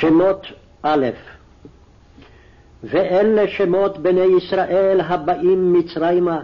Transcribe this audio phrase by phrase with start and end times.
[0.00, 0.46] שמות
[0.82, 1.06] א'
[2.84, 6.42] ואלה שמות בני ישראל הבאים מצרימה,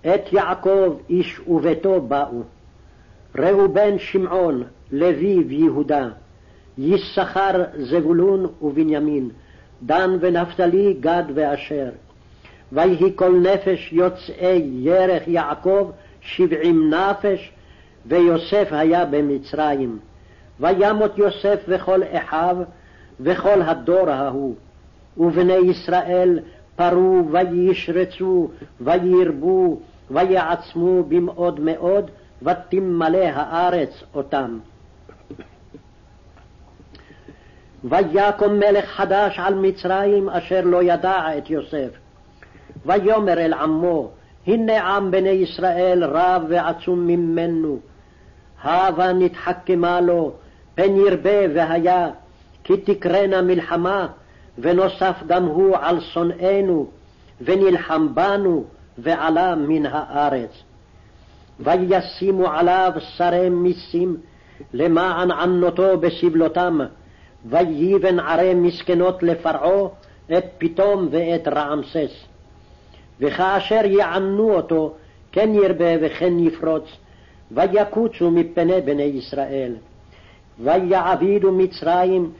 [0.00, 2.42] את יעקב איש וביתו באו.
[3.38, 4.62] ראובן שמעון,
[4.92, 6.08] לוי ויהודה,
[6.78, 9.30] יששכר זבולון ובנימין,
[9.82, 11.88] דן ונפתלי גד ואשר.
[12.72, 15.90] ויהי כל נפש יוצאי ירך יעקב
[16.20, 17.52] שבעים נפש,
[18.06, 19.98] ויוסף היה במצרים.
[20.60, 22.56] וימות יוסף וכל אחיו
[23.20, 24.54] וכל הדור ההוא.
[25.16, 26.40] ובני ישראל
[26.76, 28.48] פרו וישרצו
[28.80, 29.78] וירבו
[30.10, 32.10] ויעצמו במאוד מאוד
[32.42, 34.58] ותמלא הארץ אותם.
[37.84, 41.90] ויקום מלך חדש על מצרים אשר לא ידע את יוסף.
[42.86, 44.10] ויאמר אל עמו
[44.46, 47.78] הנה עם בני ישראל רב ועצום ממנו.
[48.62, 50.32] הבה נתחכמה לו
[50.76, 52.10] פן ירבה והיה
[52.64, 54.06] כי תקרנה מלחמה
[54.58, 56.86] ונוסף גם הוא על שונאינו,
[57.40, 58.64] ונלחם בנו,
[58.98, 60.50] ועלה מן הארץ.
[61.60, 64.16] וישימו עליו שרי מיסים,
[64.72, 66.78] למען ענותו בסבלותם,
[67.46, 69.88] ויבן ערי מסכנות לפרעה,
[70.38, 72.12] את פתום ואת רעמסס.
[73.20, 74.94] וכאשר יענו אותו,
[75.32, 76.84] כן ירבה וכן יפרוץ,
[77.50, 79.72] ויקוצו מפני בני ישראל.
[80.60, 82.32] ויעבידו מצרים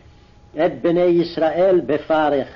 [0.65, 2.49] את בני ישראל בפרך.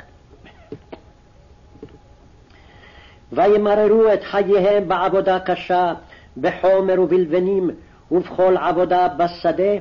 [3.32, 5.94] וימררו את חייהם בעבודה קשה,
[6.36, 7.70] בחומר ובלבנים,
[8.10, 9.72] ובכל עבודה בשדה,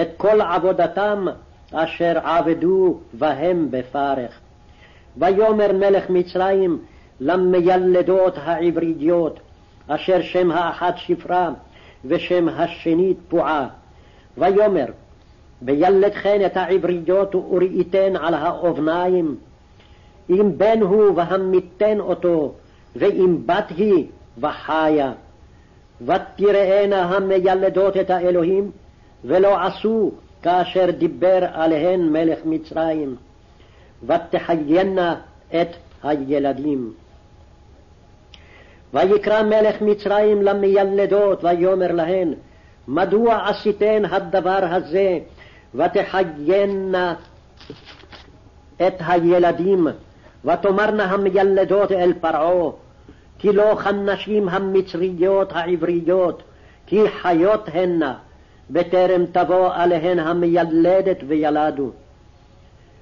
[0.00, 1.26] את כל עבודתם
[1.72, 4.40] אשר עבדו בהם בפרך.
[5.16, 6.78] ויאמר מלך מצרים
[7.20, 9.40] למיילדות העברידיות,
[9.88, 11.50] אשר שם האחת שפרה,
[12.04, 13.68] ושם השנית פועה.
[14.38, 14.86] ויאמר
[15.62, 19.36] וילדכן את העבריות וראיתן על האובניים.
[20.30, 22.52] אם בן הוא והמיתן אותו,
[22.96, 24.06] ואם בת היא
[24.38, 25.12] וחיה.
[26.02, 28.70] ותראינה המיילדות את האלוהים,
[29.24, 30.10] ולא עשו
[30.42, 33.16] כאשר דיבר עליהן מלך מצרים.
[34.06, 35.20] ותחיינה
[35.60, 35.68] את
[36.02, 36.92] הילדים.
[38.94, 42.34] ויקרא מלך מצרים למיילדות, ויאמר להן,
[42.88, 45.18] מדוע עשיתן הדבר הזה
[45.74, 47.14] ותחיינה
[48.86, 49.86] את הילדים,
[50.44, 52.70] ותאמרנה המילדות אל פרעה,
[53.38, 56.42] כי לא כנשים המצריות העבריות,
[56.86, 58.14] כי חיות הנה,
[58.70, 61.90] בטרם תבוא עליהן המילדת וילדו.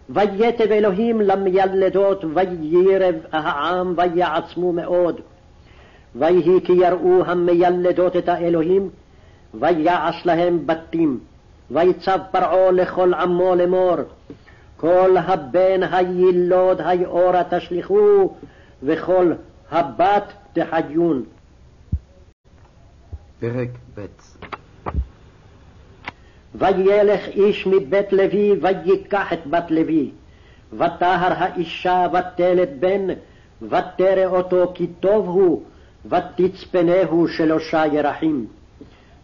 [0.09, 5.21] ויתב אלוהים למיילדות, וירב העם, ויעצמו מאוד.
[6.17, 8.91] ויהי כי יראו המילדות את האלוהים,
[9.55, 11.21] ויעש להם בתים.
[11.71, 13.97] ויצב פרעה לכל עמו לאמור,
[14.77, 18.35] כל הבן הילוד היאורה תשליכו,
[18.83, 19.33] וכל
[19.71, 21.25] הבת תחיון.
[23.41, 24.07] פרק ב'
[26.55, 30.11] וילך איש מבית לוי, ויקח את בת לוי.
[30.73, 33.07] ותהר האישה ותלת בן,
[33.63, 35.63] ותרא אותו כי טוב הוא,
[36.07, 38.47] ותצפנהו שלושה ירחים.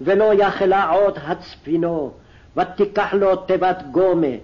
[0.00, 2.12] ולא יכלה עוד הצפינו,
[2.56, 4.36] ותיקח לו תיבת גומה,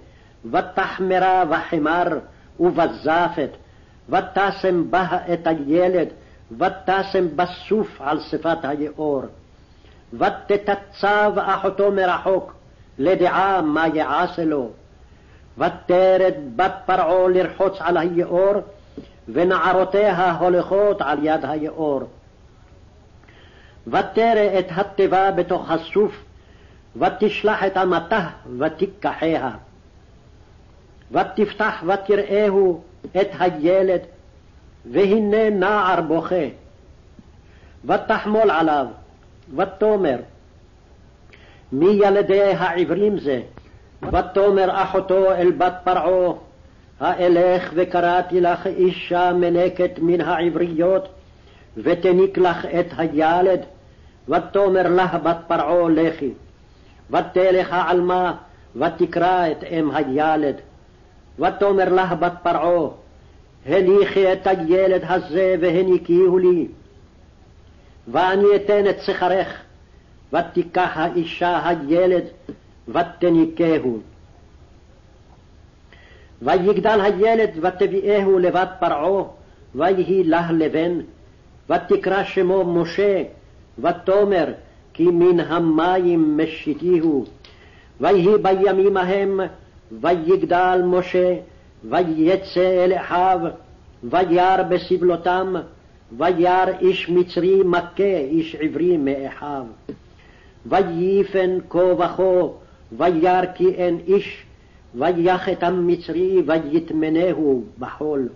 [0.50, 2.19] ותחמרה בחמר
[2.61, 3.50] ובזפת,
[4.09, 6.09] ותשם בה את הילד,
[6.59, 9.22] ותשם בסוף על שפת היאור.
[10.12, 12.55] ותתצב אחותו מרחוק,
[12.99, 14.71] לדעה מה יעשה לו.
[15.59, 18.55] ותרד בת פרעה לרחוץ על היאור,
[19.28, 22.03] ונערותיה הולכות על יד היאור.
[23.87, 26.25] ותרא את התיבה בתוך הסוף,
[26.99, 29.51] ותשלח את אמתה ותיקחיה.
[31.12, 32.81] ותפתח ותראהו
[33.21, 34.01] את הילד,
[34.91, 36.45] והנה נער בוכה.
[37.85, 38.87] ותחמול עליו,
[39.56, 40.17] ותאמר,
[41.73, 43.41] מי ילדי העברים זה?
[44.03, 46.32] ותאמר אחותו אל בת פרעה,
[47.00, 51.09] האלך וקראתי לך אישה מנקת מן העבריות,
[51.76, 53.61] ותניק לך את הילד,
[54.29, 56.32] ותאמר לה בת פרעה לכי.
[57.11, 58.35] ותלך העלמה,
[58.76, 60.55] ותקרא את אם הילד.
[61.38, 62.88] ותאמר לה בת פרעה,
[63.67, 66.69] הניחי את הילד הזה והניקיהו לי.
[68.08, 69.62] ואני אתן את שכרך,
[70.32, 72.25] ותיקח האישה הילד,
[72.88, 73.99] ותניקהו.
[76.43, 79.23] ויגדל הילד, ותביאהו לבת פרעה,
[79.75, 81.00] ויהי לה לבן,
[81.70, 83.23] ותקרא שמו משה,
[83.79, 84.53] ותאמר
[84.96, 87.25] כי מן המים משיתיהו.
[88.00, 89.40] ויהי בימים ההם
[90.00, 91.37] ויגדל משה,
[91.84, 93.40] ויצא אל אחיו,
[94.04, 95.54] וירא בסבלותם,
[96.16, 99.64] וירא איש מצרי מכה איש עברי מאחיו.
[100.66, 102.46] וייפן כה וכה,
[102.93, 104.44] וירא כי אין איש,
[104.94, 108.28] ויח את המצרי, ויטמנהו בחול.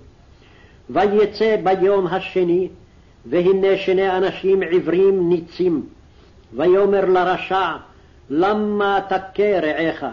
[0.91, 2.69] ויצא ביום השני,
[3.27, 5.83] והנה שני אנשים עברים ניצים.
[6.55, 7.77] ויאמר לרשע,
[8.31, 10.05] למה תכה רעך?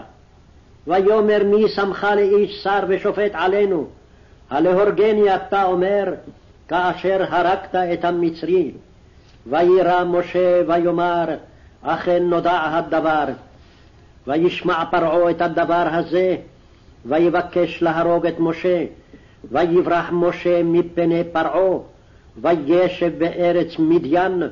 [0.86, 3.86] ויאמר מי שמך לאיש שר ושופט עלינו?
[4.50, 6.04] הלהורגני אתה אומר,
[6.68, 8.70] כאשר הרגת את המצרי.
[9.46, 11.24] וירא משה ויאמר,
[11.82, 13.24] אכן נודע הדבר.
[14.26, 16.36] וישמע פרעה את הדבר הזה,
[17.06, 18.84] ויבקש להרוג את משה.
[19.50, 21.78] ויברח משה מפני פרעה,
[22.36, 24.42] וישב בארץ מדיין,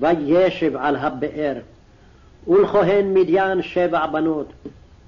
[0.00, 1.54] וישב על הבאר.
[2.48, 4.52] ולכהן מדיין שבע בנות.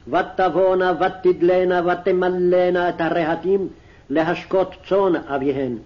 [0.09, 3.69] ותבואנה ותדלנה ותמלאנה את הרהטים
[4.11, 5.77] להשקות צאן אביהן.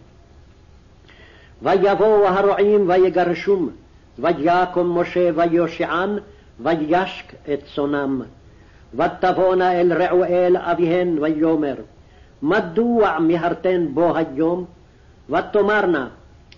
[1.62, 3.70] ויבואו הרועים ויגרשום,
[4.18, 6.18] ויקום משה ויושען,
[6.60, 8.22] וישק את צונם.
[8.94, 11.74] ותבואנה אל רעואל אביהן ויאמר,
[12.42, 14.64] מדוע מיהרתן בו היום?
[15.30, 16.08] ותאמרנה,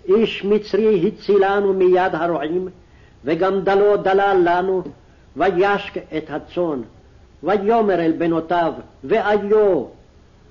[0.09, 2.69] איש מצרי הצילנו מיד הרועים,
[3.25, 4.83] וגם דלו דלל לנו,
[5.37, 6.83] וישק את הצאן.
[7.43, 8.73] ויאמר אל בנותיו,
[9.05, 9.85] ואיו,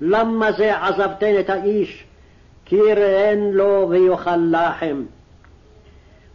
[0.00, 2.04] למה זה עזבתן את האיש?
[2.64, 5.02] כי ראן לו ויאכל לחם.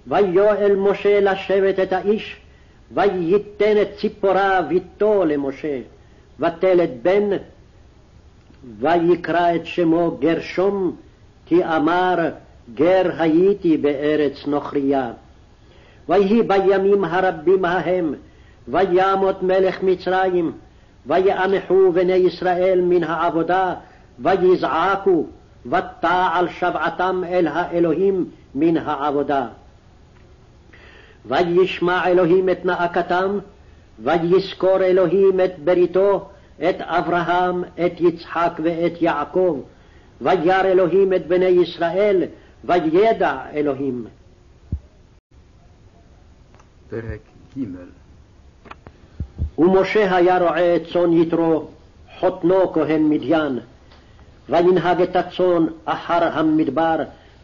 [0.07, 2.37] ויואל משה לשבת את האיש,
[2.93, 5.79] וייתן את ציפורה ביתו למשה,
[6.39, 7.29] ותלת בן,
[8.79, 10.95] ויקרא את שמו גרשום,
[11.45, 12.29] כי אמר
[12.73, 15.11] גר הייתי בארץ נוכריה.
[16.09, 18.13] ויהי בימים הרבים ההם,
[18.67, 20.51] וימות מלך מצרים,
[21.05, 23.73] ויאנחו בני ישראל מן העבודה,
[24.19, 25.25] ויזעקו,
[25.65, 28.25] ותעל שבעתם אל האלוהים
[28.55, 29.47] מן העבודה.
[31.25, 33.39] וישמע אלוהים את נאקתם,
[34.03, 36.29] ויזכור אלוהים את בריתו,
[36.69, 39.59] את אברהם, את יצחק ואת יעקב.
[40.21, 42.23] וירא אלוהים את בני ישראל,
[42.63, 44.07] וידע אלוהים.
[46.89, 47.19] פרק
[47.57, 47.65] ג'
[49.59, 51.67] ומשה היה רועה צאן יתרו,
[52.19, 53.59] חותנו כהן מדיין.
[54.49, 56.95] וינהג את הצאן אחר המדבר,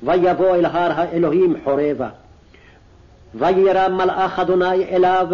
[0.04, 2.10] ויבוא אל הר האלוהים חורבה.
[3.36, 5.28] וירא מלאך אדוני אליו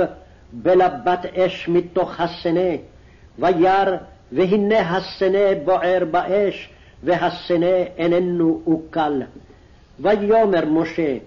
[0.53, 2.75] בלבת אש מתוך הסנה,
[3.39, 3.97] וירא
[4.31, 6.69] והנה הסנה בוער באש,
[7.03, 9.21] והסנה איננו אוקל.
[10.01, 11.17] ויאמר משה,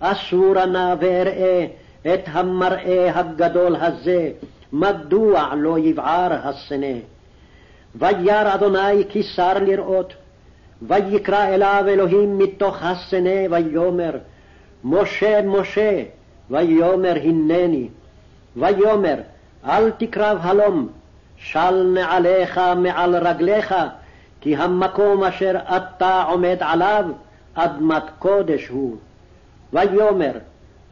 [0.00, 1.66] אסורה נא ואראה
[2.02, 4.30] את המראה הגדול הזה,
[4.72, 6.96] מדוע לא יבער הסנה?
[7.94, 10.14] וירא אדוני כי שר לראות,
[10.82, 14.10] ויקרא אליו אלוהים מתוך הסנה, ויאמר,
[14.84, 16.02] משה, משה,
[16.50, 17.88] ויאמר הנני.
[18.56, 19.16] ויאמר,
[19.68, 20.88] אל תקרב הלום,
[21.36, 23.74] של נעליך מעל רגליך,
[24.40, 27.04] כי המקום אשר אתה עומד עליו,
[27.54, 28.96] אדמת קודש הוא.
[29.72, 30.32] ויאמר,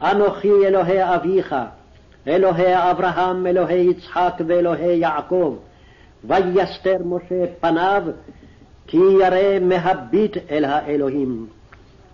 [0.01, 1.55] אנוכי אלוהי אביך,
[2.27, 5.55] אלוהי אברהם, אלוהי יצחק ואלוהי יעקב.
[6.23, 8.03] ויסתר משה פניו,
[8.87, 11.47] כי ירא מהביט אל האלוהים.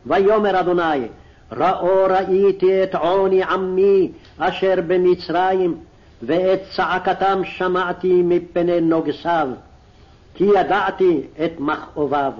[0.06, 1.08] ויאמר אדוני,
[1.52, 5.78] ראו ראיתי את עוני עמי אשר במצרים,
[6.22, 9.48] ואת צעקתם שמעתי מפני נוגסיו,
[10.34, 12.34] כי ידעתי את מכאוביו.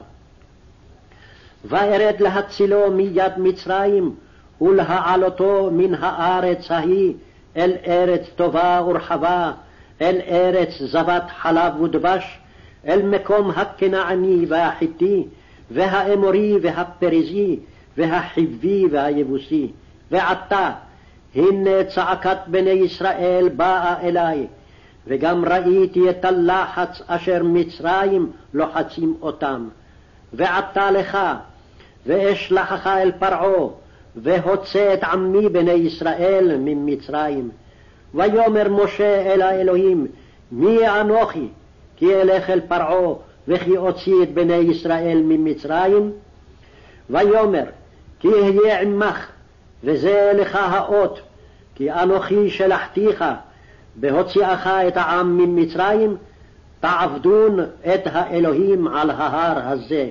[1.66, 4.16] וארד להצילו מיד מצרים,
[4.62, 7.14] ולהעלותו מן הארץ ההיא
[7.58, 9.52] אל ארץ טובה ורחבה,
[10.02, 12.40] אל ארץ זבת חלב ודבש,
[12.88, 15.26] אל מקום הכנעני והחיתי,
[15.72, 17.60] והאמורי והפריזי,
[17.98, 19.72] והחיבי והיבוסי.
[20.12, 20.72] ועתה,
[21.36, 24.48] הנה צעקת בני ישראל באה אלי,
[25.08, 29.68] וגם ראיתי את הלחץ אשר מצרים לוחצים אותם.
[30.34, 31.18] ועתה לך,
[32.10, 33.68] ואשלחך אל פרעה,
[34.16, 37.50] והוצא את עמי בני ישראל ממצרים.
[38.14, 40.08] ויאמר משה אל האלוהים,
[40.52, 41.48] מי אנוכי?
[41.98, 43.14] כי אלך אל פרעה,
[43.48, 46.12] וכי אוציא את בני ישראל ממצרים?
[47.10, 47.64] ויאמר,
[48.20, 49.28] כי אהיה עמך,
[49.84, 51.20] וזה לך האות,
[51.76, 53.26] כי אנוכי שלחתיך,
[53.96, 56.18] בהוציאך את העם ממצרים,
[56.80, 57.60] תעבדון
[57.94, 60.10] את האלוהים על ההר הזה.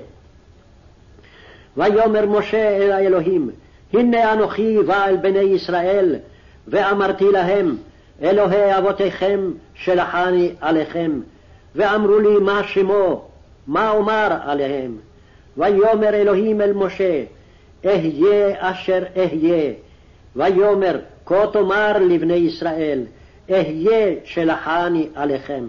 [1.77, 3.49] ויאמר משה אל האלוהים,
[3.93, 6.15] הנה אנוכי בא אל בני ישראל,
[6.67, 7.75] ואמרתי להם,
[8.21, 11.11] אלוהי אבותיכם שלחני עליכם,
[11.75, 13.25] ואמרו לי מה שמו,
[13.67, 14.97] מה אומר עליהם.
[15.57, 17.23] ויאמר אלוהים אל משה,
[17.85, 19.71] אהיה אשר אהיה.
[20.35, 23.03] ויאמר, כה תאמר לבני ישראל,
[23.49, 25.63] אהיה שלחני עליכם.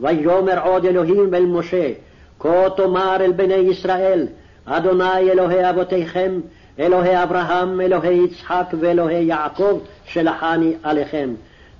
[0.00, 1.92] ויאמר עוד אלוהים אל משה,
[2.38, 4.26] כה תאמר אל בני ישראל,
[4.64, 6.40] אדוני אלוהי אבותיכם,
[6.78, 11.34] אלוהי אברהם, אלוהי יצחק ואלוהי יעקב, שלחני עליכם.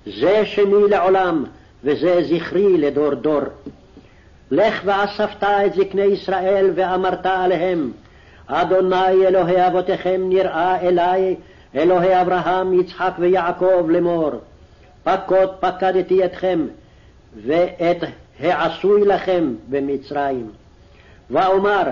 [0.07, 1.45] זה שמי לעולם,
[1.85, 3.43] וזה זכרי לדור דור.
[4.51, 7.93] לך ואספת את זקני ישראל ואמרת עליהם,
[8.47, 11.37] אדוני אלוהי אבותיכם נראה אלי,
[11.75, 14.31] אלוהי אברהם, יצחק ויעקב לאמור,
[15.05, 16.67] פקוד פקדתי אתכם,
[17.47, 17.97] ואת
[18.41, 20.51] העשוי לכם במצרים.
[21.31, 21.83] ואומר,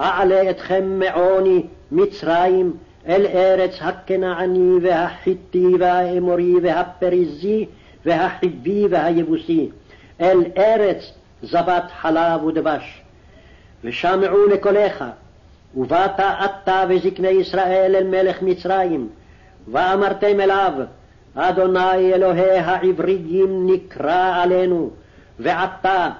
[0.00, 2.72] אעלה אתכם מעוני מצרים
[3.06, 7.66] אל ארץ הכנעני והחיטי והאמורי והפריזי
[8.04, 9.70] והחיבי והיבוסי,
[10.20, 13.02] אל ארץ זבת חלב ודבש.
[13.84, 15.04] ושמעו לקולך,
[15.76, 19.08] ובאת אתה וזקני ישראל אל מלך מצרים,
[19.72, 20.72] ואמרתם אליו,
[21.34, 24.90] אדוני אלוהי העבריים נקרא עלינו,
[25.38, 26.10] ועתה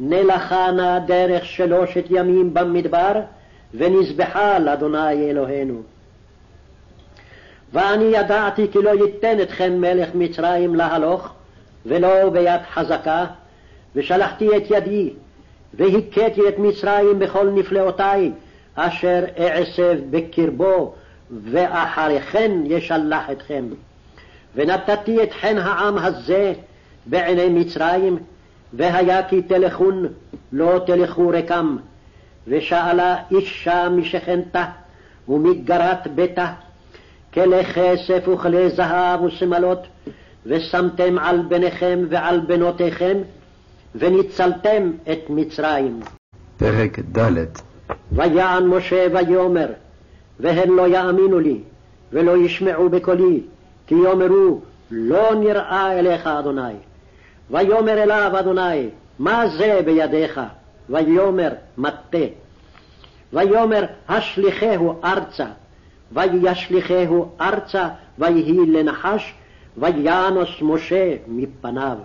[0.00, 3.12] נלכה נא דרך שלושת ימים במדבר,
[3.74, 5.82] ונזבחה לאדוני אלוהינו.
[7.72, 11.32] ואני ידעתי כי לא ייתן אתכם מלך מצרים להלוך,
[11.86, 13.26] ולא ביד חזקה,
[13.94, 15.10] ושלחתי את ידי,
[15.74, 18.30] והכיתי את מצרים בכל נפלאותי,
[18.74, 20.94] אשר אעשב בקרבו,
[21.44, 23.64] ואחריכן ישלח אתכם.
[24.54, 26.52] ונתתי את חן העם הזה
[27.06, 28.18] בעיני מצרים,
[28.72, 30.06] והיה כי תלכון,
[30.52, 31.76] לא תלכו רקם.
[32.48, 34.64] ושאלה אישה משכנתה
[35.28, 36.52] ומגרת ביתה,
[37.34, 39.86] כלי כסף וכלי זהב ושמלות,
[40.46, 43.18] ושמתם על בניכם ועל בנותיכם,
[43.94, 46.00] וניצלתם את מצרים.
[46.56, 47.44] פרק ד'
[48.12, 49.68] ויען משה ויאמר,
[50.40, 51.60] והם לא יאמינו לי,
[52.12, 53.40] ולא ישמעו בקולי,
[53.86, 54.60] כי יאמרו,
[54.90, 56.74] לא נראה אליך אדוני.
[57.50, 58.88] ויאמר אליו אדוני,
[59.18, 60.40] מה זה בידיך?
[60.90, 62.26] ויאמר מטה.
[63.32, 65.46] ויאמר השליכהו ארצה,
[66.12, 67.88] וישליכהו ארצה,
[68.18, 69.34] ויהי לנחש,
[69.76, 71.96] וינוס משה מפניו.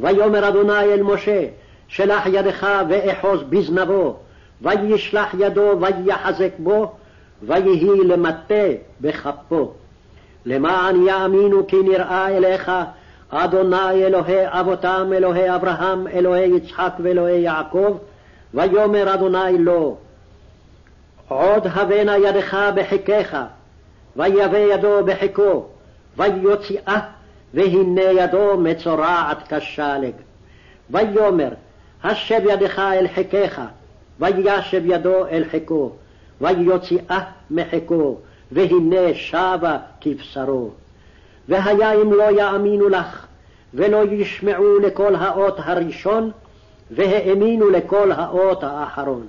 [0.00, 1.46] ויאמר אדוני אל משה,
[1.88, 4.16] שלח ידך ואחוז בזנבו,
[4.62, 6.92] וישלח ידו ויחזק בו,
[7.42, 8.64] ויהי למטה
[9.00, 9.72] בכפו.
[10.46, 12.70] למען יאמינו כי נראה אליך,
[13.34, 17.98] אדוני אלוהי אבותם, אלוהי אברהם, אלוהי יצחק ואלוהי יעקב,
[18.54, 19.96] ויאמר אדוני לו,
[21.28, 23.36] עוד הבנה ידך בחיקך,
[24.16, 25.66] ויבא ידו בחיקו,
[26.16, 27.00] ויוציאה,
[27.54, 30.14] והנה ידו מצורעת כשלג.
[30.90, 31.50] ויאמר,
[32.04, 33.60] השב ידך אל חיקך,
[34.20, 35.90] וישב ידו אל חיקו,
[36.40, 37.20] ויוציאה
[37.50, 38.18] מחיקו,
[38.52, 40.70] והנה שבה כבשרו.
[41.48, 43.26] והיה אם לא יאמינו לך,
[43.74, 46.30] ולא ישמעו לקול האות הראשון,
[46.90, 49.26] והאמינו לקול האות האחרון.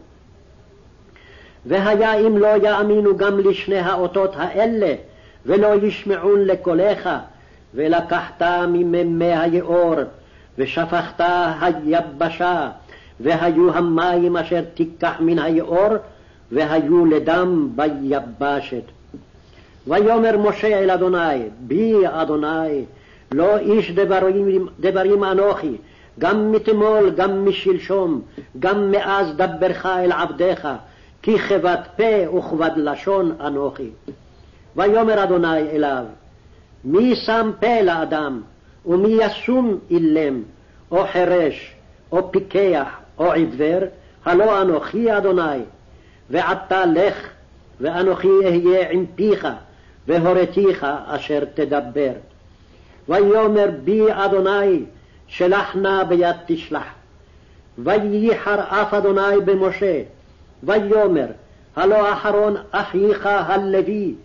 [1.65, 4.95] והיה אם לא יאמינו גם לשני האותות האלה,
[5.45, 7.09] ולא ישמעון לקולך,
[7.73, 9.95] ולקחת ממימי היאור,
[10.57, 11.23] ושפכת
[11.61, 12.69] היבשה,
[13.19, 15.89] והיו המים אשר תיקח מן היאור,
[16.51, 18.83] והיו לדם ביבשת.
[19.87, 22.85] ויאמר משה אל אדוני, בי אדוני,
[23.31, 25.77] לא איש דברים, דברים אנוכי,
[26.19, 28.21] גם מתמול, גם משלשום,
[28.59, 30.67] גם מאז דברך אל עבדיך,
[31.21, 33.89] כי כבד פה וכבד לשון אנוכי.
[34.75, 36.03] ויאמר אדוני אליו,
[36.83, 38.41] מי שם פה לאדם,
[38.85, 40.41] ומי ישום אילם,
[40.91, 41.75] או חירש,
[42.11, 42.87] או פיקח,
[43.17, 43.79] או עיוור,
[44.25, 45.61] הלא אנוכי אדוני,
[46.29, 47.29] ועתה לך,
[47.81, 49.47] ואנוכי אהיה עם פיך,
[50.07, 52.11] והורתיך אשר תדבר.
[53.09, 54.83] ויאמר בי אדוני,
[55.27, 56.87] שלח נא ביד תשלח.
[57.77, 60.01] וייחר אף אדוני במשה,
[60.63, 61.27] ויאמר,
[61.75, 64.15] הלא אחרון אחיך הלוי,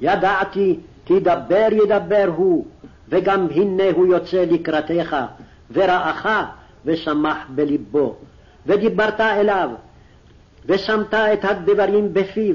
[0.00, 2.66] ידעתי כי דבר ידבר הוא,
[3.08, 5.16] וגם הנה הוא יוצא לקראתך,
[5.72, 6.26] ורעך
[6.84, 8.14] ושמח בלבו.
[8.66, 9.70] ודיברת אליו,
[10.66, 12.54] ושמת את הדברים בפיו,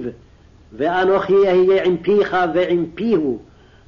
[0.74, 3.40] ואנוכי אהיה עם פיך ועם פיהו,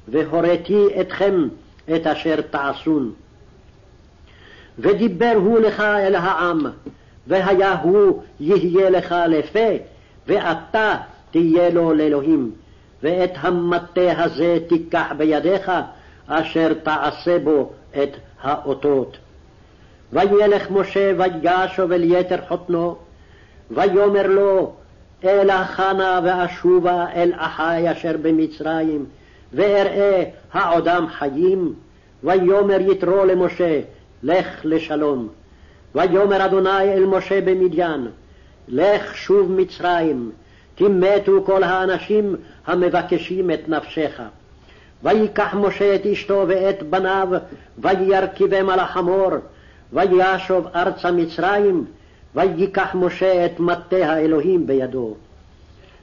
[0.08, 1.48] והוריתי אתכם
[1.94, 3.12] את אשר תעשון.
[4.78, 6.66] ודיבר הוא לך אל העם,
[7.26, 9.68] והיה הוא יהיה לך לפה,
[10.26, 10.96] ואתה
[11.30, 12.52] תהיה לו לאלוהים.
[13.02, 15.72] ואת המטה הזה תיקח בידיך,
[16.26, 17.72] אשר תעשה בו
[18.02, 18.10] את
[18.42, 19.16] האותות.
[20.12, 22.96] וילך משה וישוב אל יתר חותנו,
[23.70, 24.72] ויאמר לו,
[25.24, 29.04] אלה חנה ואשובה אל אחי אשר במצרים,
[29.52, 31.74] ואראה העודם חיים?
[32.24, 33.80] ויאמר יתרו למשה,
[34.22, 35.28] לך לשלום.
[35.94, 38.06] ויאמר אדוני אל משה במדיין,
[38.68, 40.30] לך שוב מצרים,
[40.76, 42.36] כי מתו כל האנשים
[42.66, 44.22] המבקשים את נפשך.
[45.02, 47.28] ויקח משה את אשתו ואת בניו,
[47.78, 49.30] וירכיבם על החמור,
[49.92, 51.84] וישוב ארצה מצרים,
[52.34, 55.14] ויקח משה את מטה האלוהים בידו.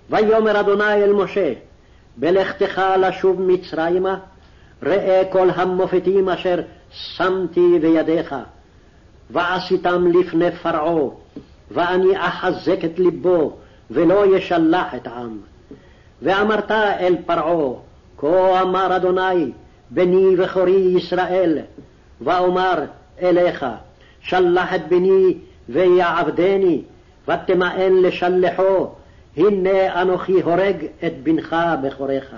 [0.09, 1.53] ויאמר אדוני אל משה,
[2.17, 4.17] בלכתך לשוב מצרימה,
[4.83, 8.35] ראה כל המופתים אשר שמתי בידיך,
[9.29, 11.09] ועשיתם לפני פרעה,
[11.71, 13.55] ואני אחזק את לבו,
[13.91, 15.37] ולא ישלח את העם.
[16.21, 17.73] ואמרת אל פרעה,
[18.17, 19.51] כה אמר אדוני,
[19.89, 21.57] בני בכורי ישראל,
[22.21, 22.83] ואומר
[23.21, 23.65] אליך,
[24.21, 25.37] שלח את בני
[25.69, 26.81] ויעבדני,
[27.27, 28.87] ותמאן לשלחו,
[29.37, 32.35] הנה אנוכי הורג את בנך בכורך.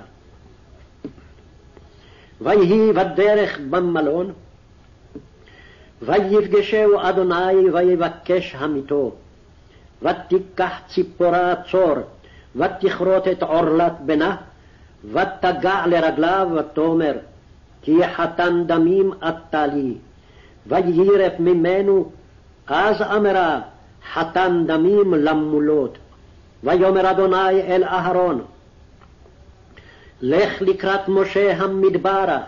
[2.41, 4.31] ויהי בדרך במלון,
[6.01, 9.11] ויפגשהו אדוני ויבקש המיתו.
[10.01, 11.95] ותיקח ציפורה צור,
[12.55, 14.35] ותכרות את עורלת בנה,
[15.11, 17.13] ותגע לרגליו, ותאמר,
[17.81, 19.93] כי חתן דמים אתה לי.
[20.67, 22.11] ויירף ממנו,
[22.67, 23.59] אז אמרה,
[24.13, 25.97] חתן דמים למולות.
[26.63, 28.41] ויאמר אדוני אל אהרון,
[30.21, 32.39] לך לקראת משה המדברה,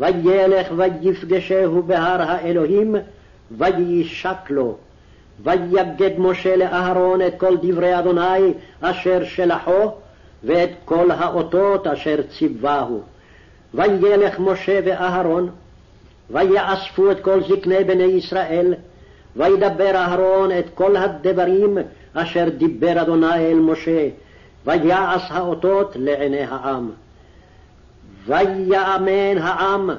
[0.00, 2.96] וילך ויפגשהו בהר האלוהים,
[3.58, 4.76] ויישק לו.
[5.42, 9.90] ויגד משה לאהרון את כל דברי אדוני אשר שלחו,
[10.44, 13.02] ואת כל האותות אשר ציווהו.
[13.74, 15.50] וילך משה ואהרון,
[16.30, 18.74] ויאספו את כל זקני בני ישראל,
[19.36, 21.78] וידבר אהרון את כל הדברים
[22.14, 24.08] אשר דיבר אדוני אל משה,
[24.66, 26.90] ויעש האותות לעיני העם.
[28.26, 29.90] ויאמן העם,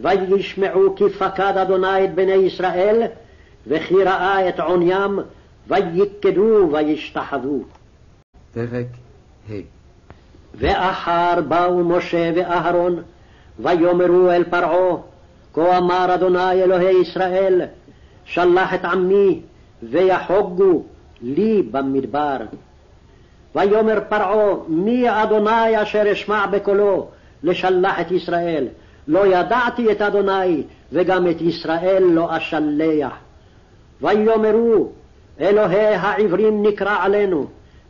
[0.00, 3.02] וישמעו כי פקד אדוני את בני ישראל,
[3.66, 5.18] וכי ראה את עוניים,
[5.68, 7.62] ויקדו וישתחוו.
[8.54, 8.86] פרק
[9.50, 9.52] ה'
[10.54, 13.02] ואחר באו משה ואהרון,
[13.58, 14.96] ויאמרו אל פרעה,
[15.54, 17.62] כה אמר אדוני אלוהי ישראל,
[18.24, 19.40] שלח את עמי,
[19.82, 20.82] ויחוגו
[21.22, 22.36] לי במדבר.
[23.54, 27.06] ויאמר פרעה, מי אדוני אשר אשמע בקולו,
[27.42, 28.66] לשלח את ישראל?
[29.08, 33.12] לא ידעתי את אדוני, וגם את ישראל לא אשלח.
[34.02, 34.88] ויאמרו,
[35.40, 37.46] אלוהי העברים נקרא עלינו,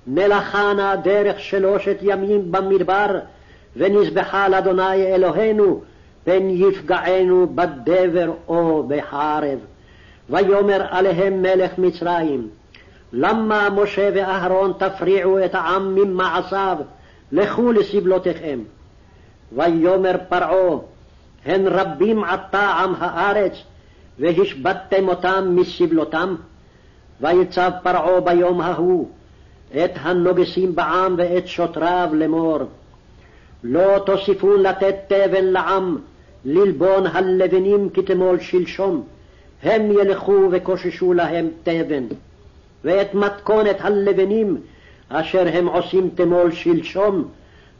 [0.06, 3.18] מלאכה נא דרך שלושת ימים במדבר,
[3.76, 5.80] ונזבחה לאדוני אלוהינו,
[6.24, 9.58] פן יפגענו בדבר או בחרב.
[10.30, 12.48] ויאמר עליהם מלך מצרים,
[13.12, 16.76] למה משה ואהרון תפריעו את העם ממעשיו,
[17.32, 18.58] לכו לסבלותיכם.
[19.52, 20.78] ויאמר פרעה,
[21.44, 23.52] הן רבים עתה עם הארץ,
[24.18, 26.34] והשבתתם אותם מסבלותם?
[27.20, 29.08] ויצב פרעה ביום ההוא
[29.84, 32.58] את הנוגסים בעם ואת שוטריו לאמור,
[33.64, 35.98] לא תוסיפו לתת תבן לעם,
[36.44, 39.04] ללבון הלבנים כתמול שלשום,
[39.64, 42.04] הם ילכו וקוששו להם תבן.
[42.84, 44.56] ואת מתכונת הלבנים
[45.08, 47.28] אשר הם עושים תמול שלשום,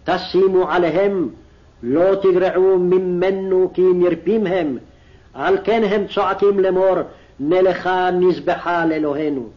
[0.05, 1.29] תשימו עליהם,
[1.83, 4.79] לא תגרעו ממנו כי נרפים הם,
[5.35, 6.97] על כן הם צועקים לאמור,
[7.40, 9.49] נלכה נזבחה לאלוהינו.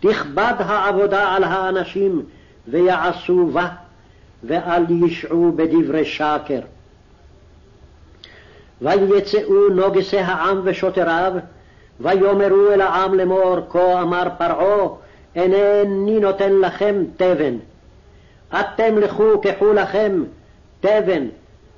[0.00, 2.22] תכבד העבודה על האנשים,
[2.68, 3.68] ויעשו בה,
[4.44, 6.60] ואל ישעו בדברי שקר.
[8.82, 11.32] ויצאו נוגסי העם ושוטריו,
[12.00, 14.88] ויאמרו אל העם לאמור, כה אמר פרעה,
[15.36, 17.56] אינני נותן לכם תבן.
[18.60, 20.24] אתם לכו קחו לכם
[20.80, 21.26] תבן,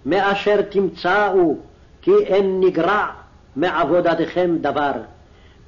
[0.07, 1.57] מאשר תמצאו,
[2.03, 3.07] כי אין נגרע
[3.57, 4.93] מעבודתכם דבר.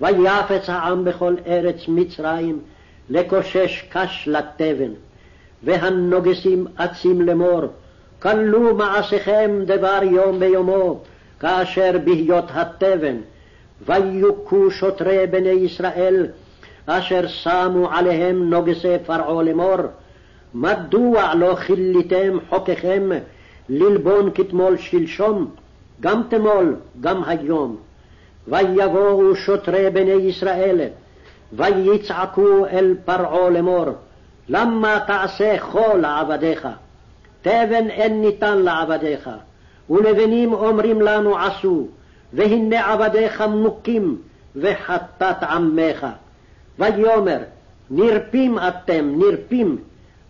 [0.01, 2.61] ויפץ העם בכל ארץ מצרים,
[3.11, 4.90] לקושש קש לתבן.
[5.62, 7.62] והנוגסים אצים לאמור,
[8.23, 11.01] כלו מעשיכם דבר יום ביומו,
[11.44, 13.16] כאשר בהיות התבן.
[13.87, 16.26] ויוכו שוטרי בני ישראל,
[16.87, 19.76] אשר שמו עליהם נוגסי פרעה לאמור,
[20.54, 23.11] מדוע לא כיליתם חוקיכם
[23.68, 25.50] ללבון כתמול שלשום,
[26.00, 27.76] גם תמול, גם היום.
[28.48, 30.80] ויבואו שוטרי בני ישראל,
[31.52, 33.87] ויצעקו אל פרעה לאמור,
[34.48, 36.68] למה תעשה כה לעבדיך?
[37.42, 39.30] תבן אין ניתן לעבדיך,
[39.90, 41.87] ולבנים אומרים לנו עשו,
[42.33, 44.16] והנה עבדיך מוכים,
[44.57, 46.07] וחטאת עמך.
[46.79, 47.38] ויאמר,
[47.90, 49.77] נרפים אתם, נרפים,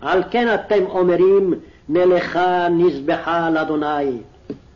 [0.01, 1.55] על כן אתם אומרים,
[1.89, 4.19] נלכה נזבחה לאדוני.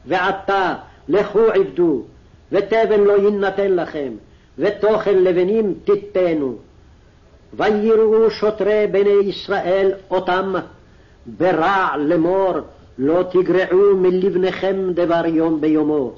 [0.06, 0.74] ועתה
[1.08, 2.02] לכו עבדו,
[2.52, 4.12] ותבן לא יינתן לכם,
[4.58, 6.56] ותוכן לבנים תיתנו.
[7.54, 10.54] ויראו שוטרי בני ישראל אותם,
[11.26, 12.54] ברע לאמור,
[12.98, 16.12] לא תגרעו מלבניכם דבר יום ביומו.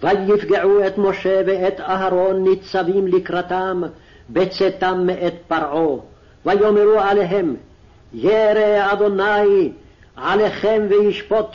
[0.00, 3.82] ויפגעו את משה ואת אהרון ניצבים לקראתם,
[4.30, 5.96] בצאתם מאת פרעה.
[6.46, 7.56] ויאמרו עליהם,
[8.14, 9.72] ירא אדוני
[10.16, 11.46] עליכם וישפוט,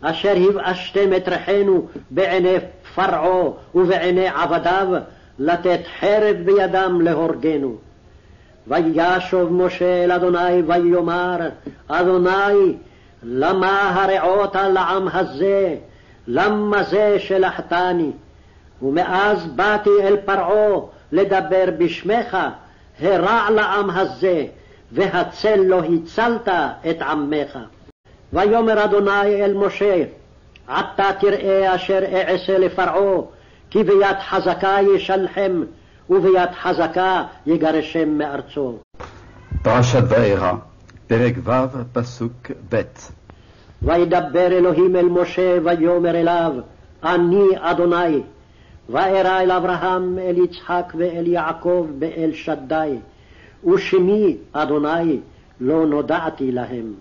[0.00, 2.56] אשר הבאשתם את ריחנו בעיני
[2.94, 4.86] פרעה ובעיני עבדיו,
[5.38, 7.76] לתת חרב בידם להורגנו.
[8.66, 11.36] וישוב משה אל אדוני ויאמר,
[11.88, 12.76] אדוני,
[13.22, 15.76] למה הרעות לעם הזה?
[16.26, 18.10] למה זה שלחתני?
[18.82, 20.80] ומאז באתי אל פרעה
[21.12, 22.36] לדבר בשמך,
[23.00, 24.44] הרע לעם הזה,
[24.92, 26.48] והצל לא הצלת
[26.90, 27.58] את עמך.
[28.32, 30.04] ויאמר אדוני אל משה,
[30.68, 33.20] עתה תראה אשר אעשה לפרעה,
[33.70, 35.62] כי ביד חזקה ישלחם,
[36.10, 38.78] וביד חזקה יגרשם מארצו.
[39.62, 40.52] פרשת וארא,
[41.06, 41.52] פרק ו',
[41.92, 42.82] פסוק ב'
[43.82, 46.52] וידבר אלוהים אל משה ויאמר אליו,
[47.04, 48.22] אני אדוני.
[48.88, 52.96] וארא אל אברהם, אל יצחק ואל יעקב באל שדי,
[53.64, 55.20] ושמי אדוני
[55.60, 56.94] לא נודעתי להם.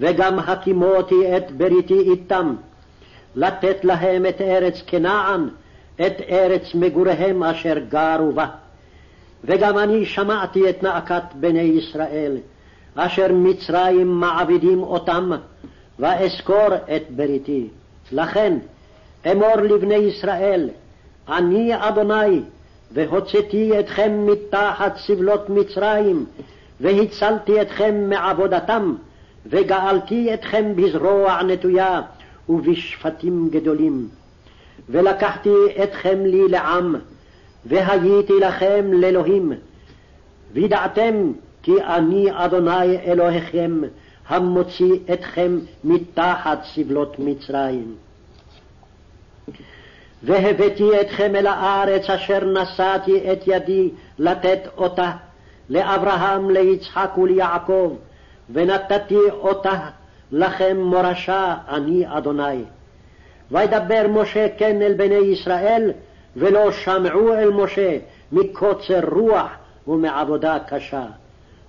[0.00, 2.54] וגם הקימותי את בריתי איתם,
[3.34, 5.48] לתת להם את ארץ כנען,
[6.06, 8.46] את ארץ מגוריהם אשר גרו בה.
[9.44, 12.36] וגם אני שמעתי את נאקת בני ישראל,
[12.94, 15.30] אשר מצרים מעבידים אותם,
[15.98, 17.68] ואזכור את בריתי.
[18.12, 18.58] לכן
[19.30, 20.70] אמור לבני ישראל,
[21.28, 22.40] אני אדוני,
[22.92, 26.26] והוצאתי אתכם מתחת סבלות מצרים,
[26.80, 28.94] והצלתי אתכם מעבודתם,
[29.46, 32.02] וגאלתי אתכם בזרוע נטויה
[32.48, 34.08] ובשפטים גדולים.
[34.90, 36.94] ולקחתי אתכם לי לעם,
[37.66, 39.52] והייתי לכם לאלוהים.
[40.52, 43.80] וידעתם כי אני אדוני אלוהיכם,
[44.28, 47.94] המוציא אתכם מתחת סבלות מצרים.
[50.22, 55.12] והבאתי אתכם אל הארץ אשר נשאתי את ידי לתת אותה
[55.70, 57.96] לאברהם, ליצחק וליעקב,
[58.52, 59.88] ונתתי אותה
[60.32, 62.64] לכם מורשה, אני אדוני.
[63.50, 65.90] וידבר משה כן אל בני ישראל,
[66.36, 67.98] ולא שמעו אל משה
[68.32, 69.48] מקוצר רוח
[69.88, 71.04] ומעבודה קשה.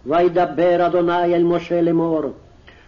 [0.06, 2.22] וידבר אדוני אל משה לאמור,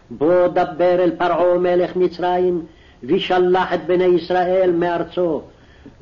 [0.10, 2.62] בוא דבר אל פרעה מלך מצרים,
[3.03, 5.41] וישלח את בני ישראל מארצו.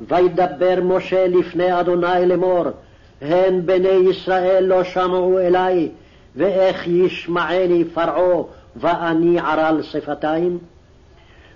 [0.00, 2.64] וידבר משה לפני אדוני לאמור,
[3.20, 5.88] הן בני ישראל לא שמעו אלי,
[6.36, 8.42] ואיך ישמעני פרעה,
[8.76, 10.58] ואני ערל שפתיים?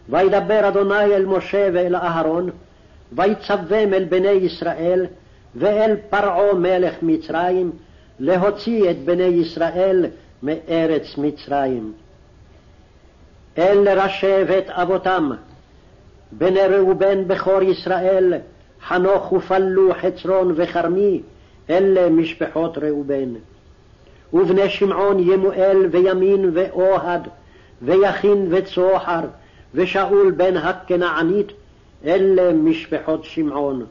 [0.09, 2.51] וידבר אדוני אל משה ואל אהרון,
[3.13, 5.07] ויצבם אל בני ישראל,
[5.55, 7.73] ואל פרעה מלך מצרים,
[8.19, 10.07] להוציא את בני ישראל
[10.43, 11.93] מארץ מצרים.
[13.59, 15.31] אל ראשי בית אבותם,
[16.33, 18.35] בני ראובן בכור ישראל,
[18.89, 21.23] חנוך ופלו חצרון וכרמי,
[21.71, 23.35] אלה משפחות ראובן.
[24.33, 27.29] ובני שמעון ימואל וימין ואוהד,
[27.83, 29.21] ויכין וצוחר,
[29.77, 31.53] ושאול בן הכנענית,
[32.05, 33.85] אלה משפחות שמעון.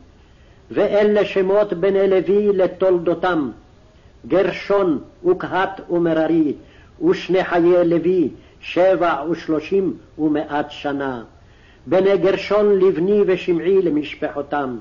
[0.71, 3.51] ואלה שמות בני לוי לתולדותם,
[4.27, 6.53] גרשון וקהת ומררי,
[7.07, 8.29] ושני חיי לוי,
[8.61, 11.23] שבע ושלושים ומאת שנה.
[11.87, 14.77] בני גרשון לבני ושמעי למשפחותם,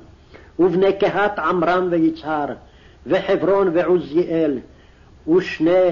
[0.59, 2.47] ובני קהת עמרם ויצהר,
[3.07, 4.59] וחברון ועוזיאל,
[5.29, 5.90] ושני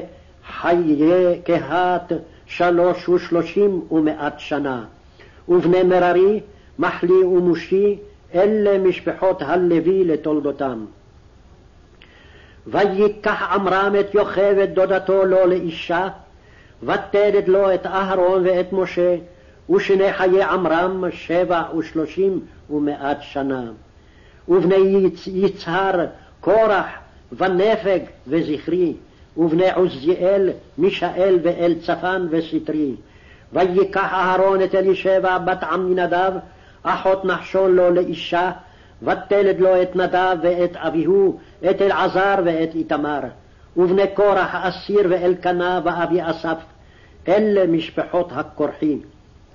[0.59, 2.13] חיי קהת
[2.47, 4.85] שלוש ושלושים ומאת שנה.
[5.49, 6.41] ובני מררי,
[6.79, 7.99] מחלי ומושי,
[8.35, 10.85] אלה משפחות הלוי לתולדותם.
[12.67, 16.09] ויקח עמרם את יוכבד דודתו לו לאישה,
[16.83, 19.17] ותלד לו את אהרון ואת משה,
[19.71, 23.65] ושני חיי עמרם שבע ושלושים ומאת שנה.
[24.49, 26.07] ובני יצהר,
[26.41, 26.87] קורח,
[27.33, 28.95] ונפג וזכרי,
[29.37, 32.95] ובני עוזיאל, מישאל ואל צפן וסטרי.
[33.53, 36.33] ויקח אהרון את אלישבע בת עמינדב,
[36.83, 38.51] אחות נחשון לו לאישה,
[39.03, 41.39] ותלד לו את נדב ואת אביהו,
[41.71, 43.21] את אלעזר ואת איתמר.
[43.77, 46.57] ובני קורח אסיר ואלקנה ואבי אסף,
[47.29, 49.01] אלה משפחות הכורחים.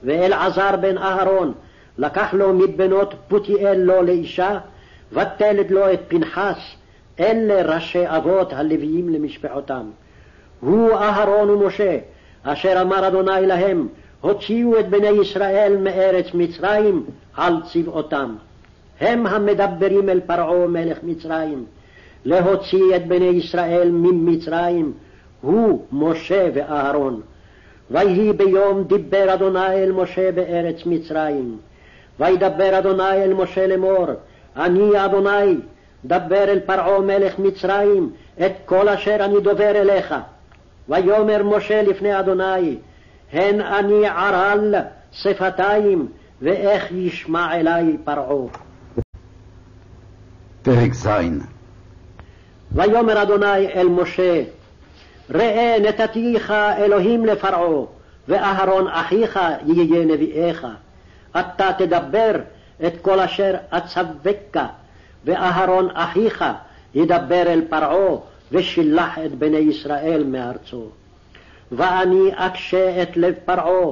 [0.03, 1.53] ואלעזר בן אהרון
[1.97, 4.59] לקח לו מבנות פותיאל לו לאישה,
[5.11, 6.57] ותלד לו את פנחס,
[7.19, 9.85] אלה ראשי אבות הלוויים למשפחותם.
[10.59, 11.97] הוא אהרון ומשה,
[12.43, 13.87] אשר אמר אדוני להם,
[14.21, 17.03] הוציאו את בני ישראל מארץ מצרים
[17.35, 18.35] על צבאותם.
[18.99, 21.65] הם המדברים אל פרעה מלך מצרים,
[22.25, 24.93] להוציא את בני ישראל ממצרים,
[25.41, 27.21] הוא משה ואהרון.
[27.91, 31.57] ויהי ביום דיבר אדוני אל משה בארץ מצרים.
[32.19, 34.05] וידבר אדוני אל משה לאמור,
[34.57, 35.57] אני אדוני,
[36.05, 38.09] דבר אל פרעה מלך מצרים
[38.45, 40.15] את כל אשר אני דובר אליך.
[40.89, 42.77] ויאמר משה לפני אדוני,
[43.33, 44.75] הן אני ערל
[45.11, 46.07] שפתיים,
[46.41, 48.47] ואיך ישמע אלי פרעה.
[50.61, 51.07] פרק ז'
[52.71, 54.43] ויאמר אדוני אל משה,
[55.29, 57.85] ראה נתתיך אלוהים לפרעה,
[58.27, 60.67] ואהרון אחיך יהיה נביאך.
[61.39, 62.31] אתה תדבר
[62.85, 64.65] את כל אשר אצווקה,
[65.25, 66.45] ואהרון אחיך
[66.95, 68.17] ידבר אל פרעה,
[68.51, 70.85] ושילח את בני ישראל מארצו.
[71.71, 73.91] ואני אקשה את לב פרעה,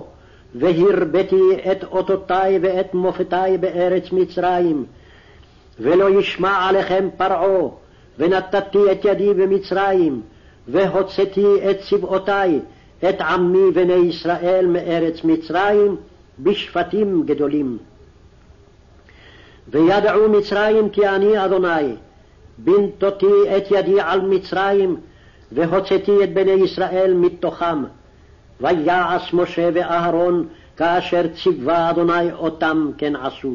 [0.55, 4.85] והרביתי את אותותי ואת מופתי בארץ מצרים,
[5.79, 7.69] ולא ישמע עליכם פרעה,
[8.17, 10.21] ונתתי את ידי במצרים,
[10.67, 12.59] והוצאתי את צבאותי,
[13.09, 15.95] את עמי בני ישראל מארץ מצרים,
[16.39, 17.77] בשפטים גדולים.
[19.67, 21.95] וידעו מצרים כי אני אדוני,
[22.57, 24.97] בנתותי את ידי על מצרים,
[25.51, 27.83] והוצאתי את בני ישראל מתוכם.
[28.61, 33.53] ויעש משה ואהרון כאשר ציווה אדוני אותם כן עשו.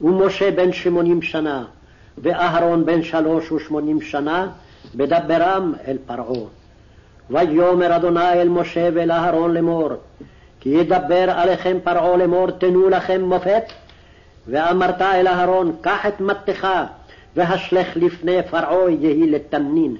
[0.00, 1.64] ומשה בן שמונים שנה,
[2.18, 4.48] ואהרון בן שלוש ושמונים שנה,
[4.94, 6.46] בדברם אל פרעה.
[7.30, 9.88] ויאמר אדוני אל משה ואל אהרון לאמור,
[10.60, 13.62] כי ידבר עליכם פרעה לאמור תנו לכם מופת,
[14.46, 16.68] ואמרת אל אהרון, קח את מטך,
[17.36, 19.96] והשלך לפני פרעה יהי לתנין.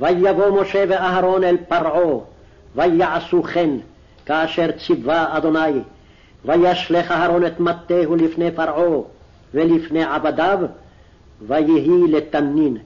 [0.00, 2.18] ויבוא משה ואהרון אל פרעה,
[2.76, 3.70] ויעשו כן,
[4.26, 5.80] כאשר ציווה אדוני,
[6.44, 9.00] וישלך אהרון את מטהו לפני פרעה
[9.54, 10.58] ולפני עבדיו,
[11.46, 12.76] ויהי לתנין.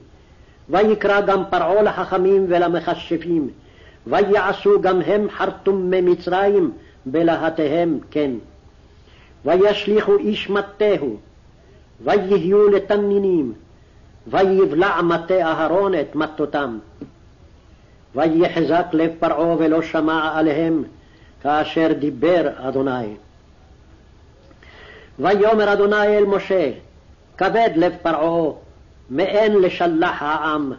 [0.70, 3.48] ויקרא גם פרעה לחכמים ולמכשפים,
[4.06, 6.72] ויעשו גם הם חרטומי מצרים
[7.06, 8.30] בלהטיהם כן.
[9.44, 11.16] וישליכו איש מטהו,
[12.04, 13.52] ויהיו לתנינים,
[14.26, 16.78] ויבלע מטה אהרון את מטותם.
[18.14, 20.84] ויחזק לב פרעה ולא שמע עליהם,
[21.42, 23.14] כאשר דיבר אדוני.
[25.18, 26.70] ויאמר אדוני אל משה,
[27.38, 28.52] כבד לב פרעה,
[29.10, 30.72] מאין לשלח העם.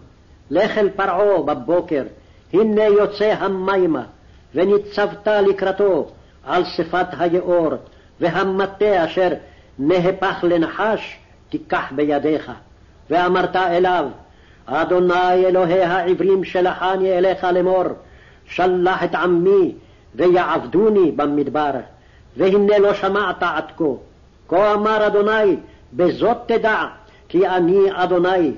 [0.52, 2.04] לך אל פרעה בבוקר,
[2.54, 4.04] הנה יוצא המימה,
[4.56, 6.12] וניצבת לקראתו
[6.44, 7.74] על שפת היאור,
[8.20, 9.30] והמטה אשר
[9.80, 11.18] נהפך לנחש
[11.50, 12.52] תיקח בידיך.
[13.10, 14.06] ואמרת אליו,
[14.66, 17.84] אדוני אלוהי העברים שלחני אליך לאמור,
[18.46, 19.76] שלח את עמי
[20.16, 21.72] ויעבדוני במדבר,
[22.38, 23.84] והנה לא שמעת עד כה.
[24.48, 25.56] כה אמר אדוני,
[25.94, 26.86] בזאת תדע,
[27.30, 28.52] כי אני אדוני,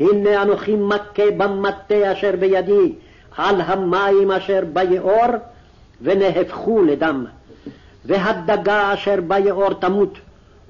[0.00, 2.92] הנה אנוכי מכה במטה אשר בידי,
[3.36, 5.26] על המים אשר ביאור,
[6.02, 7.26] ונהפכו לדם.
[8.04, 10.18] והדגה אשר ביאור תמות,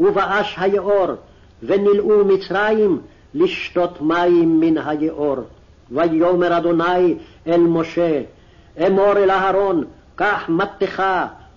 [0.00, 1.06] ובאש היאור,
[1.62, 3.00] ונלאו מצרים
[3.34, 5.36] לשתות מים מן היאור.
[5.90, 7.14] ויאמר אדוני
[7.46, 8.22] אל משה,
[8.86, 9.84] אמור אל אהרון,
[10.16, 11.02] קח מטך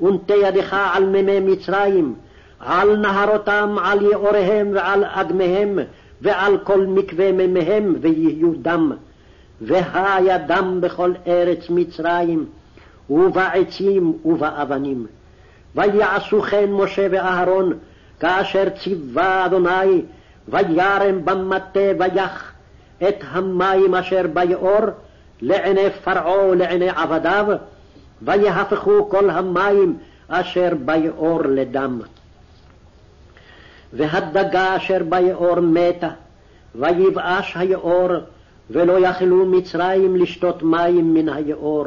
[0.02, 2.14] ונטה ידך על מימי מצרים,
[2.60, 5.80] על נהרותם, על יאוריהם ועל אדמיהם,
[6.22, 8.92] ועל כל מקווה מימיהם, ויהיו דם.
[9.62, 12.46] והיה דם בכל ארץ מצרים,
[13.10, 15.06] ובעצים ובאבנים.
[15.76, 17.74] ויעשו כן משה ואהרון,
[18.24, 20.02] כאשר ציווה אדוני,
[20.48, 22.52] וירם במטה ויח
[23.08, 24.80] את המים אשר ביאור
[25.42, 27.46] לעיני פרעה ולעיני עבדיו,
[28.22, 32.02] ויהפכו כל המים אשר ביאור לדם.
[33.94, 36.10] והדגה אשר ביאור מתה,
[36.76, 38.10] ויבאש היאור,
[38.70, 41.86] ולא יכלו מצרים לשתות מים מן היאור,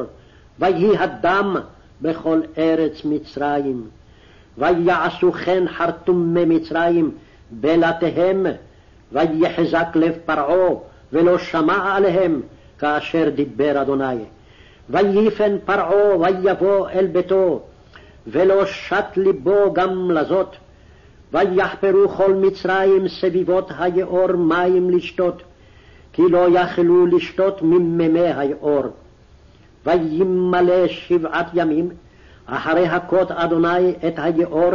[0.58, 1.56] ויהי הדם
[2.02, 3.95] בכל ארץ מצרים.
[4.58, 7.10] ויעשו כן חרטומי מצרים
[7.50, 8.46] בלתיהם,
[9.12, 10.74] ויחזק לב פרעה,
[11.12, 12.40] ולא שמע עליהם,
[12.78, 14.24] כאשר דיבר אדוני.
[14.90, 17.62] ויפן פרעה ויבוא אל ביתו,
[18.26, 20.56] ולא שת ליבו גם לזאת.
[21.32, 25.42] ויחפרו כל מצרים סביבות היאור מים לשתות,
[26.12, 28.82] כי לא יכלו לשתות ממימי היאור.
[29.86, 31.88] וימלא שבעת ימים
[32.46, 34.72] אחרי הכות אדוני את היאור,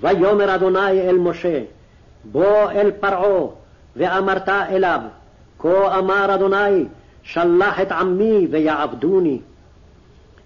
[0.00, 1.60] ויאמר אדוני אל משה,
[2.24, 3.46] בוא אל פרעה,
[3.96, 5.00] ואמרת אליו,
[5.58, 6.84] כה אמר אדוני,
[7.22, 9.40] שלח את עמי ויעבדוני.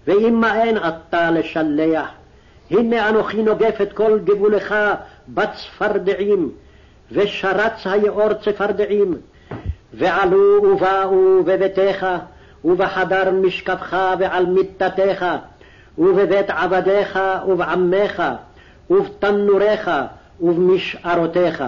[0.07, 2.07] ואם מאן אתה לשלח,
[2.71, 4.75] הנה אנוכי נוגף את כל גבולך
[5.27, 6.51] בצפרדעים,
[7.11, 9.13] ושרץ היאור צפרדעים,
[9.93, 12.07] ועלו ובאו בביתך,
[12.65, 15.25] ובחדר משכבך ועל מיטתך,
[15.97, 18.23] ובבית עבדיך ובעמך,
[18.89, 19.91] ובתנוריך
[20.41, 21.63] ובמשארותיך,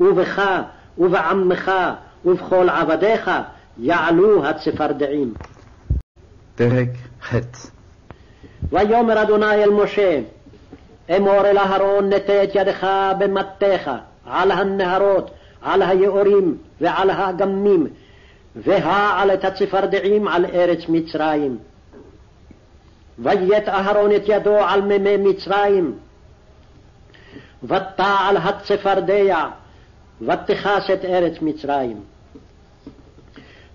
[0.00, 0.60] ובך
[0.98, 1.72] ובעמך
[2.24, 3.30] ובכל עבדיך
[3.78, 5.34] יעלו הצפרדעים.
[6.54, 6.88] פרק
[7.22, 7.34] ח'
[8.72, 10.20] ויאמר אדוני אל משה,
[11.16, 12.86] אמור אל אהרון נטה את ידך
[13.18, 13.90] במטך
[14.26, 15.30] על הנהרות,
[15.62, 17.86] על היאורים ועל האגמים,
[18.56, 21.58] והעל את הצפרדעים על ארץ מצרים.
[23.18, 25.94] ויית אהרון את ידו על מימי מצרים,
[27.64, 29.46] ותעל הצפרדע,
[30.20, 32.00] ותכס את ארץ מצרים.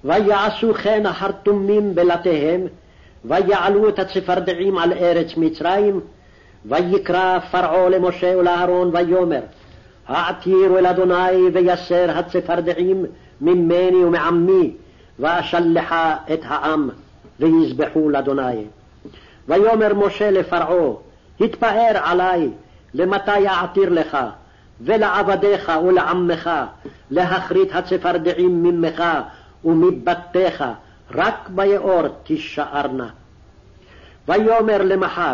[0.04, 2.62] ויעשו כן החרטומים בלתיהם,
[3.26, 6.02] ויעלו את הצפרדעים על ארץ מצרים,
[6.65, 9.41] ויקרא פרעה למשה ולאהרון ויאמר,
[10.08, 13.06] העתירו אל אדוני ויסר הצפרדעים
[13.41, 14.73] ממני ומעמי,
[15.19, 16.89] ואשלחה את העם,
[17.39, 18.65] ויזבחו לאדוני.
[19.47, 20.93] ויאמר משה לפרעה,
[21.41, 22.49] התפאר עלי,
[22.93, 24.17] למתי אעתיר לך,
[24.81, 26.49] ולעבדיך ולעמך,
[27.12, 29.03] להכרית הצפרדעים ממך
[29.65, 30.63] ומבתיך,
[31.15, 33.10] רק ביאור תישארנה.
[34.27, 35.33] ויאמר למחר,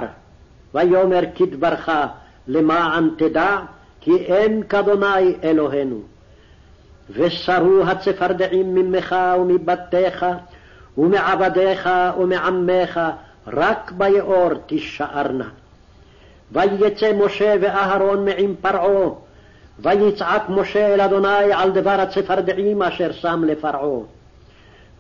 [0.73, 1.89] ויאמר כדברך,
[2.47, 3.57] למען תדע,
[4.01, 6.01] כי אין כאדוני אלוהינו.
[7.09, 10.25] ושרו הצפרדעים ממך ומבתיך,
[10.97, 12.99] ומעבדיך ומעמך,
[13.47, 15.49] רק ביאור תישארנה.
[16.51, 19.09] ויצא משה ואהרון מעם פרעה,
[19.79, 23.99] ויצעק משה אל אדוני על דבר הצפרדעים אשר שם לפרעה.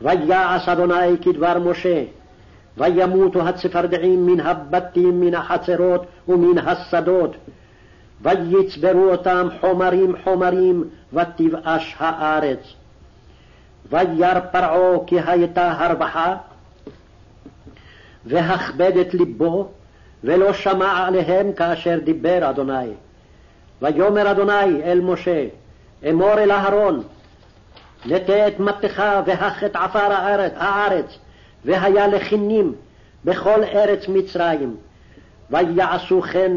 [0.01, 2.03] ויעש אדוני כדבר משה,
[2.77, 7.35] וימותו הצפרדעים מן הבתים, מן החצרות ומן השדות,
[8.21, 12.73] ויצברו אותם חומרים חומרים, ותבאש הארץ.
[13.89, 16.35] וירא פרעה כי הייתה הרווחה,
[18.25, 19.67] והכבד את לבו,
[20.23, 22.89] ולא שמע עליהם כאשר דיבר אדוני.
[23.81, 25.45] ויאמר אדוני אל משה,
[26.09, 27.03] אמור אל אהרון,
[28.05, 31.17] נטה את מטך והך את עפר הארץ, הארץ
[31.65, 32.73] והיה לכינים
[33.25, 34.75] בכל ארץ מצרים.
[35.49, 36.51] ויעשו כן,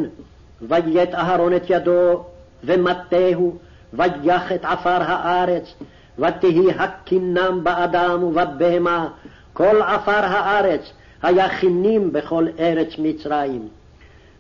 [0.63, 2.25] ויית אהרון את ידו,
[2.65, 3.59] ומטהו,
[3.93, 5.75] ויח את עפר הארץ,
[6.19, 9.09] ותהי הכינם באדם ובבהמה,
[9.53, 10.93] כל עפר הארץ,
[11.27, 13.69] היה חינים בכל ארץ מצרים.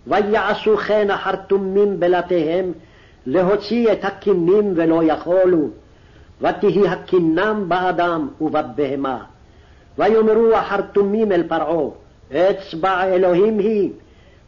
[0.06, 2.72] ויעשו כן החרטומים בלתיהם,
[3.26, 5.68] להוציא את הקינים ולא יכולו,
[6.40, 9.24] ותהי הקינם באדם ובבהמה.
[9.98, 11.88] ויאמרו החרטומים אל פרעה,
[12.32, 13.90] אצבע אלוהים היא,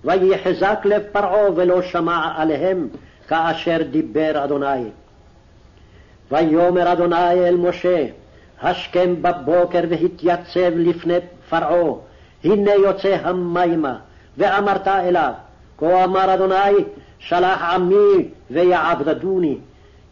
[0.04, 2.88] ויחזק לב פרעה ולא שמע עליהם,
[3.28, 4.84] כאשר דיבר אדוני.
[6.32, 8.06] ויאמר אדוני אל משה,
[8.62, 11.18] השכם בבוקר והתייצב לפני
[11.50, 12.07] פרעה,
[12.44, 13.96] הנה יוצא המימה,
[14.38, 15.32] ואמרת אליו,
[15.78, 16.84] כה אמר אדוני,
[17.18, 19.58] שלח עמי ויעבדדוני,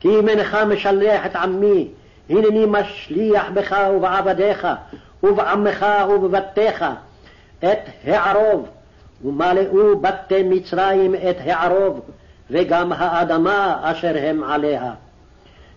[0.00, 1.88] כי אם אינך משלח את עמי,
[2.30, 4.66] הנני משליח בך ובעבדיך,
[5.22, 6.84] ובעמך ובבתיך,
[7.58, 8.68] את הערוב,
[9.24, 12.00] ומלאו בתי מצרים את הערוב,
[12.50, 14.92] וגם האדמה אשר הם עליה.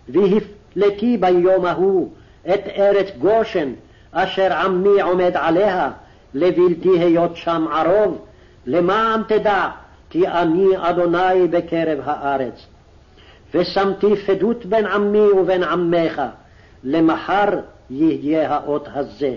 [0.08, 2.08] והפלתי ביום ההוא
[2.54, 3.72] את ארץ גושן,
[4.12, 5.90] אשר עמי עומד עליה,
[6.34, 8.24] לבלתי היות שם ערוב,
[8.66, 9.68] למען תדע
[10.10, 12.66] כי אני אדוני בקרב הארץ.
[13.54, 16.22] ושמתי פדות בין עמי ובין עמך,
[16.84, 17.48] למחר
[17.90, 19.34] יהיה האות הזה.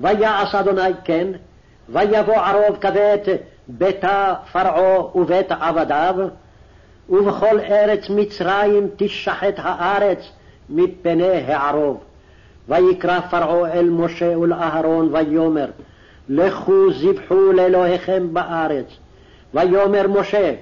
[0.00, 1.28] ויעש אדוני כן,
[1.88, 3.22] ויבוא ערוב כבית
[3.68, 6.14] ביתה פרעה ובית עבדיו,
[7.08, 10.18] ובכל ארץ מצרים תשחט הארץ
[10.70, 12.04] מפני הערוב.
[12.68, 15.66] ויקרא פרעה אל משה ולאהרון ויאמר,
[16.28, 18.86] לכו זבחו לאלוהיכם בארץ.
[19.54, 20.54] ויאמר משה,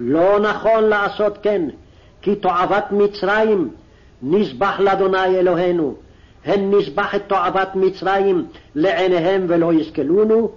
[0.00, 1.62] לא נכון לעשות כן,
[2.22, 3.70] כי תועבת מצרים
[4.22, 5.94] נזבח לאדוני אלוהינו.
[6.44, 10.50] הן נזבח את תועבת מצרים לעיניהם ולא יסכלונו?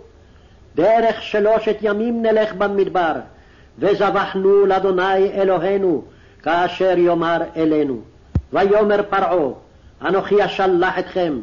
[0.76, 3.14] דרך שלושת ימים נלך במדבר,
[3.80, 6.04] וזבחנו לאדוני אלוהינו,
[6.44, 8.02] כאשר יאמר אלינו.
[8.54, 9.50] ויאמר פרעה,
[10.02, 11.40] אנוכי אשלח אתכם,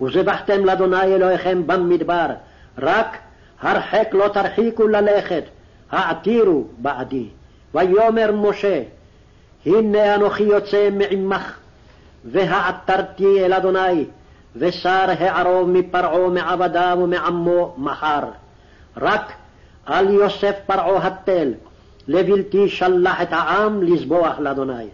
[0.00, 2.26] וזבחתם לאדוני אלוהיכם במדבר,
[2.78, 3.18] רק
[3.60, 5.44] הרחק לא תרחיקו ללכת,
[5.90, 7.26] העתירו בעדי.
[7.74, 8.82] ויאמר משה,
[9.66, 11.56] הנה אנוכי יוצא מעמך,
[12.24, 14.04] והעתרתי אל אדוני,
[14.56, 18.22] ושר הערוב מפרעה מעבדיו ומעמו מחר.
[18.96, 19.32] רק
[19.86, 21.52] על יוסף פרעה התל,
[22.08, 24.86] לבלתי שלח את העם לזבוח לאדוני.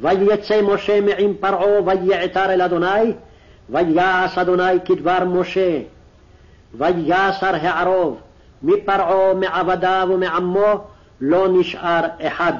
[0.00, 3.12] ויצא משה מעם פרעה ויעתר אל אדוני,
[3.70, 5.80] ויעש אדוני כדבר משה.
[6.74, 8.20] ויסר הערוב
[8.62, 10.84] מפרעה מעבדיו ומעמו
[11.20, 12.52] לא נשאר אחד.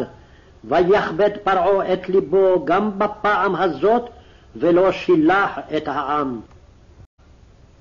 [0.65, 4.11] ויכבד פרעה את ליבו גם בפעם הזאת,
[4.57, 6.41] ולא שילח את העם.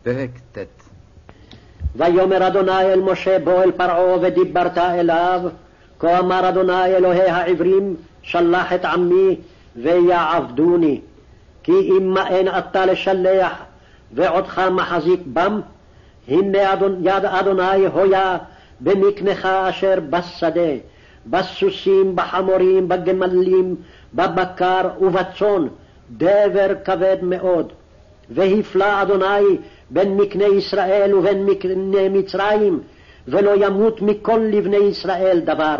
[0.03, 0.57] פרק ט'
[1.95, 5.41] ויאמר אדוני אל משה בוא אל פרעה ודיברת אליו,
[5.99, 7.95] כה אמר אדוני אלוהי העברים,
[8.29, 9.35] שלח את עמי
[9.75, 11.01] ויעבדוני.
[11.63, 13.53] כי אם מאן אתה לשלח
[14.13, 15.61] ועודך מחזיק בם,
[16.27, 18.37] הנה אדון, יד אדוני הויה
[18.79, 20.71] במקנך אשר בשדה,
[21.25, 23.75] בסוסים, בחמורים, בגמלים,
[24.13, 25.67] בבקר ובצאן,
[26.17, 27.71] דבר כבד מאוד.
[28.29, 29.57] והפלא אדוני
[29.89, 32.79] בין מקנה ישראל ובין מקנה מצרים,
[33.27, 35.75] ולא ימות מכל לבני ישראל דבר.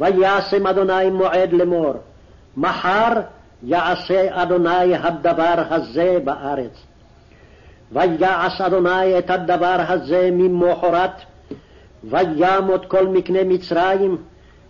[0.00, 1.94] וישם אדוני מועד לאמור,
[2.56, 3.12] מחר
[3.62, 6.72] יעשה אדוני הדבר הזה בארץ.
[7.92, 11.10] ויעש אדוני את הדבר הזה ממוחרת,
[12.04, 14.16] וימות כל מקנה מצרים,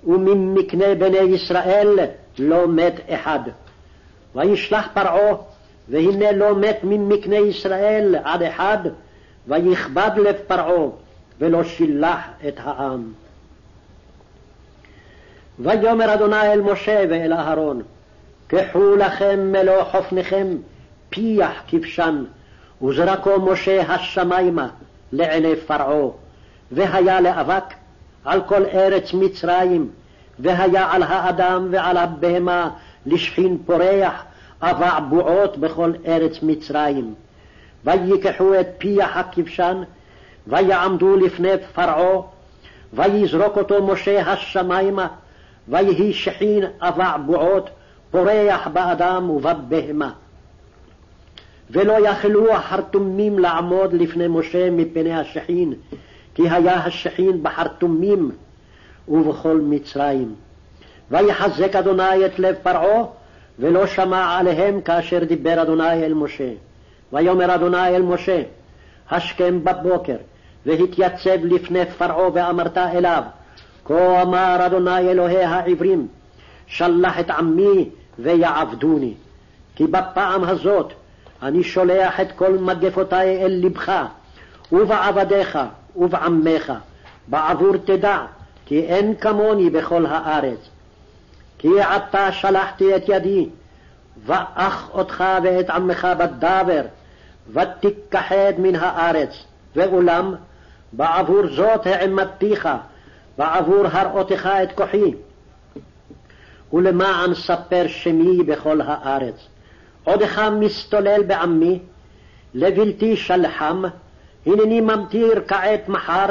[0.05, 1.99] וממקנה בני ישראל
[2.39, 3.41] לא מת אחד.
[4.35, 5.35] וישלח פרעה,
[5.89, 8.78] והנה לא מת ממקנה ישראל עד אחד,
[9.49, 10.89] ויכבד לב פרעה,
[11.39, 13.12] ולא שילח את העם.
[15.59, 17.82] ויאמר אדוני אל משה ואל אהרון,
[18.46, 20.46] קחו לכם מלוא חופניכם
[21.11, 22.24] פיח כבשן,
[22.82, 24.68] וזרקו משה השמיימה
[25.12, 26.09] לעיני פרעה,
[26.72, 27.64] והיה לאבק
[28.24, 29.90] על כל ארץ מצרים,
[30.38, 32.70] והיה על האדם ועל הבהמה
[33.07, 34.24] לשכין פורח,
[34.62, 37.14] אבע בועות בכל ארץ מצרים.
[37.84, 39.82] ויקחו את פיח הכבשן,
[40.46, 42.20] ויעמדו לפני פרעה,
[42.92, 45.09] ויזרוק אותו משה השמיימה,
[45.71, 47.71] ויהי שכין אבע בועות,
[48.11, 50.12] פורח באדם ובבהמה.
[51.71, 55.75] ולא יכלו החרטומים לעמוד לפני משה מפני השכין,
[56.35, 58.31] כי היה השכין בחרטומים
[59.09, 60.35] ובכל מצרים.
[61.11, 63.05] ויחזק אדוני את לב פרעה,
[63.59, 66.53] ולא שמע עליהם כאשר דיבר אדוני אל משה.
[67.12, 68.43] ויאמר אדוני אל משה,
[69.11, 70.16] השכם בבוקר,
[70.66, 73.23] והתייצב לפני פרעה ואמרת אליו,
[73.91, 76.09] כה אמר אדוני אלוהי העברים,
[76.66, 77.88] שלח את עמי
[78.18, 79.14] ויעבדוני.
[79.74, 80.93] כי בפעם הזאת
[81.43, 83.93] אני שולח את כל מגפותי אל לבך,
[84.72, 85.59] ובעבדיך
[85.97, 86.72] ובעמך,
[87.26, 88.18] בעבור תדע,
[88.66, 90.59] כי אין כמוני בכל הארץ.
[91.59, 93.49] כי עתה שלחתי את ידי,
[94.26, 96.82] ואך אותך ואת עמך בדבר,
[97.53, 99.45] ותיכחד מן הארץ,
[99.76, 100.34] ואולם
[100.93, 102.68] בעבור זאת העמדתיך,
[103.41, 105.14] בעבור הראותך את כוחי,
[106.72, 109.34] ולמען ספר שמי בכל הארץ.
[110.05, 111.78] עודך מסתולל בעמי,
[112.55, 113.82] לבלתי שלחם,
[114.47, 116.26] הנני ממטיר כעת מחר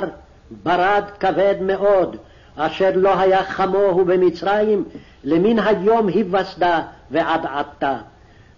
[0.63, 2.15] ברד כבד מאוד,
[2.55, 4.83] אשר לא היה כמוהו במצרים,
[5.23, 6.81] למן היום היווסדה
[7.11, 7.97] ועד עתה.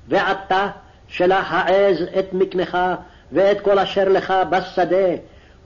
[0.08, 0.68] ועתה
[1.08, 2.78] שלח העז את מקנך
[3.32, 5.16] ואת כל אשר לך בשדה,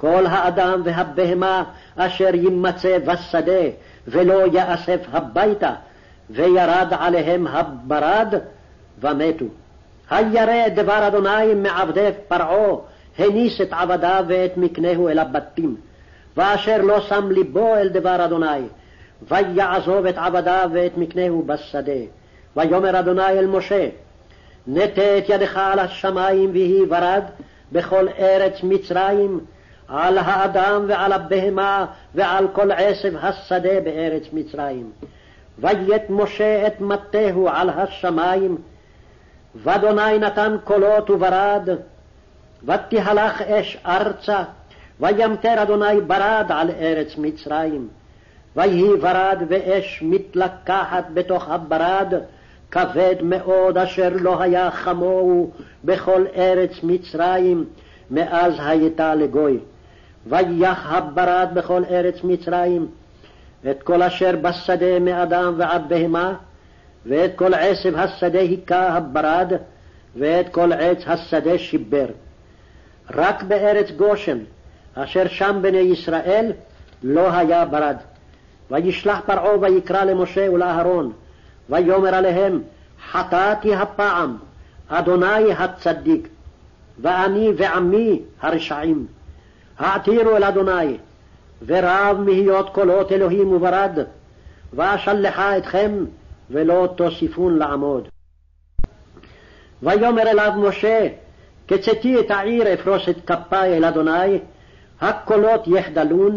[0.06, 1.64] כל האדם והבהמה
[1.95, 3.62] אשר יימצא בשדה,
[4.08, 5.74] ולא יאסף הביתה,
[6.30, 8.34] וירד עליהם הברד,
[9.01, 9.45] ומתו.
[10.10, 12.76] הירא דבר אדוני מעבדי פרעה,
[13.20, 15.76] הניס את עבדיו ואת מקנהו אל הבתים.
[16.38, 18.62] ואשר לא שם ליבו אל דבר אדוני,
[19.32, 22.01] ויעזוב את עבדיו ואת מקנהו בשדה.
[22.58, 23.88] ויאמר אדוני אל משה,
[24.68, 27.24] נטה את ידך על השמים ויהי ברד
[27.72, 29.39] בכל ארץ מצרים,
[29.88, 34.91] על האדם ועל הבהמה ועל כל עשב השדה בארץ מצרים.
[35.59, 38.57] ויט משה את מטהו על השמים,
[39.55, 41.69] ואדוני נתן קולות וברד,
[42.63, 44.43] ותהלך אש ארצה,
[44.99, 47.88] וימטר אדוני ברד על ארץ מצרים.
[48.55, 52.13] ויהי ברד ואש מתלקחת בתוך הברד,
[52.71, 55.51] כבד מאוד אשר לא היה כמוהו
[55.83, 57.65] בכל ארץ מצרים,
[58.11, 59.59] מאז הייתה לגוי.
[60.26, 62.88] ויח הברד בכל ארץ מצרים,
[63.69, 66.34] את כל אשר בשדה מאדם ועד בהמה,
[67.05, 69.53] ואת כל עשב השדה היכה הברד,
[70.15, 72.05] ואת כל עץ השדה שיבר.
[73.13, 74.38] רק בארץ גושן,
[74.95, 76.51] אשר שם בני ישראל,
[77.03, 77.97] לא היה ברד.
[78.71, 81.11] וישלח פרעה ויקרא למשה ולאהרון,
[81.69, 82.61] ויאמר עליהם,
[83.11, 84.38] חטאתי הפעם,
[84.88, 86.28] אדוני הצדיק,
[87.01, 89.07] ואני ועמי הרשעים.
[89.80, 90.97] העתירו אל אדוני,
[91.65, 93.99] ורב מהיות קולות אלוהים וברד,
[94.73, 96.05] ואשלחה אתכם,
[96.49, 98.07] ולא תוסיפון לעמוד.
[99.84, 101.07] ויאמר אליו משה,
[101.67, 104.39] כצאתי את העיר אפרוס את כפי אל אדוני,
[105.01, 106.36] הקולות יחדלון,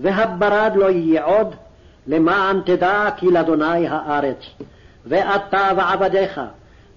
[0.00, 1.54] והברד לא יהיה עוד,
[2.06, 4.46] למען תדע כי לאדוני הארץ.
[5.06, 6.40] ואתה ועבדיך,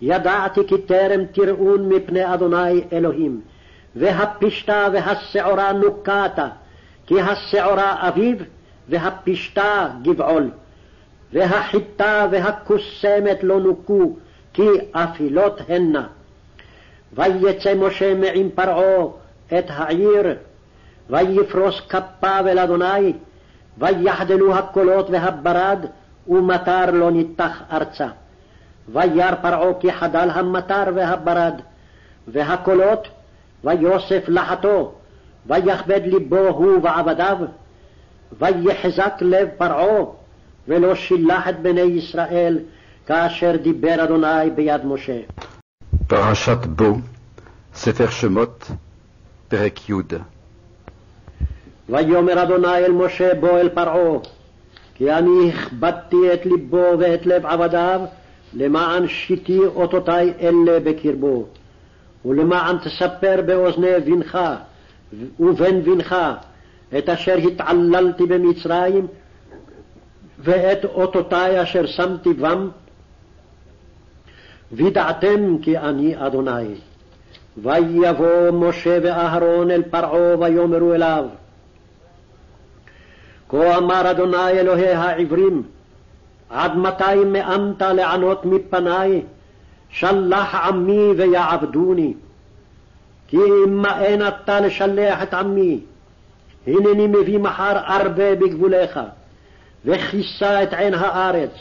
[0.01, 3.41] ידעתי כי טרם תראון מפני אדוני אלוהים,
[3.95, 6.39] והפשתה והשעורה נוקעת,
[7.07, 8.43] כי השעורה אביב,
[8.89, 10.51] והפשתה גבעול.
[11.33, 14.15] והחיטה והכוסמת לא נוקו,
[14.53, 16.07] כי אפילות הנה.
[17.13, 19.05] ויצא משה מעם פרעה
[19.47, 20.35] את העיר,
[21.09, 23.13] ויפרוס כפיו אל אדוני,
[23.77, 25.85] ויחדלו הקולות והברד,
[26.27, 28.07] ומטר לא ניתח ארצה.
[28.89, 31.61] וירא פרעה כי חדל המטר והברד,
[32.27, 33.07] והקולות,
[33.63, 34.93] ויוסף לחתו,
[35.47, 37.37] ויכבד ליבו הוא ועבדיו,
[38.39, 40.05] ויחזק לב פרעה,
[40.67, 42.59] ולא שילח את בני ישראל,
[43.05, 45.19] כאשר דיבר אדוני ביד משה.
[46.07, 46.93] פרשת בו,
[47.73, 48.71] ספר שמות,
[49.47, 49.93] פרק י'
[51.89, 54.19] ויאמר אדוני אל משה בוא אל פרעה,
[54.95, 58.01] כי אני הכבדתי את ליבו ואת לב עבדיו,
[58.53, 61.45] למען שיתי אותותי אלה בקרבו,
[62.25, 64.39] ולמען תספר באוזני בנך
[65.39, 66.15] ובן בנך
[66.97, 69.07] את אשר התעללתי במצרים,
[70.39, 72.69] ואת אותותי אשר שמתי בם,
[74.71, 76.75] וידעתם כי אני אדוני.
[77.57, 81.25] ויבוא משה ואהרון אל פרעה ויאמרו אליו,
[83.49, 85.63] כה אמר אדוני אלוהי העברים,
[86.49, 89.21] עד מתי מאנת לענות מפני?
[89.91, 92.13] שלח עמי ויעבדוני.
[93.27, 95.79] כי אם מאן אתה לשלח את עמי,
[96.67, 98.99] הנני מביא מחר ארבה בגבוליך,
[99.85, 101.51] וכיסה את עין הארץ,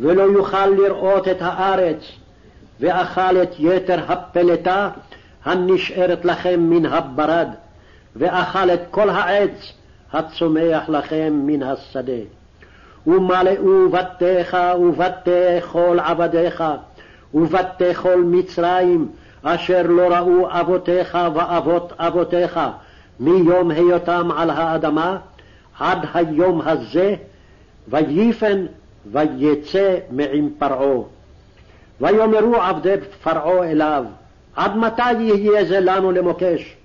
[0.00, 2.12] ולא יוכל לראות את הארץ,
[2.80, 4.90] ואכל את יתר הפלטה
[5.44, 7.48] הנשארת לכם מן הברד,
[8.16, 9.72] ואכל את כל העץ
[10.12, 12.22] הצומח לכם מן השדה.
[13.06, 16.64] ומלאו בתיך ובתי כל עבדיך,
[17.34, 19.08] ובתי כל מצרים,
[19.42, 22.60] אשר לא ראו אבותיך ואבות אבותיך
[23.20, 25.18] מיום היותם על האדמה,
[25.78, 27.14] עד היום הזה,
[27.88, 28.66] ויפן
[29.12, 31.02] ויצא מעם פרעה.
[32.00, 34.04] ויאמרו עבדי פרעה אליו,
[34.56, 36.76] עד מתי יהיה זה לנו למוקש?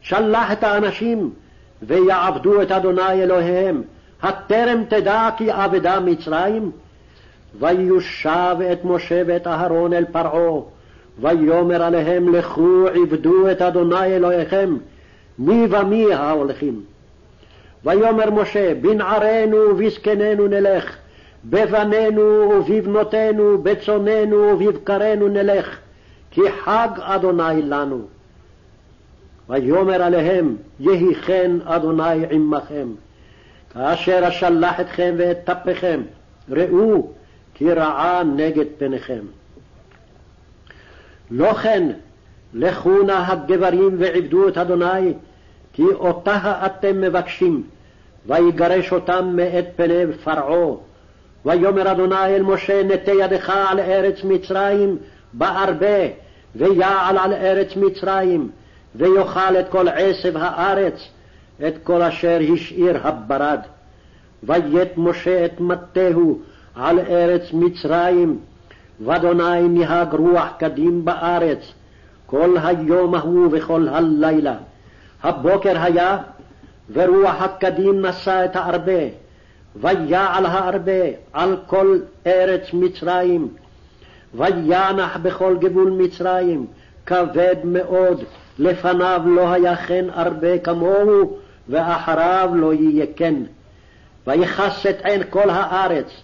[0.00, 1.30] שלח את האנשים
[1.82, 3.82] ויעבדו את אדוני אלוהיהם,
[4.22, 6.70] הטרם תדע כי אבדה מצרים?
[7.60, 10.60] ויושב את משה ואת אהרון אל פרעה,
[11.20, 14.76] ויאמר עליהם לכו עבדו את אדוני אלוהיכם,
[15.38, 16.80] מי ומי ההולכים.
[17.84, 20.96] ויאמר משה בנערינו ובזקנינו נלך,
[21.44, 25.78] בבנינו ובבנותינו, בצוננו ובבקרנו נלך,
[26.30, 28.00] כי חג אדוני לנו.
[29.48, 32.88] ויאמר עליהם, יהי כן אדוני עמכם.
[33.72, 36.00] כאשר אשלח אתכם ואת טפכם,
[36.50, 37.08] ראו
[37.58, 39.20] כי רעה נגד פניכם.
[41.30, 41.88] לא כן,
[42.54, 45.12] לכו נא הגברים ועבדו את אדוני,
[45.72, 47.62] כי אותה אתם מבקשים,
[48.26, 50.76] ויגרש אותם מאת פני פרעה.
[51.46, 54.96] ויאמר אדוני אל משה, נטה ידך על ארץ מצרים
[55.32, 56.06] בארבה,
[56.56, 58.50] ויעל על ארץ מצרים,
[58.94, 61.08] ויאכל את כל עשב הארץ,
[61.66, 63.60] את כל אשר השאיר הברד.
[64.42, 66.38] ויית משה את מטהו
[66.78, 68.38] על ארץ מצרים,
[69.04, 71.72] ואדוני נהג רוח קדים בארץ,
[72.26, 74.54] כל היום ההוא וכל הלילה.
[75.22, 76.18] הבוקר היה,
[76.92, 79.02] ורוח הקדים נשא את הארבה,
[79.76, 83.48] ויעל הארבה על כל ארץ מצרים,
[84.34, 86.66] וינח בכל גבול מצרים,
[87.06, 88.24] כבד מאוד,
[88.58, 91.36] לפניו לא היה כן הרבה כמוהו,
[91.68, 93.34] ואחריו לא יהיה כן.
[94.26, 96.22] ויכס את עין כל הארץ,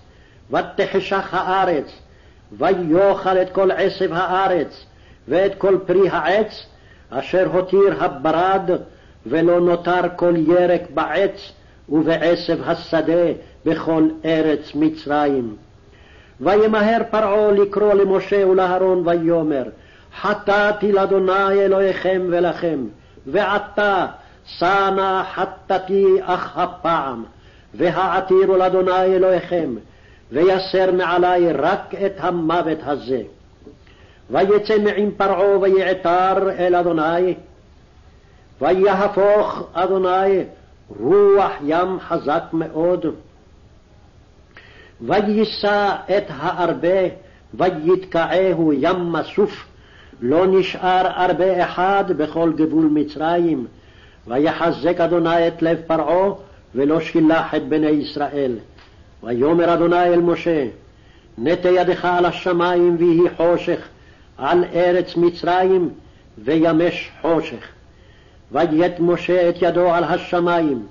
[0.50, 1.92] ותחשך הארץ,
[2.52, 4.84] ויאכל את כל עשב הארץ,
[5.28, 6.66] ואת כל פרי העץ,
[7.10, 8.70] אשר הותיר הברד,
[9.26, 11.52] ולא נותר כל ירק בעץ,
[11.88, 13.32] ובעשב השדה
[13.64, 15.56] בכל ארץ מצרים.
[16.40, 19.64] וימהר פרעה לקרוא למשה ולאהרון ויאמר,
[20.20, 22.78] חטאתי לאדוני אלוהיכם ולכם,
[23.26, 24.06] ועתה
[24.44, 27.24] שנא חטאתי אך הפעם,
[27.74, 29.74] והעתירו לאדוני אלוהיכם,
[30.32, 33.22] ויסר מעלי רק את המוות הזה.
[34.30, 37.34] ויצא מעם פרעה ויעתר אל אדוני,
[38.60, 40.44] ויהפוך אדוני
[41.00, 43.06] רוח ים חזק מאוד.
[45.00, 47.08] ויישא את הארבה,
[47.54, 49.66] ויתקעהו ים מסוף,
[50.20, 53.66] לא נשאר ארבה אחד בכל גבול מצרים.
[54.26, 56.30] ויחזק אדוני את לב פרעה,
[56.74, 58.52] ולא שילח את בני ישראל.
[59.24, 60.66] ויאמר אדוני אל משה,
[61.38, 63.88] נטה ידך על השמים ויהי חושך,
[64.38, 65.90] על ארץ מצרים,
[66.38, 67.68] וימש חושך.
[68.52, 70.86] ויית משה את ידו על השמים,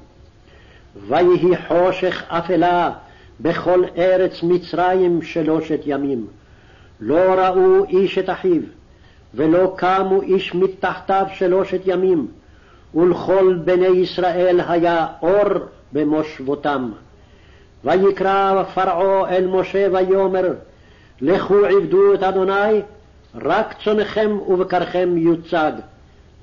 [1.08, 2.92] ויהי חושך אפלה
[3.40, 6.28] בכל ארץ מצרים שלושת ימים.
[7.00, 8.62] לא ראו איש את אחיו,
[9.34, 12.28] ולא קמו איש מתחתיו שלושת ימים,
[12.96, 15.50] ולכל בני ישראל היה אור
[15.94, 16.92] במושבותם.
[17.86, 20.54] ויקרא פרעה אל משה ויאמר,
[21.22, 22.82] לכו עבדו את אדוני,
[23.36, 25.72] רק צונכם ובקרכם יוצג,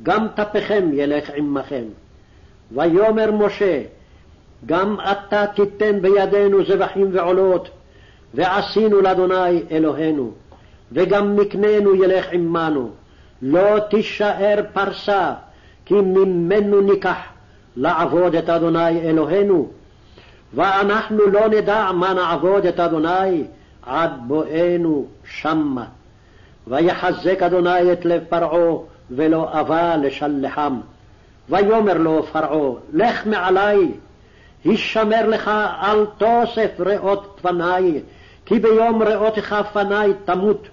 [0.03, 1.85] גם טפיכם ילך עמכם.
[2.73, 3.83] ויאמר משה,
[4.67, 7.69] גם אתה תיתן בידינו זבחים ועולות,
[8.35, 10.31] ועשינו לאדוני אלוהינו,
[10.93, 12.91] וגם מקננו ילך עמנו,
[13.43, 15.33] לא תישאר פרסה,
[15.85, 17.19] כי ממנו ניקח
[17.77, 19.69] לעבוד את אדוני אלוהינו,
[20.55, 23.45] ואנחנו לא נדע מה נעבוד את אדוני
[23.83, 25.85] עד בואנו שמה.
[26.67, 28.77] ויחזק אדוני את לב פרעה,
[29.11, 30.81] ולא אבה לשלחם.
[31.49, 33.93] ויאמר לו פרעה, לך מעלי,
[34.65, 35.51] הישמר לך
[35.83, 38.01] אל תוסף ראות פני,
[38.47, 40.69] כי ביום ראותך פני תמות.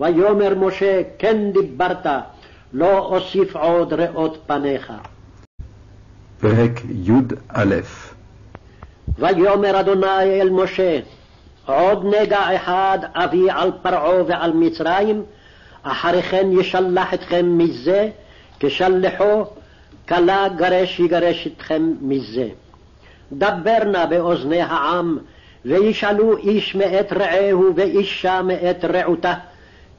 [0.00, 2.06] ויאמר משה, כן דיברת,
[2.72, 4.92] לא אוסיף עוד ראות פניך.
[6.40, 7.74] פרק י"א
[9.18, 11.00] ויאמר אדוני אל משה,
[11.66, 15.22] עוד נגע אחד אביא על פרעה ועל מצרים,
[15.82, 18.08] אחרי כן ישלח אתכם מזה,
[18.60, 19.44] כשלחו,
[20.08, 22.48] כלה גרש יגרש אתכם מזה.
[23.32, 25.18] דבר נא באוזני העם,
[25.64, 29.34] וישאלו איש מאת רעהו ואישה מאת רעותה,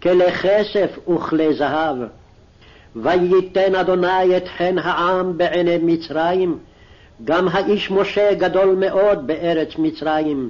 [0.01, 1.97] כלי כסף וכלי זהב.
[2.95, 6.57] וייתן אדוני את חן העם בעיני מצרים,
[7.25, 10.49] גם האיש משה גדול מאוד בארץ מצרים,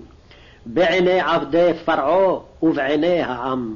[0.65, 3.75] בעיני עבדי פרעה ובעיני העם.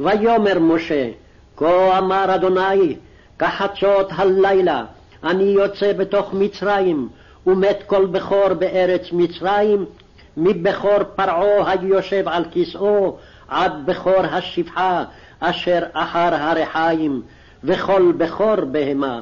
[0.00, 1.10] ויאמר משה,
[1.56, 2.96] כה אמר אדוני,
[3.38, 4.84] כחצות הלילה,
[5.24, 7.08] אני יוצא בתוך מצרים,
[7.46, 9.86] ומת כל בכור בארץ מצרים,
[10.36, 13.16] מבכור פרעה היושב על כסאו,
[13.48, 15.04] עד בכור השפחה,
[15.40, 17.22] אשר אחר הרחיים,
[17.64, 19.20] וכל בכור בהמה.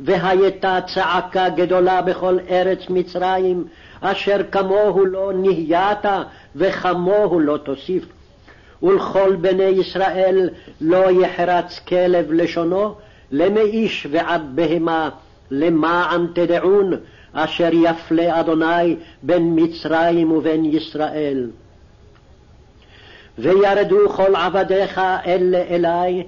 [0.00, 3.64] והייתה צעקה גדולה בכל ארץ מצרים,
[4.00, 6.04] אשר כמוהו לא נהיית,
[6.56, 8.04] וכמוהו לא תוסיף.
[8.82, 12.94] ולכל בני ישראל לא יחרץ כלב לשונו,
[13.30, 15.10] למאיש ועד בהמה,
[15.50, 16.92] למען תדעון,
[17.32, 21.50] אשר יפלה אדוני בין מצרים ובין ישראל.
[23.38, 26.24] וירדו כל עבדיך אלה אלי,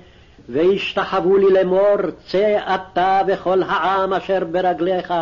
[0.49, 5.14] וישתחוו לי לאמור, צא אתה וכל העם אשר ברגליך,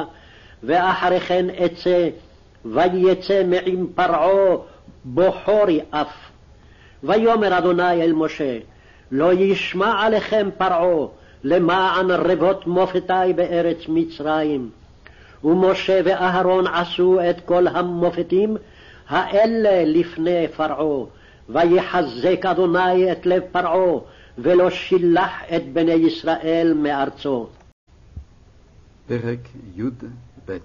[0.62, 2.08] ואחרי כן אצא,
[2.64, 4.56] ויצא מעם פרעה
[5.04, 6.14] בוחורי אף.
[7.02, 8.58] ויאמר אדוני אל משה,
[9.10, 11.06] לא ישמע עליכם פרעה,
[11.44, 14.70] למען רבות מופתי בארץ מצרים.
[15.44, 18.56] ומשה ואהרון עשו את כל המופתים
[19.08, 21.04] האלה לפני פרעה,
[21.48, 23.98] ויחזק אדוני את לב פרעה,
[24.38, 27.46] ולא שילח את בני ישראל מארצו.
[29.06, 29.38] פרק
[29.76, 30.58] י"ב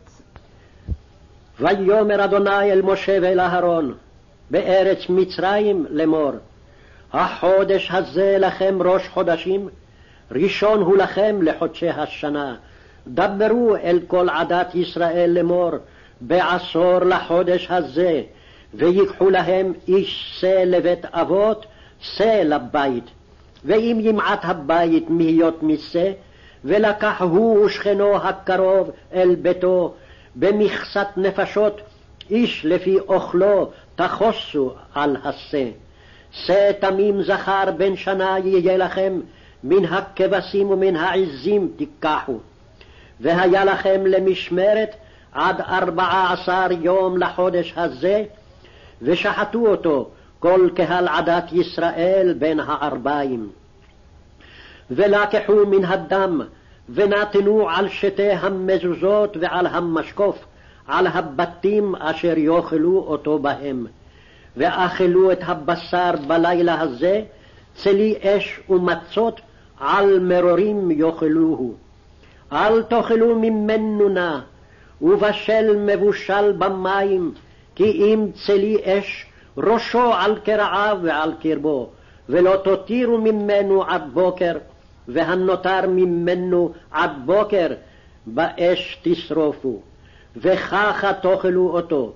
[1.59, 3.93] ויאמר אדוני אל משה ואל אהרון,
[4.51, 6.31] בארץ מצרים לאמור,
[7.13, 9.69] החודש הזה לכם ראש חודשים,
[10.31, 12.55] ראשון הוא לכם לחודשי השנה.
[13.07, 15.71] דברו אל כל עדת ישראל לאמור,
[16.21, 18.21] בעשור לחודש הזה,
[18.73, 21.65] ויקחו להם איש שא לבית אבות,
[21.99, 23.03] שא לבית.
[23.65, 26.11] ואם ימעט הבית מהיות משה,
[26.65, 29.93] ולקח הוא ושכנו הקרוב אל ביתו,
[30.35, 31.81] במכסת נפשות,
[32.29, 35.65] איש לפי אוכלו תחוסו על השא.
[36.31, 39.19] שא תמים זכר בן שנה יהיה לכם,
[39.63, 42.37] מן הכבשים ומן העזים תיקחו.
[43.19, 44.95] והיה לכם למשמרת
[45.31, 48.23] עד ארבעה עשר יום לחודש הזה,
[49.01, 53.49] ושחטו אותו כל קהל עדת ישראל בין הערביים.
[54.91, 56.41] ולקחו מן הדם,
[56.89, 60.45] ונתנו על שתי המזוזות ועל המשקוף,
[60.87, 63.85] על הבתים אשר יאכלו אותו בהם.
[64.57, 67.21] ואכלו את הבשר בלילה הזה,
[67.75, 69.41] צלי אש ומצות
[69.79, 71.73] על מרורים יאכלוהו.
[72.53, 74.39] אל תאכלו ממנו נא,
[75.01, 77.33] ובשל מבושל במים,
[77.75, 79.28] כי אם צלי אש
[79.59, 81.89] ראשו על קרעיו ועל קרבו,
[82.29, 84.57] ולא תותירו ממנו עד בוקר,
[85.07, 87.67] והנותר ממנו עד בוקר,
[88.25, 89.79] באש תשרופו.
[90.37, 92.13] וככה תאכלו אותו.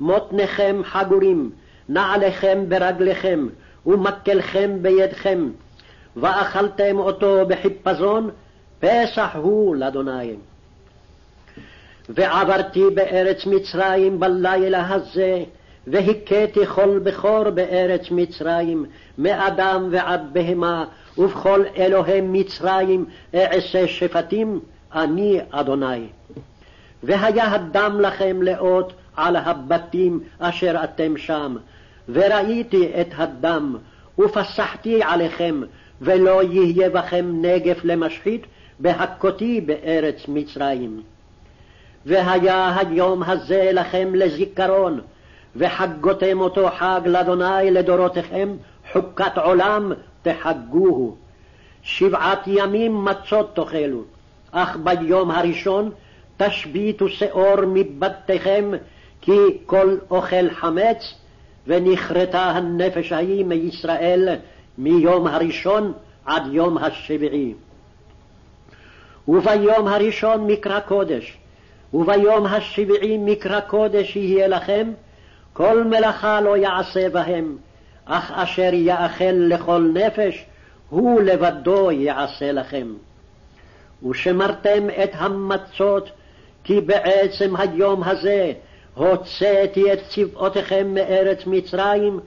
[0.00, 1.50] מותניכם חגורים,
[1.88, 3.46] נעליכם ברגליכם,
[3.86, 5.50] ומקלכם בידכם,
[6.16, 8.30] ואכלתם אותו בחיפזון,
[8.80, 10.34] פסח הוא לאדוני.
[12.08, 15.44] ועברתי בארץ מצרים בלילה הזה,
[15.86, 18.86] והכיתי כל בכור בארץ מצרים,
[19.18, 20.84] מאדם ועד בהמה,
[21.18, 24.60] ובכל אלוהי מצרים אעשה שפטים,
[24.94, 26.06] אני אדוני.
[27.02, 31.56] והיה הדם לכם לאות על הבתים אשר אתם שם,
[32.08, 33.76] וראיתי את הדם,
[34.18, 35.60] ופסחתי עליכם,
[36.00, 38.46] ולא יהיה בכם נגף למשחית,
[38.78, 41.02] בהכותי בארץ מצרים.
[42.06, 45.00] והיה היום הזה לכם לזיכרון,
[45.58, 48.56] וחגותם אותו חג לאדוני לדורותיכם,
[48.92, 49.92] חוקת עולם
[50.22, 51.16] תחגוהו.
[51.86, 54.02] שבעת ימים מצות תאכלו,
[54.52, 55.90] אך ביום הראשון
[56.36, 58.70] תשביתו שאור מבתיכם,
[59.20, 59.32] כי
[59.66, 61.14] כל אוכל חמץ,
[61.66, 64.28] ונכרתה הנפש ההיא מישראל
[64.78, 65.92] מיום הראשון
[66.24, 67.54] עד יום השביעי.
[69.28, 71.38] וביום הראשון מקרא קודש,
[71.94, 74.92] וביום השביעי מקרא קודש יהיה לכם,
[75.56, 77.56] כל מלאכה לא יעשה בהם,
[78.04, 80.44] אך אשר יאכל לכל נפש,
[80.90, 82.86] הוא לבדו יעשה לכם.
[84.08, 86.10] ושמרתם את המצות,
[86.64, 88.52] כי בעצם היום הזה
[88.94, 92.20] הוצאתי את צבאותיכם מארץ מצרים,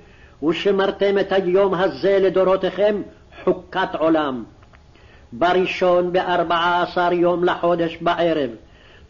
[0.44, 3.02] ושמרתם את היום הזה לדורותיכם
[3.44, 4.44] חוקת עולם.
[5.34, 8.50] בראשון בארבעה עשר יום לחודש בערב,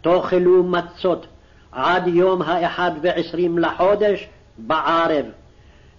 [0.01, 1.27] תאכלו מצות
[1.71, 5.25] עד יום האחד ועשרים לחודש בערב.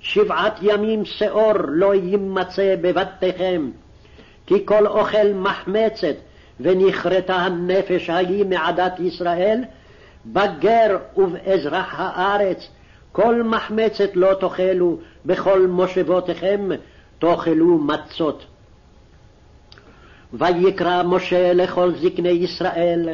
[0.01, 3.71] שבעת ימים שאור לא יימצא בבתיכם,
[4.47, 6.15] כי כל אוכל מחמצת
[6.61, 9.65] ונכרתה הנפש ההיא מעדת ישראל,
[10.27, 12.69] בגר ובאזרח הארץ,
[13.13, 16.69] כל מחמצת לא תאכלו, בכל מושבותיכם
[17.19, 18.47] תאכלו מצות.
[20.33, 23.09] ויקרא משה לכל זקני ישראל,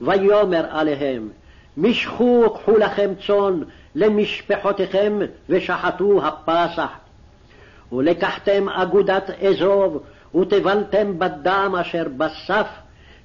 [0.00, 1.28] ויאמר עליהם,
[1.76, 3.60] משכו קחו לכם צאן
[3.94, 6.90] למשפחותיכם ושחטו הפסח.
[7.92, 10.02] ולקחתם אגודת אזוב
[10.34, 12.66] וטבלתם בדם אשר בסף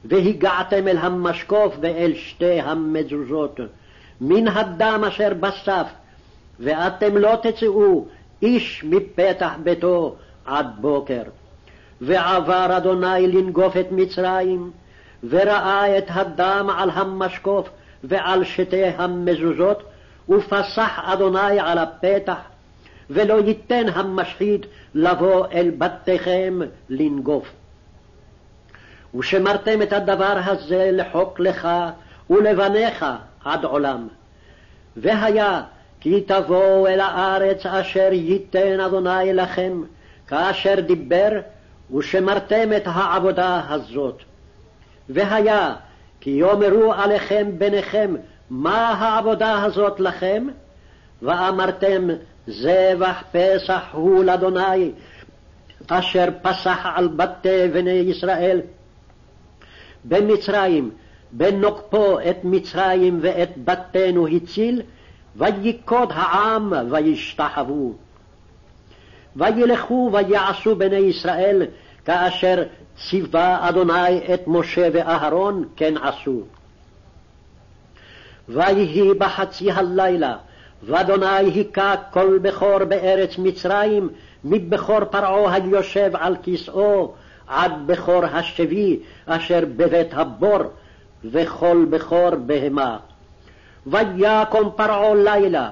[0.05, 3.59] והגעתם אל המשקוף ואל שתי המזוזות
[4.21, 5.87] מן הדם אשר בסף
[6.59, 8.05] ואתם לא תצאו
[8.41, 10.15] איש מפתח ביתו
[10.45, 11.23] עד בוקר.
[12.01, 14.71] ועבר אדוני לנגוף את מצרים,
[15.29, 17.69] וראה את הדם על המשקוף
[18.03, 19.83] ועל שתי המזוזות,
[20.29, 22.37] ופסח אדוני על הפתח,
[23.09, 27.51] ולא ייתן המשחית לבוא אל בתיכם לנגוף.
[29.15, 31.67] ושמרתם את הדבר הזה לחוק לך
[32.29, 33.05] ולבניך
[33.45, 34.07] עד עולם.
[34.97, 35.61] והיה
[35.99, 39.83] כי תבואו אל הארץ אשר ייתן אדוני לכם,
[40.27, 41.29] כאשר דיבר,
[41.97, 44.21] ושמרתם את העבודה הזאת.
[45.09, 45.75] והיה
[46.23, 48.15] כי יאמרו עליכם ביניכם,
[48.49, 50.47] מה העבודה הזאת לכם?
[51.21, 52.07] ואמרתם,
[52.47, 54.91] זבח פסח הוא לאדוני,
[55.87, 58.61] אשר פסח על בתי בני ישראל.
[60.05, 60.91] במצרים,
[61.31, 64.81] בנוקפו את מצרים ואת בתינו הציל,
[65.35, 67.93] ויכוד העם וישתחוו.
[69.35, 71.65] וילכו ויעשו בני ישראל
[72.05, 72.63] כאשר
[73.09, 76.41] ציווה אדוני את משה ואהרון, כן עשו.
[78.49, 80.37] ויהי בחצי הלילה,
[80.83, 84.09] ואדוני היכה כל בכור בארץ מצרים,
[84.43, 87.13] מבכור פרעה היושב על כסאו,
[87.47, 90.59] עד בכור השבי אשר בבית הבור,
[91.25, 92.97] וכל בכור בהמה.
[93.87, 95.69] ויקום פרעה לילה,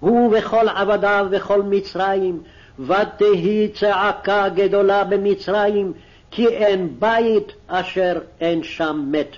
[0.00, 2.40] הוא וכל עבדיו וכל מצרים,
[2.78, 5.92] ותהי צעקה גדולה במצרים,
[6.30, 9.36] כי אין בית אשר אין שם מת.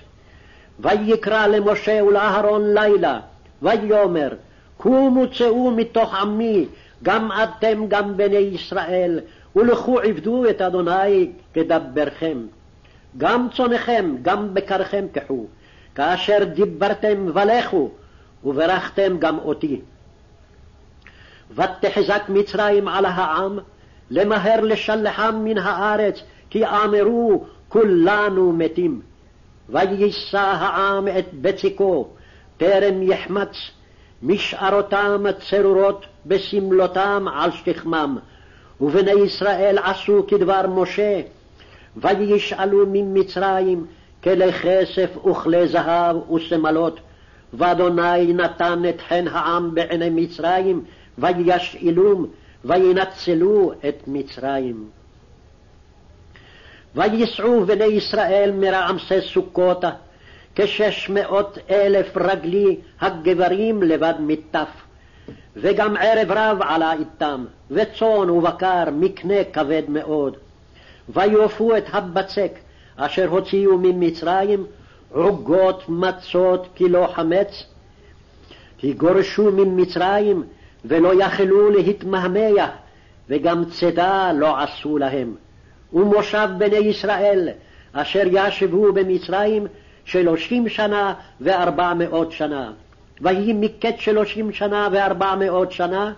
[0.79, 3.19] ויקרא למשה ולאהרון לילה,
[3.61, 4.29] ויאמר,
[4.77, 6.65] קומו צאו מתוך עמי,
[7.03, 9.19] גם אתם גם בני ישראל,
[9.55, 12.37] ולכו עבדו את אדוני כדברכם.
[13.17, 15.45] גם צונכם, גם בקרכם קחו,
[15.95, 17.89] כאשר דיברתם ולכו,
[18.43, 19.81] וברכתם גם אותי.
[21.51, 23.59] ותחזק מצרים על העם,
[24.11, 26.19] למהר לשלחם מן הארץ,
[26.49, 29.01] כי אמרו כולנו מתים.
[29.69, 32.07] ויישא העם את בצקו,
[32.57, 33.71] טרם יחמץ,
[34.23, 38.17] משארותם צרורות בשמלותם על שכמם.
[38.81, 41.21] ובני ישראל עשו כדבר משה,
[41.97, 43.85] וישאלו ממצרים
[44.23, 46.99] כלי כסף וכלי זהב ושמלות,
[47.53, 50.83] ואדוני נתן את חן העם בעיני מצרים,
[51.17, 52.25] וישאלום,
[52.65, 54.89] וינצלו את מצרים.
[56.95, 59.89] וייסעו בני ישראל מרעמסי סוכותה,
[60.55, 64.69] כשש מאות אלף רגלי הגברים לבד מטף.
[65.55, 70.37] וגם ערב רב עלה איתם, וצאן ובקר, מקנה כבד מאוד.
[71.09, 72.51] ויופו את הבצק,
[72.95, 74.65] אשר הוציאו ממצרים,
[75.11, 77.63] עוגות מצות כי לא חמץ.
[78.77, 80.43] כי גורשו ממצרים,
[80.87, 82.69] ולא יכלו להתמהמה,
[83.29, 85.35] וגם צידה לא עשו להם.
[85.93, 87.49] ומושב בני ישראל,
[87.93, 89.67] אשר ישבו במצרים
[90.05, 92.71] שלושים שנה וארבע מאות שנה.
[93.21, 96.13] ויהי מקץ שלושים שנה וארבע מאות שנה,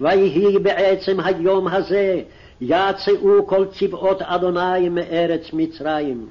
[0.00, 2.20] ויהי בעצם היום הזה,
[2.60, 6.28] יצאו כל צבאות אדוני מארץ מצרים.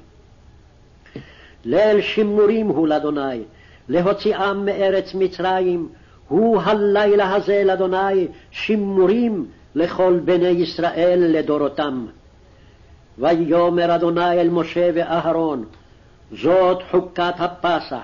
[1.64, 3.42] ליל שימורים הוא לאדוני,
[3.88, 5.88] להוציאם מארץ מצרים,
[6.28, 12.06] הוא הלילה הזה לאדוני שימורים לכל בני ישראל לדורותם.
[13.18, 15.64] ויאמר אדוני אל משה ואהרון,
[16.32, 18.02] זאת חוקת הפסח.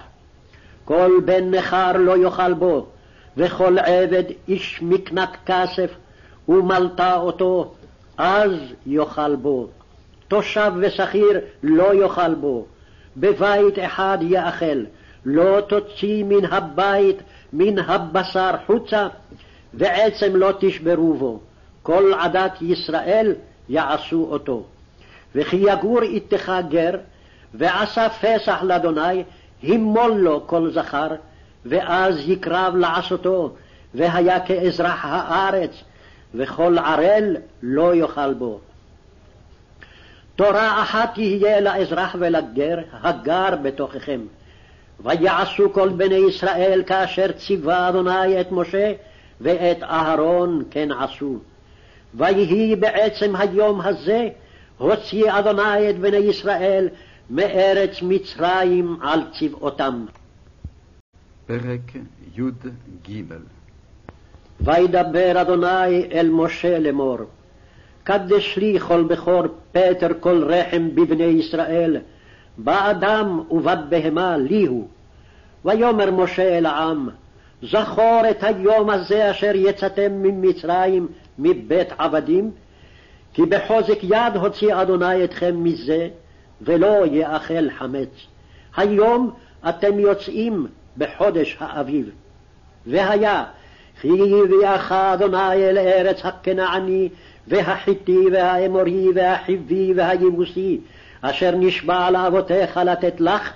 [0.85, 2.87] כל בן נכר לא יאכל בו,
[3.37, 5.91] וכל עבד איש מקנת כסף,
[6.49, 7.75] ומלטה אותו,
[8.19, 8.51] אז
[8.87, 9.69] יאכל בו.
[10.29, 12.67] תושב ושכיר לא יאכל בו.
[13.17, 14.85] בבית אחד יאכל,
[15.25, 17.23] לא תוציא מן הבית,
[17.53, 19.09] מן הבשר חוצה,
[19.75, 21.41] ועצם לא תשברו בו.
[21.83, 23.35] כל עדת ישראל
[23.69, 24.65] יעשו אותו.
[25.35, 26.99] וכי יגור איתך גר,
[27.55, 29.23] ועשה פסח לאדוני,
[29.63, 31.09] הימול לו כל זכר,
[31.67, 33.55] ואז יקרב לעשותו,
[33.95, 35.71] והיה כאזרח הארץ,
[36.35, 38.61] וכל ערל לא יאכל בו.
[40.37, 44.21] תורה אחת תהיה לאזרח ולגר, הגר בתוככם.
[45.03, 48.93] ויעשו כל בני ישראל כאשר ציווה אדוני את משה,
[49.41, 51.39] ואת אהרון כן עשו.
[52.15, 54.29] ויהי בעצם היום הזה,
[54.79, 56.89] הוציא אדוני את בני ישראל
[57.31, 60.05] מארץ מצרים על צבאותם.
[61.47, 61.81] פרק
[62.37, 63.23] י"ג
[64.61, 67.19] וידבר אדוני אל משה לאמור,
[68.05, 69.43] קדש לי כל בכור
[69.73, 71.97] פטר כל רחם בבני ישראל,
[72.59, 74.89] באדם ובבהמה לי הוא.
[75.65, 77.09] ויאמר משה אל העם,
[77.63, 82.51] זכור את היום הזה אשר יצאתם ממצרים מבית עבדים,
[83.33, 86.09] כי בחוזק יד הוציא אדוני אתכם מזה,
[86.63, 88.27] ולא יאכל חמץ.
[88.77, 89.31] היום
[89.69, 90.67] אתם יוצאים
[90.99, 92.11] בחודש האביב.
[92.87, 93.45] והיה,
[94.01, 94.09] כי
[94.45, 97.09] הביאך אדוני אל ארץ הכנעני,
[97.49, 100.81] והחיתי, והאמורי, והחיבי, והיבוסי,
[101.23, 103.53] אשר נשבע לאבותיך לתת לך,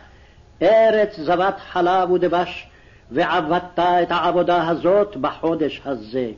[0.62, 2.68] ארץ זבת חלב ודבש,
[3.10, 6.30] ועבדת את העבודה הזאת בחודש הזה.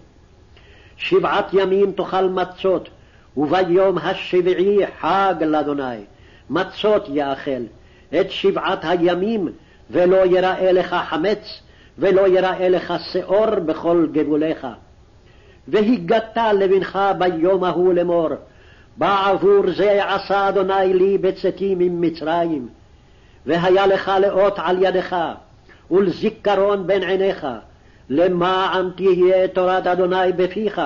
[0.96, 2.88] שבעת ימים תאכל מצות,
[3.36, 6.04] וביום השביעי חג לאדוני.
[6.50, 7.62] מצות יאכל
[8.20, 9.48] את שבעת הימים,
[9.90, 11.62] ולא יראה לך חמץ,
[11.98, 14.66] ולא יראה לך שאור בכל גבוליך.
[15.68, 18.28] והגדת לבנך ביום ההוא לאמור,
[18.98, 22.68] בעבור זה עשה אדוני לי בצאתי ממצרים.
[23.46, 25.16] והיה לך לאות על ידך,
[25.90, 27.46] ולזיכרון בין עיניך,
[28.10, 30.80] למען תהיה תורת אדוני בפיך,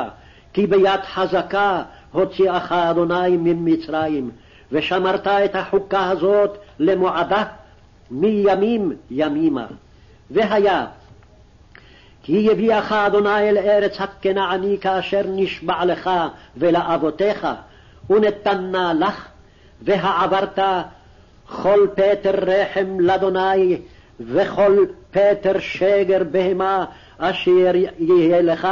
[0.52, 1.82] כי ביד חזקה
[2.12, 4.30] הוציאך אדוני ממצרים,
[4.72, 7.44] ושמרת את החוקה הזאת למועדה
[8.10, 9.66] מימים ימימה.
[10.30, 10.86] והיה,
[12.22, 16.10] כי יביאך אדוני אל ארץ הכנעני כאשר נשבע לך
[16.56, 17.46] ולאבותיך,
[18.10, 19.28] ונתנה לך,
[19.82, 20.58] והעברת
[21.46, 23.78] כל פטר רחם לאדוני,
[24.20, 26.84] וכל פטר שגר בהמה
[27.18, 28.68] אשר יהיה לך,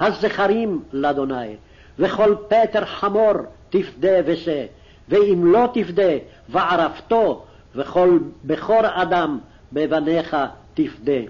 [0.00, 1.56] הזכרים לאדוני,
[1.98, 3.32] וכל פטר חמור
[3.70, 4.64] תפדה ושא.
[5.08, 6.12] ואם לא תפדה,
[6.48, 9.38] וערפתו, וכל בכור אדם
[9.72, 10.36] בבניך
[10.74, 11.20] תפדה.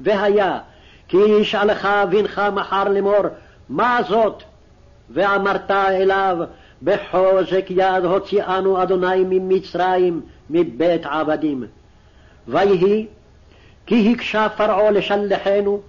[0.00, 0.58] והיה,
[1.08, 3.22] כי ישאלך בנך מחר לאמור,
[3.68, 4.42] מה זאת?
[5.10, 6.38] ואמרת אליו,
[6.84, 10.20] בחוזק יד הוציאנו אדוני ממצרים,
[10.50, 11.64] מבית עבדים.
[12.48, 13.06] ויהי,
[13.86, 15.80] כי הקשה פרעה לשלחנו,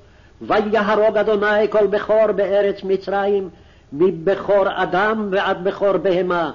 [0.42, 3.50] ויהרוג אדוני כל בכור בארץ מצרים,
[3.94, 6.52] מבכור אדם ועד בכור בהמה.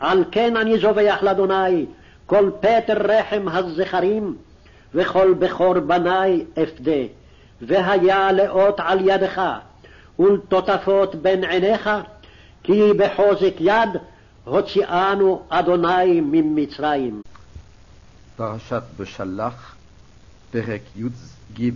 [0.00, 1.86] על כן אני זובח לאדוני
[2.26, 4.36] כל פטר רחם הזכרים,
[4.94, 7.02] וכל בכור בני אפדה.
[7.62, 9.42] והיה לאות על ידך,
[10.18, 11.90] ולטוטפות בין עיניך,
[12.66, 13.88] כי בחוזק יד
[14.44, 17.22] הוציאנו אדוני ממצרים.
[18.36, 19.74] פרשת בשלח,
[20.50, 21.70] פרק י"ג,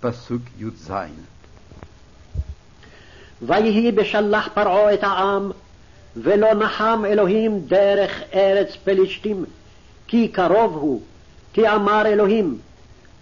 [0.00, 0.90] פסוק י"ז.
[3.42, 5.50] ויהי בשלח פרעה את העם,
[6.16, 9.44] ולא נחם אלוהים דרך ארץ פלישתים,
[10.06, 11.00] כי קרוב הוא,
[11.52, 12.58] כי אמר אלוהים,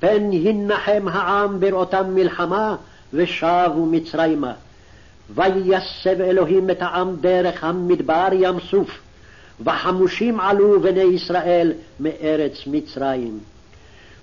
[0.00, 2.76] פן ינחם העם בראותם מלחמה,
[3.12, 4.52] ושבו מצרימה.
[5.30, 9.00] ויסב אלוהים את העם דרך המדבר ים סוף,
[9.64, 13.38] וחמושים עלו בני ישראל מארץ מצרים.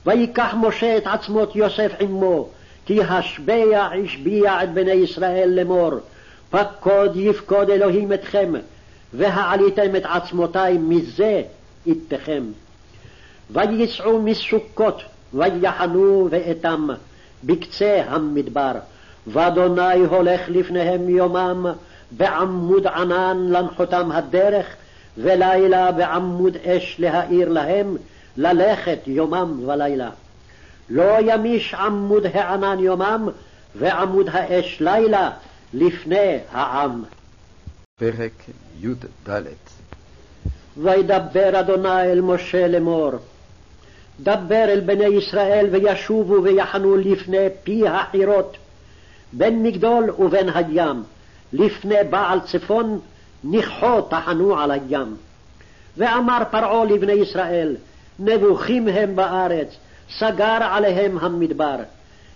[0.05, 2.49] ויקח משה את עצמות יוסף עמו,
[2.85, 5.91] כי השביע השביע את בני ישראל לאמור,
[6.49, 8.53] פקוד יפקוד אלוהים אתכם,
[9.13, 11.41] והעליתם את עצמותי מזה
[11.85, 12.43] איתכם.
[13.51, 15.01] ויצאו מסוכות,
[15.33, 16.87] ויחנו ואתם
[17.43, 18.71] בקצה המדבר.
[19.27, 21.65] ואדוני הולך לפניהם יומם
[22.11, 24.75] בעמוד ענן לנחותם הדרך,
[25.17, 27.97] ולילה בעמוד אש להאיר להם,
[28.37, 30.09] ללכת יומם ולילה.
[30.89, 33.29] לא ימיש עמוד הענן יומם,
[33.75, 35.31] ועמוד האש לילה
[35.73, 37.03] לפני העם.
[37.99, 38.31] פרק
[38.81, 39.05] י"ד
[40.77, 43.11] וידבר אדוני אל משה לאמור,
[44.19, 48.57] דבר אל בני ישראל וישובו ויחנו לפני פי החירות,
[49.33, 51.03] בין מגדול ובין הים,
[51.53, 52.99] לפני בעל צפון
[53.43, 55.15] נכחו תחנו על הים.
[55.97, 57.75] ואמר פרעה לבני ישראל,
[58.19, 59.67] נבוכים הם בארץ,
[60.17, 61.75] סגר עליהם המדבר.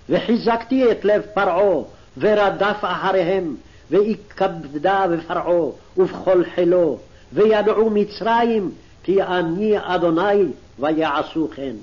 [0.10, 1.84] וחיזקתי את לב פרעה,
[2.18, 3.56] ורדף אחריהם,
[3.92, 6.98] והתכבדה בפרעה ובכל חילו,
[7.34, 8.72] וידעו מצרים,
[9.04, 10.44] כי אני אדוני,
[10.80, 11.76] ויעשו כן.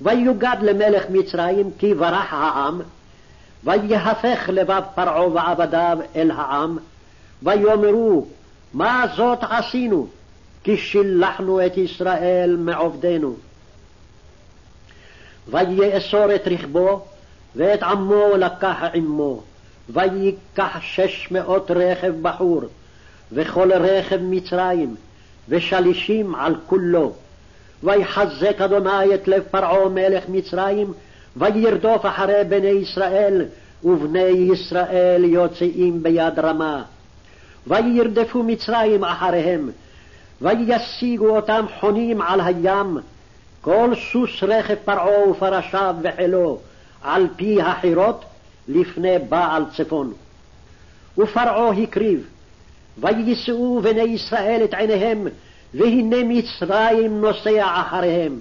[0.00, 2.80] ויוגד למלך מצרים, כי ברח העם,
[3.64, 6.78] ויהפך לבב פרעה ועבדיו אל העם,
[7.42, 8.26] ויאמרו,
[8.74, 10.06] מה זאת עשינו?
[10.64, 13.34] כי שילחנו את ישראל מעובדנו.
[15.48, 17.04] ויאסור את רכבו,
[17.56, 19.42] ואת עמו לקח עמו,
[19.88, 22.62] ויקח שש מאות רכב בחור,
[23.32, 24.94] וכל רכב מצרים,
[25.48, 27.12] ושלישים על כולו.
[27.82, 30.92] ויחזק אדוני את לב פרעה מלך מצרים,
[31.36, 33.44] וירדוף אחרי בני ישראל,
[33.84, 36.82] ובני ישראל יוצאים ביד רמה.
[37.66, 39.70] וירדפו מצרים אחריהם,
[40.42, 42.98] וישיגו אותם חונים על הים,
[43.60, 46.58] כל סוס רכב פרעה ופרשיו וחילו,
[47.02, 48.24] על פי החירות,
[48.68, 50.12] לפני בעל צפון.
[51.18, 52.26] ופרעה הקריב,
[52.98, 55.26] ויישאו בני ישראל את עיניהם,
[55.74, 58.38] והנה מצרים נוסע אחריהם.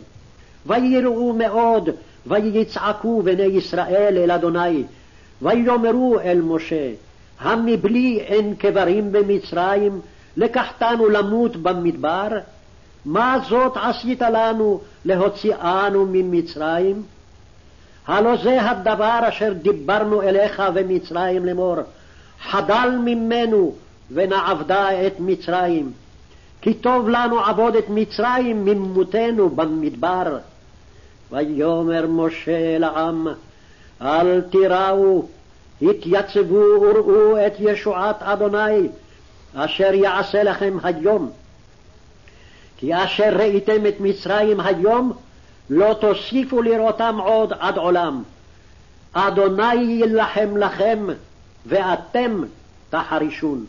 [0.66, 1.90] ויראו מאוד,
[2.28, 4.84] ויצעקו בני ישראל אל אדוני,
[5.42, 6.92] ויאמרו אל משה,
[7.40, 10.02] המבלי אין קברים במצרים,
[10.38, 12.28] לקחתנו למות במדבר?
[13.06, 17.04] מה זאת עשית לנו להוציאנו ממצרים?
[18.08, 21.76] הלא זה הדבר אשר דיברנו אליך במצרים לאמור,
[22.42, 23.74] חדל ממנו
[24.12, 25.92] ונעבדה את מצרים.
[26.62, 30.38] כי טוב לנו עבוד את מצרים ממותנו במדבר.
[31.32, 33.28] ויאמר משה לעם,
[34.02, 35.26] אל תיראו,
[35.82, 38.88] התייצבו וראו את ישועת אדוני,
[39.56, 41.32] אשר יעשה לכם היום.
[42.78, 45.14] כי אשר ראיתם את מצרים היום,
[45.70, 48.24] לא תוסיפו לראותם עוד עד עולם.
[49.14, 51.08] אדוני יילחם לכם,
[51.66, 52.44] ואתם
[52.90, 53.66] תחרישון.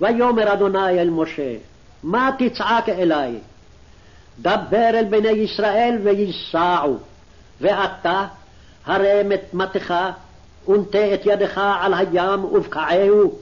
[0.00, 1.54] ויאמר אדוני אל משה,
[2.02, 3.38] מה תצעק אלי?
[4.42, 6.96] דבר אל בני ישראל וייסעו,
[7.60, 8.26] ואתה
[8.86, 9.94] הרם את מטך,
[10.68, 13.34] ונטה את ידך על הים ובקעהו,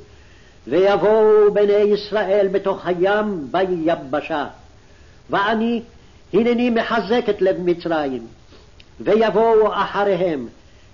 [0.67, 4.47] ויבואו בני ישראל בתוך הים ביבשה.
[5.31, 5.83] ואני,
[6.33, 8.27] הנני מחזק את לב מצרים,
[9.01, 10.49] ויבואו אחריהם,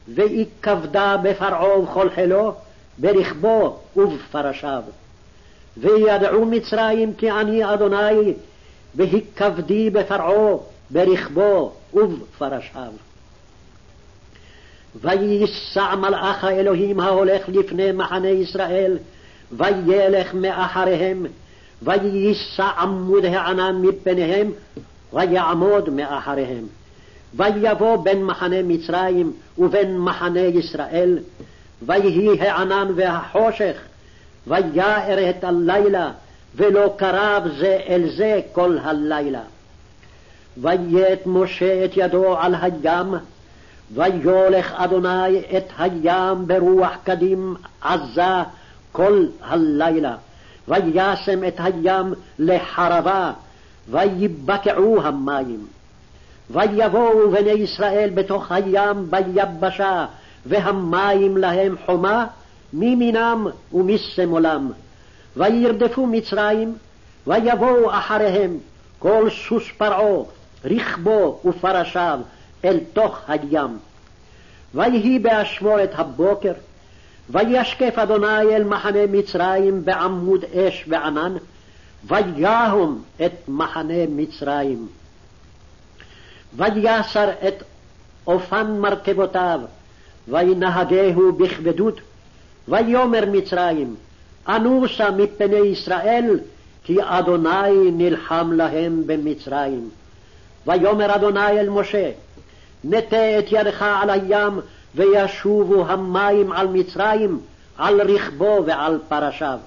[0.08, 2.52] ויכבדה בפרעה ובכל חילו,
[2.98, 4.82] ברכבו ובפרשיו.
[5.76, 8.32] וידעו מצרים כי אני אדוני,
[8.96, 10.56] והכבדי בפרעה,
[10.90, 12.92] ברכבו ובפרשיו.
[15.00, 18.98] וייסע מלאך האלוהים ההולך לפני מחנה ישראל,
[19.52, 21.26] וילך מאחריהם,
[21.82, 24.50] וייסע עמוד הענן מפניהם,
[25.12, 26.66] ויעמוד מאחריהם.
[27.36, 31.18] ויבוא בין מחנה מצרים ובין מחנה ישראל,
[31.82, 33.76] ויהי הענן והחושך,
[34.46, 36.10] ויער את הלילה,
[36.56, 39.40] ולא קרב זה אל זה כל הלילה.
[40.56, 43.14] ויית משה את ידו על הים,
[43.94, 48.42] ויולך אדוני את הים ברוח קדים עזה
[48.92, 50.16] כל הלילה.
[50.68, 53.32] וישם את הים לחרבה,
[53.90, 55.66] ויבקעו המים.
[56.50, 60.06] ויבואו בני ישראל בתוך הים ביבשה,
[60.46, 62.26] והמים להם חומה
[62.72, 64.72] מימינם ומשמאלם.
[65.36, 66.76] וירדפו מצרים,
[67.26, 68.58] ויבואו אחריהם
[68.98, 70.24] כל סוס פרעה,
[70.64, 72.20] רכבו ופרשיו,
[72.64, 73.78] אל תוך הים.
[74.74, 76.52] ויהי באשמורת הבוקר,
[77.30, 81.36] וישקף אדוני אל מחנה מצרים בעמוד אש וענן,
[82.04, 84.88] ויהום את מחנה מצרים.
[86.56, 87.62] ויסר את
[88.26, 89.60] אופן מרכבותיו,
[90.28, 92.00] וינהגהו בכבדות,
[92.68, 93.94] ויאמר מצרים,
[94.48, 96.38] אנוסה מפני ישראל,
[96.84, 99.88] כי אדוני נלחם להם במצרים.
[100.66, 102.10] ויאמר אדוני אל משה,
[102.84, 104.60] נטה את ידך על הים,
[104.94, 107.40] וישובו המים על מצרים,
[107.78, 109.58] על רכבו ועל פרשיו.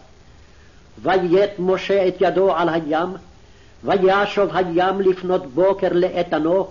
[1.02, 3.10] ויית משה את ידו על הים,
[3.84, 6.68] וישוב הים לפנות בוקר לאיתנו,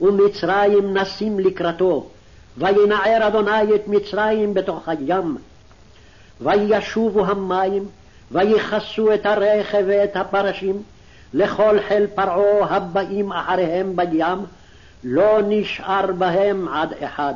[0.00, 2.06] ומצרים נסים לקראתו,
[2.58, 5.36] וינער אדוני את מצרים בתוך הים.
[6.40, 7.84] וישובו המים,
[8.32, 10.82] ויכסו את הרכב ואת הפרשים,
[11.34, 14.38] לכל חיל פרעה הבאים אחריהם בים,
[15.04, 17.34] לא נשאר בהם עד אחד.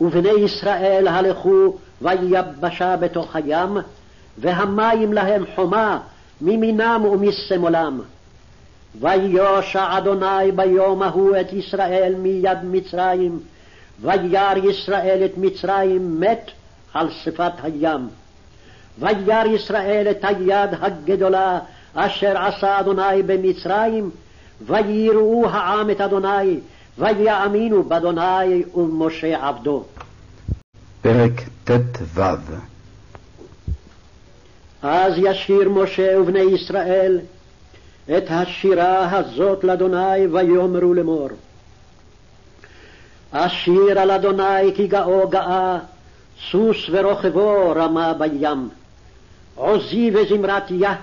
[0.00, 3.76] ובני ישראל הלכו ויבשה בתוך הים,
[4.38, 5.98] והמים להם חומה
[6.40, 8.00] מימינם ומשמאלם.
[9.00, 13.40] ויושע אדוני ביום ההוא את ישראל מיד מצרים,
[14.00, 16.50] וירא ישראל את מצרים מת
[16.94, 18.08] על שפת הים.
[18.98, 21.58] וירא ישראל את היד הגדולה
[21.94, 24.10] אשר עשה אדוני במצרים,
[24.66, 26.60] ויראו העם את אדוני,
[26.98, 29.84] ויאמינו באדוני ובמשה עבדו.
[31.02, 31.32] פרק
[31.64, 32.22] ט"ו
[34.82, 37.20] אז ישיר משה ובני ישראל
[38.16, 41.28] את השירה הזאת לאדוני ויאמרו לאמור.
[43.30, 45.78] אשיר על אדוני כי גאו גאה,
[46.50, 48.68] סוס ורוכבו רמה בים.
[49.54, 50.94] עוזי וזמרת יה,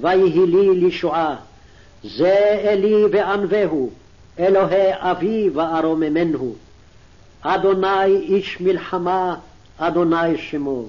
[0.00, 1.36] ויהי לי לישועה.
[2.04, 3.90] זה אלי וענווהו,
[4.38, 6.54] אלוהי אבי וארוממנו.
[7.42, 9.36] אדוני איש מלחמה,
[9.78, 10.84] אדוני שמו.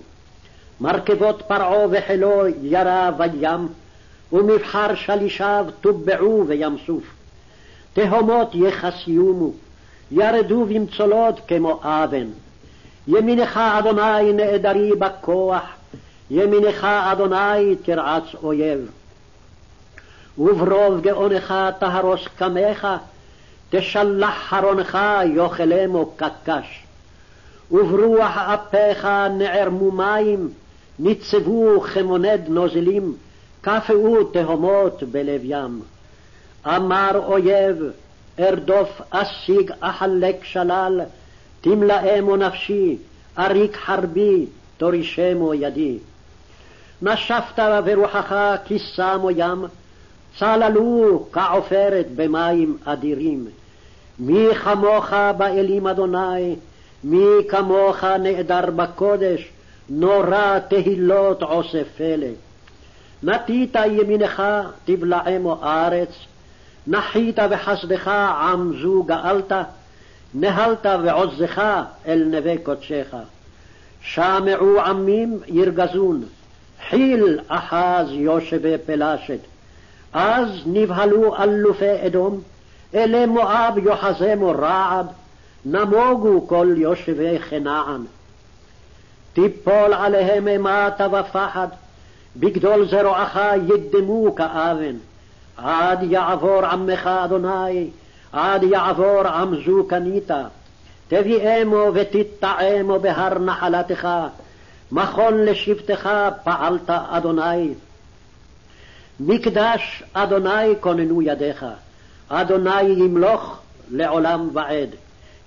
[0.81, 3.67] מרכבות פרעה וחילו ירה בים,
[4.33, 7.03] ומבחר שלישיו טובעו בים סוף.
[7.93, 9.51] תהומות יחסיומו,
[10.11, 12.27] ירדו במצולות כמו אבן.
[13.11, 15.63] ימינך אדוני נעדרי בכוח,
[16.31, 18.91] ימינך אדוני תרעץ אויב.
[20.37, 22.87] וברוב גאונך תהרוס קמך,
[23.69, 24.97] תשלח חרונך
[25.35, 26.83] יאכלמו קקש.
[27.71, 29.07] וברוח אפיך
[29.37, 30.49] נערמו מים,
[30.99, 33.13] ניצבו כמונד נוזלים,
[33.61, 35.81] קפאו תהומות בלב ים.
[36.65, 37.83] אמר אויב,
[38.39, 41.01] ארדוף אשיג אחלק שלל,
[41.61, 42.97] תמלאמו נפשי,
[43.37, 44.45] אריק חרבי,
[44.77, 45.97] תורישמו ידי.
[47.01, 49.65] נשפת ברוחך כי שמו ים,
[50.39, 53.47] צללו כעופרת במים אדירים.
[54.19, 56.55] מי כמוך באלים אדוני,
[57.03, 59.49] מי כמוך נעדר בקודש,
[59.89, 62.27] נורא תהילות עושה פלא.
[63.23, 64.43] נטית ימינך
[64.85, 66.09] תבלעמו ארץ,
[66.87, 68.07] נחית בחסדך
[68.41, 69.51] עם זו גאלת,
[70.33, 71.61] נהלת ועוזך
[72.07, 73.15] אל נווה קודשך.
[74.01, 76.23] שמעו עמים ירגזון,
[76.89, 79.39] חיל אחז יושבי פלשת.
[80.13, 82.41] אז נבהלו אלופי אדום,
[82.95, 85.05] אלי מואב יוחזמו רעד,
[85.65, 88.01] נמוגו כל יושבי כנען.
[89.33, 91.67] תיפול עליהם אימתה ופחד,
[92.37, 94.95] בגדול זרועך ידמו כאבן.
[95.57, 97.89] עד יעבור עמך אדוני,
[98.31, 100.31] עד יעבור עם זו קנית.
[101.07, 104.07] תביאמו ותטעמו בהר נחלתך,
[104.91, 106.09] מכון לשבטך
[106.43, 107.73] פעלת אדוני.
[109.19, 111.65] מקדש אדוני כוננו ידיך,
[112.29, 113.59] אדוני ימלוך
[113.91, 114.89] לעולם ועד.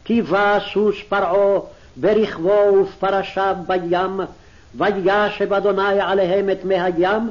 [0.04, 1.60] כי בא סוס פרעה
[1.96, 4.20] ברכבו ופרשיו בים,
[4.74, 7.30] וישב אדוני עליהם את מי הים,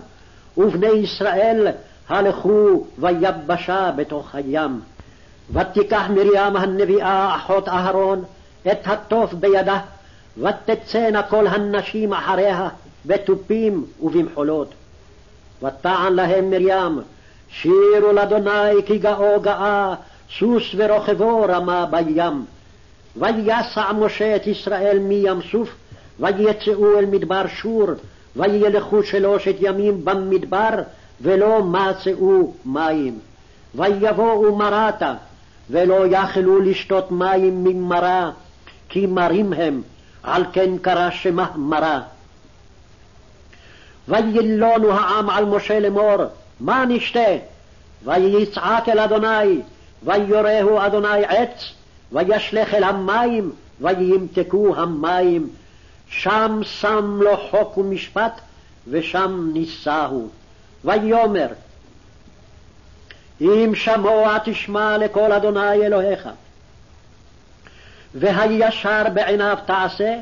[0.57, 1.67] ובני ישראל
[2.09, 4.79] הלכו ויבשה בתוך הים.
[5.53, 8.23] ותיקח מרים הנביאה אחות אהרון
[8.71, 9.79] את התוף בידה,
[10.37, 12.69] ותצאנה כל הנשים אחריה
[13.05, 14.73] בתופים ובמחולות.
[15.63, 16.99] ותען להם מרים,
[17.49, 19.93] שירו לאדוני כי גאו גאה,
[20.37, 22.45] סוס ורוכבו רמה בים.
[23.15, 25.69] ויסע משה את ישראל מים סוף,
[26.19, 27.87] ויצאו אל מדבר שור,
[28.35, 30.81] וילכו שלושת ימים במדבר,
[31.21, 33.19] ולא מצאו מים.
[33.75, 35.13] ויבואו מרתה,
[35.69, 38.31] ולא יכלו לשתות מים ממרה,
[38.89, 39.81] כי מרים הם,
[40.23, 42.01] על כן קרא שמה מרה.
[44.07, 46.17] וילונו העם על משה לאמור,
[46.59, 47.37] מה נשתה?
[48.03, 49.61] ויצעק אל אדוני,
[50.03, 51.73] ויורהו אדוני עץ,
[52.11, 53.51] וישלך אל המים,
[53.81, 55.49] וימתקו המים.
[56.07, 58.41] שם שם לו חוק ומשפט,
[58.87, 60.27] ושם נישאו.
[60.85, 61.47] ויאמר,
[63.41, 66.29] אם שמוע תשמע לקול אדוני אלוהיך,
[68.15, 70.15] והישר בעיניו תעשה,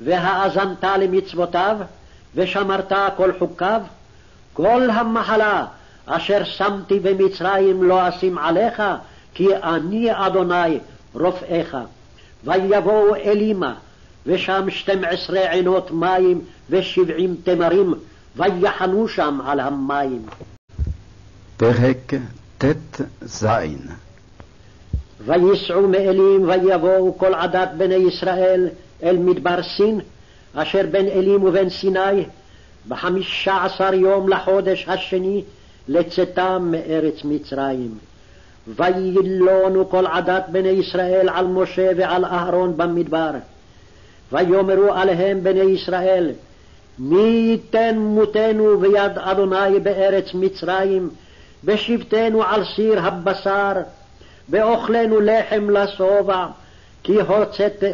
[0.00, 1.76] והאזנת למצוותיו,
[2.34, 3.80] ושמרת כל חוקיו,
[4.52, 5.66] כל המחלה
[6.06, 8.82] אשר שמתי במצרים לא אשים עליך,
[9.34, 10.78] כי אני אדוני
[11.14, 11.76] רופאיך.
[12.44, 13.74] ויבואו אלימה,
[14.26, 16.40] ושם שתים עשרה עינות מים
[16.70, 17.94] ושבעים תמרים,
[18.36, 20.22] ויחנו שם על המים.
[21.56, 22.12] פרק
[22.58, 23.46] ט"ז
[25.26, 28.68] וייסעו מאלים ויבואו כל עדת בני ישראל
[29.02, 30.00] אל מדבר סין,
[30.54, 32.24] אשר בין אלים ובין סיני,
[32.88, 35.42] בחמישה עשר יום לחודש השני
[35.88, 37.98] לצאתם מארץ מצרים.
[38.68, 43.30] וילונו כל עדת בני ישראל על משה ועל אהרון במדבר.
[44.32, 46.30] ויאמרו עליהם בני ישראל,
[46.98, 51.10] מי ייתן מותנו ביד אדוני בארץ מצרים,
[51.64, 53.72] בשבתנו על סיר הבשר,
[54.48, 56.46] באוכלנו לחם לשובע,
[57.02, 57.16] כי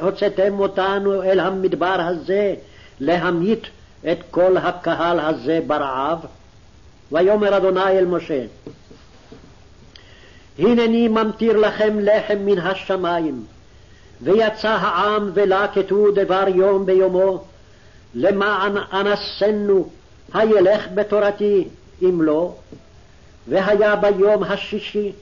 [0.01, 2.55] הוצאתם אותנו אל המדבר הזה
[3.01, 3.63] להמית
[4.13, 6.19] את כל הקהל הזה ברעב.
[7.13, 8.45] ויאמר אדוני אל משה,
[10.59, 13.45] הנני ממטיר לכם לחם מן השמיים.
[14.23, 17.45] ויצא העם ולקטו דבר יום ביומו,
[18.15, 19.89] למען אנסנו,
[20.35, 21.69] הילך בתורתי,
[22.03, 22.55] אם לא.
[23.51, 25.12] והיה ביום השישי,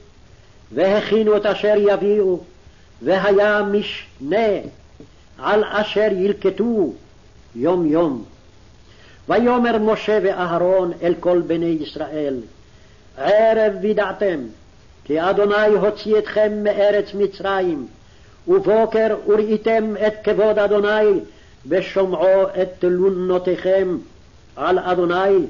[0.71, 2.39] והכינו את אשר יביאו,
[3.01, 4.47] והיה משנה
[5.37, 6.93] על אשר ילקטו
[7.55, 8.23] יום יום.
[9.29, 12.35] ויאמר משה ואהרון אל כל בני ישראל,
[13.17, 14.39] ערב וידעתם,
[15.03, 17.87] כי אדוני הוציא אתכם מארץ מצרים,
[18.47, 21.19] ובוקר וראיתם את כבוד אדוני,
[21.67, 23.97] ושומעו את תלונותיכם
[24.55, 25.45] על אדוני,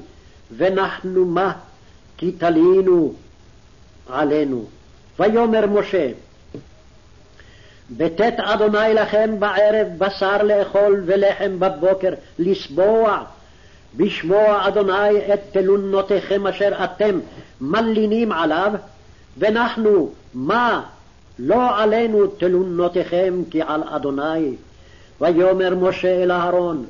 [0.56, 1.52] ונחנו מה
[2.20, 3.12] כי תלינו
[4.08, 4.64] עלינו.
[5.18, 6.08] ויאמר משה,
[7.96, 13.22] בתת אדוני לכם בערב בשר לאכול ולחם בבוקר לשבוע,
[13.96, 17.20] בשמוע אדוני את תלונותיכם אשר אתם
[17.60, 18.72] מלינים עליו,
[19.38, 20.82] ונחנו מה
[21.38, 24.54] לא עלינו תלונותיכם כי על אדוני.
[25.20, 26.84] ויאמר משה אל אהרון,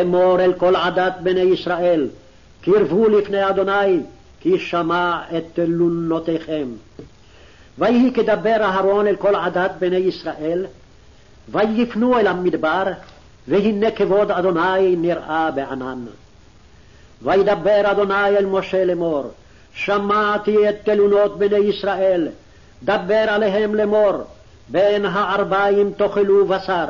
[0.00, 2.08] אמור אל כל עדת בני ישראל,
[2.62, 4.00] קרבו לפני אדוני,
[4.40, 6.66] כי שמע את תלונותיכם.
[7.78, 10.66] ויהי כדבר אהרון אל כל עדת בני ישראל,
[11.48, 12.84] ויפנו אל המדבר,
[13.48, 16.04] והנה כבוד אדוני נראה בענן.
[17.22, 19.30] וידבר אדוני אל משה לאמור,
[19.74, 22.28] שמעתי את תלונות בני ישראל,
[22.82, 24.12] דבר עליהם לאמור,
[24.68, 26.86] בין הערביים תאכלו בשר,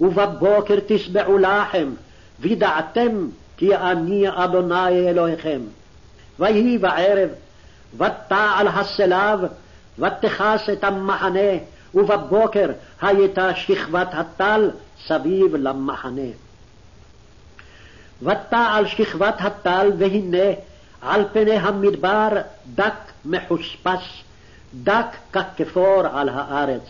[0.00, 1.90] ובבוקר תשבעו לחם,
[2.40, 5.60] וידעתם כי אני אדוני אלוהיכם.
[6.40, 7.28] ויהי בערב,
[7.94, 9.40] ותעל הסלב,
[9.98, 11.50] ותכס את המחנה,
[11.94, 12.70] ובבוקר
[13.02, 14.70] הייתה שכבת הטל
[15.06, 16.30] סביב למחנה.
[18.22, 20.52] ותעל שכבת הטל, והנה
[21.02, 22.28] על פני המדבר
[22.74, 22.94] דק
[23.24, 24.22] מחוספס,
[24.82, 26.82] דק ככפור על הארץ.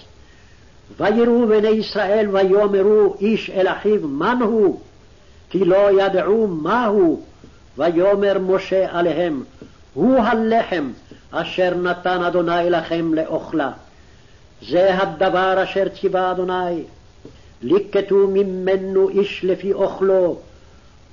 [0.97, 4.81] ויראו בני ישראל ויאמרו איש אל אחיו מן הוא,
[5.51, 7.23] כי לא ידעו מהו,
[7.81, 9.43] ויאמר משה עליהם,
[9.95, 10.91] הוא הלחם
[11.31, 13.71] אשר נתן אדוני לכם לאוכלה.
[14.69, 16.83] זה הדבר אשר ציווה אדוני,
[17.63, 20.39] ליקטו ממנו איש לפי אוכלו,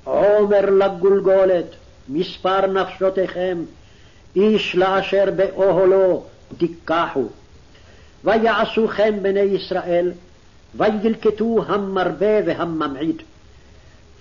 [0.04, 1.66] עומר לגולגולת,
[2.08, 3.58] מספר נפשותיכם,
[4.36, 6.24] איש לאשר באוהלו
[6.58, 7.24] תיקחו.
[8.24, 10.12] ויעשו כן בני ישראל,
[10.74, 13.22] וילקטו המרבה והממעיט.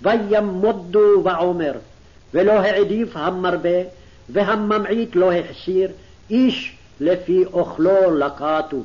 [0.02, 1.74] וימודו בעומר,
[2.34, 3.80] ולא העדיף המרבה,
[4.30, 5.91] והממעיט לא החסיר,
[6.30, 8.84] איש לפי אוכלו לקטו.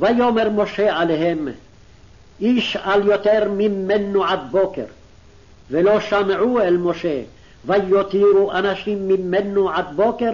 [0.00, 1.48] ויאמר משה עליהם,
[2.40, 4.84] איש על יותר ממנו עד בוקר,
[5.70, 7.22] ולא שמעו אל משה,
[7.64, 10.30] ויותירו אנשים ממנו עד בוקר,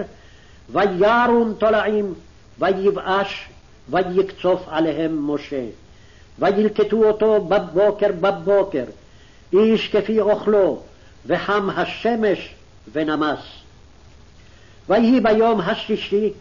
[0.71, 2.15] וירום תולעים,
[2.59, 3.49] ויבאש,
[3.91, 5.65] ויקצוף עליהם משה.
[6.39, 8.85] וילקטו אותו בבוקר בבוקר,
[9.53, 10.83] איש כפי אוכלו,
[11.29, 12.55] וחם השמש
[12.93, 13.39] ונמס.
[14.89, 16.33] ויהי ביום השישי,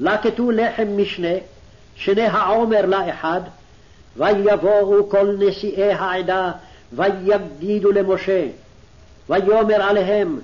[0.00, 1.34] לקטו לחם משנה,
[1.96, 3.40] שני העומר לאחד,
[4.16, 6.52] ויבואו כל נשיאי העדה,
[6.92, 8.46] ויגידו למשה,
[9.28, 10.40] ויאמר עליהם,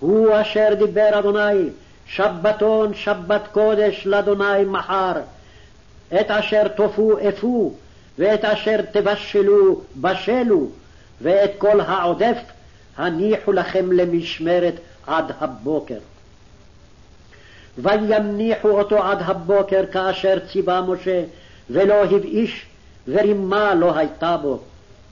[0.00, 1.68] הוא אשר דיבר אדוני,
[2.06, 5.12] שבתון שבת קודש לאדוני מחר,
[6.20, 7.74] את אשר תופו אפו,
[8.18, 10.68] ואת אשר תבשלו בשלו,
[11.22, 12.38] ואת כל העודף
[12.98, 14.74] הניחו לכם למשמרת
[15.06, 15.98] עד הבוקר.
[17.78, 21.24] ויניחו אותו עד הבוקר כאשר ציווה משה,
[21.70, 22.66] ולא הבאיש,
[23.08, 24.60] ורימה לא הייתה בו.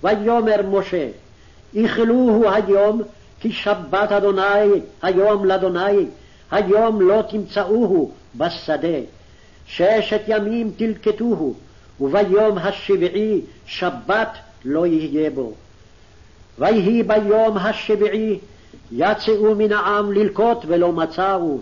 [0.03, 1.09] ויאמר משה,
[1.77, 3.03] איכלוהו היום,
[3.41, 6.07] כי שבת אדוני היום לאדוני,
[6.51, 8.99] היום לא תמצאוהו בשדה.
[9.67, 11.55] ששת ימים תלקטוהו,
[12.01, 14.29] וביום השביעי שבת
[14.65, 15.53] לא יהיה בו.
[16.59, 18.39] ויהי ביום השביעי
[18.93, 21.59] יצאו מן העם ללקוט ולא מצאו.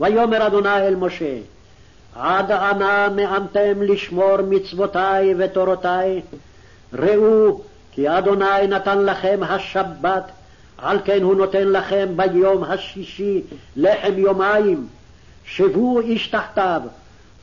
[0.00, 1.36] ויאמר אדוני אל משה,
[2.16, 6.20] עד אנה מאמתם לשמור מצוותי ותורותי?
[6.92, 7.60] ראו
[7.92, 10.30] כי אדוני נתן לכם השבת,
[10.78, 13.42] על כן הוא נותן לכם ביום השישי
[13.76, 14.86] לחם יומיים.
[15.44, 16.82] שבו איש תחתיו,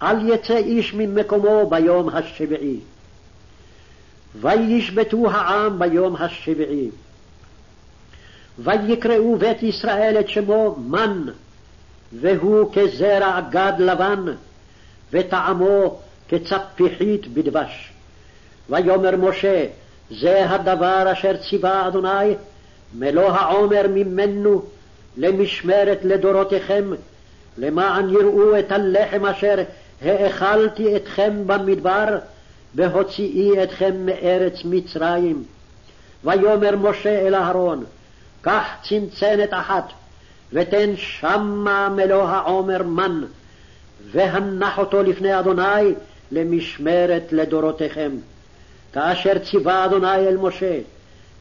[0.01, 2.79] אל יצא איש ממקומו ביום השביעי.
[4.35, 6.89] וישבתו העם ביום השביעי.
[8.59, 11.23] ויקראו בית ישראל את שמו מן,
[12.13, 14.25] והוא כזרע גד לבן,
[15.11, 15.99] וטעמו
[16.29, 17.91] כצפיחית בדבש.
[18.69, 19.65] ויאמר משה,
[20.11, 22.35] זה הדבר אשר ציווה אדוני,
[22.93, 24.61] מלוא העומר ממנו
[25.17, 26.91] למשמרת לדורותיכם,
[27.57, 29.55] למען יראו את הלחם אשר
[30.01, 32.17] האכלתי אתכם במדבר,
[32.75, 35.43] והוציאי אתכם מארץ מצרים.
[36.23, 37.83] ויאמר משה אל אהרון,
[38.41, 39.87] קח צנצנת אחת,
[40.53, 43.21] ותן שמה מלוא העומר מן,
[44.11, 45.93] והנח אותו לפני אדוני
[46.31, 48.11] למשמרת לדורותיכם.
[48.93, 50.79] כאשר ציווה אדוני אל משה,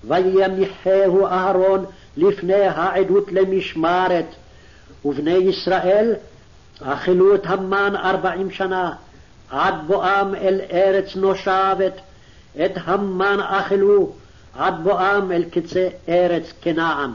[0.04, 1.84] ויניחהו אהרון
[2.16, 4.26] לפני העדות למשמרת,
[5.04, 6.14] ובני ישראל
[6.82, 8.92] אכלו את המן ארבעים שנה,
[9.50, 11.92] עד בואם אל ארץ נושבת,
[12.64, 14.12] את המן אכלו,
[14.54, 17.10] עד בואם אל קצה ארץ כנען,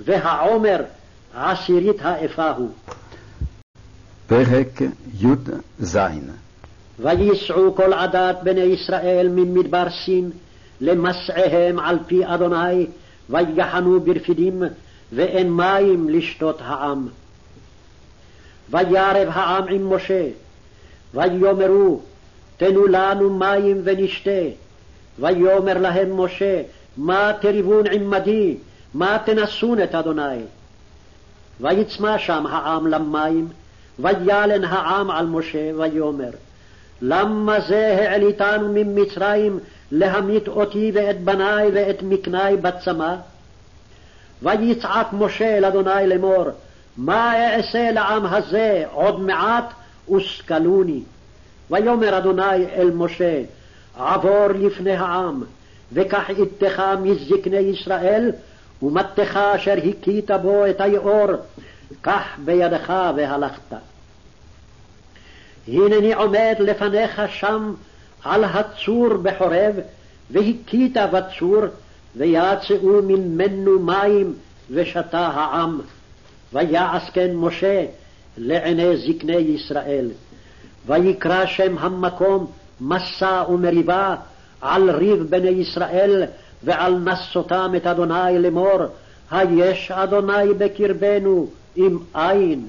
[0.00, 0.82] והעומר
[1.34, 2.70] עשירית האפה הוא.
[4.26, 4.80] פרק
[5.20, 5.98] י"ז
[6.98, 10.30] וייסעו כל עדת בני ישראל ממדבר סין
[10.80, 12.86] למסעיהם על פי אדוני,
[13.30, 14.62] ויחנו ברפידים,
[15.12, 17.08] ואין מים לשתות העם.
[18.70, 20.28] וירב העם עם משה,
[21.14, 22.00] ויאמרו,
[22.56, 24.40] תנו לנו מים ונשתה.
[25.18, 26.62] ויאמר להם משה,
[26.96, 28.56] מה תריבון עמדי,
[28.94, 30.40] מה תנסון את אדוני?
[31.60, 33.48] ויצמא שם העם למים,
[33.98, 36.30] וילן העם על משה, ויאמר,
[37.02, 39.58] למה זה העליתנו ממצרים
[39.92, 43.14] להמית אותי ואת בניי ואת מקני בצמא?
[44.42, 46.44] ויצעק משה אל אדוני לאמור,
[46.96, 49.64] מה אעשה לעם הזה עוד מעט
[50.10, 51.00] וסקלוני?
[51.70, 53.42] ויאמר אדוני אל משה,
[53.98, 55.42] עבור לפני העם,
[55.92, 58.30] וקח איתך מזקני ישראל,
[58.82, 61.26] ומטך אשר הכית בו את היאור,
[62.00, 63.74] קח בידך והלכת.
[65.68, 67.74] הנני עומד לפניך שם
[68.24, 69.74] על הצור בחורב,
[70.30, 71.62] והכית בצור,
[72.16, 74.34] ויצאו ממנו מים,
[74.70, 75.80] ושתה העם.
[76.52, 77.84] ויעש כן משה
[78.36, 80.10] לעיני זקני ישראל.
[80.86, 82.46] ויקרא שם המקום
[82.80, 84.16] מסע ומריבה
[84.60, 86.24] על ריב בני ישראל
[86.64, 88.78] ועל נסותם את אדוני לאמור,
[89.30, 91.46] היש אדוני בקרבנו
[91.76, 92.66] אם אין.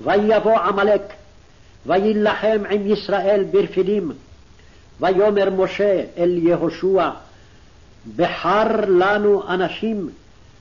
[0.00, 1.02] ויבוא עמלק
[1.86, 4.12] ויילחם עם ישראל ברפידים.
[5.00, 7.10] ויאמר משה אל יהושע,
[8.16, 10.08] בחר לנו אנשים,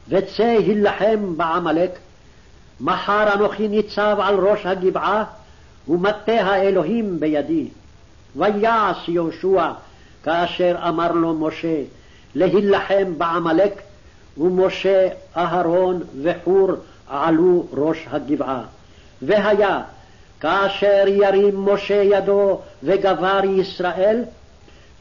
[0.10, 2.00] וצא הילחם בעמלק.
[2.82, 5.24] מחר אנוכי ניצב על ראש הגבעה,
[5.88, 7.68] ומטה האלוהים בידי.
[8.36, 9.72] ויעש יהושע
[10.24, 11.82] כאשר אמר לו משה,
[12.36, 13.82] להילחם בעמלק,
[14.38, 16.70] ומשה, אהרון וחור
[17.10, 18.62] עלו ראש הגבעה.
[19.22, 19.82] והיה,
[20.40, 24.24] כאשר ירים משה ידו וגבר ישראל,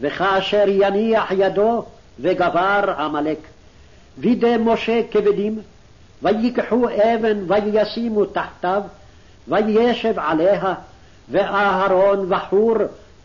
[0.00, 1.84] וכאשר יניח ידו
[2.20, 3.38] וגבר עמלק.
[4.18, 5.58] וידי משה כבדים,
[6.22, 8.82] ויקחו אבן וישימו תחתיו,
[9.48, 10.74] וישב עליה,
[11.30, 12.76] ואהרון וחור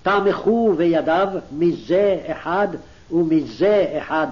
[0.04, 2.68] תמכו בידיו מזה אחד
[3.12, 4.28] ומזה אחד,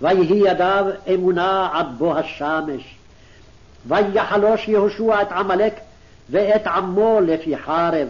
[0.00, 2.94] ויהי ידיו אמונה עד בוא השמש.
[3.86, 5.80] ויחלוש יהושע את עמלק
[6.30, 8.08] ואת עמו לפי חרב.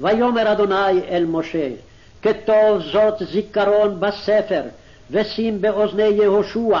[0.00, 1.68] ויאמר אדוני אל משה,
[2.22, 4.62] כתוב זאת זיכרון בספר,
[5.10, 6.78] ושים באוזני יהושע,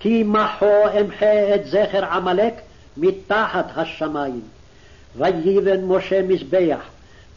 [0.00, 2.54] כי מחו אמחה את זכר עמלק
[2.96, 4.42] מתחת השמיים.
[5.16, 6.80] ויבן משה מזבח,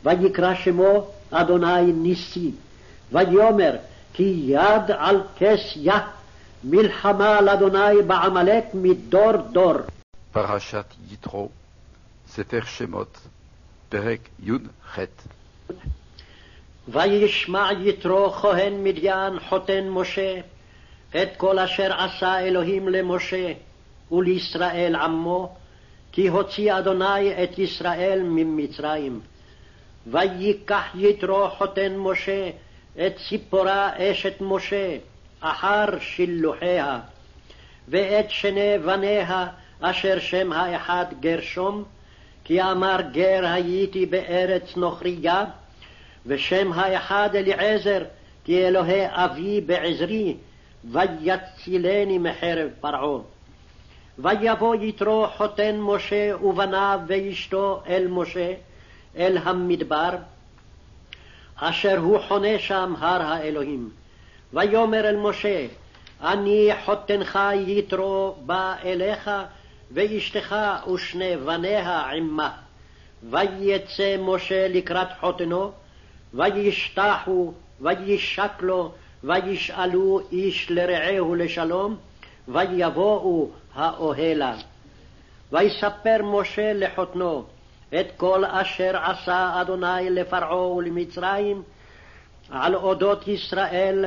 [0.03, 2.51] ויקרא שמו אדוני ניסי,
[3.11, 3.75] ויאמר
[4.13, 5.99] כי יד על כס יה,
[6.63, 9.73] מלחמה לאדוני בעמלק מדור דור.
[10.31, 11.49] פרשת יתרו,
[12.27, 13.17] ספר שמות,
[13.89, 14.99] פרק י"ח
[16.87, 20.39] וישמע יתרו כהן מדיין חותן משה
[21.15, 23.53] את כל אשר עשה אלוהים למשה
[24.11, 25.55] ולישראל עמו,
[26.11, 29.19] כי הוציא אדוני את ישראל ממצרים.
[30.07, 32.49] ויקח יתרו חותן משה
[33.05, 34.97] את ציפורה אשת משה
[35.41, 36.99] אחר שילוחיה,
[37.87, 39.47] ואת שני בניה
[39.81, 41.83] אשר שם האחד גרשום,
[42.43, 45.45] כי אמר גר הייתי בארץ נוכריה,
[46.25, 48.03] ושם האחד אליעזר,
[48.45, 50.35] כי אלוהי אבי בעזרי,
[50.85, 53.21] ויצילני מחרב פרעה.
[54.19, 58.53] ויבוא יתרו חותן משה ובניו ואשתו אל משה,
[59.17, 60.09] אל המדבר,
[61.55, 63.89] אשר הוא חונה שם הר האלוהים.
[64.53, 65.65] ויאמר אל משה,
[66.21, 69.31] אני חותנך יתרו בא אליך,
[69.91, 70.55] ואשתך
[70.93, 72.51] ושני בניה עמה.
[73.23, 75.71] ויצא משה לקראת חותנו,
[76.33, 78.91] וישתחו, וישק לו,
[79.23, 81.97] וישאלו איש לרעהו לשלום,
[82.47, 84.55] ויבואו האוהלה.
[85.51, 87.45] ויספר משה לחותנו
[87.99, 91.63] את כל אשר עשה אדוני לפרעה ולמצרים,
[92.49, 94.05] על אודות ישראל,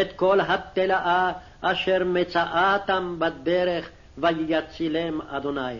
[0.00, 5.78] את כל התלאה אשר מצאתם בדרך, ויצילם אדוני.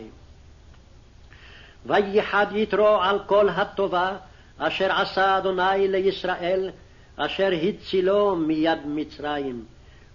[1.86, 4.16] וייחד יתרו על כל הטובה
[4.58, 6.70] אשר עשה אדוני לישראל,
[7.16, 9.64] אשר הצילו מיד מצרים.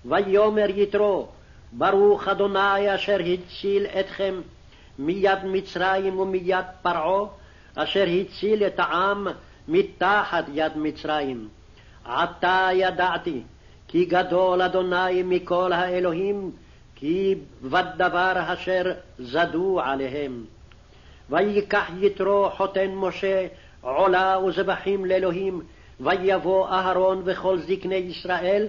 [0.05, 1.27] ויאמר יתרו,
[1.71, 4.41] ברוך אדוני אשר הציל אתכם
[4.99, 7.27] מיד מצרים ומיד פרעה,
[7.75, 9.27] אשר הציל את העם
[9.67, 11.47] מתחת יד מצרים.
[12.05, 13.41] עתה ידעתי,
[13.87, 16.51] כי גדול אדוני מכל האלוהים,
[16.95, 18.83] כי בדבר אשר
[19.19, 20.45] זדו עליהם.
[21.29, 23.47] ויקח יתרו חותן משה
[23.81, 25.61] עולה וזבחים לאלוהים,
[25.99, 28.67] ויבוא אהרון וכל זקני ישראל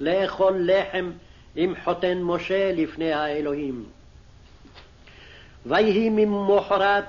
[0.00, 1.10] לאכול לחם
[1.56, 3.84] עם חותן משה לפני האלוהים.
[5.66, 7.08] ויהי ממחרת,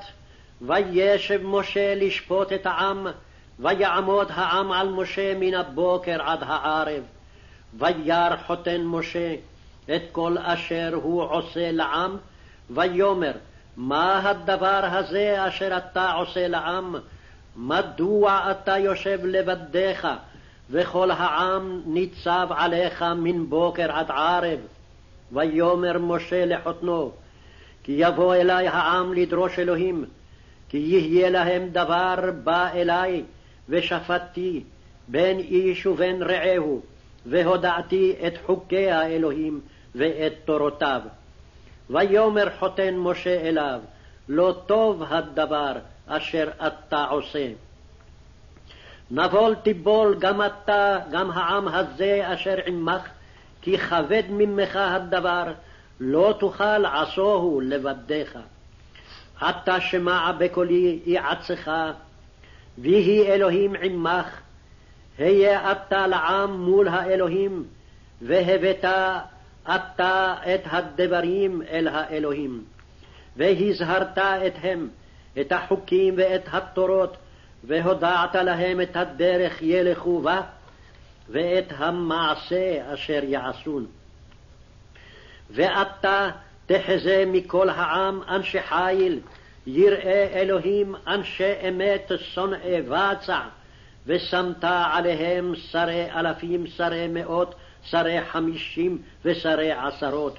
[0.61, 3.07] וישב משה לשפוט את העם,
[3.59, 7.03] ויעמוד העם על משה מן הבוקר עד הערב.
[7.77, 9.35] וירא חותן משה
[9.95, 12.17] את כל אשר הוא עושה לעם,
[12.69, 13.31] ויאמר,
[13.77, 16.95] מה הדבר הזה אשר אתה עושה לעם?
[17.55, 20.07] מדוע אתה יושב לבדיך,
[20.71, 24.59] וכל העם ניצב עליך מן בוקר עד ערב?
[25.31, 27.11] ויאמר משה לחותנו,
[27.83, 30.05] כי יבוא אלי העם לדרוש אלוהים,
[30.69, 33.23] כי יהיה להם דבר בא אלי,
[33.69, 34.63] ושפטתי
[35.07, 36.81] בין איש ובין רעהו,
[37.25, 39.61] והודעתי את חוקי האלוהים
[39.95, 41.01] ואת תורותיו.
[41.89, 43.79] ויאמר חותן משה אליו,
[44.29, 45.73] לא טוב הדבר
[46.09, 47.47] אשר אתה עושה.
[49.11, 53.01] נבול תיבול גם אתה, גם העם הזה אשר עמך,
[53.61, 55.43] כי כבד ממך הדבר,
[55.99, 58.37] לא תוכל עשוהו לבדיך.
[59.49, 61.71] אתה שמע בקולי יעצך,
[62.77, 64.39] ויהי אלוהים עמך,
[65.17, 67.65] היה אתה לעם מול האלוהים,
[68.21, 68.85] והבאת
[69.75, 72.63] אתה את הדברים אל האלוהים.
[73.37, 74.87] והזהרת אתהם,
[75.41, 77.17] את החוקים ואת התורות,
[77.63, 80.41] והודעת להם את הדרך ילכו בה,
[81.29, 83.85] ואת המעשה אשר יעשון.
[85.51, 86.29] ואתה
[86.65, 89.19] תחזה מכל העם אנשי חיל,
[89.67, 93.39] יראי אלוהים אנשי אמת שונאי בצע,
[94.05, 100.37] ושמת עליהם שרי אלפים, שרי מאות, שרי חמישים ושרי עשרות.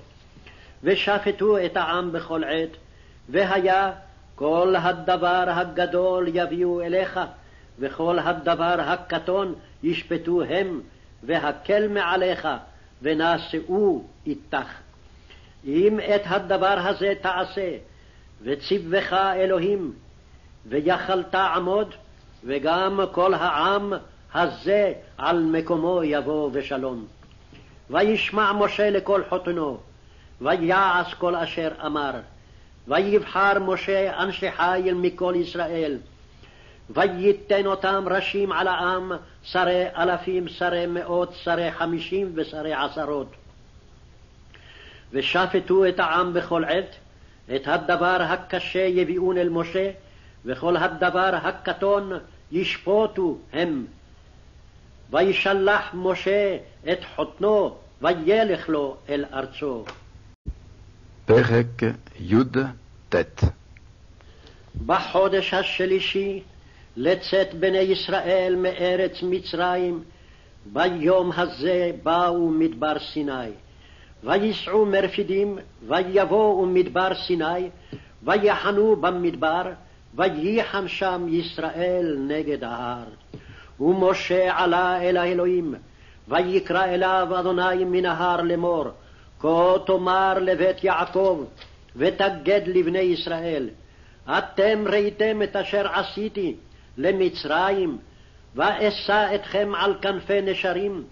[0.83, 2.77] ושפטו את העם בכל עת,
[3.29, 3.93] והיה
[4.41, 7.21] כל הדבר הגדול יביאו אליך,
[7.79, 10.81] וכל הדבר הקטון ישפטו הם,
[11.23, 12.49] והקל מעליך,
[13.03, 14.67] ונשאו איתך.
[15.65, 17.77] אם את הדבר הזה תעשה,
[18.43, 19.93] וציווך אלוהים,
[20.67, 21.95] ויכלת עמוד,
[22.45, 23.93] וגם כל העם
[24.35, 27.07] הזה על מקומו יבוא בשלום.
[27.91, 29.79] וישמע משה לכל חותנו,
[30.41, 32.21] ויעש כל אשר אמר.
[32.91, 35.99] ויבחר משה אנשי חיל מכל ישראל.
[36.91, 39.13] וייתן אותם ראשים על העם,
[39.43, 43.33] שרי אלפים, שרי מאות, שרי חמישים ושרי עשרות.
[45.13, 46.97] ושפטו את העם בכל עת,
[47.55, 49.91] את הדבר הקשה יביאון אל משה,
[50.45, 52.13] וכל הדבר הקטון
[52.53, 53.87] ישפוטו הם.
[55.11, 56.57] וישלח משה
[56.93, 59.85] את חותנו, וילך לו אל ארצו.
[61.31, 61.83] פרק
[62.21, 63.15] י"ט
[64.87, 66.43] בחודש השלישי
[66.97, 70.03] לצאת בני ישראל מארץ מצרים,
[70.67, 73.51] ביום הזה באו מדבר סיני.
[74.25, 75.59] וייסעו מרפידים,
[75.89, 77.71] ויבואו מדבר סיני,
[78.23, 79.63] ויחנו במדבר,
[80.15, 83.05] וייחן שם ישראל נגד ההר.
[83.81, 85.75] ומשה עלה אל האלוהים,
[86.29, 88.85] ויקרא אליו אדוני מן ההר לאמור,
[89.41, 91.45] כה תאמר לבית יעקב,
[91.97, 93.69] ותגד לבני ישראל,
[94.29, 96.57] אתם ראיתם את אשר עשיתי
[96.97, 97.99] למצרים,
[98.55, 101.05] ואשא אתכם על כנפי נשרים,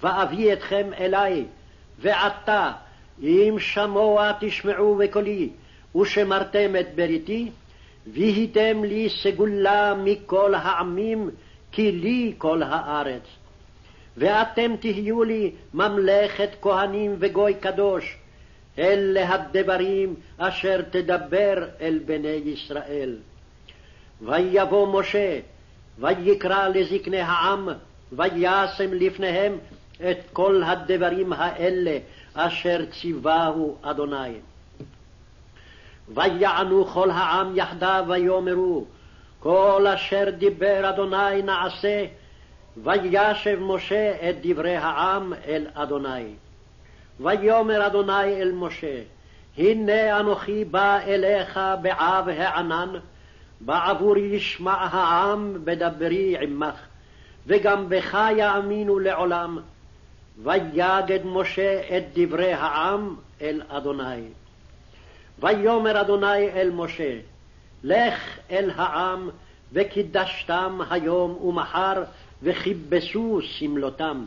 [0.00, 1.44] ואביא אתכם אלי,
[1.98, 2.72] ועתה,
[3.22, 5.50] אם שמוע תשמעו בקולי,
[5.96, 7.50] ושמרתם את בריתי,
[8.06, 11.30] והייתם לי סגולה מכל העמים,
[11.72, 13.22] כי לי כל הארץ.
[14.16, 18.16] ואתם תהיו לי ממלכת כהנים וגוי קדוש.
[18.78, 23.16] אלה הדברים אשר תדבר אל בני ישראל.
[24.22, 25.38] ויבוא משה,
[25.98, 27.68] ויקרא לזקני העם,
[28.12, 29.58] וישם לפניהם
[30.10, 31.98] את כל הדברים האלה
[32.34, 34.34] אשר ציווהו אדוני.
[36.08, 38.84] ויענו כל העם יחדיו ויאמרו,
[39.40, 42.06] כל אשר דיבר אדוני נעשה,
[42.82, 46.34] וישב משה את דברי העם אל אדוני.
[47.20, 49.02] ויאמר אדוני אל משה,
[49.58, 52.88] הנה אנוכי בא אליך בעב הענן,
[53.60, 56.74] בעבור ישמע העם בדברי עמך,
[57.46, 59.58] וגם בך יאמינו לעולם.
[60.42, 64.22] ויגד משה את דברי העם אל אדוני.
[65.38, 67.18] ויאמר אדוני אל משה,
[67.84, 69.30] לך אל העם
[69.72, 72.02] וקידשתם היום ומחר
[72.42, 74.24] וכיבסו שמלותם.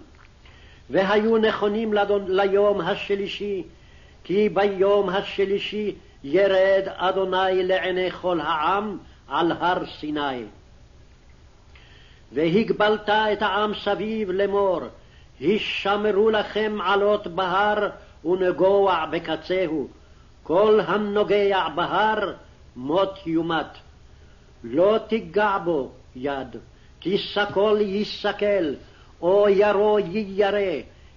[0.89, 1.93] והיו נכונים
[2.27, 3.63] ליום השלישי,
[4.23, 10.43] כי ביום השלישי ירד אדוני לעיני כל העם על הר סיני.
[12.31, 14.81] והגבלת את העם סביב לאמור,
[15.39, 17.89] הישמרו לכם עלות בהר
[18.25, 19.87] ונגוע בקצהו,
[20.43, 22.33] כל הנוגע בהר
[22.75, 23.65] מות יומת.
[24.63, 26.55] לא תיגע בו יד,
[27.17, 28.75] סקול ייסקל,
[29.21, 30.59] או ירו יירא,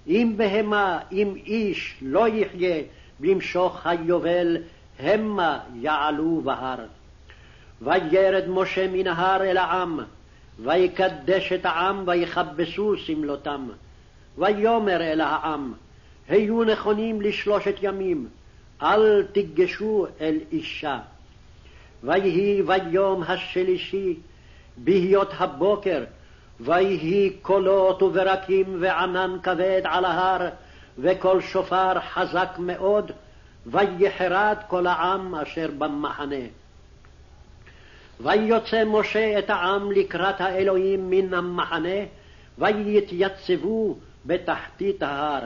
[0.06, 2.82] אם בהמה, אם איש לא יחיה,
[3.20, 4.56] במשוך היובל,
[4.98, 6.78] המה יעלו בהר.
[7.82, 10.00] וירד משה מן ההר אל העם,
[10.58, 13.68] ויקדש את העם, ויכבסו שמלותם.
[14.38, 15.72] ויאמר אל העם,
[16.28, 18.28] היו נכונים לשלושת ימים,
[18.82, 20.98] אל תיגשו אל אישה.
[22.04, 24.16] ויהי ביום השלישי,
[24.76, 26.04] בהיות הבוקר,
[26.60, 30.48] ויהי קולות וברקים וענן כבד על ההר,
[30.98, 33.12] וקול שופר חזק מאוד,
[33.66, 36.44] ויחרד כל העם אשר במחנה.
[38.20, 41.98] ויוצא משה את העם לקראת האלוהים מן המחנה,
[42.58, 43.96] ויתייצבו
[44.26, 45.42] בתחתית ההר,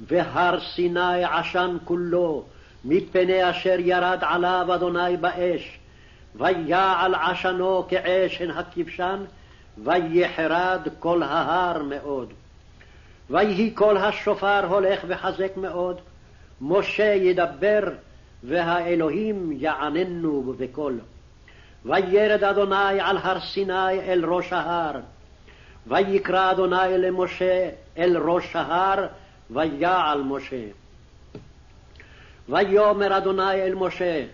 [0.00, 2.44] והר סיני עשן כולו,
[2.84, 5.77] מפני אשר ירד עליו אדוני באש,
[6.38, 9.24] ויעל עשנו כעשן הכבשן,
[9.84, 12.32] ויחרד כל ההר מאוד.
[13.30, 16.00] ויהי כל השופר הולך וחזק מאוד,
[16.60, 17.82] משה ידבר,
[18.44, 20.98] והאלוהים יעננו בקול.
[21.84, 25.00] וירד אדוני על הר סיני אל ראש ההר,
[25.86, 29.06] ויקרא אדוני למשה אל ראש ההר,
[29.50, 30.64] ויעל משה.
[32.48, 34.24] ויאמר אדוני אל משה,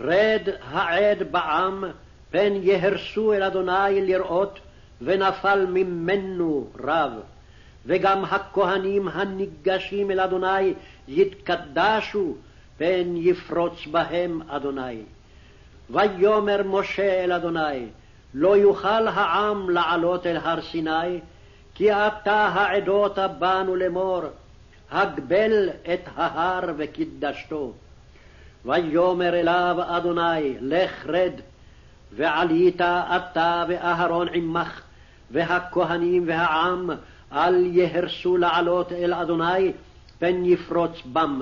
[0.00, 1.84] רד העד בעם,
[2.30, 4.58] פן יהרסו אל אדוני לראות,
[5.02, 7.12] ונפל ממנו רב.
[7.86, 10.74] וגם הכהנים הניגשים אל אדוני
[11.08, 12.34] יתקדשו,
[12.78, 15.02] פן יפרוץ בהם אדוני.
[15.90, 17.86] ויאמר משה אל אדוני,
[18.34, 21.20] לא יוכל העם לעלות אל הר סיני,
[21.74, 24.22] כי אתה העדות בנו לאמור,
[24.90, 27.72] הגבל את ההר וקידשתו.
[28.64, 31.32] ויאמר אליו אדוני, לך רד,
[32.16, 34.80] ועלית אתה ואהרון עמך,
[35.30, 36.90] והכהנים והעם,
[37.32, 39.72] אל יהרסו לעלות אל אדוני,
[40.18, 41.40] פן יפרוץ בם.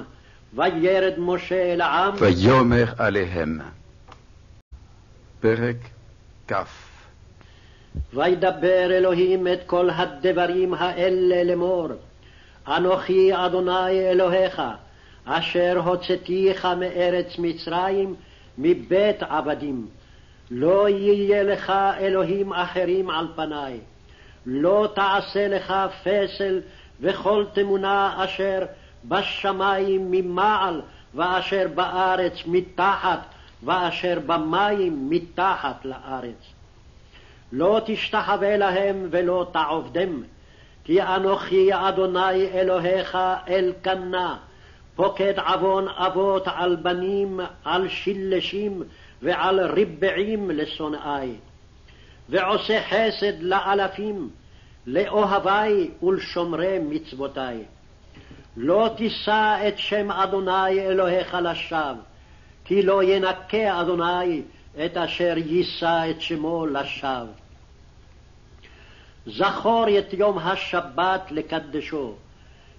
[0.55, 2.15] וירד משה אל העם.
[2.19, 3.61] ויאמר עליהם.
[5.41, 5.77] פרק
[6.49, 6.55] כ.
[8.15, 11.89] וידבר אלוהים את כל הדברים האלה לאמור.
[12.69, 14.63] אנוכי אדוני אלוהיך,
[15.27, 18.15] אשר הוצאתיך מארץ מצרים,
[18.59, 19.87] מבית עבדים.
[20.51, 23.81] לא יהיה לך אלוהים אחרים על פניי.
[24.47, 26.61] לא תעשה לך פסל
[27.01, 28.65] וכל תמונה אשר
[29.05, 30.81] בשמים ממעל,
[31.15, 33.21] ואשר בארץ מתחת,
[33.65, 36.53] ואשר במים מתחת לארץ.
[37.53, 40.23] לא תשתחווה להם ולא תעובדם,
[40.85, 44.37] כי אנוכי אדוני אלוהיך אלקנה,
[44.97, 48.83] פוקד עוון אבות על בנים, על שילשים
[49.23, 51.33] ועל ריבעים לשונאי,
[52.29, 54.31] ועושה חסד לאלפים,
[54.87, 57.63] לאוהבי ולשומרי מצוותי.
[58.57, 61.93] לא תישא את שם אדוני אלוהיך לשווא,
[62.65, 64.43] כי לא ינקה אדוני
[64.85, 67.27] את אשר יישא את שמו לשווא.
[69.27, 72.15] זכור את יום השבת לקדשו,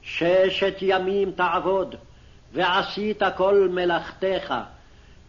[0.02, 1.96] ששת ימים תעבוד,
[2.54, 4.54] ועשית כל מלאכתך,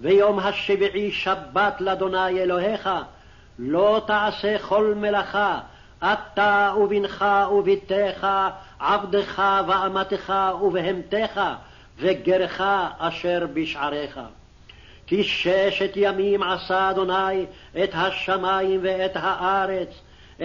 [0.01, 2.89] ויום השביעי שבת לאדוני אלוהיך,
[3.59, 5.61] לא תעשה כל מלאכה,
[5.99, 8.27] אתה ובנך ובתך,
[8.79, 10.33] עבדך ואמתך
[10.63, 11.41] ובהמתך,
[11.99, 12.61] וגרך
[12.99, 14.21] אשר בשעריך.
[15.07, 17.47] כי ששת ימים עשה אדוני
[17.85, 19.89] את השמים ואת הארץ,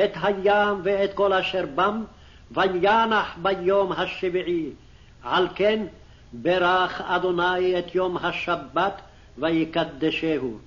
[0.03, 2.03] את הים ואת כל אשר בם,
[2.51, 4.69] וינח ביום השביעי.
[5.23, 5.79] על כן
[6.33, 9.01] ברך אדוני את יום השבת
[9.37, 10.57] ויקדשהו.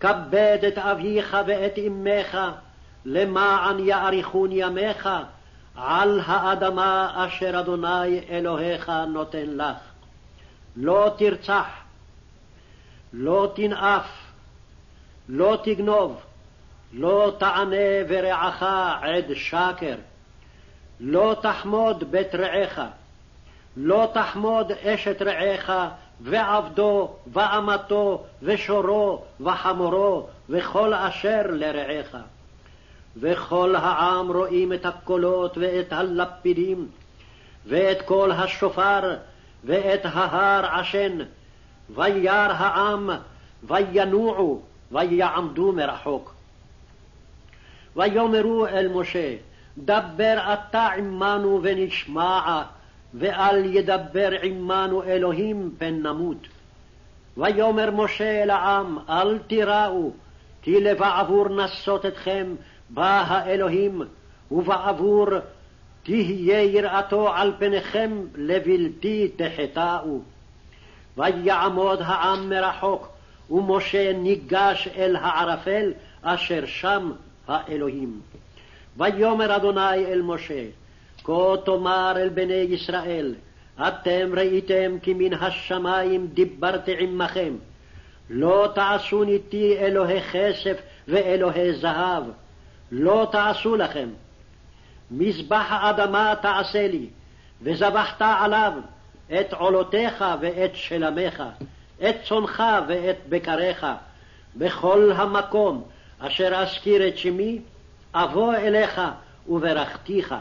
[0.00, 2.38] כבד את אביך ואת אמך,
[3.04, 5.08] למען יאריכון ימיך
[5.76, 9.76] על האדמה אשר אדוני אלוהיך נותן לך.
[10.76, 11.66] לא תרצח,
[13.12, 14.06] לא תנאף,
[15.28, 16.22] לא תגנוב,
[16.92, 17.76] לא תענה
[18.08, 18.62] ורעך
[19.02, 19.96] עד שקר,
[21.00, 22.80] לא תחמוד בית רעך,
[23.76, 25.70] לא תחמוד אשת רעך
[26.20, 32.16] ועבדו ואמתו ושורו וחמורו וכל אשר לרעך.
[33.16, 36.88] וכל העם רואים את הקולות ואת הלפידים,
[37.66, 39.16] ואת קול השופר,
[39.64, 41.18] ואת ההר עשן,
[41.90, 43.10] וירא העם,
[43.62, 46.34] וינועו, ויעמדו מרחוק.
[47.96, 49.34] ויאמרו אל משה,
[49.78, 52.62] דבר אתה עמנו ונשמע,
[53.14, 56.48] ואל ידבר עמנו אלוהים פן נמות.
[57.36, 60.10] ויאמר משה אל העם, אל תיראו,
[60.62, 62.54] כי לבעבור נסות אתכם,
[62.90, 64.02] בא האלוהים,
[64.50, 65.26] ובעבור
[66.02, 70.20] תהיה יראתו על פניכם לבלתי תחטאו.
[71.16, 73.08] ויעמוד העם מרחוק,
[73.50, 75.92] ומשה ניגש אל הערפל
[76.22, 77.12] אשר שם
[77.48, 78.20] האלוהים.
[78.96, 80.64] ויאמר אדוני אל משה,
[81.24, 83.34] כה תאמר אל בני ישראל,
[83.80, 87.54] אתם ראיתם כי מן השמים דיברתי עמכם,
[88.30, 92.24] לא תעשו איתי אלוהי כסף ואלוהי זהב,
[92.92, 94.08] לא תעשו לכם.
[95.10, 97.06] מזבח האדמה תעשה לי,
[97.62, 98.72] וזבחת עליו
[99.40, 101.42] את עולותיך ואת שלמיך,
[102.08, 103.86] את צונך ואת בקריך,
[104.56, 105.84] בכל המקום
[106.18, 107.58] אשר אזכיר את שמי,
[108.14, 109.00] אבוא אליך
[109.48, 110.34] וברכתיך.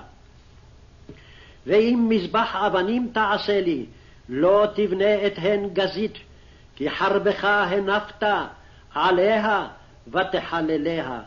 [1.68, 3.86] ואם מזבח אבנים תעשה לי,
[4.30, 6.14] לא תבנה את הן גזית,
[6.76, 8.24] כי חרבך הנפת
[8.94, 9.68] עליה
[10.08, 11.22] ותחלליה.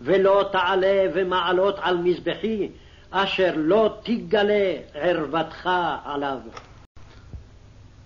[0.00, 2.68] ולא תעלה ומעלות על מזבחי,
[3.10, 5.70] אשר לא תגלה ערוותך
[6.04, 6.38] עליו.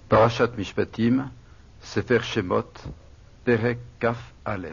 [0.09, 1.21] פרשת משפטים,
[1.83, 2.87] ספר שמות,
[3.45, 4.69] פרק כ"א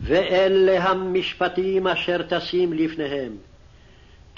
[0.00, 3.32] ואלה המשפטים אשר תשים לפניהם.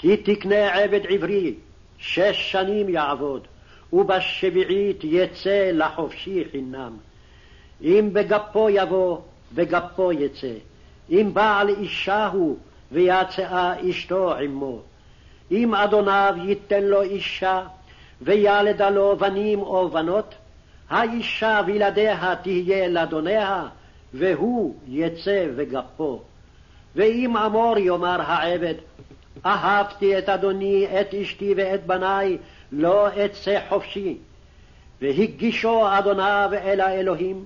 [0.05, 1.53] כי תקנה עבד עברי,
[1.97, 3.47] שש שנים יעבוד,
[3.93, 6.97] ובשביעית יצא לחופשי חינם.
[7.81, 9.17] אם בגפו יבוא,
[9.55, 10.53] בגפו יצא.
[11.09, 12.57] אם בעל אישה הוא,
[12.91, 14.79] ויצאה אשתו עמו.
[15.51, 17.63] אם אדוניו ייתן לו אישה,
[18.21, 20.35] וילדה לו בנים או בנות,
[20.89, 23.67] האישה וילדיה תהיה לאדוניה,
[24.13, 26.21] והוא יצא וגפו.
[26.95, 28.75] ואם אמור יאמר העבד,
[29.45, 32.37] אהבתי את אדוני, את אשתי ואת בניי,
[32.71, 34.17] לא אצא חופשי.
[35.01, 37.43] והגישו אדוניו אל האלוהים,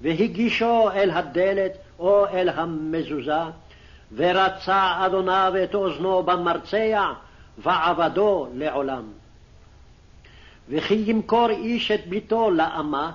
[0.00, 3.42] והגישו אל הדלת או אל המזוזה,
[4.16, 7.12] ורצה אדוניו את אוזנו במרצע,
[7.58, 9.02] ועבדו לעולם.
[10.68, 13.12] וכי ימכור איש את ביתו לאמה,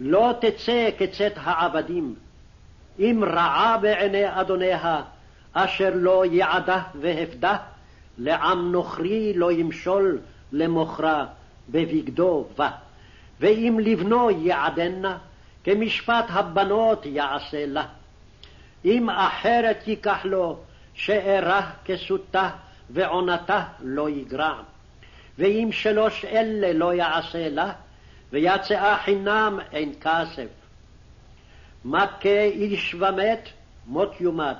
[0.00, 2.14] לא תצא כצאת העבדים.
[2.98, 5.02] אם רעה בעיני אדוניה,
[5.52, 7.56] אשר לא יעדה והפדה,
[8.18, 10.18] לעם נוכרי לא ימשול
[10.52, 11.26] למוכרה
[11.68, 12.70] בבגדו בה.
[13.40, 15.18] ואם לבנו יעדנה,
[15.64, 17.86] כמשפט הבנות יעשה לה.
[18.84, 20.58] אם אחרת ייקח לו,
[20.94, 22.50] שארה כסותה
[22.90, 24.54] ועונתה לא יגרע.
[25.38, 27.72] ואם שלוש אלה לא יעשה לה,
[28.30, 30.48] ויצאה חינם אין כסף.
[31.84, 33.48] מכה איש ומת,
[33.86, 34.56] מות יומת,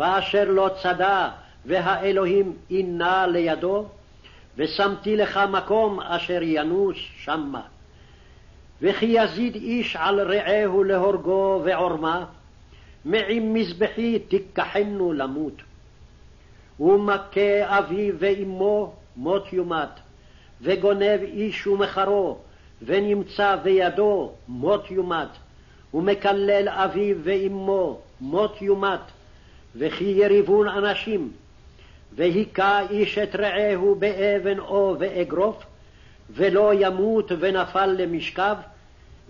[0.00, 1.30] ואשר לא צדה,
[1.66, 3.84] והאלוהים אינה לידו,
[4.56, 7.60] ושמתי לך מקום אשר ינוס שמה.
[8.82, 12.24] וכי יזיד איש על רעהו להורגו ועורמה,
[13.04, 15.62] מעם מזבחי תיקחנו למות.
[16.80, 19.88] ומכה אביו ואמו מות יומת,
[20.62, 22.38] וגונב איש ומחרו,
[22.82, 25.28] ונמצא בידו מות יומת,
[25.94, 29.00] ומקלל אביו ואמו מות יומת,
[29.76, 31.32] וכי יריבון אנשים,
[32.12, 35.64] והיכה איש את רעהו באבן או באגרוף,
[36.30, 38.56] ולא ימות ונפל למשכב,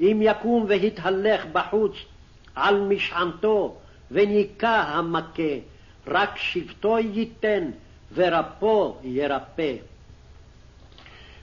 [0.01, 1.93] אם יקום והתהלך בחוץ
[2.55, 3.77] על משענתו,
[4.11, 5.53] וניקה המכה,
[6.07, 7.71] רק שבטו ייתן,
[8.15, 9.75] ורפו ירפא.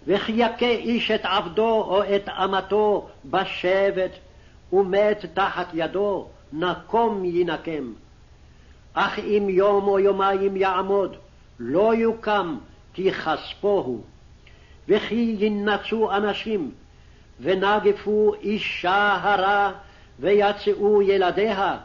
[0.08, 4.12] וכי יכה איש את עבדו או את אמתו בשבט,
[4.74, 7.94] ומת תחת ידו, נקום ינקם.
[9.00, 11.16] אך אם יום או יומיים יעמוד,
[11.60, 12.58] לא יוקם,
[12.94, 14.04] כי כספו הוא.
[14.88, 16.72] וכי ינצו אנשים,
[17.40, 19.72] ונגפו אישה הרע,
[20.20, 21.78] ויצאו ילדיה,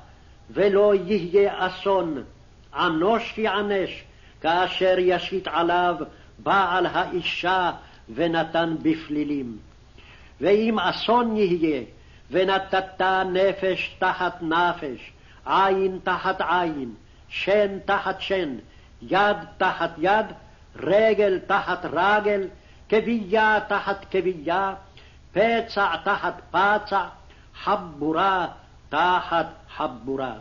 [0.51, 2.23] ולא יהיה אסון.
[2.75, 4.05] ענוש יענש,
[4.41, 5.97] כאשר ישית עליו
[6.39, 7.71] בעל האישה
[8.15, 9.57] ונתן בפלילים.
[10.41, 11.83] ואם אסון יהיה,
[12.31, 13.03] ונתת
[13.33, 15.13] נפש תחת נפש,
[15.47, 16.95] עין תחת עין,
[17.33, 18.57] שן תחת שן,
[19.03, 20.27] יד תחת יד,
[20.77, 22.49] רגל תחת רגל,
[22.89, 24.75] כבייה תחת כבייה,
[25.33, 27.05] פצע תחת פצע,
[27.55, 28.47] חבורה
[28.89, 29.47] תחת
[29.77, 30.35] חבורה.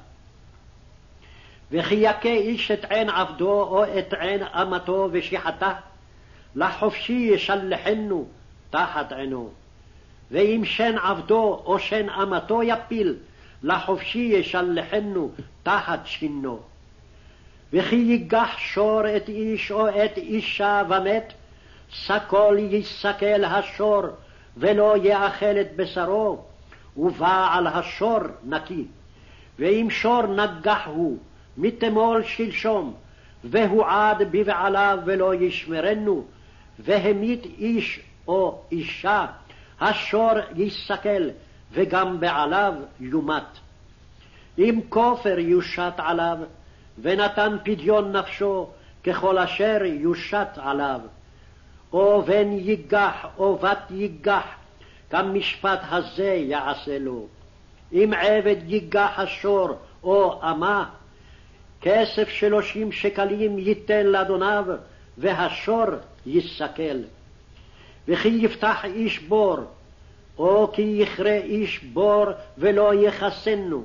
[1.72, 5.74] וכי יכה איש את עין עבדו או את עין אמתו ושיחתה,
[6.56, 8.28] לחופשי ישלחנו
[8.70, 9.50] תחת עינו.
[10.32, 13.16] ואם שן עבדו או שן אמתו יפיל,
[13.64, 15.32] לחופשי ישלחנו
[15.64, 16.71] תחת שינו.
[17.74, 21.34] וכי ייגח שור את איש או את אישה ומת,
[21.94, 24.02] סקול יסקל השור,
[24.58, 26.42] ולא יאכל את בשרו,
[26.98, 28.86] ובעל השור נקי.
[29.60, 31.18] ואם שור נגח הוא,
[31.58, 32.94] מתמול שלשום,
[33.44, 36.26] והועד בבעליו ולא ישמרנו,
[36.80, 39.26] והמית איש או אישה,
[39.82, 41.30] השור יסכל,
[41.72, 43.44] וגם בעליו יומת.
[44.58, 46.38] אם כופר יושת עליו,
[47.02, 48.68] ונתן פדיון נפשו,
[49.04, 51.00] ככל אשר יושת עליו.
[51.94, 54.46] או בן ייגח, או בת ייגח,
[55.10, 57.28] כמשפט הזה יעשה לו.
[57.94, 59.70] אם עבד ייגח השור,
[60.04, 60.90] או אמה,
[61.82, 64.66] כסף שלושים שקלים ייתן לאדוניו,
[65.18, 65.86] והשור
[66.26, 67.00] יסכל.
[68.08, 69.58] וכי יפתח איש בור,
[70.38, 72.26] או כי יכרה איש בור
[72.58, 73.84] ולא יחסנו,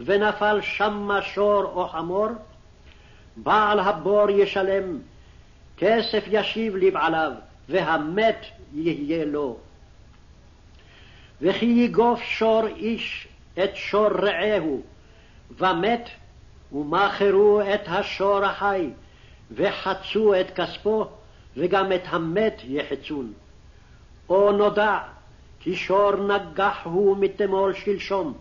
[0.00, 2.28] ונפל שמה שור או חמור,
[3.36, 4.98] בעל הבור ישלם,
[5.76, 7.32] כסף ישיב לבעליו,
[7.68, 8.44] והמת
[8.74, 9.56] יהיה לו.
[11.42, 13.28] וכי יגוף שור איש
[13.64, 14.82] את שור רעהו,
[15.58, 16.08] ומת,
[16.72, 18.90] ומכרו את השור החי,
[19.50, 21.06] וחצו את כספו,
[21.56, 23.32] וגם את המת יחצון.
[24.28, 24.98] או נודע
[25.60, 28.34] כי שור נגח הוא מתמול שלשום,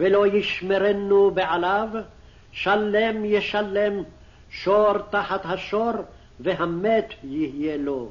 [0.00, 1.88] ולא ישמרנו בעליו,
[2.52, 4.02] שלם ישלם
[4.50, 5.92] שור תחת השור,
[6.40, 8.08] והמת יהיה לו.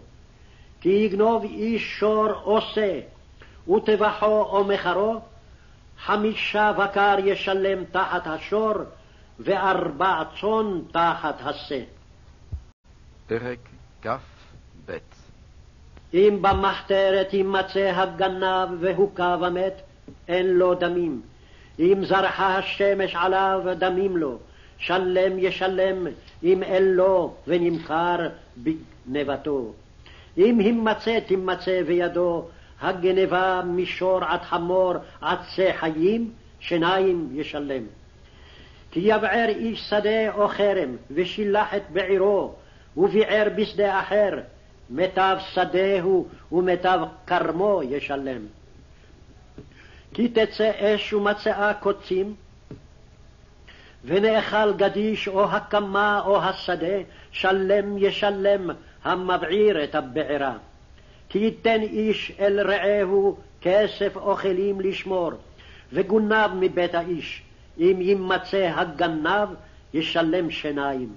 [0.82, 2.99] כי יגנוב איש שור עושה,
[3.68, 5.20] וטבחו או מחרו,
[5.98, 8.74] חמישה בקר ישלם תחת השור,
[9.40, 11.84] וארבע צאן תחת השה.
[13.28, 13.60] פרק
[14.02, 14.91] כ"ב
[16.14, 19.82] אם במחתרת יימצא הגנב והוכה ומת,
[20.28, 21.22] אין לו דמים.
[21.80, 24.38] אם זרחה השמש עליו, דמים לו.
[24.77, 26.07] שלם ישלם,
[26.43, 28.18] אם אין לו, ונמכר
[28.57, 29.73] בגנבתו.
[30.38, 32.45] אם הימצא תימצא בידו
[32.81, 37.84] הגנבה מישור עד חמור עצי חיים, שניים ישלם.
[38.91, 42.53] כי יבער איש שדה או חרם, ושילח את בעירו,
[42.97, 44.39] וביער בשדה אחר,
[44.89, 48.41] מיטב שדהו ומיטב כרמו ישלם.
[50.14, 52.36] כי תצא אש ומצאה קוצים,
[54.06, 56.98] ונאכל גדיש או הקמה או השדה,
[57.31, 58.69] שלם ישלם
[59.03, 60.57] המבעיר את הבעירה.
[61.30, 65.31] כי ייתן איש אל רעהו כסף אוכלים לשמור,
[65.94, 67.44] וגונב מבית האיש.
[67.80, 69.49] אם יימצא הגנב,
[69.94, 71.10] ישלם שיניים.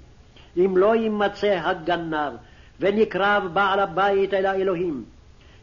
[0.56, 2.32] אם לא יימצא הגנב,
[2.80, 5.04] ונקרב בעל הבית אל האלוהים,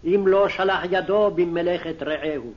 [0.03, 2.53] אם לא שלח ידו במלאכת רעהו.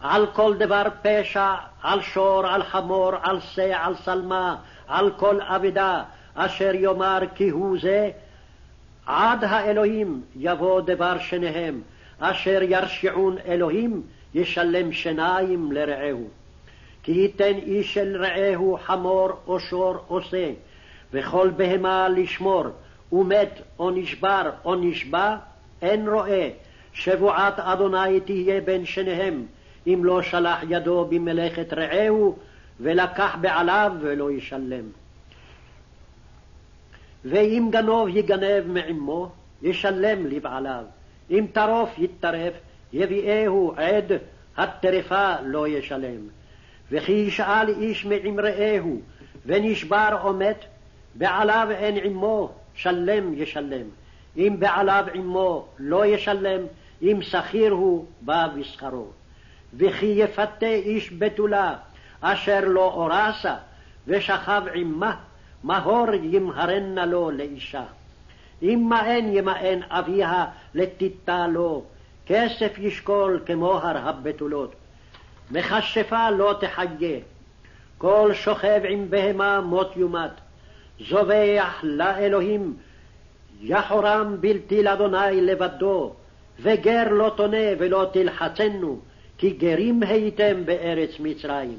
[0.00, 4.56] על כל דבר פשע, על שור, על חמור, על שא, על שלמה,
[4.88, 6.02] על כל אבדה,
[6.34, 8.10] אשר יאמר כי הוא זה,
[9.06, 11.80] עד האלוהים יבוא דבר שניהם,
[12.20, 14.02] אשר ירשיעון אלוהים,
[14.34, 16.28] ישלם שיניים לרעהו.
[17.02, 20.50] כי ייתן איש אל רעהו חמור או שור או שא,
[21.12, 22.64] וכל בהמה לשמור,
[23.12, 25.36] ומת או נשבר או נשבע,
[25.82, 26.50] אין רואה,
[26.92, 29.46] שבועת אדוני תהיה בין שניהם,
[29.88, 32.36] אם לא שלח ידו במלאכת רעהו,
[32.80, 34.84] ולקח בעליו ולא ישלם.
[37.24, 39.30] ואם גנוב יגנב מעמו,
[39.62, 40.84] ישלם לבעליו.
[41.30, 42.52] אם טרוף יטרף,
[42.92, 44.12] יביאהו עד,
[44.56, 46.20] הטרפה לא ישלם.
[46.90, 49.00] וכי ישאל איש מעם רעהו,
[49.46, 50.64] ונשבר או מת,
[51.14, 53.86] בעליו אין עמו, שלם ישלם.
[54.36, 56.60] אם בעליו עמו לא ישלם,
[57.02, 59.06] אם שכיר הוא, בא בשכרו.
[59.74, 61.74] וכי יפתה איש בתולה,
[62.20, 63.54] אשר לא אורסה,
[64.06, 65.16] ושכב עמה,
[65.64, 67.84] מהור ימהרנה לו לאישה.
[68.62, 71.84] אם מאן ימאן אביה לתיתה לו,
[72.26, 74.74] כסף ישקול כמוהר הבתולות.
[75.50, 77.18] מכשפה לא תחיה,
[77.98, 80.30] כל שוכב עם בהמה מות יומת.
[81.08, 82.76] זובח לאלוהים,
[83.60, 86.12] יחורם בלתי לאדוני לבדו,
[86.60, 89.00] וגר לא תונה ולא תלחצנו,
[89.38, 91.78] כי גרים הייתם בארץ מצרים.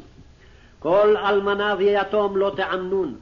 [0.79, 3.15] כל אלמנה ויתום לא תענון,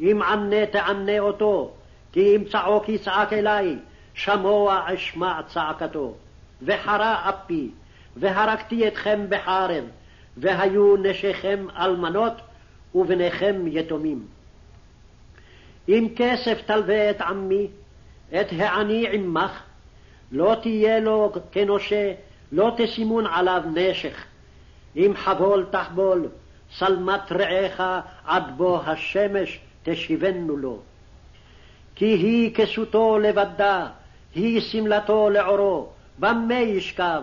[0.00, 1.70] אם ענה תענה אותו,
[2.12, 3.76] כי אם צעוק יצעק אלי,
[4.14, 6.14] שמוע אשמע צעקתו.
[6.62, 7.70] וחרה אפי,
[8.16, 9.84] והרגתי אתכם בחרב,
[10.36, 12.32] והיו נשיכם אלמנות,
[12.94, 14.26] ובניכם יתומים.
[15.88, 17.66] אם כסף תלווה את עמי,
[18.40, 19.62] את העני עמך,
[20.32, 22.12] לא תהיה לו כנושה,
[22.52, 24.24] לא תסימון עליו נשך.
[24.96, 26.28] אם חבול תחבול,
[26.70, 27.82] שלמת רעך
[28.26, 30.78] עד בוא השמש תשיבנו לו.
[31.94, 33.86] כי היא כסותו לבדה,
[34.34, 35.88] היא שמלתו לעורו,
[36.18, 37.22] במה ישכב?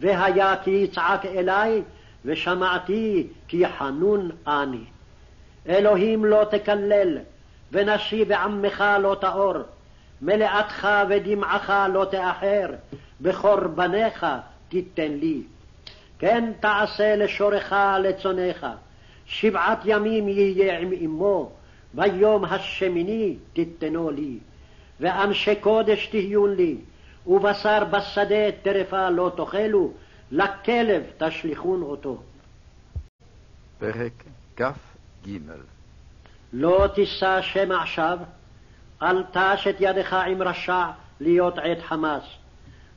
[0.00, 1.82] והיה כי יצעק אלי,
[2.24, 4.84] ושמעתי כי חנון אני.
[5.68, 7.18] אלוהים לא תקלל,
[7.72, 9.54] ונשי בעמך לא תאור,
[10.22, 12.66] מלאתך ודמעך לא תאחר,
[13.20, 14.26] בקורבניך
[14.74, 15.42] תיתן לי.
[16.18, 17.72] כן תעשה לשורך
[18.02, 18.66] לצונך,
[19.26, 21.52] שבעת ימים יהיה עם אמו,
[21.94, 24.38] ביום השמיני תיתנו לי.
[25.00, 26.76] ואנשי קודש תהיון לי,
[27.26, 29.92] ובשר בשדה טרפה לא תאכלו,
[30.30, 32.22] לכלב תשליכון אותו.
[33.78, 34.24] פרק
[34.56, 35.28] כ"ג
[36.52, 38.18] לא תישא שם עכשיו,
[39.02, 40.84] אל תש את ידך עם רשע
[41.20, 42.43] להיות עת חמס.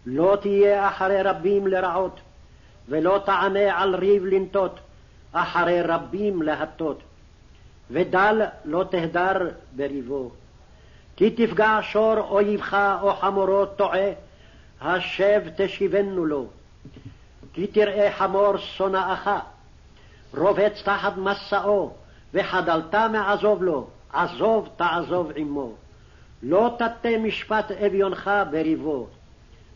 [0.10, 2.20] לא תהיה אחרי רבים לרעות,
[2.90, 4.80] ולא תענה על ריב לנטות,
[5.32, 7.00] אחרי רבים להטות.
[7.92, 9.38] ודל לא תהדר
[9.76, 10.32] בריבו.
[11.16, 14.10] כי תפגע שור אויבך או חמורו טועה,
[14.82, 16.46] השב תשיבנו לו.
[17.54, 19.30] כי תראה חמור שונאך,
[20.38, 21.94] רובץ תחת מסעו,
[22.34, 25.74] וחדלת מעזוב לו, עזוב תעזוב עמו.
[26.44, 29.08] לא תטה משפט אביונך בריבו.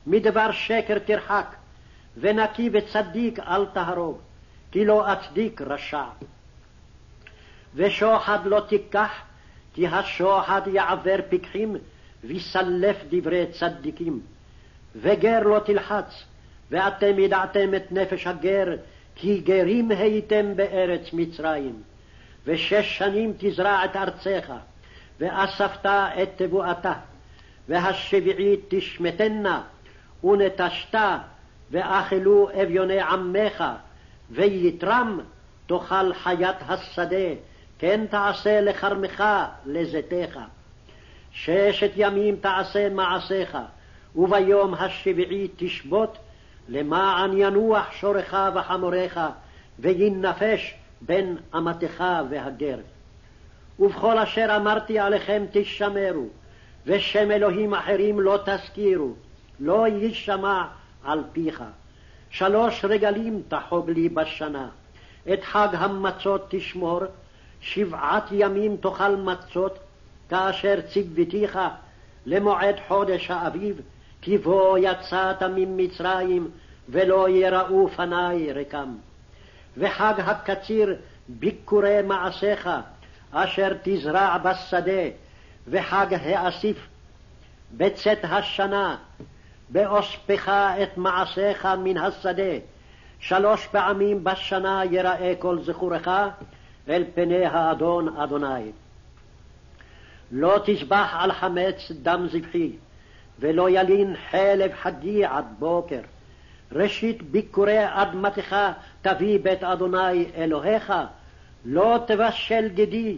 [0.07, 1.55] מדבר שקר תרחק,
[2.17, 4.17] ונקי וצדיק אל תהרוג,
[4.71, 6.03] כי לא אצדיק רשע.
[7.75, 9.11] ושוחד לא תיקח,
[9.73, 11.75] כי השוחד יעבר פיקחים,
[12.23, 14.19] ויסלף דברי צדיקים.
[14.95, 16.23] וגר לא תלחץ,
[16.71, 18.67] ואתם ידעתם את נפש הגר,
[19.15, 21.81] כי גרים הייתם בארץ מצרים.
[22.45, 24.53] ושש שנים תזרע את ארצך,
[25.19, 26.93] ואספת את תבואתה,
[27.69, 29.63] והשביעית תשמטנה,
[30.23, 30.95] ונטשת,
[31.71, 33.63] ואכלו אביוני עמך,
[34.31, 35.19] ויתרם
[35.67, 37.27] תאכל חיית השדה,
[37.79, 39.23] כן תעשה לכרמך
[39.65, 40.39] לזיתך.
[41.31, 43.57] ששת ימים תעשה מעשיך,
[44.15, 46.17] וביום השביעי תשבות,
[46.69, 49.17] למען ינוח שורך וחמורך,
[49.79, 52.77] וינפש בין אמתך והגר.
[53.79, 56.27] ובכל אשר אמרתי עליכם תשמרו,
[56.85, 59.13] ושם אלוהים אחרים לא תזכירו,
[59.61, 60.63] לא יישמע
[61.03, 61.63] על פיך.
[62.29, 64.67] שלוש רגלים תחוג לי בשנה,
[65.33, 66.99] את חג המצות תשמור,
[67.61, 69.79] שבעת ימים תאכל מצות,
[70.29, 71.59] כאשר ציוותיך
[72.25, 73.81] למועד חודש האביב,
[74.21, 76.51] כי בו יצאת ממצרים,
[76.89, 78.95] ולא יראו פניי רקם.
[79.77, 80.95] וחג הקציר
[81.27, 82.69] ביקורי מעשיך,
[83.31, 85.01] אשר תזרע בשדה,
[85.67, 86.87] וחג האסיף
[87.77, 88.97] בצאת השנה,
[89.71, 90.49] באוספך
[90.83, 92.53] את מעשיך מן השדה,
[93.19, 96.07] שלוש פעמים בשנה יראה כל זכורך
[96.89, 98.71] אל פני האדון אדוני.
[100.31, 102.71] לא תזבח על חמץ דם זבחי,
[103.39, 105.99] ולא ילין חלב חגי עד בוקר.
[106.71, 108.55] ראשית ביקורי אדמתך
[109.01, 110.93] תביא בית אדוני אלוהיך,
[111.65, 113.17] לא תבשל גדי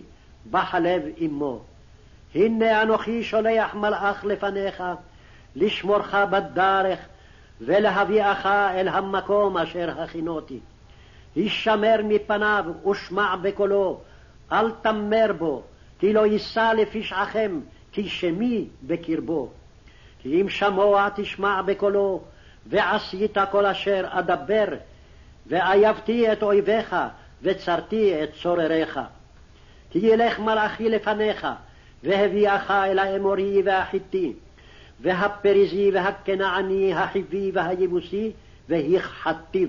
[0.51, 1.59] בחלב אמו.
[2.35, 4.83] הנה אנוכי שולח מלאך לפניך,
[5.55, 6.99] לשמורך בדרך,
[7.61, 10.59] ולהביאך אל המקום אשר הכינותי.
[11.35, 13.99] הישמר מפניו ושמע בקולו,
[14.51, 15.63] אל תמר בו,
[15.99, 17.59] כי לא יישא לפשעכם,
[17.91, 19.49] כי שמי בקרבו.
[20.19, 22.21] כי אם שמוע תשמע בקולו,
[22.65, 24.65] ועשית כל אשר אדבר,
[25.47, 26.95] ואייבתי את אויביך,
[27.41, 28.99] וצרתי את צורריך.
[29.89, 31.47] כי ילך מלאכי לפניך,
[32.03, 34.33] והביאך אל האמורי והחיטי,
[35.01, 38.31] והפריזי והכנעני, החיבי והיבוסי,
[38.69, 39.67] והכחתיו.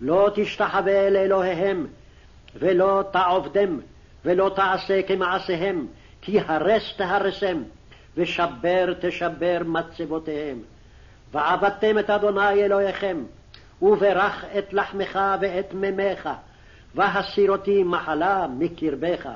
[0.00, 1.86] לא תשתחווה לאלוהיהם,
[2.54, 3.80] ולא תעובדם,
[4.24, 5.86] ולא תעשה כמעשיהם,
[6.22, 7.62] כי הרס תהרסם,
[8.16, 10.58] ושבר תשבר מצבותיהם.
[11.32, 13.24] ועבדתם את אדוני אלוהיכם,
[13.82, 16.28] וברך את לחמך ואת מימיך,
[16.94, 19.28] והסיר אותי מחלה מקרבך.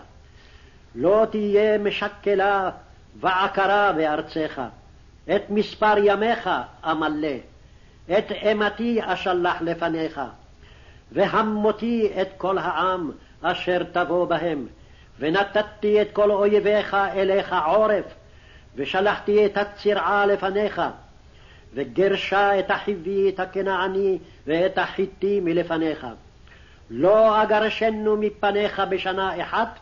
[0.95, 2.71] לא תהיה משקלה
[3.21, 4.63] ועקרה בארצך,
[5.31, 6.51] את מספר ימיך
[6.91, 7.37] אמלא,
[8.19, 10.21] את אימתי אשלח לפניך,
[11.13, 13.11] והמותי את כל העם
[13.43, 14.67] אשר תבוא בהם,
[15.19, 18.05] ונתתי את כל אויביך אליך עורף,
[18.77, 20.83] ושלחתי את הצרעה לפניך,
[21.75, 26.07] וגרשה את החיבי, את הכנעני, ואת החיטי מלפניך.
[26.91, 29.79] לא אגרשנו מפניך בשנה אחת,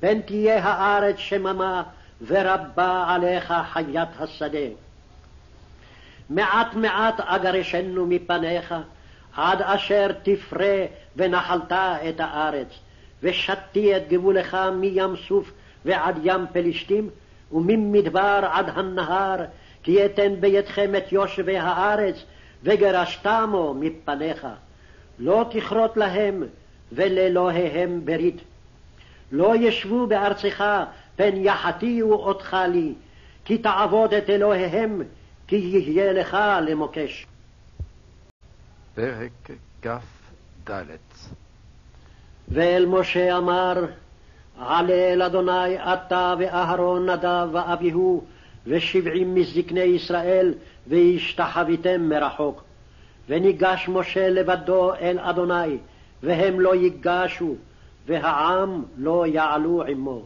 [0.00, 1.82] פן תהיה הארץ שממה,
[2.26, 4.68] ורבה עליך חיית השדה.
[6.30, 8.74] מעט מעט אגרשנו מפניך,
[9.36, 10.84] עד אשר תפרה
[11.16, 12.68] ונחלת את הארץ,
[13.22, 15.52] ושתי את גבולך מים סוף
[15.84, 17.10] ועד ים פלישתים,
[17.52, 19.44] וממדבר עד הנהר,
[19.82, 22.24] כי אתן בידכם את יושבי הארץ,
[22.62, 24.46] וגרשתמו מפניך.
[25.18, 26.42] לא תכרות להם,
[26.92, 28.40] ולאלוהיהם ברית.
[29.32, 30.64] לא ישבו בארצך,
[31.16, 32.94] פן יחטיאו אותך לי,
[33.44, 35.02] כי תעבוד את אלוהיהם,
[35.46, 37.26] כי יהיה לך למוקש.
[38.94, 39.50] פרק
[39.82, 40.72] כ"ד
[42.48, 43.84] ואל משה אמר,
[44.58, 48.24] עלה אל אדוני אתה ואהרון נדב ואביהו
[48.66, 50.54] ושבעים מזקני ישראל,
[50.86, 52.62] והשתחוויתם מרחוק.
[53.28, 55.78] וניגש משה לבדו אל אדוני,
[56.22, 57.54] והם לא ייגשו,
[58.06, 60.22] והעם לא יעלו עמו.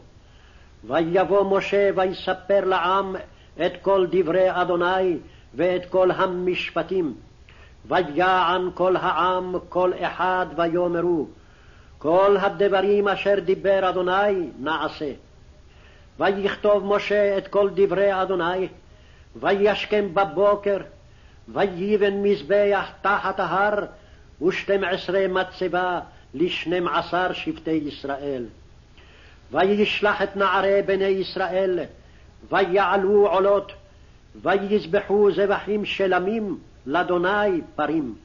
[0.83, 3.15] ויבוא משה ויספר לעם
[3.65, 5.17] את כל דברי אדוני
[5.55, 7.15] ואת כל המשפטים.
[7.87, 11.27] ויען כל העם כל אחד ויאמרו,
[11.97, 15.11] כל הדברים אשר דיבר אדוני נעשה.
[16.19, 18.67] ויכתוב משה את כל דברי אדוני,
[19.35, 20.77] וישכם בבוקר,
[21.47, 23.85] ויבן מזבח תחת ההר,
[24.47, 25.99] ושתים עשרה מצבה
[26.33, 28.45] לשנים עשר שבטי ישראל.
[29.51, 31.79] וישלח את נערי בני ישראל,
[32.51, 33.71] ויעלו עולות,
[34.41, 38.15] ויזבחו זבחים שלמים לאדוני פרים.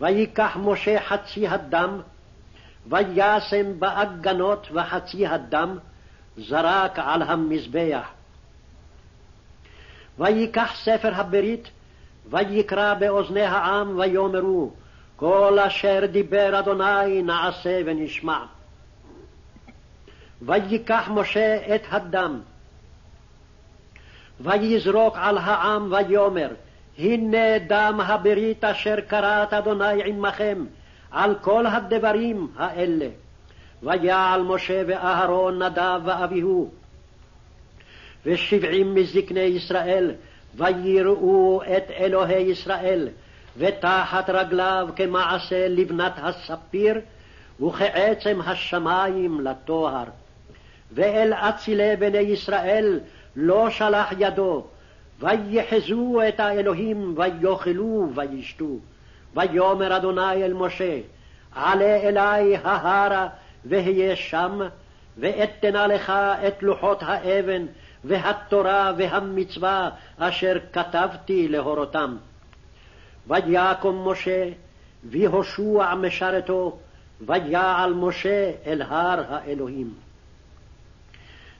[0.00, 2.00] ויקח משה חצי הדם,
[2.86, 5.78] וישם באגנות וחצי הדם,
[6.36, 8.08] זרק על המזבח.
[10.18, 11.68] ויקח ספר הברית,
[12.30, 14.70] ויקרא באוזני העם, ויאמרו,
[15.16, 18.44] כל אשר דיבר אדוני נעשה ונשמע.
[20.42, 22.40] ויקח משה את הדם,
[24.40, 26.48] ויזרוק על העם ויאמר,
[26.98, 30.64] הנה דם הברית אשר קראת אדוני עמכם,
[31.10, 33.08] על כל הדברים האלה.
[33.82, 36.70] ויעל משה ואהרון נדב ואביהו,
[38.26, 40.14] ושבעים מזקני ישראל,
[40.54, 43.08] ויראו את אלוהי ישראל,
[43.56, 47.00] ותחת רגליו כמעשה לבנת הספיר,
[47.60, 50.04] וכעצם השמים לטוהר.
[50.92, 53.00] ואל אצילי בני ישראל
[53.36, 54.64] לא שלח ידו,
[55.20, 58.78] ויחזו את האלוהים, ויאכלו וישתו.
[59.34, 60.98] ויאמר אדוני אל משה,
[61.54, 63.28] עלה אלי ההרה,
[63.64, 64.60] והיה שם,
[65.18, 66.12] ואתנה לך
[66.48, 67.66] את לוחות האבן,
[68.04, 72.16] והתורה והמצווה אשר כתבתי להורותם.
[73.28, 74.48] ויקום משה,
[75.04, 76.78] ויהושע משרתו,
[77.20, 80.05] ויעל משה אל הר האלוהים.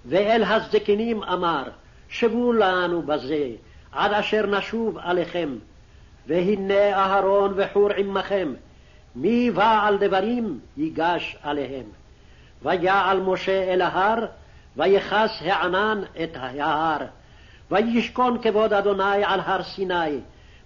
[0.09, 1.63] ואל הזקנים אמר,
[2.09, 3.51] שבו לנו בזה,
[3.93, 5.49] עד אשר נשוב עליכם.
[6.27, 8.55] והנה אהרון וחור עמכם,
[9.17, 11.85] מי בעל דברים ייגש עליהם.
[12.63, 14.27] ויעל משה אל ההר,
[14.77, 17.07] ויכס הענן את ההר.
[17.71, 20.21] וישכון כבוד אדוני על הר סיני,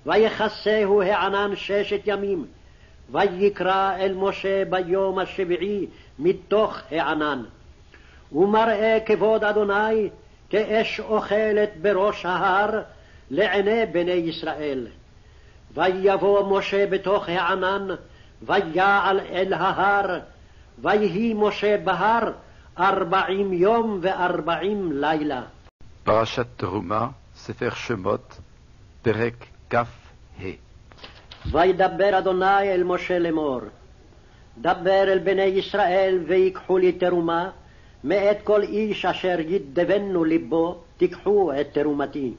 [0.07, 2.45] ויכסהו הענן ששת ימים.
[3.13, 5.87] ויקרא אל משה ביום השביעי
[6.19, 7.43] מתוך הענן.
[8.33, 10.11] ומראה כבוד אדוני
[10.51, 12.83] כאש אוכלת בראש ההר
[13.31, 14.87] לעיני בני ישראל.
[15.75, 17.89] ויבוא משה בתוך הענן,
[18.43, 20.21] ויעל אל ההר,
[20.79, 22.33] ויהי משה בהר
[22.79, 25.43] ארבעים יום וארבעים לילה.
[26.05, 28.41] פרשת תרומה, ספר שמות,
[29.03, 29.35] פרק
[29.71, 29.83] כ"ה
[31.53, 33.61] וידבר אדוני אל משה לאמור,
[34.59, 37.51] דבר אל בני ישראל ויקחו לי תרומה,
[38.05, 42.33] מאת כל איש אשר ידבנו ליבו, תיקחו את תרומתי.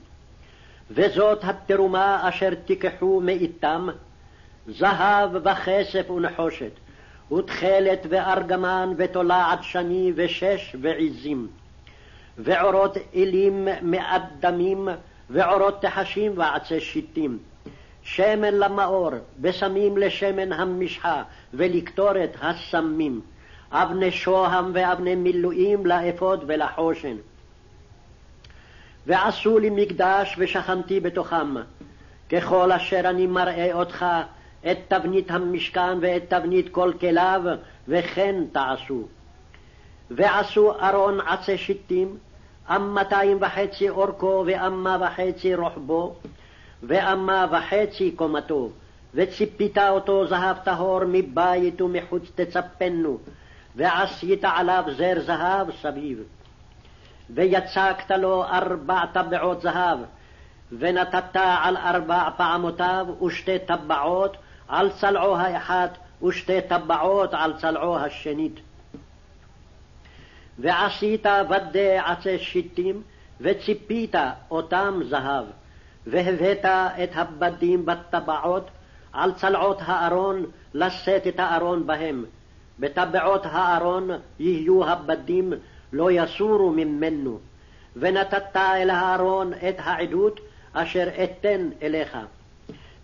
[0.91, 3.87] וזאת התרומה אשר תיקחו מאיתם,
[4.67, 6.71] זהב וכסף ונחושת,
[7.31, 11.47] ותכלת וארגמן ותולעת שני ושש ועזים,
[12.37, 14.87] ועורות אלים מאדמים,
[15.29, 17.37] ועורות תחשים ועצי שיטים.
[18.03, 19.09] שמן למאור,
[19.39, 21.23] בשמים לשמן המשחה,
[21.53, 23.21] ולקטורת הסמים.
[23.71, 27.15] אבני שוהם ואבני מילואים לאפוד ולחושן.
[29.07, 31.55] ועשו לי מקדש ושכנתי בתוכם,
[32.29, 34.05] ככל אשר אני מראה אותך,
[34.71, 37.41] את תבנית המשכן ואת תבנית כל כליו,
[37.87, 39.07] וכן תעשו.
[40.11, 42.17] ועשו ארון עצי שיטים,
[42.75, 46.15] אמתיים וחצי אורכו ואמה וחצי רוחבו,
[46.83, 48.69] ואמה וחצי קומתו,
[49.13, 53.17] וציפית אותו זהב טהור מבית ומחוץ תצפנו,
[53.75, 56.23] ועשית עליו זר זהב סביב.
[57.29, 59.99] ויצקת לו ארבע טבעות זהב,
[60.71, 64.37] ונתת על ארבע פעמותיו ושתי טבעות
[64.67, 68.59] על צלעו האחת ושתי טבעות על צלעו השנית.
[70.59, 73.01] ועשית ודי עצי שיטים,
[73.41, 74.15] וציפית
[74.51, 75.45] אותם זהב,
[76.07, 76.65] והבאת
[77.03, 78.69] את הבדים בטבעות
[79.13, 82.25] על צלעות הארון, לשאת את הארון בהם.
[82.81, 84.09] בטבעות הארון
[84.39, 85.53] יהיו הבדים,
[85.93, 87.39] לא יסורו ממנו.
[87.95, 90.39] ונתת אל הארון את העדות
[90.73, 92.17] אשר אתן אליך.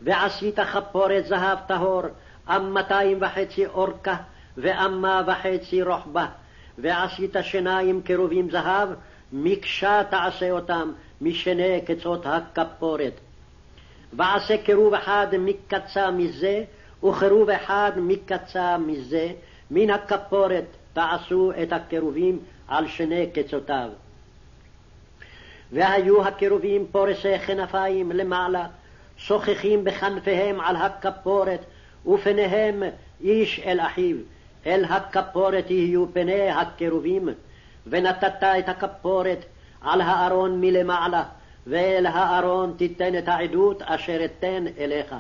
[0.01, 2.01] ועשית כפורת זהב טהור,
[2.55, 4.15] אמתיים וחצי אורכה,
[4.57, 6.25] ואמה וחצי רוחבה.
[6.77, 8.89] ועשית שיניים כרובים זהב,
[9.33, 10.91] מקשה תעשה אותם,
[11.21, 13.13] משני קצות הכפורת.
[14.13, 16.63] ועשה קירוב אחד מקצה מזה,
[17.03, 19.31] וכירוב אחד מקצה מזה,
[19.71, 23.89] מן הכפורת תעשו את הקירובים על שני קצותיו.
[25.71, 28.67] והיו הקירובים פורסי כנפיים למעלה,
[29.17, 31.59] שוחחים בכנפיהם על הכפורת,
[32.07, 32.83] ופניהם
[33.21, 34.17] איש אל אחיו,
[34.65, 37.29] אל הכפורת יהיו פני הקירובים,
[37.87, 39.45] ונתת את הכפורת
[39.81, 41.23] על הארון מלמעלה,
[41.67, 45.15] ואל הארון תיתן את העדות אשר אתן אליך.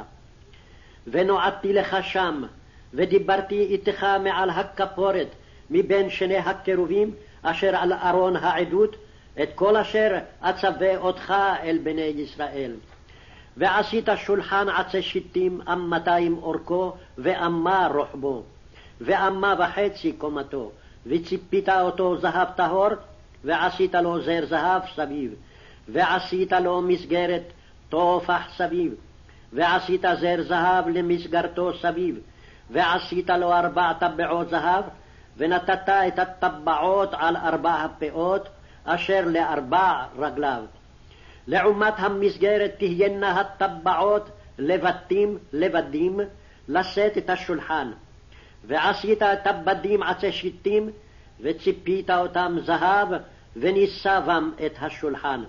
[1.07, 2.43] ונועדתי לך שם,
[2.93, 5.27] ודיברתי איתך מעל הכפורת,
[5.69, 7.11] מבין שני הקירובים
[7.41, 8.95] אשר על ארון העדות,
[9.43, 11.33] את כל אשר אצווה אותך
[11.63, 12.71] אל בני ישראל.
[13.57, 18.43] ועשית שולחן עצי שיטים אמתיים אורכו, ואמה רוחבו,
[19.01, 20.71] ואמה וחצי קומתו,
[21.05, 22.89] וציפית אותו זהב טהור,
[23.43, 25.33] ועשית לו זר זהב סביב,
[25.89, 27.43] ועשית לו מסגרת
[27.89, 28.93] טופח סביב,
[29.53, 32.19] ועשית זר זהב למסגרתו סביב,
[32.71, 34.83] ועשית לו ארבע טבעות זהב,
[35.37, 38.49] ונתת את הטבעות על ארבע הפאות,
[38.85, 40.63] אשר לארבע רגליו.
[41.47, 46.19] לעומת המסגרת תהיינה הטבעות לבתים לבדים
[46.67, 47.91] לשאת את השולחן.
[48.63, 50.89] ועשית את הבדים עצי שיטים,
[51.39, 53.07] וציפית אותם זהב,
[53.55, 55.43] ונישא בם את השולחן.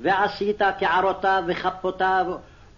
[0.00, 2.26] ועשית קערותיו וכפותיו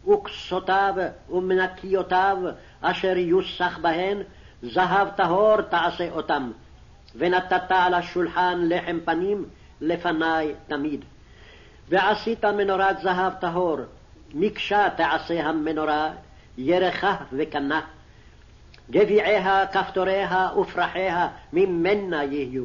[0.09, 0.95] וכסותיו
[1.31, 2.37] ומנקיותיו
[2.81, 4.19] אשר יוסח בהן,
[4.63, 6.51] זהב טהור תעשה אותם.
[7.17, 9.45] ונתת על השולחן לחם פנים
[9.81, 11.05] לפני תמיד.
[11.89, 13.79] ועשית מנורת זהב טהור,
[14.35, 16.11] מקשה תעשה המנורה,
[16.59, 17.81] ירחה וקנה.
[18.91, 22.65] גביעיה, כפתוריה ופרחיה ממנה יהיו,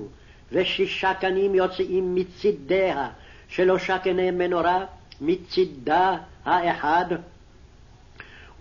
[0.52, 3.10] ושישה קנים יוצאים מצידיה,
[3.48, 4.86] שלושה קני מנורה
[5.22, 7.06] מצידה האחד,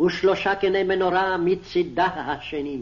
[0.06, 2.80] ושלושה קני מנורה מצידה השני,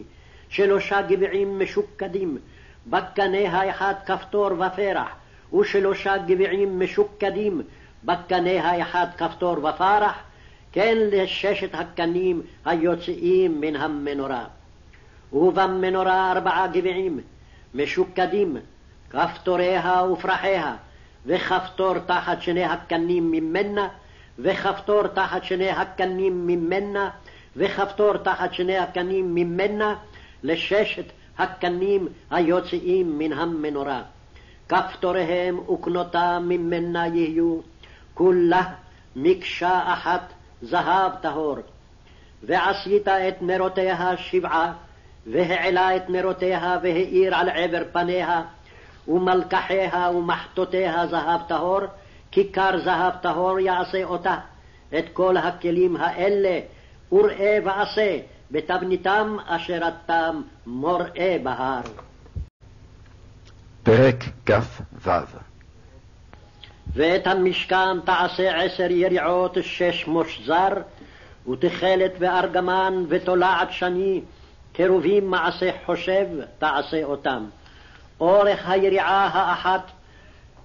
[0.49, 2.39] שלושה גביעים משוקדים,
[2.87, 5.09] בקנה האחד כפתור ופרח,
[5.55, 7.63] ושלושה גביעים משוקדים,
[8.05, 10.19] בקנה האחד כפתור ופרח,
[10.73, 14.45] כן לששת הקנים היוצאים מן המנורה.
[15.33, 17.21] ובמנורה ארבעה גביעים,
[17.75, 18.57] משוקדים,
[19.11, 20.77] כפתוריה ופרחיה,
[21.27, 23.89] וכפתור תחת שני הקנים ממנה,
[24.43, 27.11] וכפתור תחת שני הקנים ממנה,
[27.57, 29.95] וכפתור תחת שני הקנים ממנה,
[30.43, 31.05] לששת
[31.39, 34.03] הקנים היוצאים מן המנורה.
[34.69, 37.61] כפתוריהם וקנותם ממנה יהיו,
[38.15, 38.63] כולה
[39.17, 41.57] מקשה אחת זהב טהור.
[42.43, 44.73] ועשית את נרותיה שבעה,
[45.27, 48.43] והעלה את נרותיה והאיר על עבר פניה,
[49.09, 51.81] ומלקחיה ומחטותיה זהב טהור,
[52.31, 54.37] כיכר זהב טהור יעשה אותה.
[54.99, 56.61] את כל הכלים האלה
[57.13, 58.19] וראה ועשה
[58.51, 61.81] בתבניתם אשר אתם מוראה בהר.
[63.83, 65.11] פרק כ"ו
[66.95, 70.69] ואת המשכן תעשה עשר יריעות שש מושזר,
[71.51, 74.21] ותכלת וארגמן ותולעת שני,
[74.73, 76.27] קרובים מעשה חושב
[76.59, 77.45] תעשה אותם.
[78.21, 79.91] אורך היריעה האחת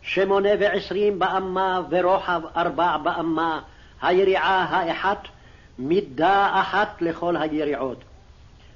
[0.06, 3.61] שמונה ועשרים באמה ורוחב ארבע באמה,
[4.02, 5.27] היריעה האחת
[5.80, 8.03] מידה אחת לכל היריעות.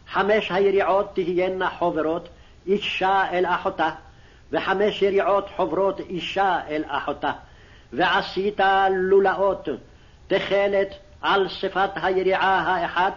[0.08, 2.30] חמש היריעות תהיינה חוברות
[2.68, 3.90] אישה אל אחותה,
[4.52, 7.32] וחמש יריעות חוברות אישה אל אחותה.
[7.94, 8.60] ועשית
[8.92, 9.68] לולאות
[10.28, 13.14] תכלת על שפת היריעה האחת,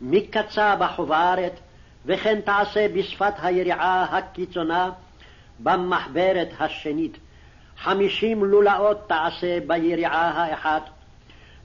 [0.00, 1.52] מקצה בחוברת,
[2.06, 4.90] וכן תעשה בשפת היריעה הקיצונה
[5.58, 7.18] במחברת השנית.
[7.84, 10.82] חמישים לולאות תעשה ביריעה האחת,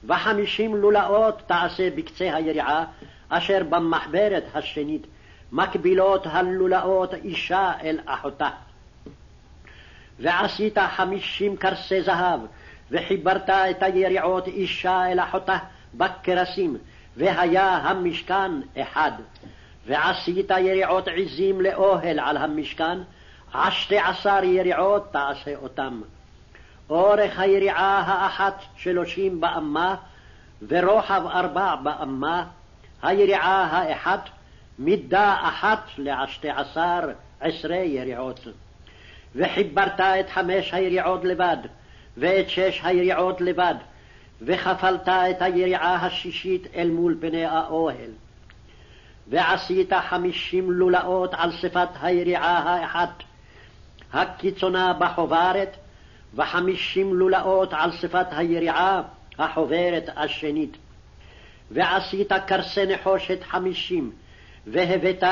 [0.04, 2.84] וחמישים לולאות תעשה בקצה היריעה,
[3.28, 5.06] אשר במחברת השנית,
[5.52, 8.48] מקבילות הלולאות אישה אל אחותה.
[10.18, 12.40] ועשית חמישים כרסי זהב,
[12.90, 15.58] וחיברת את היריעות אישה אל אחותה
[15.94, 16.76] בקרסים,
[17.16, 19.12] והיה המשכן אחד.
[19.86, 22.98] ועשית יריעות עזים לאוהל על המשכן,
[23.52, 26.00] עשתי עשר יריעות תעשה אותם.
[26.90, 29.94] אורך היריעה האחת שלושים באמה,
[30.68, 32.44] ורוחב ארבע באמה,
[33.02, 34.28] היריעה האחת,
[34.78, 37.00] מידה אחת לעשתי עשר
[37.40, 38.40] עשרה יריעות.
[39.34, 41.56] וחיברת את חמש היריעות לבד,
[42.16, 43.74] ואת שש היריעות לבד,
[44.42, 48.10] וכפלת את היריעה השישית אל מול פני האוהל.
[49.28, 53.22] ועשית חמישים לולאות על שפת היריעה האחת,
[54.12, 55.76] הקיצונה בחוברת,
[56.34, 59.02] וחמישים לולאות על שפת היריעה
[59.38, 60.76] החוברת השנית.
[61.70, 64.10] ועשית כרסי נחושת חמישים,
[64.66, 65.22] והבאת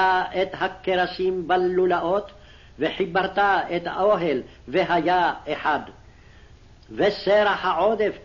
[0.43, 2.31] את הכרסים בלולאות,
[2.79, 5.81] וחיברת את האוהל, והיה אחד.
[6.91, 8.17] וסרח העודף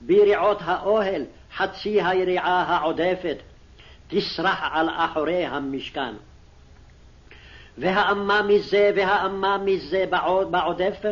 [0.00, 1.24] ביריעות האוהל,
[1.56, 3.36] חצי היריעה העודפת,
[4.08, 6.14] תסרח על אחורי המשכן.
[7.80, 10.04] והאמה מזה והאמה מזה
[10.50, 11.02] בעודף,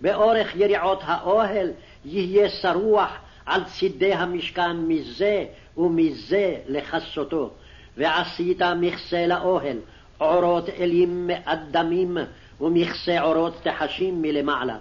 [0.00, 1.70] באורך יריעות האוהל,
[2.04, 3.10] יהיה שרוח
[3.46, 5.44] על צידי המשכן מזה
[5.76, 7.50] ומזה לכסותו.
[7.96, 9.76] ועשית מכסה לאוהל,
[10.18, 12.16] עורות אלים מאדמים,
[12.60, 14.76] ומכסה עורות תחשים מלמעלה.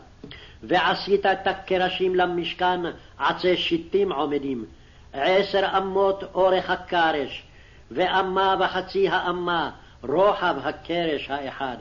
[0.64, 2.80] ועשית את הקרשים למשכן
[3.20, 4.66] עצי שיטים עומדים,
[5.14, 7.44] עשר אמות אורך הקרש,
[7.92, 9.72] ואמה וחצי האמה
[10.04, 11.76] רוחב הקרש האחד.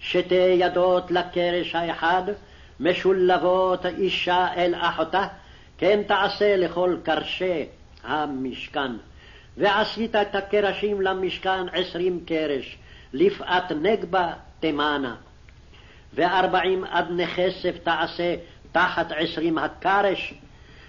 [0.00, 2.22] שתי ידות לקרש האחד,
[2.80, 5.26] משולבות אישה אל אחותה,
[5.78, 7.66] כן תעשה לכל קרשי
[8.04, 8.92] המשכן.
[9.56, 12.78] ועשית את הקרשים למשכן עשרים קרש,
[13.12, 15.14] לפאת נגבה תימנה.
[16.14, 18.34] וארבעים אדני כסף תעשה
[18.72, 20.34] תחת עשרים הקרש,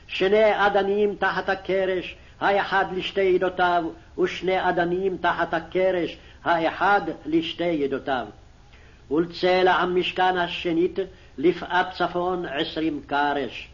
[0.08, 3.84] שני אדנים תחת הקרש, האחד לשתי ידותיו,
[4.20, 8.28] ושני אדנים תחת הקרש, האחד לשתי ידותיו.
[9.12, 11.00] ולצלע המשכן השנית
[11.38, 13.70] לפאת צפון עשרים קרש,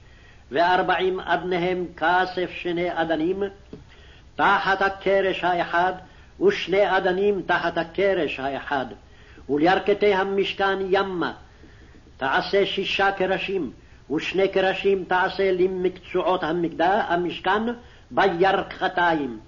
[0.52, 3.44] וארבעים אדניהם כסף שני אדנים,
[4.36, 5.94] תחת הקרש האחד,
[6.42, 8.86] ושני אדנים תחת הקרש האחד.
[9.50, 11.34] ולירכתי המשכן ימה,
[12.18, 13.72] תעשה שישה קרשים,
[14.12, 17.64] ושני קרשים תעשה למקצועות המשכן
[18.12, 19.40] בירכתיים.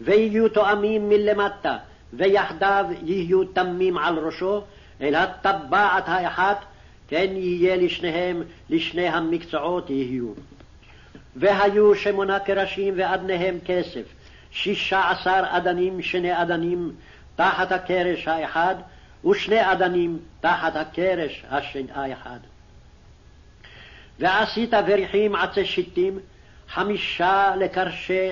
[0.00, 1.76] ויהיו תואמים מלמטה,
[2.16, 4.62] ויחדיו יהיו תמים על ראשו,
[5.00, 6.64] אל הטבעת האחת,
[7.08, 10.32] כן יהיה לשניהם, לשני המקצועות יהיו.
[11.36, 14.02] והיו שמונה קרשים ואדניהם כסף,
[14.50, 16.92] שישה עשר אדנים שני אדנים
[17.36, 18.74] תחת הקרש האחד,
[19.30, 21.44] ושני אדנים תחת הקרש
[21.94, 22.38] האחד.
[24.18, 26.18] ועשית בריחים עצי שיטים,
[26.68, 28.28] חמישה לקרשי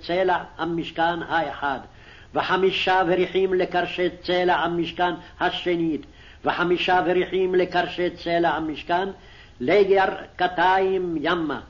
[0.00, 1.78] צלע המשכן האחד,
[2.34, 6.06] וחמישה בריחים לקרשי צלע המשכן השנית,
[6.44, 9.08] וחמישה בריחים לקרשי צלע המשכן,
[9.60, 11.60] לירכתיים ימה.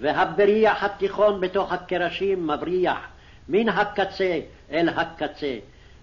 [0.00, 2.98] והבריח התיכון בתוך הקרשים מבריח,
[3.48, 4.40] מן הקצה
[4.72, 5.56] אל הקצה.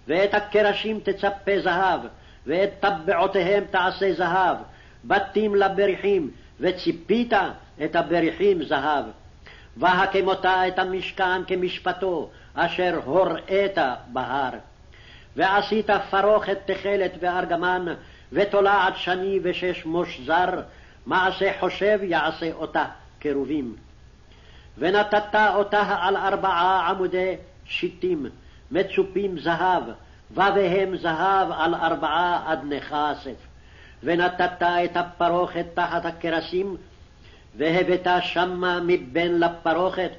[0.08, 2.00] ואת הקרשים תצפה זהב,
[2.46, 4.58] ואת טבעותיהם תעשה זהב,
[5.06, 7.34] בתים לבריחים, וציפית
[7.84, 9.06] את הבריחים זהב.
[9.78, 13.78] והקמותה את המשכן כמשפטו, אשר הוראת
[14.08, 14.50] בהר.
[15.36, 17.86] ועשית פרוכת תכלת וארגמן,
[18.32, 20.62] ותולעת שני ושש מוש זר,
[21.06, 22.86] מעשה חושב יעשה אותה
[23.20, 23.76] קרובים.
[24.78, 28.26] ונתת אותה על ארבעה עמודי שיטים,
[28.72, 29.84] מצופים זהב,
[30.32, 33.36] ובהם זהב על ארבעה אדני כסף.
[34.04, 36.78] ונתת את הפרוכת תחת הכרסים,
[37.58, 40.12] והבאת שמה מבין לפרוכת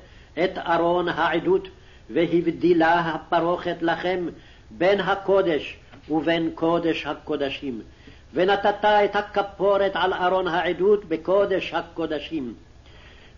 [0.45, 1.69] את ארון העדות,
[2.11, 4.27] והבדילה הפרוכת לכם
[4.71, 5.79] בין הקודש
[6.11, 7.81] ובין קודש הקודשים.
[8.35, 12.55] ונתת את הכפורת על ארון העדות בקודש הקודשים.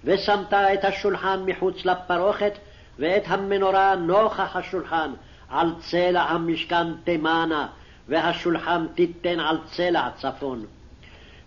[0.05, 2.53] ושמת את השולחן מחוץ לפרוכת,
[2.99, 5.11] ואת המנורה נוכח השולחן,
[5.49, 7.67] על צלע המשכן תימנה,
[8.09, 10.65] והשולחן תיתן על צלע צפון.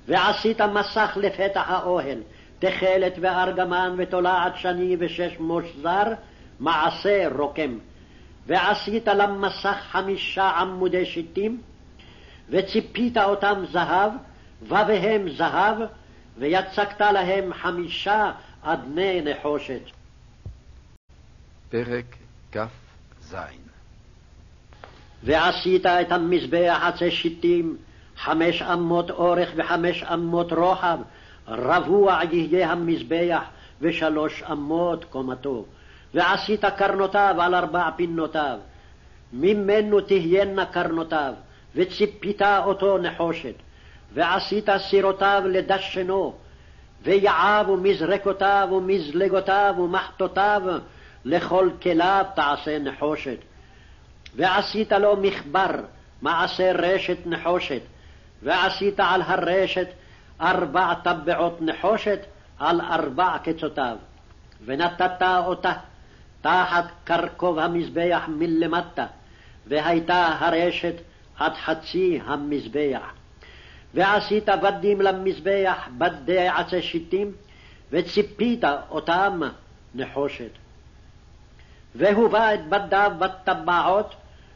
[0.07, 2.18] ועשית מסך לפתח האוהל,
[2.60, 6.14] תכלת וארגמן ותולעת שני ושש מוש זר,
[6.62, 7.78] מעשה רוקם.
[8.48, 11.62] ועשית למסך חמישה עמודי שיטים,
[12.50, 14.12] וציפית אותם זהב,
[14.62, 15.78] ובהם זהב,
[16.38, 18.32] ויצקת להם חמישה
[18.62, 19.82] אדני נחושת.
[21.70, 22.16] פרק
[22.52, 23.36] כ"ז
[25.24, 27.78] ועשית את המזבח עצי שיטים,
[28.18, 30.98] חמש אמות אורך וחמש אמות רוחב,
[31.48, 33.42] רבוע יהיה המזבח,
[33.82, 35.66] ושלוש אמות קומתו.
[36.14, 38.58] ועשית קרנותיו על ארבע פינותיו,
[39.34, 41.34] ממנו תהיינה קרנותיו,
[41.76, 43.54] וציפית אותו נחושת.
[44.14, 46.34] ועשית סירותיו לדשנו,
[47.04, 50.62] ויעב ומזרקותיו ומזלגותיו ומחטותיו,
[51.26, 53.38] לכל כליו תעשה נחושת.
[54.36, 55.72] ועשית לו מחבר,
[56.22, 57.82] מעשה רשת נחושת,
[58.44, 59.88] ועשית על הרשת
[60.42, 62.20] ארבע טבעות נחושת
[62.60, 63.98] על ארבע קצותיו,
[64.66, 65.74] ונתת אותה
[66.41, 69.05] תחת קרקוב המזבח מלמטה,
[69.68, 70.95] והייתה הרשת
[71.38, 73.11] עד חצי המזבח.
[73.93, 77.31] ועשית בדים למזבח, בדי עצי שיטים,
[77.91, 79.41] וציפית אותם
[79.95, 80.51] נחושת.
[81.95, 84.15] והובא את בדיו בטבעות,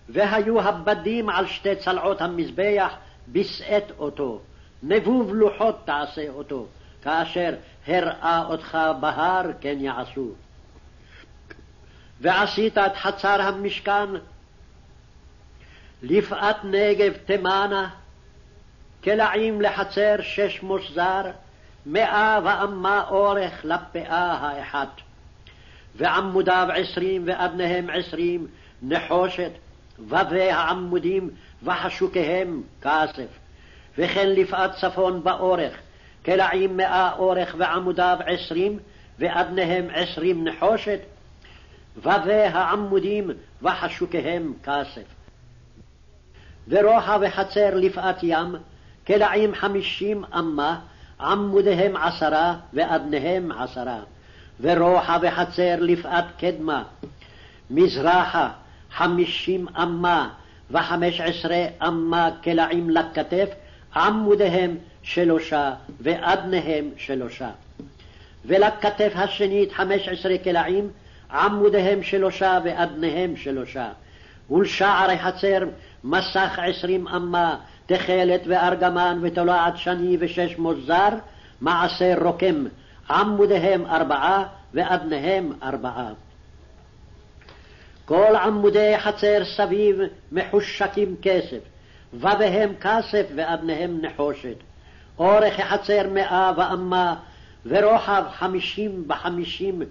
[0.09, 2.93] והיו הבדים על שתי צלעות המזבח,
[3.31, 4.41] בשאת אותו.
[4.83, 6.65] נבוב לוחות תעשה אותו,
[7.03, 7.55] כאשר
[7.87, 10.31] הראה אותך בהר, כן יעשו.
[12.21, 14.09] ועשית את חצר המשכן,
[16.03, 17.89] לפאת נגב תימנה,
[19.03, 21.21] כלעים לחצר שש מושזר,
[21.85, 25.01] מאה ואמה אורך לפאה האחת.
[25.95, 28.47] ועמודיו עשרים ואבניהם עשרים,
[28.81, 29.51] נחושת,
[29.99, 31.29] ובי העמודים
[31.63, 33.27] וחשוקיהם כסף.
[33.97, 35.77] וכן לפאת צפון באורך,
[36.25, 38.79] כלעים מאה אורך ועמודיו עשרים,
[39.19, 40.99] ואדניהם עשרים נחושת,
[41.97, 43.31] ובי העמודים
[43.61, 45.03] וחשוקיהם כסף.
[46.67, 48.55] ורוחב וחצר לפאת ים,
[49.07, 50.79] כלעים חמישים אמה,
[51.19, 53.99] עמודיהם עשרה ואדניהם עשרה.
[54.61, 56.83] ורוחב וחצר לפאת קדמה,
[57.69, 58.49] מזרחה
[58.91, 60.29] חמישים אמה
[60.71, 63.49] וחמש עשרה אמה כלעים לכתף,
[63.95, 67.49] עמודיהם שלושה ואדניהם שלושה.
[68.45, 70.89] ולכתף השנית חמש עשרה קלעים,
[71.35, 73.89] עמודיהם שלושה ואדניהם שלושה.
[74.51, 75.59] ולשערי חצר
[76.03, 81.09] מסך עשרים אמה, תכלת וארגמן ותולעת שני ושש מוזר,
[81.61, 82.65] מעשה רוקם,
[83.09, 84.43] עמודיהם ארבעה
[84.73, 86.09] ואדניהם ארבעה.
[88.05, 89.99] כל עמודי חצר סביב
[90.31, 91.59] מחושקים כסף,
[92.13, 94.55] ובהם כסף ואדניהם נחושת.
[95.19, 97.15] אורך החצר מאה ואמה,
[97.65, 99.81] ורוחב חמישים בחמישים,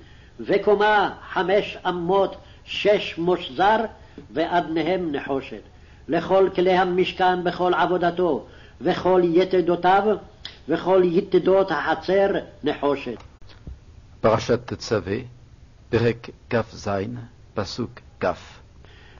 [0.40, 3.76] וקומה חמש אמות שש מושזר,
[4.30, 5.62] ואדניהם נחושת.
[6.08, 8.46] לכל כלי המשכן בכל עבודתו,
[8.80, 10.16] וכל יתדותיו,
[10.68, 12.28] וכל יתדות החצר
[12.64, 13.16] נחושת.
[14.20, 15.16] פרשת תצווה,
[15.90, 16.88] פרק כ"ז,
[17.54, 17.90] פסוק
[18.20, 18.26] כ'.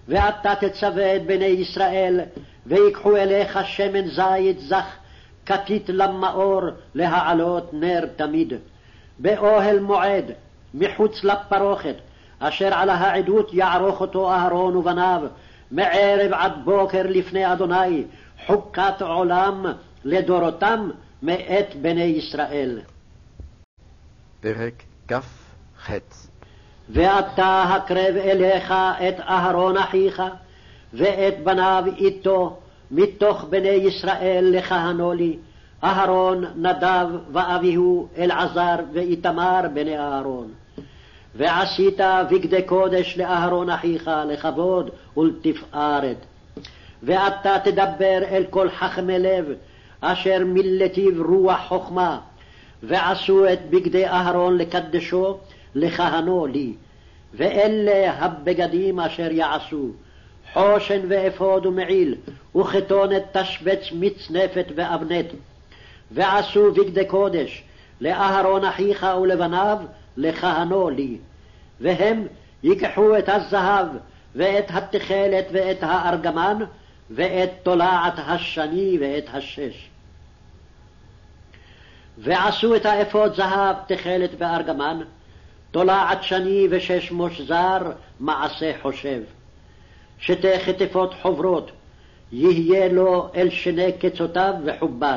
[0.09, 2.21] ואתה תצווה את בני ישראל,
[2.67, 4.87] ויקחו אליך שמן זית זך,
[5.47, 6.63] כתית למאור,
[6.95, 8.53] להעלות נר תמיד.
[9.19, 10.25] באוהל מועד,
[10.75, 11.95] מחוץ לפרוכת,
[12.39, 15.23] אשר על העדות יערוך אותו אהרון ובניו,
[15.71, 18.05] מערב עד בוקר לפני אדוני,
[18.47, 19.67] חוקת עולם
[20.05, 20.91] לדורותם
[21.23, 22.81] מאת בני ישראל.
[24.41, 25.91] פרק כ"ח
[26.89, 28.71] ואתה הקרב אליך
[29.09, 30.23] את אהרון אחיך,
[30.93, 32.61] ואת בניו איתו,
[32.91, 35.39] מתוך בני ישראל לכהנו לי,
[35.85, 40.53] אהרון, נדב ואביהו, אלעזר ואיתמר בני אהרון.
[41.37, 42.01] ועשית
[42.31, 46.17] בגדי קודש לאהרון אחיך לכבוד ולתפארת.
[47.03, 49.45] ואתה תדבר אל כל חכמי לב,
[50.01, 52.19] אשר מלטיב רוח חכמה,
[52.83, 55.39] ועשו את בגדי אהרון לקדשו,
[55.75, 56.73] לכהנו לי.
[57.35, 59.89] ואלה הבגדים אשר יעשו,
[60.53, 62.15] חושן ואפוד ומעיל,
[62.57, 65.27] וכתונת תשבץ מצנפת ואבנת.
[66.11, 67.63] ועשו בגדי קודש
[68.01, 69.79] לאהרון אחיך ולבניו,
[70.17, 71.19] לכהנו לי.
[71.81, 72.27] והם
[72.63, 73.87] ייקחו את הזהב,
[74.35, 76.59] ואת התכלת, ואת הארגמן,
[77.11, 79.89] ואת תולעת השני, ואת השש.
[82.19, 85.01] ועשו את האפוד זהב, תכלת וארגמן,
[85.71, 87.79] תולעת שני ושש מושזר,
[88.21, 89.23] מעשה חושב.
[90.19, 91.71] שתי חטיפות חוברות,
[92.33, 95.17] יהיה לו אל שני קצותיו וחובר.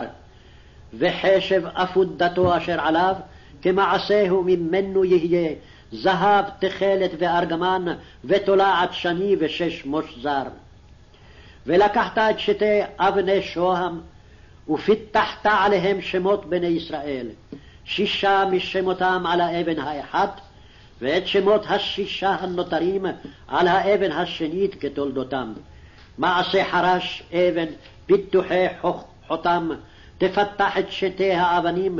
[0.93, 3.15] וחשב אפודתו אשר עליו,
[3.61, 5.53] כמעשהו ממנו יהיה,
[5.91, 7.85] זהב, תכלת וארגמן,
[8.25, 10.43] ותולעת שני ושש מושזר.
[11.65, 13.99] ולקחת את שתי אבני שוהם,
[14.69, 17.27] ופיתחת עליהם שמות בני ישראל,
[17.85, 20.41] שישה משמותם על האבן האחת,
[21.01, 23.05] ואת שמות השישה הנותרים
[23.47, 25.53] על האבן השנית כתולדותם.
[26.17, 27.65] מעשה חרש אבן,
[28.05, 28.65] פיתוחי
[29.27, 29.69] חותם,
[30.17, 31.99] תפתח את שתי האבנים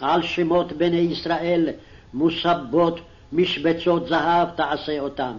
[0.00, 1.68] על שמות בני ישראל,
[2.14, 3.00] מוסבות,
[3.32, 5.32] משבצות זהב תעשה אותם.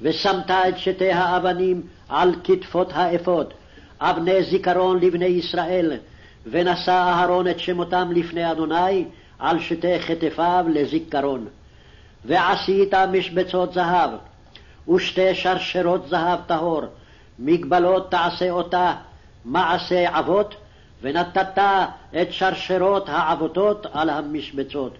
[0.00, 3.54] ושמת את שתי האבנים על כתפות האפוד,
[4.00, 5.92] אבני זיכרון לבני ישראל,
[6.46, 9.04] ונשא אהרון את שמותם לפני אדוני
[9.38, 11.46] על שתי כתפיו לזיכרון.
[12.24, 14.10] ועשית משבצות זהב,
[14.94, 16.82] ושתי שרשרות זהב טהור,
[17.38, 18.94] מגבלות תעשה אותה,
[19.44, 20.54] מעשה אבות,
[21.02, 21.58] ונתת
[22.22, 24.94] את שרשרות העבותות על המשבצות.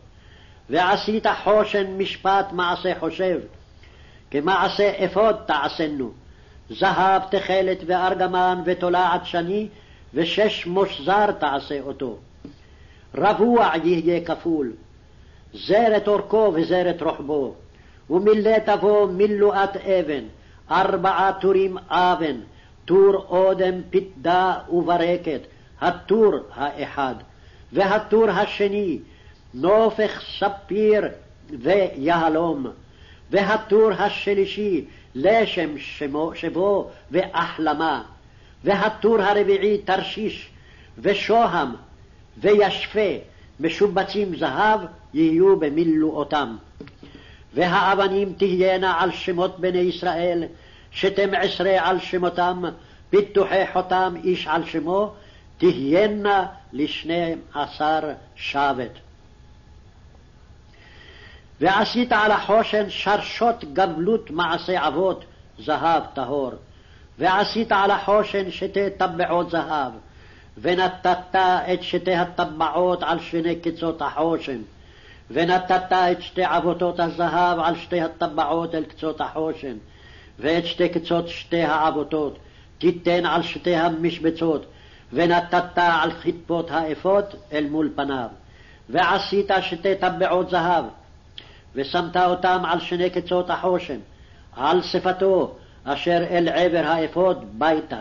[0.70, 3.40] ועשית חושן משפט מעשה חושב,
[4.30, 6.10] כמעשה אפוד תעשנו,
[6.70, 9.68] זהב תכלת וארגמן ותולעת שני,
[10.14, 12.16] ושש מושזר תעשה אותו.
[13.14, 14.72] רבוע יהיה כפול,
[15.52, 17.54] זרת אורכו וזרת רוחבו,
[18.10, 20.24] ומילאת בו מילואת אבן,
[20.70, 22.36] ארבעה טורים אבן,
[22.84, 25.40] טור אודם פתדה וברקת,
[25.80, 27.14] הטור האחד,
[27.72, 28.98] והטור השני,
[29.54, 31.02] נופך ספיר
[31.50, 32.66] ויהלום,
[33.30, 34.84] והטור השלישי,
[35.14, 38.02] לשם שמו, שבו והחלמה,
[38.64, 40.50] והטור הרביעי תרשיש,
[40.98, 41.72] ושוהם,
[42.38, 43.10] וישפה,
[43.60, 44.80] משובצים זהב,
[45.14, 46.56] יהיו במילואותם.
[47.54, 50.44] והאבנים תהיינה על שמות בני ישראל,
[50.90, 52.62] שתים עשרה על שמותם,
[53.10, 55.14] פיתוחי חותם איש על שמו,
[55.58, 58.00] תהיינה לשני עשר
[58.36, 58.92] שבט.
[61.60, 65.24] ועשית על החושן שרשות גבלות מעשה אבות,
[65.58, 66.52] זהב טהור.
[67.18, 69.92] ועשית על החושן שתי טבעות זהב,
[70.58, 74.58] ונתת את שתי הטבעות על שני קצות החושן,
[75.30, 79.76] ונתת את שתי עבותות הזהב על שתי הטבעות אל קצות החושן,
[80.38, 82.38] ואת שתי קצות שתי העבותות,
[82.78, 84.66] תיתן על שתי המשבצות,
[85.12, 88.28] ונתת על חטפות האפות אל מול פניו.
[88.88, 90.84] ועשית שתי טבעות זהב,
[91.74, 93.98] ושמת אותם על שני קצות החושן,
[94.56, 98.00] על שפתו, אשר אל עבר האפוד ביתה.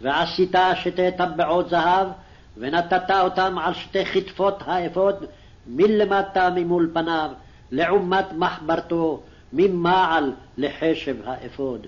[0.00, 2.08] ועשית שתי טבעות זהב,
[2.56, 5.24] ונתת אותם על שתי כתפות האפוד,
[5.66, 7.30] מלמטה ממול פניו,
[7.70, 9.20] לעומת מחברתו,
[9.52, 11.86] ממעל לחשב האפוד.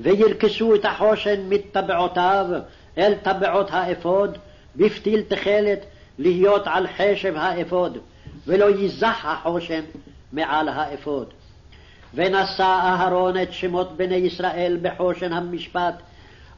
[0.00, 2.46] וירכסו את החושן מטבעותיו
[3.00, 4.38] אל טבעות האפוד,
[4.76, 5.84] בפתיל תכלת
[6.18, 7.98] להיות על חשב האפוד,
[8.46, 9.80] ולא ייזח החושן
[10.32, 11.26] מעל האפוד.
[12.14, 15.94] ונשא אהרון את שמות בני ישראל בחושן המשפט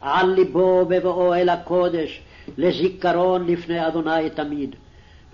[0.01, 2.21] על ליבו בבואו אל הקודש,
[2.59, 4.75] לזיכרון לפני אדוני תמיד.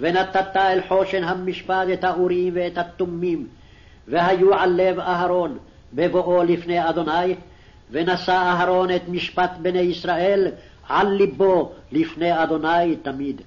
[0.01, 3.47] ונתת אל חושן המשפט את האורים ואת התומים,
[4.09, 5.59] והיו על לב אהרון
[5.93, 7.35] בבואו לפני אדוני,
[7.91, 10.49] ונשא אהרון את משפט בני ישראל
[10.89, 13.43] על ליבו לפני אדוני תמיד.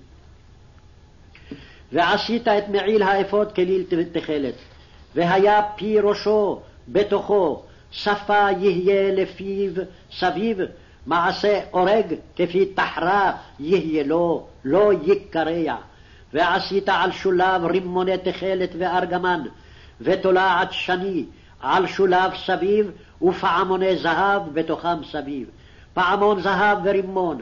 [1.91, 4.53] ועשית את מעיל האפוד כליל תכלת,
[5.15, 9.71] והיה פי ראשו בתוכו, שפה יהיה לפיו
[10.11, 10.57] סביב,
[11.05, 15.75] מעשה אורג כפי תחרה יהיה לו, לא יקרע.
[16.33, 19.41] ועשית על שולב רימוני תכלת וארגמן,
[20.01, 21.25] ותולעת שני
[21.59, 22.91] על שולב סביב,
[23.21, 25.47] ופעמוני זהב בתוכם סביב.
[25.93, 27.41] פעמון זהב ורימון,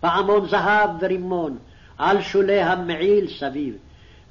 [0.00, 1.58] פעמון זהב ורימון,
[1.98, 3.76] על שולי המעיל סביב.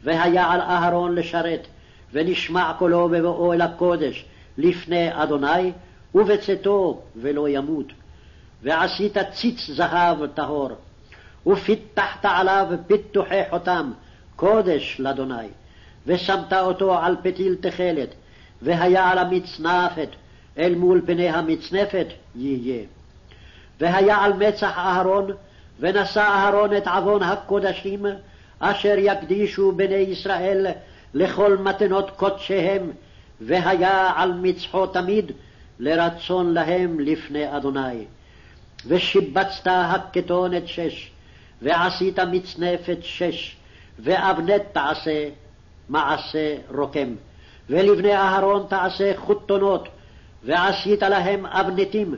[0.03, 1.68] והיה על אהרון לשרת,
[2.14, 4.26] ונשמע קולו בבואו אל הקודש,
[4.57, 5.72] לפני אדוני,
[6.15, 7.88] ובצאתו ולא ימות.
[8.64, 10.69] ועשית ציץ זהב טהור,
[11.48, 13.91] ופיתחת עליו פיתוחי חותם,
[14.35, 15.48] קודש לאדוני,
[16.07, 18.10] ושמת אותו על פתיל תכלת,
[18.61, 20.10] והיה על המצנפת,
[20.57, 22.84] אל מול פני המצנפת יהיה.
[23.79, 25.31] והיה על מצח אהרון,
[25.79, 28.05] ונשא אהרון את עוון הקודשים,
[28.59, 30.67] אשר יקדישו בני ישראל
[31.13, 32.91] לכל מתנות קודשיהם,
[33.41, 35.31] והיה על מצחו תמיד
[35.79, 38.05] לרצון להם לפני אדוני.
[38.87, 41.11] ושיבצת הכתונת שש,
[41.61, 43.55] ועשית מצנפת שש,
[43.99, 45.29] ואבנת תעשה
[45.89, 47.15] מעשה רוקם.
[47.69, 49.87] ולבני אהרון תעשה חותונות,
[50.43, 52.15] ועשית להם אבנתים,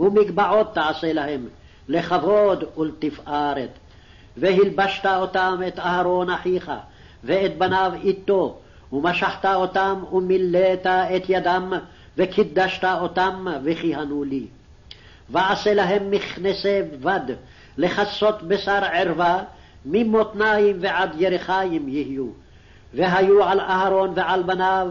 [0.00, 1.48] ומגבעות תעשה להם,
[1.88, 3.70] לכבוד ולתפארת.
[4.36, 6.72] והלבשת אותם את אהרון אחיך,
[7.24, 8.58] ואת בניו איתו,
[8.92, 11.72] ומשכת אותם ומילאת את ידם,
[12.16, 14.46] וקידשת אותם, וכיהנו לי.
[15.30, 17.34] ועשה להם מכנסי בד,
[17.78, 19.42] לכסות בשר ערווה,
[19.84, 22.26] ממותניים ועד ירחיים יהיו.
[22.94, 24.88] והיו על אהרון ועל בניו,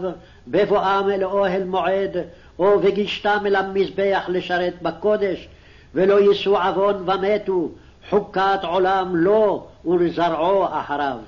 [0.48, 2.16] בבואם אל אוהל מועד,
[2.60, 5.48] או וגישתם אל המזבח לשרת בקודש,
[5.94, 7.68] ולא יישאו עוון ומתו,
[8.10, 11.18] חוקת עולם לו ולזרעו אחריו.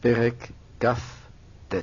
[0.00, 0.34] פרק
[0.80, 1.74] כ"ט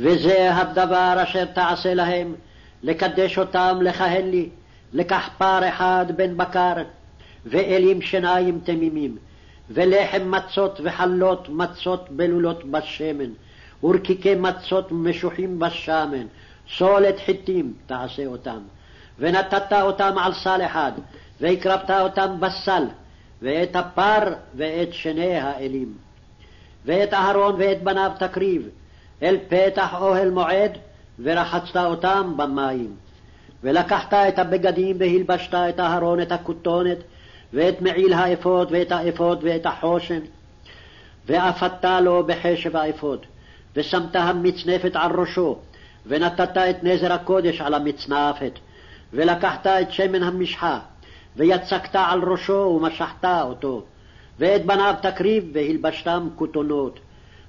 [0.00, 2.34] וזה הדבר אשר תעשה להם,
[2.82, 4.48] לקדש אותם לכהן לי,
[4.92, 6.74] לקח פר אחד בן בקר,
[7.46, 9.16] ואלים שיניים תמימים,
[9.70, 13.30] ולחם מצות וחלות מצות בלולות בשמן,
[13.82, 16.26] ורקיקי מצות משוחים בשמן,
[16.76, 18.58] סולת חיטים תעשה אותם.
[19.18, 20.92] ונתת אותם על סל אחד,
[21.40, 22.84] והקרבת אותם בסל,
[23.42, 25.94] ואת הפר ואת שני האלים.
[26.84, 28.68] ואת אהרון ואת בניו תקריב,
[29.22, 30.78] אל פתח אוהל מועד,
[31.18, 32.96] ורחצת אותם במים.
[33.62, 36.98] ולקחת את הבגדים והלבשת את אהרון את הכותונת,
[37.52, 40.20] ואת מעיל האפוד ואת האפוד ואת החושן,
[41.26, 43.26] ואפדת לו בחשב האפוד,
[43.76, 45.58] ושמת המצנפת על ראשו,
[46.06, 48.52] ונתת את נזר הקודש על המצנפת,
[49.12, 50.78] ולקחת את שמן המשחה,
[51.36, 53.82] ויצקת על ראשו ומשחת אותו,
[54.38, 57.00] ואת בניו תקריב והלבשתם כותונות,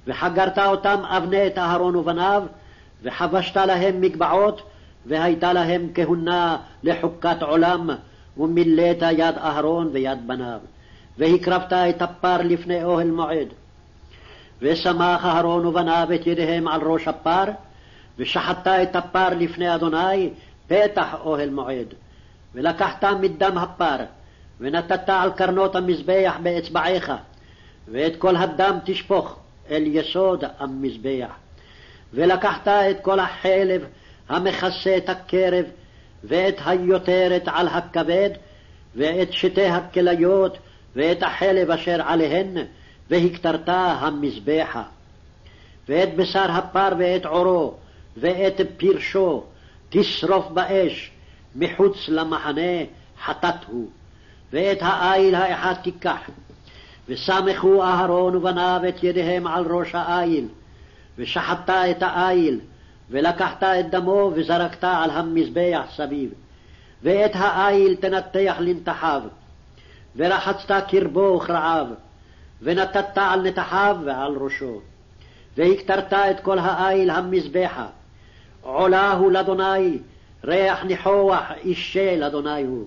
[0.07, 2.43] וחגרת אותם אבני את אהרון ובניו,
[3.03, 4.61] וחבשת להם מגבעות,
[5.05, 7.89] והייתה להם כהונה לחוקת עולם,
[8.37, 10.59] ומילאת יד אהרון ויד בניו,
[11.17, 13.47] והקרבת את הפר לפני אוהל מועד.
[14.63, 17.43] ושמח אהרון ובניו את ידיהם על ראש הפר,
[18.17, 20.29] ושחטת את הפר לפני אדוני
[20.67, 21.93] פתח אוהל מועד.
[22.55, 23.95] ולקחת מדם הפר,
[24.59, 27.11] ונתת על קרנות המזבח באצבעיך,
[27.87, 31.31] ואת כל הדם תשפוך אל יסוד המזבח.
[32.13, 33.85] ולקחת את כל החלב
[34.29, 35.65] המכסה את הקרב,
[36.23, 38.29] ואת היותרת על הכבד,
[38.95, 40.57] ואת שתי הכליות,
[40.95, 42.57] ואת החלב אשר עליהן,
[43.09, 44.83] והקטרת המזבחה.
[45.89, 47.73] ואת בשר הפר ואת עורו,
[48.17, 49.43] ואת פרשו,
[49.89, 51.11] תשרוף באש,
[51.55, 52.83] מחוץ למחנה
[53.25, 53.89] חטאת הוא.
[54.53, 56.29] ואת האיל האחד תיקח,
[57.07, 60.47] וסמכו אהרון ובניו את ידיהם על ראש העיל,
[61.17, 62.59] ושחטת את העיל,
[63.09, 66.29] ולקחת את דמו וזרקת על המזבח סביב.
[67.03, 69.21] ואת העיל תנתח לנתחיו,
[70.15, 71.87] ורחצת קרבו וכרעיו,
[72.61, 74.81] ונתת על נתחיו ועל ראשו.
[75.57, 77.85] והקטרת את כל העיל המזבחה,
[78.61, 79.97] עולה הוא לאדוני,
[80.43, 82.85] ריח ניחוח אישה לאדוני הוא.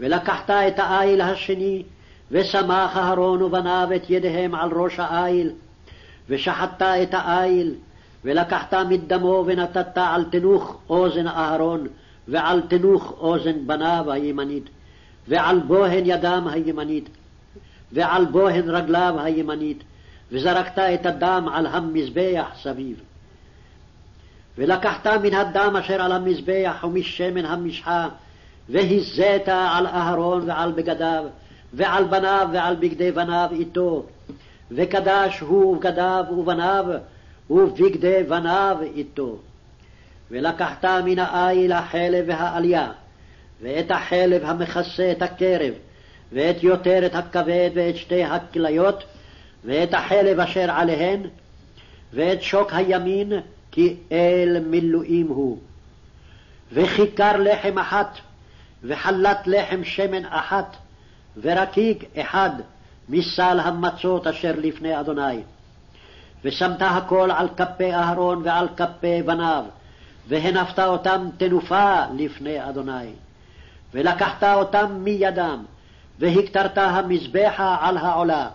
[0.00, 1.82] ולקחת את העיל השני,
[2.30, 5.50] ושמח אהרון ובניו את ידיהם על ראש העיל,
[6.28, 7.74] ושחטת את העיל,
[8.24, 11.86] ולקחת מדמו ונתת על תנוך אוזן אהרון,
[12.28, 14.64] ועל תנוך אוזן בניו הימנית,
[15.28, 17.08] ועל בוהן ידם הימנית,
[17.92, 19.82] ועל בוהן רגליו הימנית,
[20.32, 23.00] וזרקת את הדם על המזבח סביב.
[24.58, 28.08] ולקחת מן הדם אשר על המזבח ומשמן המשחה,
[28.68, 31.24] והזית על אהרון ועל בגדיו,
[31.74, 34.06] ועל בניו ועל בגדי בניו איתו,
[34.70, 36.84] וקדש הוא בגדיו ובניו,
[37.50, 39.38] ובגדי בניו איתו.
[40.30, 42.90] ולקחת מן העיל החלב והעלייה,
[43.62, 45.74] ואת החלב המכסה את הקרב,
[46.32, 49.04] ואת יותרת הכבד ואת שתי הכליות,
[49.64, 51.20] ואת החלב אשר עליהן,
[52.12, 53.32] ואת שוק הימין,
[53.70, 55.58] כי אל מילואים הוא.
[56.72, 58.18] וכיכר לחם אחת,
[58.82, 60.76] וחלת לחם שמן אחת,
[61.42, 62.50] ורקיק אחד
[63.08, 65.40] מסל המצות אשר לפני אדוני.
[66.44, 69.64] ושמת הכל על כפי אהרון ועל כפי בניו,
[70.28, 73.10] והנפת אותם תנופה לפני אדוני.
[73.94, 75.64] ולקחת אותם מידם,
[76.18, 78.48] והקטרת המזבחה על העולה,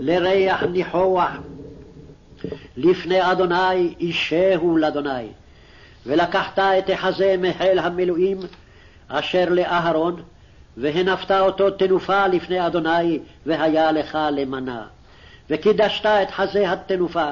[0.00, 1.30] לריח ניחוח
[2.76, 5.26] לפני אדוני אישהו לאדוני.
[6.06, 8.38] ולקחת את החזה מחיל המילואים
[9.08, 10.22] אשר לאהרון,
[10.76, 14.86] והנפת אותו תנופה לפני אדוני, והיה לך למנה.
[15.50, 17.30] וקידשת את חזה התנופה,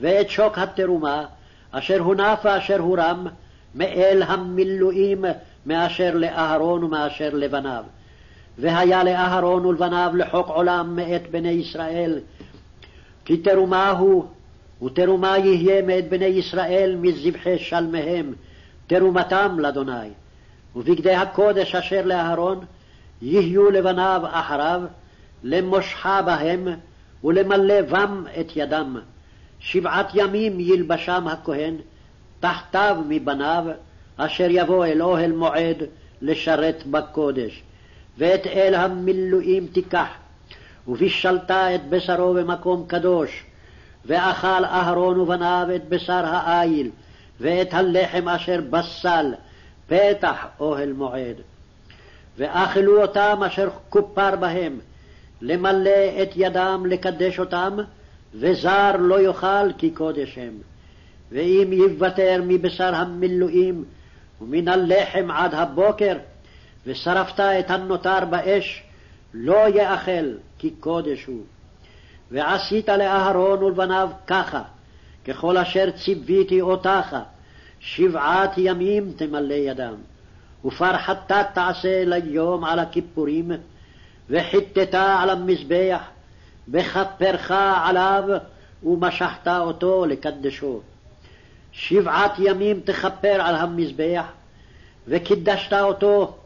[0.00, 1.24] ואת שוק התרומה,
[1.70, 3.26] אשר הונף ואשר הורם,
[3.74, 5.24] מאל המילואים
[5.66, 7.84] מאשר לאהרון ומאשר לבניו.
[8.58, 12.18] והיה לאהרון ולבניו לחוק עולם מאת בני ישראל,
[13.24, 14.24] כי תרומה הוא,
[14.82, 18.32] ותרומה יהיה מאת בני ישראל מזבחי שלמיהם,
[18.86, 20.08] תרומתם לאדוני.
[20.76, 22.64] ובגדי הקודש אשר לאהרון,
[23.22, 24.80] יהיו לבניו אחריו,
[25.42, 26.68] למושכה בהם,
[27.24, 28.96] ולמלא בם את ידם.
[29.58, 31.74] שבעת ימים ילבשם הכהן,
[32.40, 33.64] תחתיו מבניו,
[34.16, 35.76] אשר יבוא אל אוהל מועד
[36.22, 37.62] לשרת בקודש.
[38.18, 40.08] ואת אל המילואים תיקח,
[40.88, 43.44] ובישלת את בשרו במקום קדוש,
[44.06, 46.90] ואכל אהרון ובניו את בשר העיל,
[47.40, 49.34] ואת הלחם אשר בסל,
[49.86, 51.36] פתח אוהל מועד.
[52.38, 54.78] ואכלו אותם אשר כופר בהם,
[55.40, 57.76] למלא את ידם לקדש אותם,
[58.34, 60.52] וזר לא יאכל כי קודש הם.
[61.32, 63.84] ואם יוותר מבשר המילואים
[64.40, 66.16] ומן הלחם עד הבוקר,
[66.86, 68.82] ושרפת את הנותר באש,
[69.34, 71.42] לא יאכל כי קודש הוא.
[72.30, 74.62] ועשית לאהרון ולבניו ככה,
[75.24, 77.16] ככל אשר ציוויתי אותך,
[77.80, 79.94] שבעת ימים תמלא ידם.
[80.64, 83.50] ופרחתה תעשה ליום על הכיפורים,
[84.30, 86.00] וחיטטה על המזבח,
[86.68, 87.50] וכפרך
[87.84, 88.24] עליו,
[88.84, 90.80] ומשכת אותו לקדשו.
[91.72, 94.24] שבעת ימים תכפר על המזבח,
[95.08, 96.36] וקידשת אותו,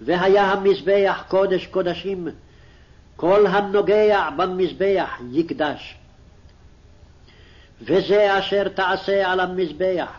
[0.00, 2.28] והיה המזבח קודש קודשים,
[3.16, 5.96] כל הנוגע במזבח יקדש.
[7.82, 10.10] וזה אשר תעשה על המזבח,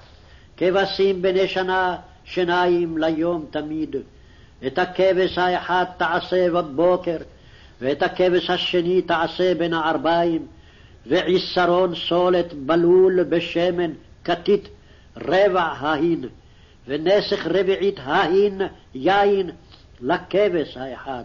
[0.57, 3.95] כבשים בני שנה שניים ליום תמיד.
[4.67, 7.17] את הכבש האחד תעשה בבוקר,
[7.81, 10.47] ואת הכבש השני תעשה בין הערביים,
[11.05, 13.91] ועשרון סולת בלול בשמן
[14.23, 14.67] כתית
[15.17, 16.25] רבע ההין,
[16.87, 18.61] ונסך רביעית ההין
[18.93, 19.49] יין
[20.05, 21.23] לכבש האחד.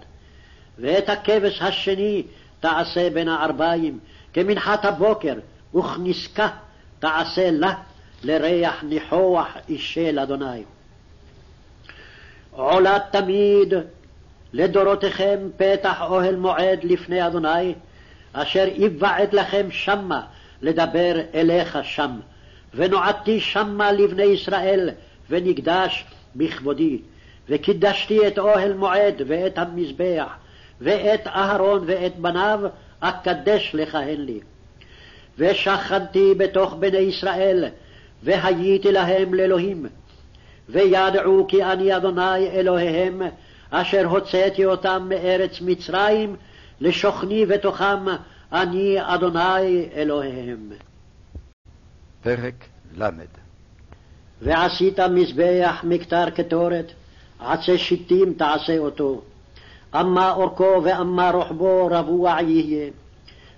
[0.78, 2.22] ואת הכבש השני
[2.60, 3.98] תעשה בין הערביים,
[4.32, 5.34] כמנחת הבוקר,
[5.74, 6.48] וכנסקה
[6.98, 7.74] תעשה לה
[8.22, 10.62] לריח ניחוח אישה לאדוני.
[12.50, 13.74] עולה תמיד
[14.52, 17.74] לדורותיכם פתח אוהל מועד לפני אדוני,
[18.32, 20.22] אשר יבעט לכם שמה
[20.62, 22.20] לדבר אליך שם.
[22.74, 24.90] ונועדתי שמה לבני ישראל,
[25.30, 26.04] ונקדש
[26.36, 26.98] בכבודי.
[27.50, 30.32] וקידשתי את אוהל מועד ואת המזבח,
[30.80, 32.60] ואת אהרון ואת בניו,
[33.00, 34.40] אקדש לכהן לי.
[35.38, 37.64] ושכנתי בתוך בני ישראל,
[38.22, 39.86] והייתי להם לאלוהים.
[40.68, 43.22] וידעו כי אני אדוני אלוהיהם,
[43.70, 46.36] אשר הוצאתי אותם מארץ מצרים,
[46.80, 48.06] לשוכני בתוכם,
[48.52, 50.72] אני אדוני אלוהיהם.
[52.22, 52.54] פרק
[52.96, 53.10] ל'
[54.42, 56.92] ועשית מזבח מקטר קטורת,
[57.40, 59.20] עצי שיטים תעשה אותו.
[59.94, 62.90] אמה אורכו ואמה רוחבו רבוע יהיה,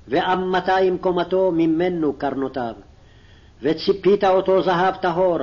[0.09, 2.75] ואמתיים קומתו ממנו קרנותיו.
[3.62, 5.39] וציפית אותו זהב טהור,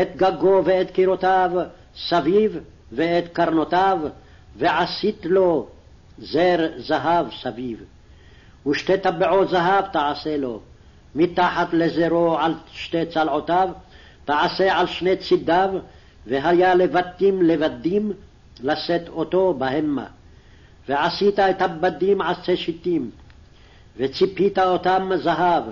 [0.00, 1.50] את גגו ואת קירותיו
[1.96, 2.58] סביב,
[2.92, 3.98] ואת קרנותיו,
[4.56, 5.66] ועשית לו
[6.18, 7.84] זר זהב סביב.
[8.66, 10.60] ושתי טבעות זהב תעשה לו,
[11.14, 13.68] מתחת לזרו על שתי צלעותיו,
[14.24, 15.70] תעשה על שני צידיו,
[16.26, 18.12] והיה לבטים לבדים
[18.62, 20.06] לשאת אותו בהמה.
[20.88, 23.10] ועשית את הבדים עצי שיטים,
[23.96, 25.64] וציפית אותם זהב,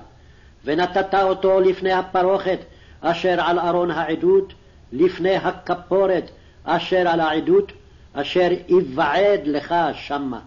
[0.65, 2.59] ונתת אותו לפני הפרוכת
[3.01, 4.53] אשר על ארון העדות,
[4.93, 6.31] לפני הכפורת
[6.65, 7.73] אשר על העדות,
[8.12, 10.41] אשר יבעד לך שמה.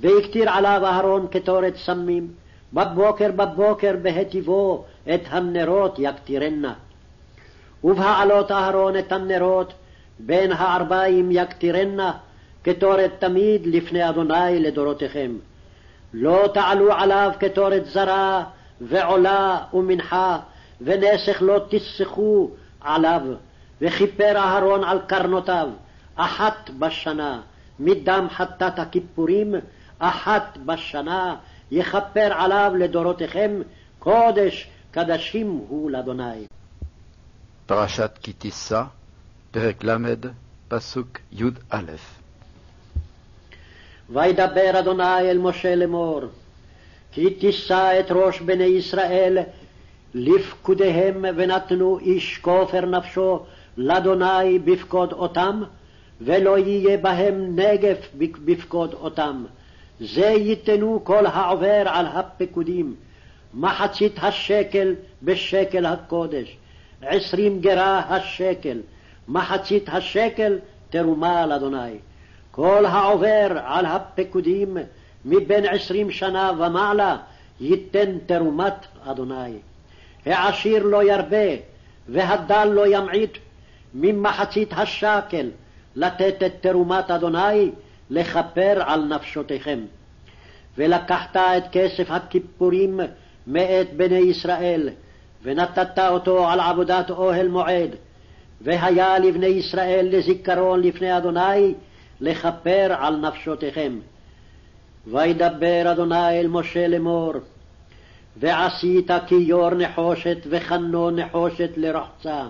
[0.00, 2.28] והקטיר עליו אהרון קטורת סמים,
[2.72, 4.84] בבוקר בבוקר בהטיבו
[5.14, 6.74] את הנרות יקטירנה.
[7.84, 9.72] ובהעלות אהרון את הנרות,
[10.18, 12.12] בין הערביים יקטירנה,
[12.62, 15.36] קטורת תמיד לפני אדוני לדורותיכם.
[16.12, 18.44] לא תעלו עליו קטורת זרה,
[18.80, 20.38] ועולה ומנחה,
[20.80, 22.50] ונסך לא תסחו
[22.80, 23.20] עליו,
[23.80, 25.68] וכיפר אהרון על קרנותיו,
[26.16, 27.40] אחת בשנה,
[27.80, 29.54] מדם חטאת הכיפורים,
[29.98, 31.36] אחת בשנה,
[31.70, 33.50] יכפר עליו לדורותיכם,
[33.98, 36.46] קודש קדשים הוא לאדוני.
[37.70, 38.82] פרשת כי תישא,
[39.50, 39.96] פרק ל',
[40.68, 41.76] פסוק י"א
[44.10, 46.20] וידבר אדוני אל משה לאמור,
[47.12, 49.38] כי תישא את ראש בני ישראל
[50.14, 53.44] לפקודיהם ונתנו איש כופר נפשו
[53.76, 55.62] לאדוני בפקוד אותם,
[56.20, 58.08] ולא יהיה בהם נגף
[58.44, 59.44] בפקוד אותם.
[60.00, 62.94] זה ייתנו כל העובר על הפקודים,
[63.54, 66.56] מחצית השקל בשקל הקודש,
[67.02, 68.78] עשרים גרה השקל,
[69.28, 70.58] מחצית השקל
[70.90, 71.98] תרומה לאדוני.
[72.50, 74.76] כל העובר על הפקודים
[75.24, 77.16] מבין עשרים שנה ומעלה
[77.60, 79.58] ייתן תרומת אדוני.
[80.26, 81.56] העשיר לא ירבה,
[82.08, 83.38] והדל לא ימעיט,
[83.94, 85.50] ממחצית השקל
[85.96, 87.70] לתת את תרומת אדוני
[88.10, 89.80] לכפר על נפשותיכם.
[90.78, 93.00] ולקחת את כסף הכיפורים
[93.46, 94.88] מאת בני ישראל,
[95.42, 97.90] ונתת אותו על עבודת אוהל מועד,
[98.60, 101.74] והיה לבני ישראל לזיכרון לפני אדוני
[102.20, 103.98] לכפר על נפשותיכם.
[105.06, 107.32] וידבר אדוני אל משה לאמור,
[108.36, 112.42] ועשית כיור נחושת וחנו נחושת לרחצה,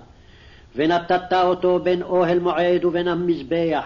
[0.77, 3.85] ונתת אותו בין אוהל מועד ובין המזבח,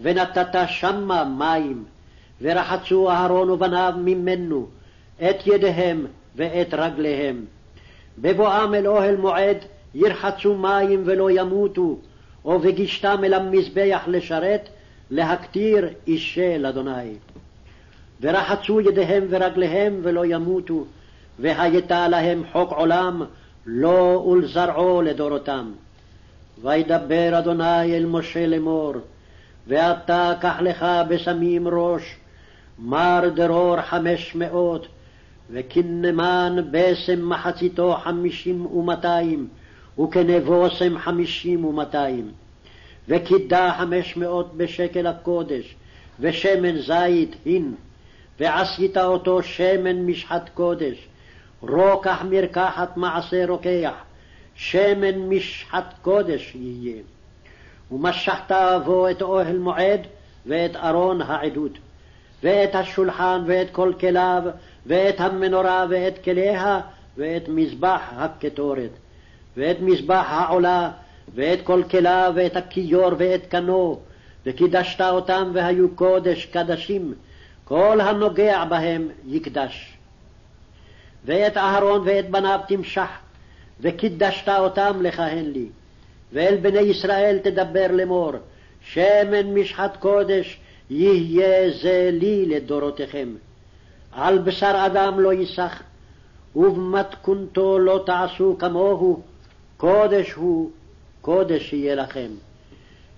[0.00, 1.84] ונתת שמה מים,
[2.40, 4.66] ורחצו אהרון ובניו ממנו,
[5.30, 6.06] את ידיהם
[6.36, 7.44] ואת רגליהם.
[8.18, 9.56] בבואם אל אוהל מועד
[9.94, 11.96] ירחצו מים ולא ימותו,
[12.44, 14.68] ובגישתם אל המזבח לשרת,
[15.10, 17.14] להקטיר אישי לאדוני.
[18.20, 20.84] ורחצו ידיהם ורגליהם ולא ימותו,
[21.38, 23.22] והייתה להם חוק עולם,
[23.66, 25.72] לו ולזרעו לדורותם.
[26.62, 28.92] וידבר אדוני אל משה לאמור,
[29.66, 32.16] ואתה קח לך בשמים ראש,
[32.78, 34.86] מר דרור חמש מאות,
[35.52, 39.48] וכנמן בשם מחציתו חמישים ומאתיים,
[39.98, 42.30] וכנבושם חמישים ומאתיים.
[43.08, 45.74] וקידה חמש מאות בשקל הקודש,
[46.20, 47.74] ושמן זית הין,
[48.40, 51.08] ועשית אותו שמן משחת קודש,
[51.60, 53.94] רוקח מרקחת מעשה רוקח,
[54.54, 57.02] שמן משחת קודש יהיה.
[57.92, 60.00] ומשכת בו את אוהל מועד
[60.46, 61.72] ואת ארון העדות,
[62.42, 64.42] ואת השולחן ואת כל כליו,
[64.86, 66.80] ואת המנורה ואת כליה,
[67.16, 68.90] ואת מזבח הקטורת,
[69.56, 70.90] ואת מזבח העולה,
[71.34, 74.00] ואת כל כליו, ואת הכיור ואת קנו,
[74.46, 77.14] וקידשת אותם והיו קודש קדשים,
[77.64, 79.96] כל הנוגע בהם יקדש.
[81.24, 83.08] ואת אהרון ואת בניו תמשח,
[83.80, 85.66] וקידשת אותם לכהן לי.
[86.32, 88.32] ואל בני ישראל תדבר לאמור,
[88.80, 90.58] שמן משחת קודש
[90.90, 93.28] יהיה זה לי לדורותיכם.
[94.12, 95.82] על בשר אדם לא ייסח,
[96.56, 99.22] ובמתכונתו לא תעשו כמוהו,
[99.76, 100.70] קודש הוא,
[101.20, 102.28] קודש יהיה לכם.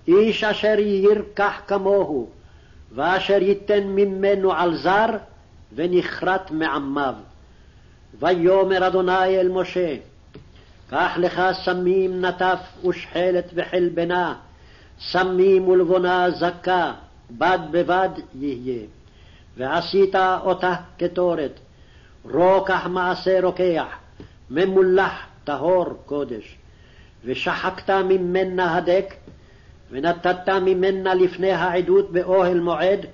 [0.07, 2.29] איש אשר ירקח כמוהו,
[2.91, 5.07] ואשר ייתן ממנו על זר,
[5.75, 7.13] ונכרת מעמיו.
[8.19, 9.95] ויאמר אדוני אל משה,
[10.89, 14.35] קח לך סמים נטף ושחלת וחלבנה,
[15.01, 16.93] סמים ולבונה זכה,
[17.31, 18.09] בד בבד
[18.39, 18.85] יהיה.
[19.57, 21.59] ועשית אותה קטורת,
[22.31, 23.85] רוקח מעשה רוקח,
[24.49, 26.57] ממולח טהור קודש,
[27.25, 29.13] ושחקת ממנה הדק,
[29.91, 33.05] ונתת ממנה לפני העדות באוהל מועד,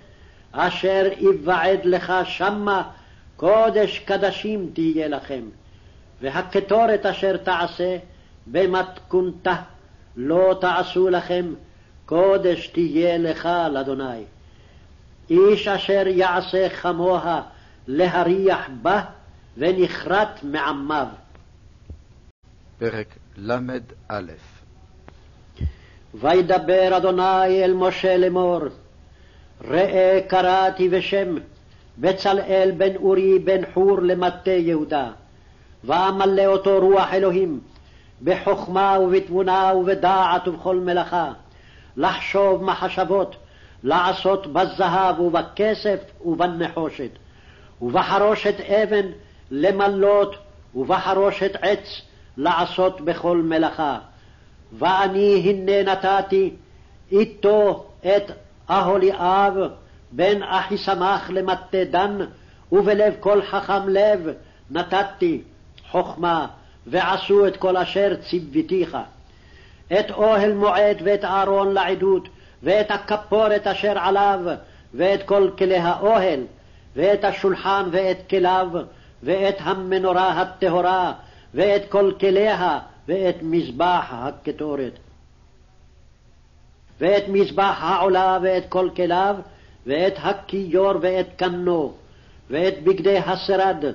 [0.52, 2.84] אשר יבעד לך שמה,
[3.36, 5.42] קודש קדשים תהיה לכם.
[6.22, 7.98] והקטורת אשר תעשה
[8.48, 9.56] במתכונתה
[10.16, 11.54] לא תעשו לכם,
[12.06, 14.24] קודש תהיה לך לאדוני.
[15.32, 17.42] איש אשר יעשה כמוה
[17.88, 19.02] להריח בה,
[19.58, 21.08] ונכרת מעמיו.
[22.80, 24.22] פרק ל"א
[26.14, 28.60] וידבר אדוני אל משה לאמור,
[29.62, 31.36] ראה קראתי בשם
[31.98, 35.12] בצלאל בן אורי בן חור למטה יהודה,
[35.84, 37.60] ואמלא אותו רוח אלוהים,
[38.24, 41.32] בחכמה ובתבונה ובדעת ובכל מלאכה,
[41.98, 43.36] לחשוב מחשבות,
[43.84, 47.10] לעשות בזהב ובכסף ובנחושת,
[47.82, 49.06] ובחרושת אבן
[49.52, 50.36] למלות,
[50.76, 52.02] ובחרושת עץ
[52.38, 54.00] לעשות בכל מלאכה.
[54.74, 56.54] ואני הנה נתתי
[57.12, 58.32] איתו את
[58.70, 59.54] אהוליאב
[60.12, 62.18] בן אחיסמך למטה דן,
[62.72, 64.28] ובלב כל חכם לב
[64.72, 65.42] נתתי
[65.92, 66.48] חכמה,
[66.88, 68.98] ועשו את כל אשר ציוותיך.
[70.00, 72.30] את אוהל מועד ואת אהרון לעדות,
[72.64, 74.40] ואת הכפורת אשר עליו,
[74.94, 76.40] ואת כל כלי האוהל,
[76.96, 78.68] ואת השולחן ואת כליו,
[79.24, 81.14] ואת המנורה הטהורה,
[81.54, 85.00] ואת כל כליה, ואת מזבח הקטורת.
[87.00, 89.36] ואת מזבח העולה ואת כל כליו,
[89.86, 91.94] ואת הכיור ואת קנו,
[92.50, 93.86] ואת בגדי השרד,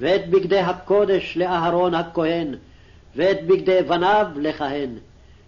[0.00, 2.54] ואת בגדי הקודש לאהרון הכהן,
[3.16, 4.90] ואת בגדי בניו לכהן,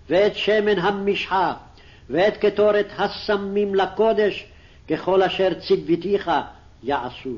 [0.08, 1.54] ואת שמן המשחה,
[2.10, 4.46] ואת קטורת הסמים לקודש,
[4.88, 6.30] ככל אשר ציוותיך
[6.82, 7.36] יעשו.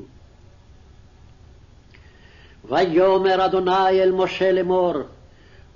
[2.65, 4.93] ויאמר אדוני אל משה לאמור,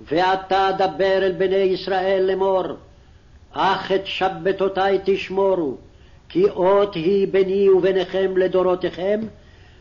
[0.00, 2.62] ואתה דבר אל בני ישראל לאמור,
[3.52, 5.76] אך את שבתותי תשמורו,
[6.28, 9.20] כי אות היא ביני וביניכם לדורותיכם,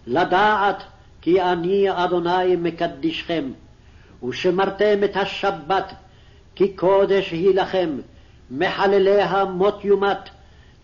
[0.07, 0.83] לדעת
[1.21, 3.51] כי אני אדוני מקדישכם.
[4.23, 5.93] ושמרתם את השבת,
[6.55, 7.89] כי קודש היא לכם,
[8.57, 10.29] מחלליה מות יומת,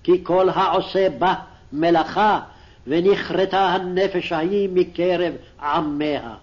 [0.03, 1.33] כי כל העושה בה
[1.73, 2.39] מלאכה,
[2.87, 6.33] ונכרתה הנפש ההיא מקרב עמיה.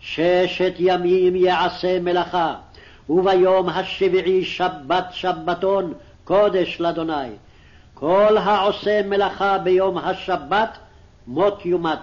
[0.00, 2.54] ששת ימים יעשה מלאכה,
[3.08, 5.92] וביום השביעי שבת שבתון
[6.24, 7.30] קודש לאדוני.
[7.94, 10.78] כל העושה מלאכה ביום השבת
[11.26, 11.98] מות יומת.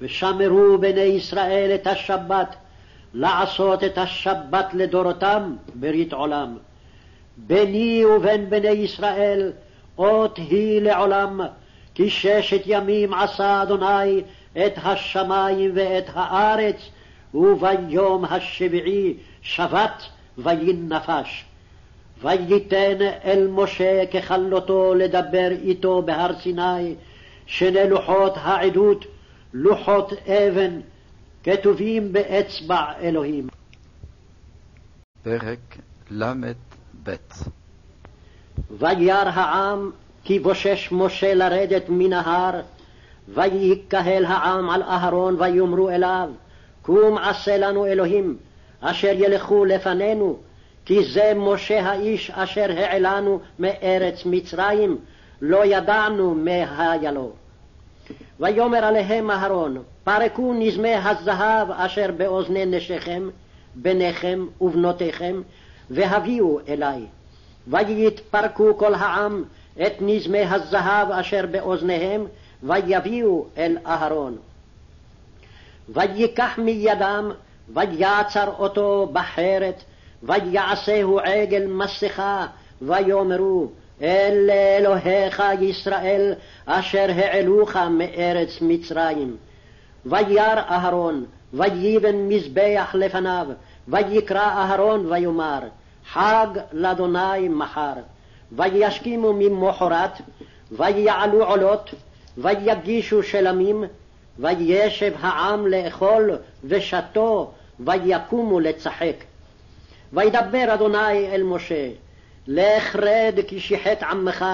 [0.00, 2.56] ושמרו בני ישראל את השבת,
[3.14, 6.56] לעשות את השבת לדורותם ברית עולם.
[7.36, 9.52] ביני ובין בני ישראל
[9.98, 11.40] אות היא לעולם,
[11.94, 16.76] כי ששת ימים עשה אדוני את השמים ואת הארץ,
[17.34, 20.02] וביום השביעי שבת
[20.38, 21.44] וינפש.
[22.22, 26.94] וייתן אל משה ככלותו לדבר איתו בהר סיני,
[27.46, 29.04] שני לוחות העדות,
[29.52, 30.80] לוחות אבן,
[31.42, 33.48] כתובים באצבע אלוהים.
[35.22, 35.76] פרק
[37.08, 37.48] ל"ב
[38.70, 39.90] וירא העם
[40.24, 42.60] כי בושש משה לרדת מן ההר,
[43.28, 46.28] ויקהל העם על אהרון ויאמרו אליו,
[46.82, 48.36] קום עשה לנו אלוהים,
[48.80, 50.36] אשר ילכו לפנינו,
[50.84, 54.98] כי זה משה האיש אשר העלנו מארץ מצרים,
[55.40, 57.32] לא ידענו מה היה לו.
[58.40, 63.28] ויאמר עליהם אהרון, פרקו נזמי הזהב אשר באוזני נשיכם,
[63.74, 65.42] בניכם ובנותיכם,
[65.90, 67.06] והביאו אלי.
[67.68, 69.44] ויתפרקו כל העם
[69.86, 72.26] את נזמי הזהב אשר באוזניהם,
[72.62, 74.36] ויביאו אל אהרון.
[75.88, 77.30] וייקח מידם,
[77.74, 79.82] ויעצר אותו בחרת,
[80.22, 82.46] ויעשהו עגל מסכה,
[82.82, 83.68] ויאמרו,
[84.02, 86.34] אלה אלוהיך ישראל,
[86.66, 89.36] אשר העלוך מארץ מצרים.
[90.06, 91.24] וירא אהרון,
[91.54, 93.46] ויבן מזבח לפניו,
[93.88, 95.60] ויקרא אהרון ויאמר,
[96.12, 97.92] חג לאדוני מחר.
[98.52, 100.10] וישכימו ממחרת,
[100.72, 101.90] ויעלו עולות,
[102.38, 103.84] ויגישו שלמים,
[104.38, 106.30] וישב העם לאכול
[106.64, 109.16] ושתו, ויקומו לצחק.
[110.12, 111.88] וידבר אדוני אל משה,
[112.46, 114.44] לך רד כי שיחת עמך,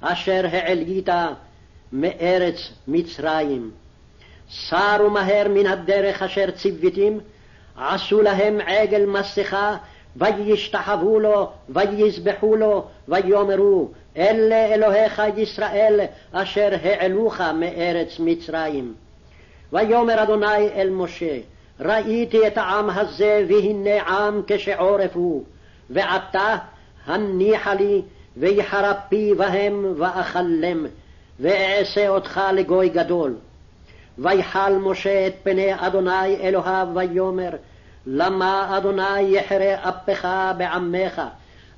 [0.00, 1.08] אשר העלית
[1.92, 3.70] מארץ מצרים.
[4.50, 7.20] סרו מהר מן הדרך אשר ציוויתים,
[7.76, 9.76] עשו להם עגל מסכה,
[10.16, 16.00] וישתחוו לו, ויזבחו לו, ויאמרו, אלה אלוהיך ישראל
[16.32, 18.94] אשר העלוך מארץ מצרים.
[19.72, 21.38] ויאמר אדוני אל משה,
[21.80, 25.44] ראיתי את העם הזה והנה עם כשעורף הוא,
[25.90, 26.56] ועתה
[27.06, 28.02] הניחה לי
[28.36, 30.86] ויחרפי בהם ואכלם,
[31.40, 33.34] ואעשה אותך לגוי גדול.
[34.20, 37.50] ויחל משה את פני אדוני אלוהיו ויאמר,
[38.06, 41.22] למה אדוני יחרה אפך בעמך,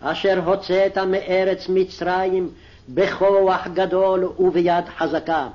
[0.00, 2.48] אשר הוצאת מארץ מצרים
[2.88, 5.48] בכוח גדול וביד חזקה.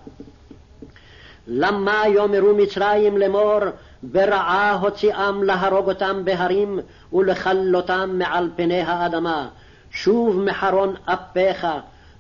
[1.48, 3.60] למה יאמרו מצרים לאמור,
[4.04, 6.80] ברעה הוציאם להרוג אותם בהרים
[7.14, 9.48] ולכלותם מעל פני האדמה.
[9.92, 11.68] שוב מחרון אפיך,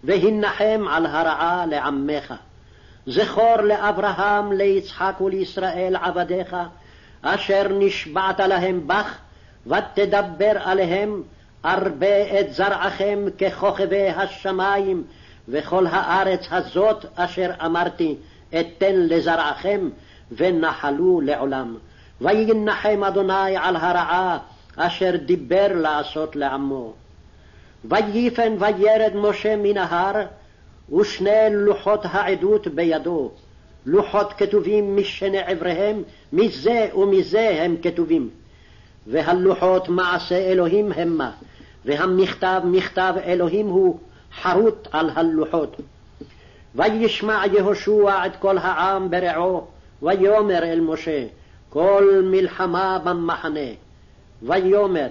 [0.03, 2.33] והנחם על הרעה לעמך.
[3.07, 6.55] זכור לאברהם, ליצחק ולישראל עבדיך,
[7.21, 9.17] אשר נשבעת להם בך,
[9.67, 11.23] ותדבר עליהם,
[11.65, 15.03] ארבה את זרעכם ככוכבי השמים,
[15.47, 18.15] וכל הארץ הזאת אשר אמרתי,
[18.59, 19.89] אתן לזרעכם,
[20.31, 21.77] ונחלו לעולם.
[22.21, 24.37] וינחם אדוני על הרעה
[24.75, 26.93] אשר דיבר לעשות לעמו.
[27.85, 30.25] ויפן וירד משה מן ההר,
[30.91, 33.31] ושני לוחות העדות בידו,
[33.85, 38.29] לוחות כתובים משני עבריהם, מזה ומזה הם כתובים.
[39.07, 41.31] והלוחות מעשה אלוהים המה,
[41.85, 43.99] והמכתב מכתב אלוהים הוא
[44.41, 45.75] חרוט על הלוחות.
[46.75, 49.67] וישמע יהושע את כל העם ברעו,
[50.01, 51.25] ויאמר אל משה,
[51.69, 53.69] כל מלחמה במחנה.
[54.43, 55.07] ויאמר,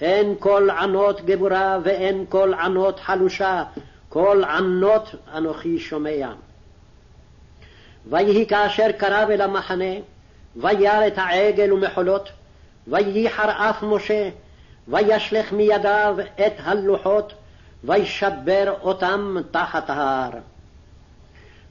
[0.00, 3.64] אין כל ענות גבורה ואין כל ענות חלושה,
[4.08, 6.32] כל ענות אנוכי שומע.
[8.10, 9.94] ויהי כאשר קרב אל המחנה,
[10.56, 12.28] וירא את העגל ומחולות,
[12.86, 14.30] וייחר אף משה,
[14.88, 17.32] וישלך מידיו את הלוחות,
[17.84, 20.30] וישבר אותם תחת ההר.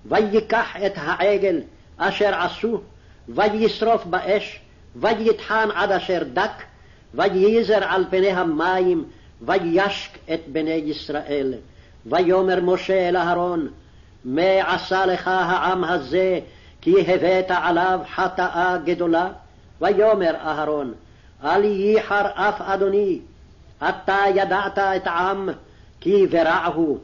[0.05, 1.61] ויקח את העגל
[1.97, 2.81] אשר עשו,
[3.29, 4.59] וישרוף באש,
[4.95, 6.63] ויטחן עד אשר דק,
[7.13, 9.05] וייזר על פני המים,
[9.41, 11.53] וישק את בני ישראל.
[12.09, 13.67] ויאמר משה אל אהרון,
[14.25, 16.39] מה עשה לך העם הזה,
[16.81, 19.29] כי הבאת עליו חטאה גדולה?
[19.81, 20.93] ויאמר אהרון,
[21.43, 23.19] אל ייחר אף אדוני,
[23.89, 25.49] אתה ידעת את העם,
[25.99, 26.97] כי ברע הוא.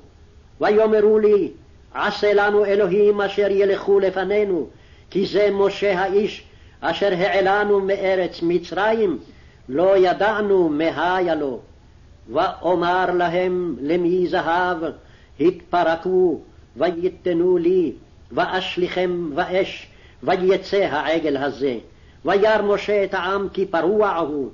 [0.62, 1.52] ויאמרו לי,
[1.94, 4.68] עשה לנו אלוהים אשר ילכו לפנינו,
[5.10, 6.44] כי זה משה האיש
[6.82, 9.20] אשר העלנו מארץ מצרים,
[9.70, 11.60] לא ידענו היה לו.
[12.30, 14.78] ואומר להם למי זהב,
[15.40, 16.40] התפרקו,
[16.78, 17.92] ויתנו לי,
[18.32, 19.88] ואשליכם באש,
[20.24, 21.78] ויצא העגל הזה.
[22.26, 24.50] וירא משה את העם כי פרוע הוא,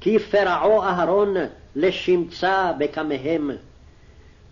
[0.00, 1.34] כי פרעו אהרון
[1.76, 3.50] לשמצה בקמיהם.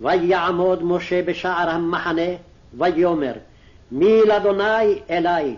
[0.01, 2.31] ויעמוד משה בשער המחנה,
[2.79, 3.33] ויאמר,
[3.93, 5.57] מי לאדוני אלי?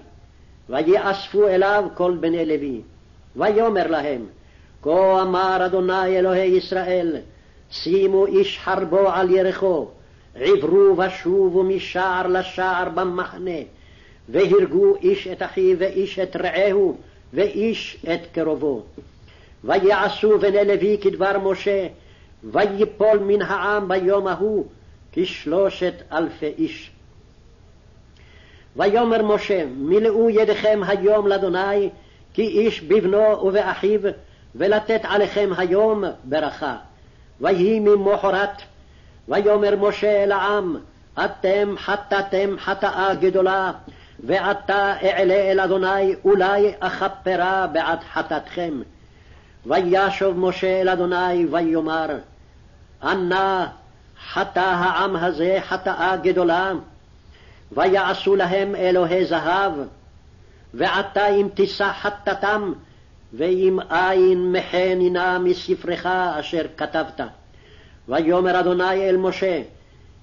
[0.68, 2.80] ויאספו אליו כל בני לוי.
[3.36, 4.26] ויאמר להם,
[4.82, 7.16] כה אמר אדוני אלוהי ישראל,
[7.70, 9.89] שימו איש חרבו על ירחו,
[10.34, 13.60] עברו ושובו משער לשער במחנה,
[14.28, 16.97] והרגו איש את אחיו ואיש את רעהו,
[17.32, 18.82] ואיש את קרובו.
[19.65, 21.86] ויעשו בני לוי כדבר משה,
[22.44, 24.66] ויפול מן העם ביום ההוא
[25.12, 26.90] כשלושת אלפי איש.
[28.76, 31.89] ויאמר משה, מילאו ידיכם היום לאדוני,
[32.34, 34.00] כי איש בבנו ובאחיו,
[34.54, 36.76] ולתת עליכם היום ברכה.
[37.40, 38.62] ויהי ממחרת,
[39.28, 40.76] ויאמר משה אל העם,
[41.24, 43.72] אתם חטאתם חטאה גדולה,
[44.24, 48.80] ועתה אעלה אל אדוני, אולי אכפרה בעד חטאתכם.
[49.66, 52.06] וישוב משה אל אדוני ויאמר,
[53.02, 53.66] אנא
[54.32, 56.72] חטא העם הזה חטאה גדולה,
[57.72, 59.72] ויעשו להם אלוהי זהב,
[60.74, 62.72] ועתה אם תישא חטאתם,
[63.32, 67.20] ואם אין מחנינה מספרך אשר כתבת.
[68.08, 69.62] ויאמר אדוני אל משה,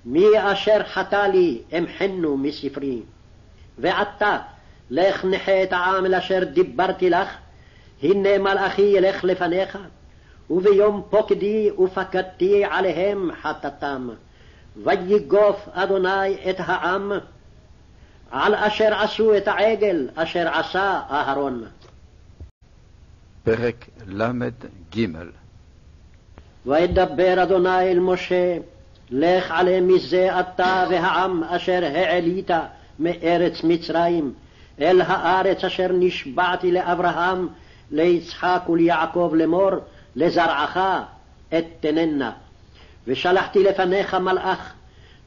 [0.05, 3.01] מי אשר חטא לי אמחנו מספרי.
[3.77, 4.37] ועתה
[4.89, 7.29] לך נחה את העם אל אשר דיברתי לך,
[8.03, 9.77] הנה מלאכי ילך לפניך,
[10.49, 14.09] וביום פוקדי ופקדתי עליהם חטאתם.
[14.83, 17.11] ויגוף אדוני את העם,
[18.31, 21.63] על אשר עשו את העגל אשר עשה אהרון.
[23.45, 25.07] פרק ל"ג
[26.65, 28.57] וידבר אדוני אל משה,
[29.11, 32.49] לך עלה מזה אתה והעם אשר העלית
[32.99, 34.33] מארץ מצרים,
[34.81, 37.47] אל הארץ אשר נשבעתי לאברהם,
[37.91, 39.71] ליצחק וליעקב לאמור,
[40.15, 40.77] לזרעך
[41.57, 42.31] אתננה.
[43.07, 44.73] ושלחתי לפניך מלאך,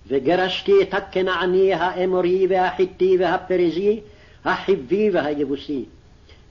[0.07, 4.01] וגרשתי את הכנעני, האמורי והחיטי והפריזי,
[4.45, 5.85] החיבי והיבוסי,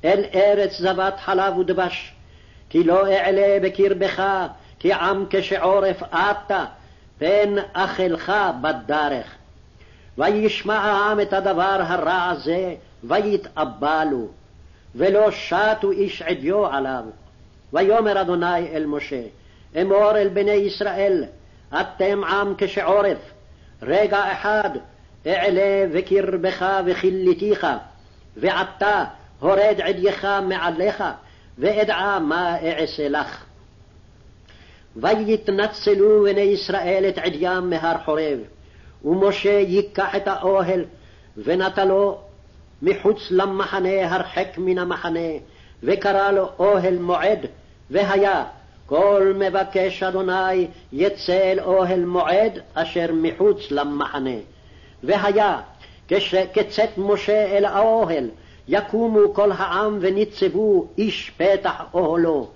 [0.06, 2.14] אל ארץ זבת חלב ודבש,
[2.70, 4.24] כי לא אעלה בקרבך,
[4.80, 6.66] כי עם כשעורף אתה,
[7.18, 9.36] פן אכלך בדרך.
[10.18, 14.28] וישמע העם את הדבר הרע הזה, ויתאבלו,
[14.96, 17.04] ולא שטו איש עדיו עליו.
[17.74, 19.22] ויאמר אדוני אל משה,
[19.82, 21.26] אמור אל בני ישראל,
[21.82, 23.18] אתם עם כשעורף,
[23.82, 24.70] רגע אחד
[25.28, 27.68] אעלה בקרבך וכיליתיך,
[28.38, 29.04] ועתה
[29.40, 31.04] הורד עדייך מעליך,
[31.58, 33.46] ואדעה מה אעשה לך.
[34.96, 38.40] ויתנצלו בני ישראל את עדיים מהר חורב,
[39.06, 40.86] ומשה ייקח את האוהל,
[41.38, 42.18] ונטלו
[42.82, 45.30] מחוץ למחנה הרחק מן המחנה,
[45.84, 47.40] וקרא לו אוהל מועד,
[47.92, 48.46] והיה
[48.86, 54.36] כל מבקש אדוני יצא אל אוהל מועד אשר מחוץ למחנה.
[55.04, 55.62] והיה
[56.08, 58.30] כשקצת משה אל האוהל,
[58.68, 62.48] יקומו כל העם וניצבו איש פתח אוהלו.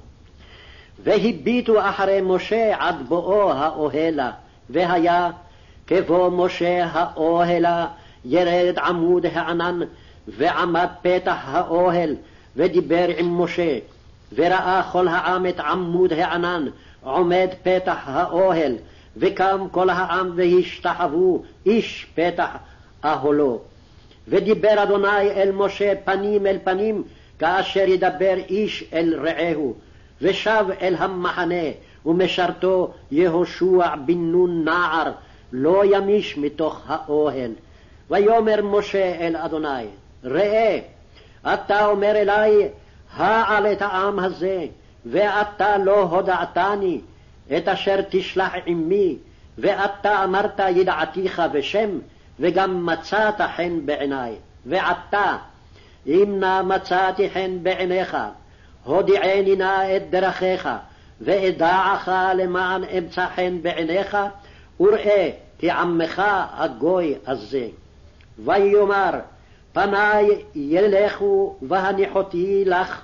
[1.03, 4.31] והביטו אחרי משה עד בואו האוהלה,
[4.69, 5.29] והיה
[5.87, 7.87] כבוא משה האוהלה,
[8.25, 9.79] ירד עמוד הענן,
[10.27, 12.15] ועמד פתח האוהל,
[12.55, 13.77] ודיבר עם משה.
[14.35, 16.65] וראה כל העם את עמוד הענן
[17.03, 18.75] עומד פתח האוהל,
[19.17, 22.49] וקם כל העם והשתחוו איש פתח
[23.05, 23.61] אהלו.
[24.27, 27.03] ודיבר אדוני אל משה פנים אל פנים,
[27.39, 29.75] כאשר ידבר איש אל רעהו.
[30.21, 31.65] ושב אל המחנה,
[32.05, 35.11] ומשרתו יהושע בן נון נער,
[35.51, 37.51] לא ימיש מתוך האוהל.
[38.09, 39.85] ויאמר משה אל אדוני,
[40.23, 40.79] ראה,
[41.53, 42.67] אתה אומר אלי,
[43.15, 44.65] העל את העם הזה,
[45.05, 47.01] ואתה לא הודעתני
[47.57, 49.17] את אשר תשלח עמי,
[49.57, 51.89] ואתה אמרת ידעתיך בשם,
[52.41, 54.31] וגם מצאת חן בעיני.
[54.65, 55.37] ועתה,
[56.07, 58.17] אם נא מצאתי חן בעיניך,
[58.83, 60.69] הודיעני נא את דרכיך,
[61.21, 64.17] ואדעך למען אמצא חן בעיניך,
[64.79, 65.29] וראה
[65.59, 66.21] כי עמך
[66.53, 67.67] הגוי הזה.
[68.45, 69.11] ויאמר
[69.73, 73.01] פניי ילכו והניחותי לך.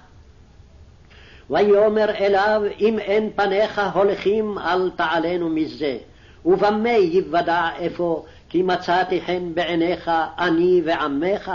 [1.49, 5.97] ויאמר אליו אם אין פניך הולכים אל תעלנו מזה.
[6.45, 11.51] ובמה יוודע אפוא כי מצאתי חן בעיניך אני ועמך,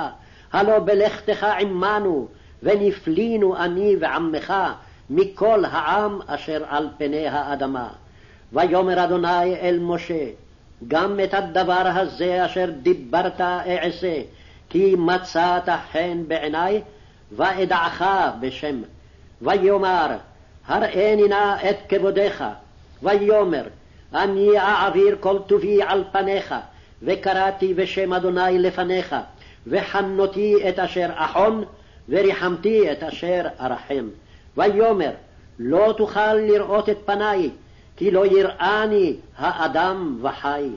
[0.52, 2.28] הלא בלכתך עמנו,
[2.62, 4.54] ונפלינו אני ועמך
[5.10, 7.88] מכל העם אשר על פני האדמה.
[8.52, 10.24] ויאמר אדוני אל משה,
[10.88, 14.22] גם את הדבר הזה אשר דיברת אעשה,
[14.68, 16.80] כי מצאת חן בעיני,
[17.32, 18.04] ואדעך
[18.40, 18.82] בשם.
[19.42, 20.06] ויאמר,
[20.66, 22.44] הראני נא את כבודך.
[23.02, 23.64] ויאמר,
[24.14, 26.54] אני אעביר כל טובי על פניך,
[27.02, 29.16] וקראתי בשם אדוני לפניך,
[29.66, 31.64] וחנותי את אשר אחון,
[32.08, 34.08] וריחמתי את אשר ארחם.
[34.56, 35.10] ויאמר,
[35.58, 37.50] לא תוכל לראות את פניי,
[37.96, 40.68] כי לא יראני האדם וחי.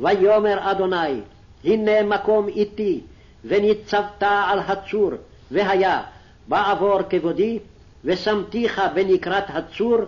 [0.00, 1.20] ויאמר אדוני,
[1.64, 3.00] הנה מקום איתי,
[3.44, 5.10] וניצבת על הצור,
[5.50, 6.02] והיה,
[6.48, 7.58] בעבור כבודי,
[8.04, 9.98] ושמתיך בנקרת הצור,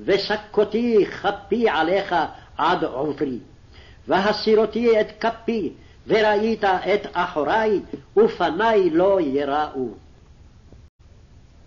[0.00, 2.14] וסקותי כפי עליך
[2.58, 3.38] עד עוברי.
[4.10, 5.72] והסירותי את כפי,
[6.06, 7.80] וראית את אחורי,
[8.16, 9.88] ופני לא יראו.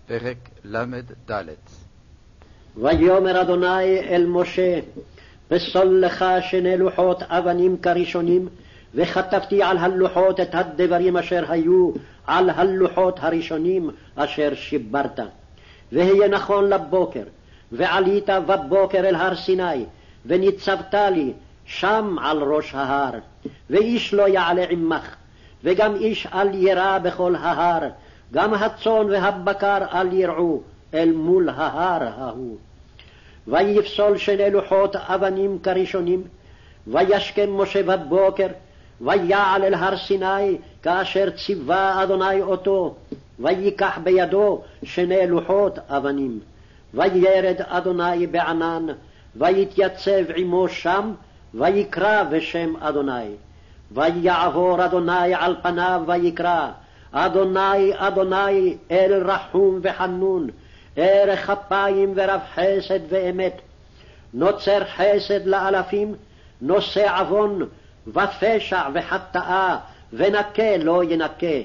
[0.08, 1.32] פרק ל"ד
[2.78, 4.80] ויאמר אדוני אל משה,
[5.48, 8.48] פסול לך שני לוחות אבנים כראשונים,
[8.96, 11.92] וכתבתי על הלוחות את הדברים אשר היו
[12.28, 15.20] על הלוחות הראשונים אשר שיברת.
[15.92, 17.24] והיה נכון לבוקר,
[17.72, 19.86] ועלית בבוקר אל הר סיני,
[20.26, 21.34] וניצבת לי
[21.66, 23.12] שם על ראש ההר,
[23.70, 25.16] ואיש לא יעלה עמך,
[25.64, 27.90] וגם איש אל יירא בכל ההר,
[28.34, 30.62] גם הצאן והבקר אל ירעו
[30.94, 32.58] אל מול ההר ההוא.
[33.48, 36.24] ויפסול שני לוחות אבנים כראשונים,
[36.88, 38.48] וישכם משה בבוקר,
[39.02, 42.96] ויעל אל הר סיני, כאשר ציווה אדוני אותו,
[43.40, 46.40] ויקח בידו שני לוחות אבנים.
[46.94, 48.86] וירד אדוני בענן,
[49.36, 51.14] ויתייצב עמו שם,
[51.54, 53.30] ויקרא בשם אדוני.
[53.92, 56.70] ויעבור אדוני על פניו ויקרא,
[57.12, 60.48] אדוני, אדוני, אל רחום וחנון,
[60.96, 63.62] ערך אפיים ורב חסד ואמת,
[64.34, 66.16] נוצר חסד לאלפים,
[66.62, 67.62] נושא עוון,
[68.08, 69.78] ופשע וחטאה,
[70.14, 71.58] ונקה לא ינקה,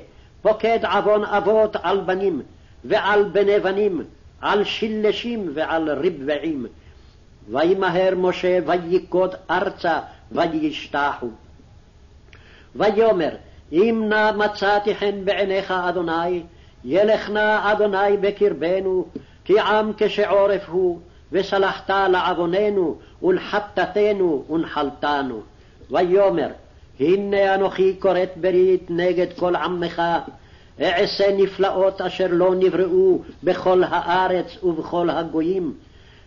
[0.43, 2.43] פוקד עוון אבות על בנים,
[2.85, 4.05] ועל בני בנים,
[4.41, 6.67] על שלשים ועל רבעים.
[7.51, 9.99] וימהר משה ויקוד ארצה
[10.33, 11.27] וישתחו.
[12.77, 13.31] ויאמר
[13.73, 16.43] אם נא מצאתי חן בעיניך אדוני
[16.85, 19.07] ילך נא אדוני בקרבנו
[19.45, 20.99] כי עם כשעורף הוא
[21.33, 25.41] וסלחת לעווננו ולחטאתנו ונחלתנו.
[25.91, 26.49] ויאמר
[27.01, 30.03] הנה אנוכי כורת ברית נגד כל עמך
[30.81, 35.75] אעשה נפלאות אשר לא נבראו בכל הארץ ובכל הגויים.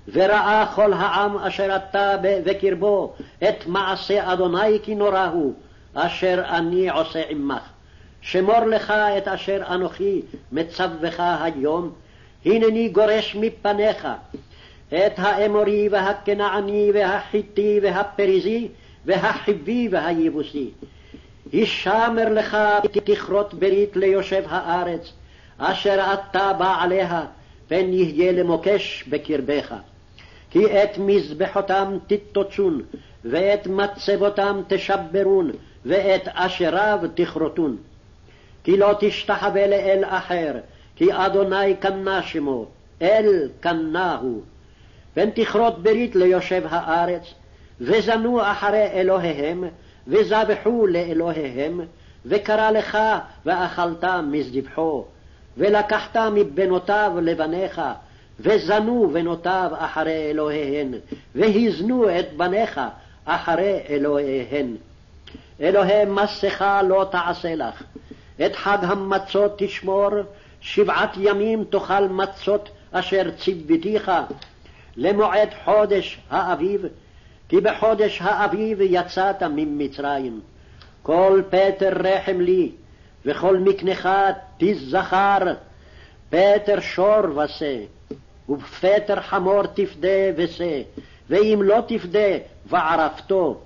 [0.07, 3.13] וראה כל העם אשר אתה בקרבו
[3.43, 5.53] את מעשה אדוני כי נורא הוא,
[5.93, 7.61] אשר אני עושה עמך.
[8.21, 10.21] שמור לך את אשר אנוכי
[10.51, 11.91] מצווך היום,
[12.45, 14.07] הנני גורש מפניך
[14.89, 18.67] את האמורי והכנעני והחיטי והפריזי
[19.05, 20.69] והחיבי והיבוסי.
[21.51, 22.57] הישמר לך
[23.05, 25.13] תכרות ברית ליושב הארץ,
[25.57, 27.25] אשר אתה בא עליה,
[27.67, 29.75] פן יהיה למוקש בקרבך.
[30.51, 32.81] כי את מזבחותם תתוצון,
[33.25, 35.51] ואת מצבותם תשברון,
[35.85, 37.77] ואת אשריו תכרותון.
[38.63, 40.53] כי לא תשתחווה לאל אחר,
[40.95, 42.65] כי אדוני קנה שמו,
[43.01, 44.41] אל קנה הוא.
[45.13, 47.33] פן תכרות ברית ליושב הארץ,
[47.81, 49.63] וזנו אחרי אלוהיהם,
[50.07, 51.81] וזבחו לאלוהיהם,
[52.25, 52.97] וקרא לך
[53.45, 55.05] ואכלת מזבחו,
[55.57, 57.81] ולקחת מבנותיו לבניך,
[58.41, 60.93] וזנו בנותיו אחרי אלוהיהן,
[61.35, 62.81] והזנו את בניך
[63.25, 64.75] אחרי אלוהיהן.
[65.61, 67.83] אלוהי מסכה לא תעשה לך,
[68.45, 70.09] את חג המצות תשמור,
[70.61, 74.11] שבעת ימים תאכל מצות אשר ציוותיך,
[74.97, 76.85] למועד חודש האביב,
[77.49, 80.39] כי בחודש האביב יצאת ממצרים.
[81.03, 82.71] כל פטר רחם לי,
[83.25, 84.09] וכל מקנך
[84.57, 85.37] תזכר,
[86.29, 87.77] פטר שור ושה,
[88.51, 90.81] ובפטר חמור תפדה ושה,
[91.29, 93.59] ואם לא תפדה, וערפתו.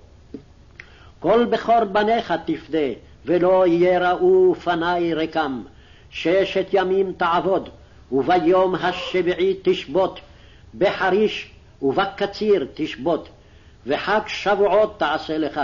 [1.19, 2.87] כל בכור בניך תפדה,
[3.25, 5.63] ולא יראו פני רקם.
[6.09, 7.69] ששת ימים תעבוד,
[8.11, 10.19] וביום השביעי תשבות,
[10.77, 13.29] בחריש ובקציר תשבות.
[13.87, 15.61] וחג שבועות תעשה לך,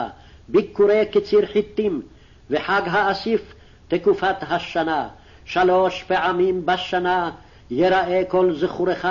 [0.47, 2.01] ביקורי קציר חיטים,
[2.49, 3.53] וחג האסיף
[3.87, 5.07] תקופת השנה.
[5.45, 7.31] שלוש פעמים בשנה
[7.71, 9.05] יראה כל זכורך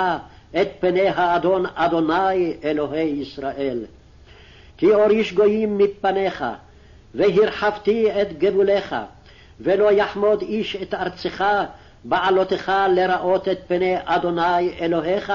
[0.61, 3.79] את פני האדון אדוני אלוהי ישראל.
[4.77, 6.45] כי אוריש גויים מפניך,
[7.15, 8.95] והרחבתי את גבוליך,
[9.59, 11.45] ולא יחמוד איש את ארצך
[12.03, 15.33] בעלותך לראות את פני אדוני אלוהיך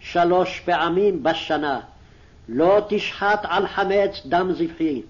[0.00, 1.80] שלוש פעמים בשנה.
[2.48, 5.02] לא תשחט על חמץ דם זבחי,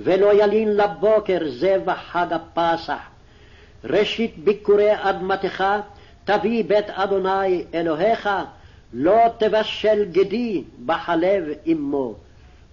[0.00, 2.98] ולא ילין לבוקר זבח חג הפסח.
[3.84, 5.64] ראשית ביקורי אדמתך
[6.24, 8.28] תביא בית אדוני אלוהיך,
[8.92, 12.14] לא תבשל גדי בחלב אמו.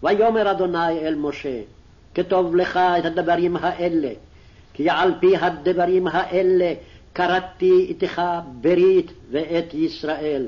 [0.03, 1.61] ויאמר אדוני אל משה,
[2.15, 4.09] כתוב לך את הדברים האלה,
[4.73, 6.73] כי על פי הדברים האלה
[7.15, 8.21] כרתתי איתך
[8.61, 10.47] ברית ואת ישראל.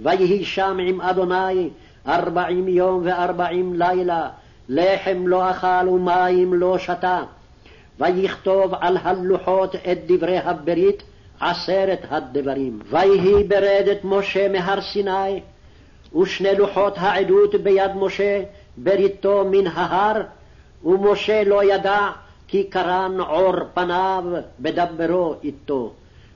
[0.00, 1.70] ויהי שם עם אדוני
[2.06, 4.28] ארבעים יום וארבעים לילה,
[4.68, 7.22] לחם לא אכל ומים לא שתה.
[7.98, 11.02] ויכתוב על הלוחות את דברי הברית
[11.40, 12.80] עשרת הדברים.
[12.90, 15.40] ויהי ברדת משה מהר סיני,
[16.20, 18.42] ושני לוחות העדות ביד משה,
[18.76, 20.22] בריתו מן ההר,
[20.84, 22.10] ומשה לא ידע
[22.48, 24.24] כי קרן עור פניו
[24.60, 25.92] בדברו איתו.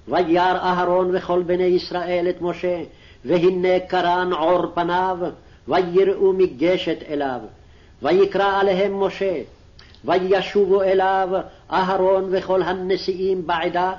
[0.08, 2.82] וירא אהרון וכל בני ישראל את משה,
[3.24, 5.18] והנה קרן עור פניו,
[5.68, 7.40] ויראו מגשת אליו.
[8.02, 9.42] ויקרא עליהם משה,
[10.04, 11.28] וישובו אליו
[11.72, 13.92] אהרון וכל הנשיאים בעדה,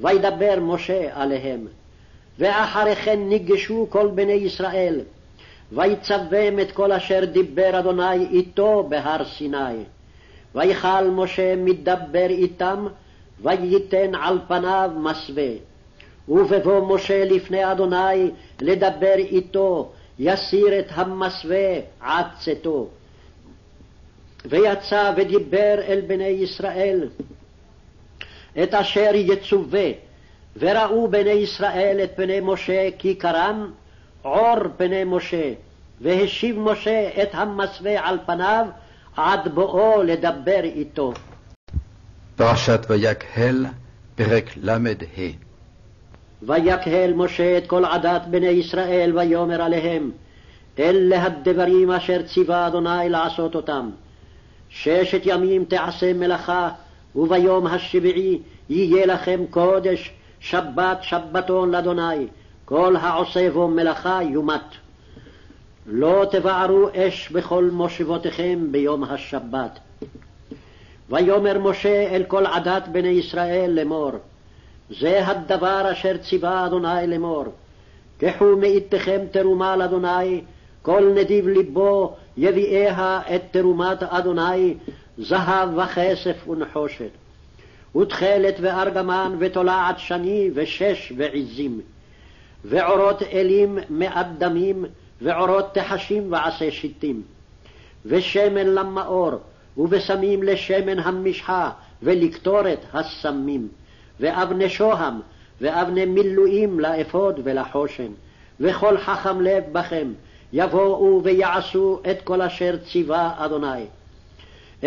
[0.00, 1.66] וידבר משה עליהם.
[2.38, 5.00] ואחרי כן ניגשו כל בני ישראל,
[5.72, 9.84] ויצווהם את כל אשר דיבר אדוני איתו בהר סיני.
[10.54, 12.86] ויכל משה מדבר איתם,
[13.42, 15.50] וייתן על פניו מסווה.
[16.28, 22.88] ובבוא משה לפני אדוני לדבר איתו, יסיר את המסווה עד צאתו.
[24.44, 27.08] ויצא ודיבר אל בני ישראל
[28.62, 29.88] את אשר יצווה,
[30.56, 33.70] וראו בני ישראל את פני משה כי קרן
[34.22, 35.52] עור פני משה,
[36.00, 38.66] והשיב משה את המסווה על פניו
[39.16, 41.12] עד בואו לדבר איתו.
[42.36, 43.66] פרשת ויקהל,
[44.14, 44.78] פרק ל"ה
[46.42, 50.10] ויקהל משה את כל עדת בני ישראל, ויאמר עליהם,
[50.78, 53.90] אלה הדברים אשר ציווה אדוני לעשות אותם.
[54.68, 56.70] ששת ימים תעשה מלאכה,
[57.16, 62.26] וביום השביעי יהיה לכם קודש, שבת שבתון לאדוני,
[62.64, 64.60] כל העושה בו מלאכה יומת.
[65.86, 69.78] לא תבערו אש בכל מושבותיכם ביום השבת.
[71.10, 74.10] ויאמר משה אל כל עדת בני ישראל לאמור,
[75.00, 77.44] זה הדבר אשר ציווה אדוני לאמור,
[78.18, 80.40] קחו מאיתכם תרומה לאדוני,
[80.82, 84.74] כל נדיב ליבו יביאיה את תרומת אדוני,
[85.18, 87.10] זהב וכסף ונחושת.
[87.96, 91.80] ותכלת וארגמן ותולעת שני ושש ועזים.
[92.64, 94.84] ועורות אלים מעט דמים,
[95.20, 97.22] ועורות תחשים ועשה שיטים.
[98.06, 99.30] ושמן למאור,
[99.76, 101.70] ובשמים לשמן המשחה,
[102.02, 103.68] ולקטורת הסמים.
[104.20, 105.20] ואבני שוהם,
[105.60, 108.12] ואבני מילואים לאפוד ולחושן.
[108.60, 110.12] וכל חכם לב בכם,
[110.52, 113.84] יבואו ויעשו את כל אשר ציווה אדוני.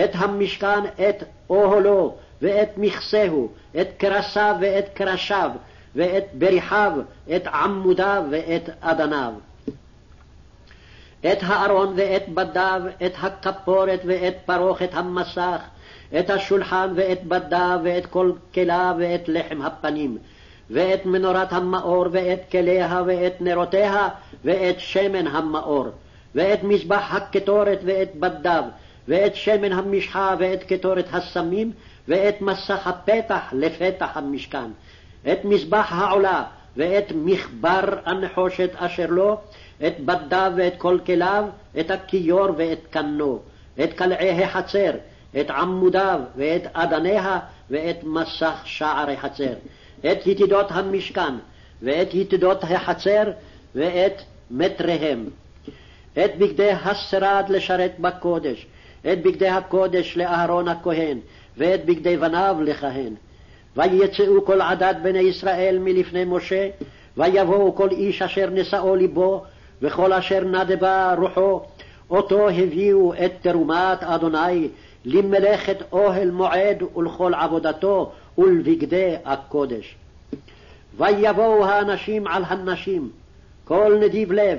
[0.04, 3.50] את המשכן, את אוהלו, ואת מכסהו,
[3.82, 5.52] את קרסיו ואת קרשיו,
[5.96, 6.92] ואת בריחיו,
[7.36, 9.34] את עמודיו ואת אדניו.
[11.20, 15.62] את הארון ואת בדיו, את הכפורת ואת פרוכת המסך,
[16.20, 20.18] את השולחן ואת בדיו ואת כל כליו ואת לחם הפנים,
[20.70, 24.10] ואת מנורת המאור ואת כליה ואת נרותיה
[24.44, 25.86] ואת שמן המאור,
[26.36, 28.64] ואת מזבח הקטורת ואת בדיו,
[29.08, 31.72] ואת שמן המשחה ואת קטורת הסמים,
[32.08, 34.72] ואת מסך הפתח לפתח המשכן,
[35.32, 36.44] את מזבח העולה,
[36.78, 39.38] ואת מכבר הנחושת אשר לו,
[39.88, 41.44] את בדיו ואת כל כליו,
[41.80, 43.40] את הכיור ואת קנו,
[43.84, 44.92] את קלעי החצר,
[45.40, 49.54] את עמודיו ואת אדניה, ואת מסך שערי חצר,
[50.00, 51.34] את יתידות המשכן,
[51.82, 53.24] ואת יתידות החצר,
[53.76, 54.22] ואת
[54.52, 55.30] מטריהם,
[56.14, 58.68] את בגדי השרד לשרת בקודש,
[59.14, 61.18] את בגדי הקודש לאהרון הכהן,
[61.58, 63.14] ואת בגדי בניו לכהן.
[63.76, 66.70] ויצאו כל עדת בני ישראל מלפני משה,
[67.18, 69.44] ויבואו כל איש אשר נשאו ליבו,
[69.82, 71.62] וכל אשר נדבה רוחו,
[72.10, 74.68] אותו הביאו את תרומת אדוני
[75.06, 79.96] למלאכת אוהל מועד ולכל עבודתו ולבגדי הקודש.
[80.98, 83.10] ויבואו האנשים על הנשים,
[83.66, 84.58] כל נדיב לב,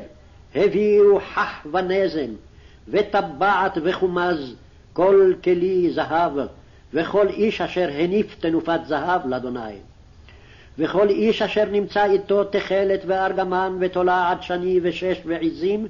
[0.54, 2.30] הביאו חח ונזם,
[2.90, 4.54] וטבעת וחומז,
[4.92, 6.32] כל כלי זהב,
[6.94, 9.74] וכל איש אשר הניף תנופת זהב לאדוני.
[10.78, 15.86] וכל איש אשר נמצא איתו תכלת וארגמן ותולעת שני ושש ועזים,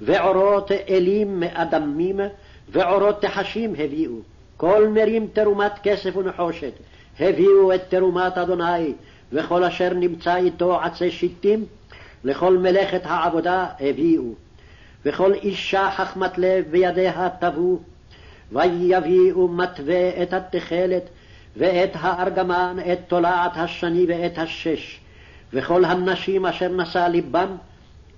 [0.00, 2.20] ועורות אלים מאדמים,
[2.68, 4.12] ועורות תחשים הביאו.
[4.56, 6.72] כל מרים תרומת כסף ונחושת,
[7.20, 8.92] הביאו את תרומת אדוני,
[9.32, 11.64] וכל אשר נמצא איתו עצי שיטים,
[12.24, 14.43] לכל מלאכת העבודה הביאו.
[15.04, 17.78] וכל אישה חכמת לב בידיה תבוא,
[18.52, 21.02] ויביאו מתווה את התכלת,
[21.56, 25.00] ואת הארגמן, את תולעת השני ואת השש,
[25.52, 27.56] וכל הנשים אשר נשא ליבם,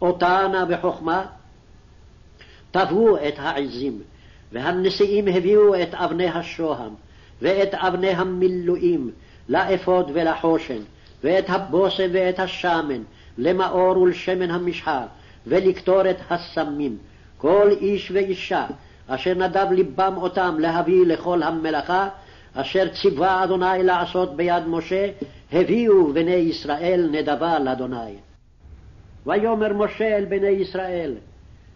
[0.03, 1.25] אותנה בחוכמה,
[2.71, 4.01] תבעו את העזים,
[4.53, 6.95] והנשיאים הביאו את אבני השוהם,
[7.43, 9.11] ואת אבני המילואים,
[9.49, 10.79] לאפוד ולחושן,
[11.25, 13.03] ואת הבושם ואת השמן,
[13.39, 15.07] למאור ולשמן המשחה,
[15.47, 16.97] ולקטורת הסמים,
[17.37, 18.67] כל איש ואישה,
[19.07, 22.09] אשר נדב ליבם אותם להביא לכל המלאכה,
[22.55, 25.11] אשר ציווה אדוני לעשות ביד משה,
[25.53, 28.15] הביאו בני ישראל נדבה לאדוני.
[29.27, 31.15] ויאמר משה אל בני ישראל,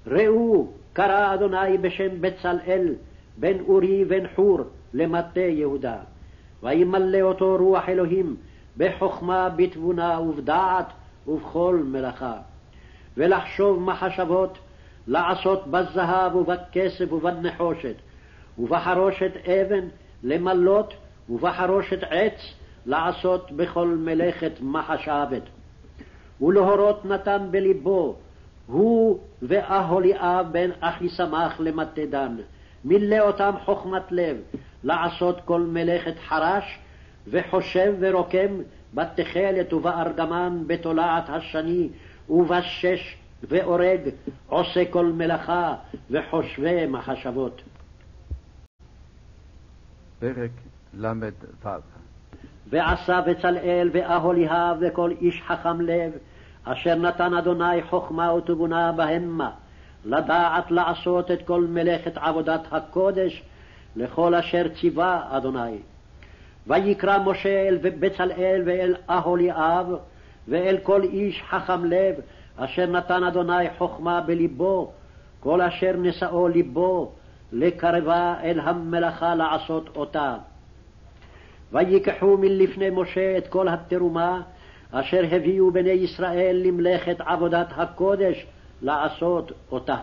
[0.07, 2.95] ראו, קרא אדוני בשם בצלאל,
[3.37, 4.59] בן אורי בן חור,
[4.95, 5.97] למטה יהודה.
[6.63, 8.37] וימלא אותו רוח אלוהים,
[8.77, 10.87] בחוכמה, בתבונה ובדעת,
[11.27, 12.37] ובכל מלאכה.
[13.17, 14.59] ולחשוב מחשבות,
[15.07, 17.95] לעשות בזהב ובכסף ובנחושת,
[18.59, 19.89] ובחרושת אבן
[20.23, 20.95] למלות,
[21.29, 22.55] ובחרושת עץ
[22.87, 25.43] לעשות בכל מלאכת מחשבת.
[26.41, 28.17] ולהורות נתן בלבו,
[28.67, 32.37] הוא ואהוליאב בן אחיסמך למטה דן,
[32.85, 34.37] מילא אותם חוכמת לב,
[34.85, 36.79] לעשות כל מלאכת חרש,
[37.29, 38.61] וחושב ורוקם
[38.95, 41.89] בתכלת ובארגמן, בתולעת השני,
[42.31, 44.01] ובשש ואורג,
[44.49, 45.75] עושה כל מלאכה,
[46.11, 47.63] וחושבי מחשבות.
[50.19, 50.51] פרק
[50.95, 51.69] ל"ו
[52.71, 56.13] ועשה בצלאל ואהוליאב וכל איש חכם לב,
[56.65, 59.51] אשר נתן אדוני חכמה ותבונה בהמה,
[60.05, 63.43] לדעת לעשות את כל מלאכת עבודת הקודש,
[63.97, 65.79] לכל אשר ציווה אדוני.
[66.67, 69.87] ויקרא משה אל בצלאל ואל אהוליאב,
[70.49, 72.15] ואל כל איש חכם לב,
[72.57, 74.93] אשר נתן אדוני חכמה בלבו,
[75.41, 77.13] כל אשר נשאו לבו,
[77.53, 80.37] לקרבה אל המלאכה לעשות אותה.
[81.73, 84.43] ויקחו מלפני משה את כל התרומה,
[84.93, 88.47] אשר הביאו בני ישראל למלאכת עבודת הקודש,
[88.83, 89.97] לעשות אותה.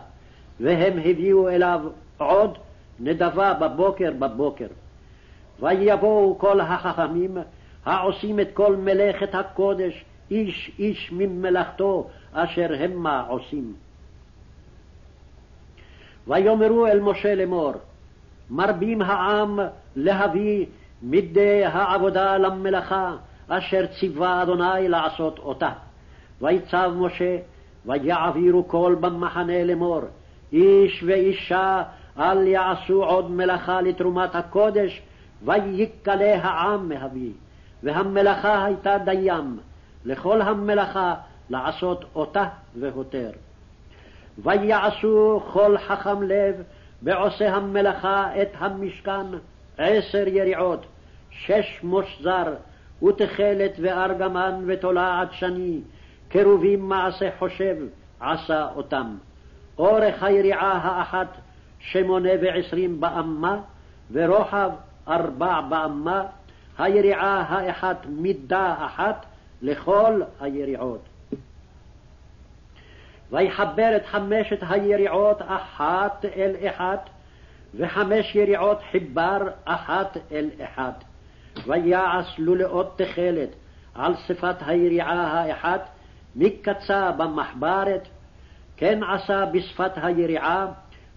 [0.59, 1.81] והם הביאו אליו
[2.17, 2.57] עוד
[2.99, 4.67] נדבה בבוקר בבוקר.
[5.59, 7.37] ויבואו כל החכמים
[7.85, 13.73] העושים את כל מלאכת הקודש, איש איש ממלאכתו אשר המה עושים.
[16.27, 17.73] ויאמרו אל משה לאמור,
[18.49, 19.59] מרבים העם
[19.95, 20.65] להביא
[21.03, 23.15] מדי העבודה למלאכה,
[23.47, 25.69] אשר ציווה אדוני לעשות אותה.
[26.41, 27.37] ויצב משה,
[27.85, 30.01] ויעבירו כל במחנה לאמור,
[30.53, 31.83] איש ואישה
[32.19, 35.01] אל יעשו עוד מלאכה לתרומת הקודש,
[35.45, 37.31] ויקלה העם מהביא.
[37.83, 39.57] והמלאכה הייתה דיים,
[40.07, 41.15] לכל המלאכה
[41.49, 42.47] לעשות אותה
[42.79, 43.29] והותר.
[44.37, 46.55] ויעשו כל חכם לב
[47.01, 49.25] בעושה המלאכה את המשכן
[49.77, 50.85] עשר יריעות,
[51.31, 52.53] שש מושזר,
[53.03, 55.79] ותכלת וארגמן ותולעת שני,
[56.29, 57.75] קרובים מעשה חושב
[58.19, 59.15] עשה אותם.
[59.77, 61.27] אורך היריעה האחת
[61.79, 63.59] שמונה ועשרים באמה,
[64.11, 64.69] ורוחב
[65.07, 66.23] ארבע באמה,
[66.77, 69.25] היריעה האחת מידה אחת
[69.61, 71.01] לכל היריעות.
[73.31, 77.09] ויחבר את חמשת היריעות אחת אל אחת,
[77.75, 81.03] וחמש יריעות חיבר אחת אל אחת.
[81.67, 83.49] ויעש לולאות תכלת
[83.95, 85.89] על שפת היריעה האחת,
[86.35, 88.07] מקצה במחברת,
[88.77, 90.67] כן עשה בשפת היריעה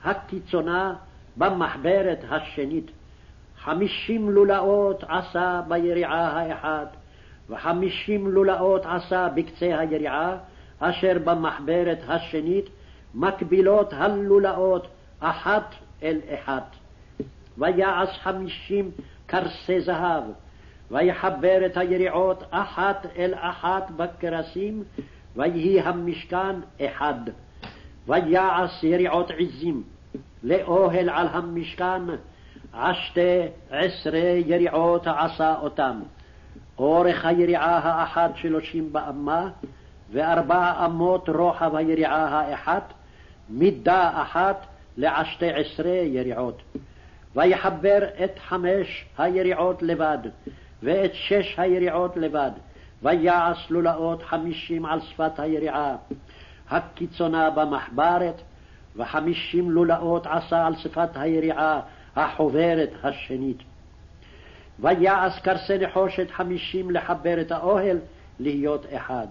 [0.05, 0.94] הקיצונה
[1.36, 2.91] במחברת השנית.
[3.59, 6.97] חמישים לולאות עשה ביריעה האחת,
[7.51, 10.37] וחמישים לולאות עשה בקצה היריעה,
[10.79, 12.67] אשר במחברת השנית,
[13.15, 14.87] מקבילות הלולאות
[15.20, 16.77] אחת אל אחת.
[17.59, 18.91] ויעש חמישים
[19.27, 20.23] קרסי זהב,
[20.91, 24.83] ויחבר את היריעות אחת אל אחת בקרסים,
[25.37, 27.20] ויהי המשכן אחד.
[28.07, 29.83] ויעש יריעות עזים
[30.43, 32.03] לאוהל על המשכן,
[32.73, 36.01] עשתי עשרה יריעות עשה אותם.
[36.81, 39.49] אורך היריעה האחת שלושים באמה,
[40.12, 42.92] וארבע אמות רוחב היריעה האחת,
[43.49, 46.62] מידה אחת לעשתי עשרה יריעות.
[47.36, 50.18] ויחבר את חמש היריעות לבד,
[50.83, 52.50] ואת שש היריעות לבד,
[53.02, 55.97] ויעש לולאות חמישים על שפת היריעה,
[56.70, 58.42] הקיצונה במחברת,
[58.97, 61.81] וחמישים לולאות עשה על שפת היריעה
[62.17, 63.69] החוברת השנית.
[64.81, 67.99] ויעש קרסי נחושת חמישים לחבר את האוהל
[68.41, 69.26] להיות אחד.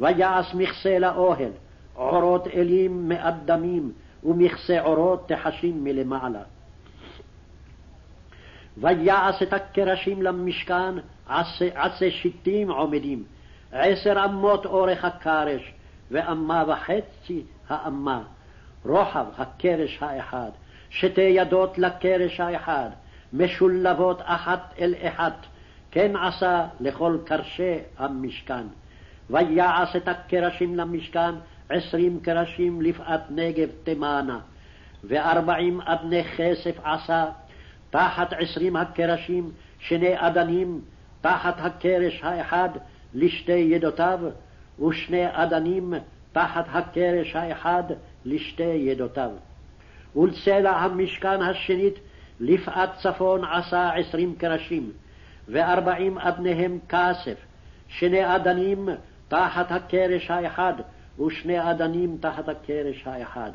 [0.00, 1.50] ויעש מכסה לאוהל,
[1.94, 3.92] עורות אלים מאדמים,
[4.24, 6.42] ומכסה עורות תחשים מלמעלה.
[8.76, 10.94] ויעש את הקרשים למשכן
[11.28, 13.24] עשה, עשה שיטים עומדים,
[13.72, 15.72] עשר אמות אורך הקרש,
[16.10, 18.22] ואמה וחצי האמה,
[18.84, 20.50] רוחב הקרש האחד,
[20.90, 22.90] שתי ידות לקרש האחד,
[23.32, 25.46] משולבות אחת אל אחת,
[25.90, 28.66] כן עשה לכל קרשי המשכן.
[29.30, 31.34] ויעש את הקרשים למשכן
[31.68, 34.38] עשרים קרשים לפאת נגב תימנה,
[35.04, 37.24] וארבעים אדני כסף עשה,
[37.90, 40.80] תחת עשרים הקרשים שני אדנים,
[41.20, 42.68] תחת הקרש האחד
[43.14, 44.20] לשתי ידותיו,
[44.86, 45.94] ושני אדנים
[46.32, 47.82] תחת הקרש האחד
[48.24, 49.30] לשתי ידותיו.
[50.16, 51.94] ולצלע המשכן השנית
[52.40, 54.90] לפאת צפון עשה עשרים קרשים,
[55.48, 57.36] וארבעים אדניהם כסף,
[57.88, 58.88] שני אדנים
[59.28, 60.72] תחת הקרש האחד,
[61.26, 63.50] ושני אדנים תחת הקרש האחד.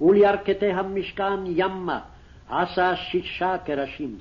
[0.00, 2.00] ולירכתי המשכן ימה
[2.48, 4.18] עשה שישה קרשים,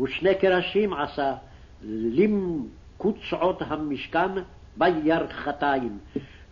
[0.00, 1.34] ושני קרשים עשה
[1.82, 4.30] למקוצעות המשכן
[4.76, 5.98] בירכתיים,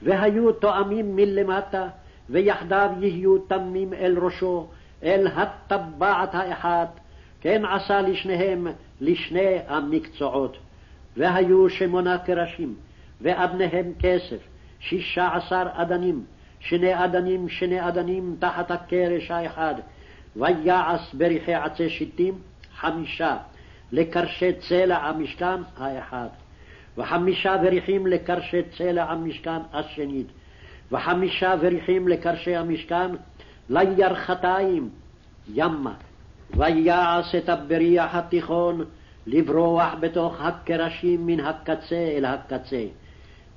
[0.02, 1.88] והיו תואמים מלמטה,
[2.30, 4.68] ויחדיו יהיו תמים אל ראשו,
[5.04, 7.00] אל הטבעת האחת,
[7.40, 8.66] כן עשה לשניהם,
[9.00, 10.56] לשני המקצועות.
[11.16, 12.74] והיו שמונה קרשים,
[13.20, 14.38] ואבניהם כסף,
[14.80, 16.24] שישה עשר אדנים,
[16.60, 19.74] שני אדנים, שני אדנים תחת הקרש האחד,
[20.36, 22.38] ויעש בריחי עצי שיטים
[22.76, 23.36] חמישה,
[23.92, 26.28] לקרשי צלע המשכן האחד,
[26.98, 30.26] וחמישה בריחים לקרשי צלע המשכן השנית,
[30.92, 33.10] וחמישה בריחים לקרשי המשכן
[33.70, 34.88] לירכתיים
[35.54, 35.94] ימה,
[36.56, 38.84] ויעש את הבריח התיכון
[39.26, 42.84] לברוח בתוך הקרשים מן הקצה אל הקצה,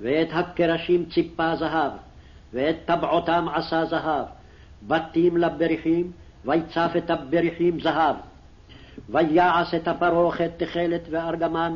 [0.00, 1.92] ואת הקרשים ציפה זהב,
[2.52, 4.24] ואת טבעותם עשה זהב,
[4.86, 6.12] בתים לבריחים,
[6.44, 8.16] ויצף את הבריחים זהב.
[9.08, 11.74] ויעש את הפרוכת תכלת וארגמן,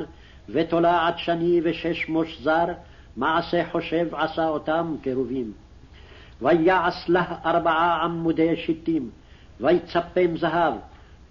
[0.49, 2.65] ותולעת שני ושש מושזר,
[3.17, 5.53] מעשה חושב עשה אותם קרובים.
[6.43, 9.11] ויעש לה ארבעה עמודי שיטים,
[9.61, 10.75] ויצפם זהב,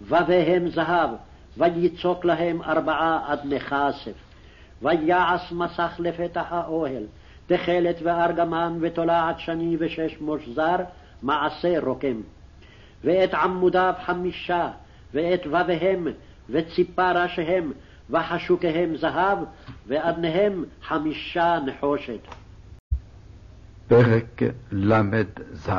[0.00, 1.10] ובהם זהב,
[1.56, 4.12] ויצוק להם ארבעה אדני כסף.
[4.82, 7.02] ויעש מסך לפתח האוהל,
[7.46, 10.76] תכלת וארגמן ותולעת שני ושש מושזר,
[11.22, 12.20] מעשה רוקם.
[13.04, 14.68] ואת עמודיו חמישה,
[15.12, 16.06] ואת וביהם,
[16.50, 17.72] וציפה ראשיהם,
[18.10, 19.38] וחשוקיהם זהב,
[19.86, 22.41] ואדניהם חמישה נחושת.
[23.92, 25.70] פרק ל"ז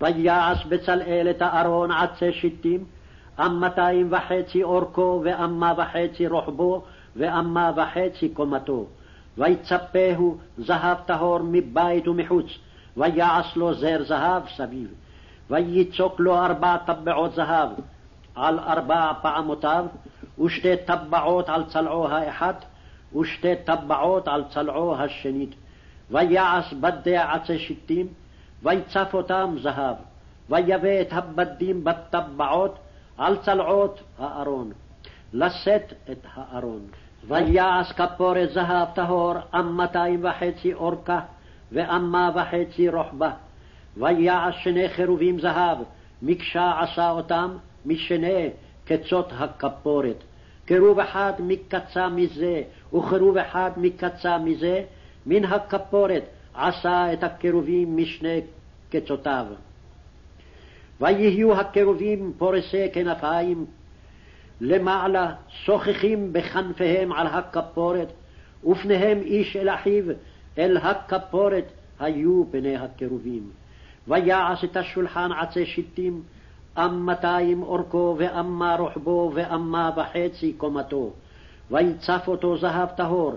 [0.00, 2.84] ויעש בצלאל את הארון עצי שיטים,
[3.40, 6.84] אמתיים וחצי אורכו, ואמה וחצי רוחבו,
[7.16, 8.86] ואמה וחצי קומתו.
[9.38, 12.46] ויצפהו זהב טהור מבית ומחוץ,
[12.96, 14.88] ויעש לו זר זהב סביב.
[15.50, 17.68] ויצוק לו ארבע טבעות זהב
[18.34, 19.84] על ארבע פעמותיו,
[20.44, 22.64] ושתי טבעות על צלעו האחת,
[23.16, 25.54] ושתי טבעות על צלעו השנית.
[26.10, 28.06] ויעש בדי עצי שיטים,
[28.62, 29.96] ויצף אותם זהב,
[30.50, 32.78] ויבא את הבדים בטבעות
[33.18, 34.72] על צלעות הארון,
[35.32, 36.80] לשאת את הארון.
[37.28, 41.20] ויעש כפורת זהב טהור, אמתיים וחצי אורכה,
[41.72, 43.30] ואמה וחצי רוחבה.
[43.96, 45.78] ויעש שני חרובים זהב,
[46.22, 48.38] מקשה עשה אותם, משנה
[48.84, 50.24] קצות הכפורת.
[50.64, 52.62] קירוב אחד מקצה מזה,
[52.94, 54.82] וקירוב אחד מקצה מזה,
[55.26, 58.40] מן הכפורת עשה את הקירובים משני
[58.90, 59.46] קצותיו.
[61.00, 63.66] ויהיו הקירובים פורסי כנפיים,
[64.60, 68.08] למעלה שוחחים בכנפיהם על הכפורת,
[68.66, 70.04] ופניהם איש אל אחיו,
[70.58, 71.64] אל הכפורת
[72.00, 73.50] היו פני הקירובים.
[74.08, 76.22] ויעש את השולחן עצי שיטים,
[76.78, 81.10] אמתיים אורכו, ואמה רוחבו, ואמה וחצי קומתו.
[81.70, 83.34] ויצף אותו זהב טהור,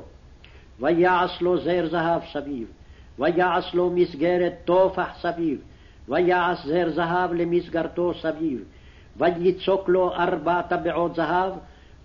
[0.80, 2.67] ויעש לו זר זהב סביב,
[3.19, 5.61] ויעש לו מסגרת טופח סביב,
[6.09, 8.64] ויעש זר זהב למסגרתו סביב,
[9.17, 11.53] ויצוק לו ארבע טבעות זהב,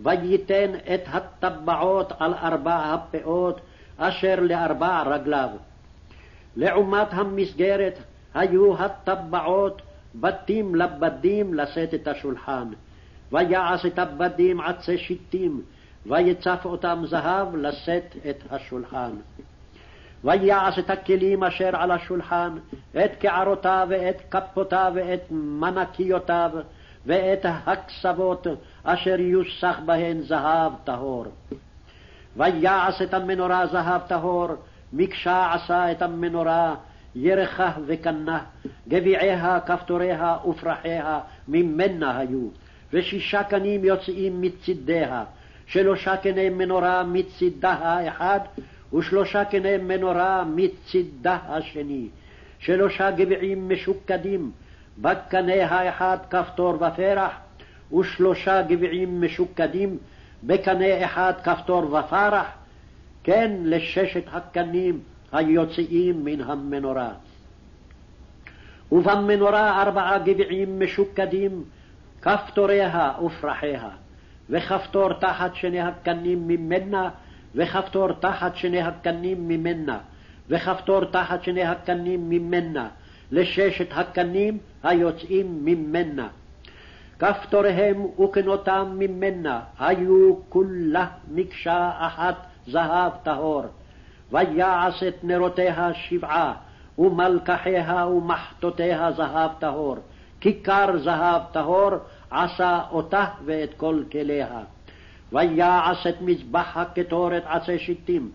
[0.01, 3.60] וייתן את הטבעות על ארבע הפאות
[3.97, 5.49] אשר לארבע רגליו.
[6.57, 7.99] לעומת המסגרת
[8.34, 9.83] היו הטבעות
[10.15, 12.68] בתים לבדים לשאת את השולחן.
[13.33, 15.62] ויעש את הבדים עצי שיטים,
[16.06, 19.10] ויצף אותם זהב לשאת את השולחן.
[20.24, 22.56] ויעש את הכלים אשר על השולחן,
[23.05, 26.50] את קערותיו ואת כפותיו ואת מנקיותיו,
[27.06, 28.47] ואת הקסבות
[28.84, 31.24] אשר יוסח בהן זהב טהור.
[32.36, 34.48] ויעש את המנורה זהב טהור,
[34.92, 36.74] מקשה עשה את המנורה,
[37.14, 38.40] ירחה וקנה,
[38.89, 42.48] גביעיה, כפתוריה ופרחיה ממנה היו,
[42.92, 45.24] ושישה קנים יוצאים מצידיה,
[45.73, 48.41] שלושה קני מנורה מצידה האחד,
[48.94, 52.09] ושלושה קני מנורה מצידה השני,
[52.59, 54.51] שלושה גביעים משוקדים,
[54.99, 57.33] בקנה האחד כפתור ופרח,
[57.99, 59.99] ושלושה גביעים משוקדים,
[60.42, 62.47] בקנה אחד כפתור ופרח,
[63.25, 65.01] כן לששת הקנים
[65.33, 67.10] היוצאים מן המנורה.
[68.92, 71.65] ובמנורה ארבעה גביעים משוקדים,
[72.23, 73.89] כפתוריה ופרחיה.
[74.51, 77.11] וכפתור תחת שני הקנים ממנה,
[77.55, 79.99] וכפתור תחת שני הקנים ממנה,
[80.49, 82.89] וכפתור תחת שני הקנים ממנה,
[83.31, 86.29] לששת הקנים היוצאים ממנה.
[87.19, 93.62] כפתוריהם וקנותם ממנה היו כולה מקשה אחת זהב טהור.
[94.33, 96.55] ויעש את נרותיה שבעה,
[96.99, 99.97] ומלקחיה ומחטותיה זהב טהור.
[100.41, 101.91] כיכר זהב טהור
[102.33, 104.61] עשה אותה ואת כל כליה.
[105.33, 108.31] ויעש את מזבח הקטורת עצי שיטים,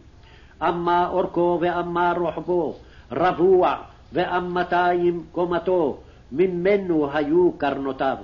[0.61, 2.75] אמה אורכו ואמה רוחבו,
[3.11, 3.75] רבוע
[4.13, 5.97] ואמתיים קומתו,
[6.31, 8.17] ממנו היו קרנותיו.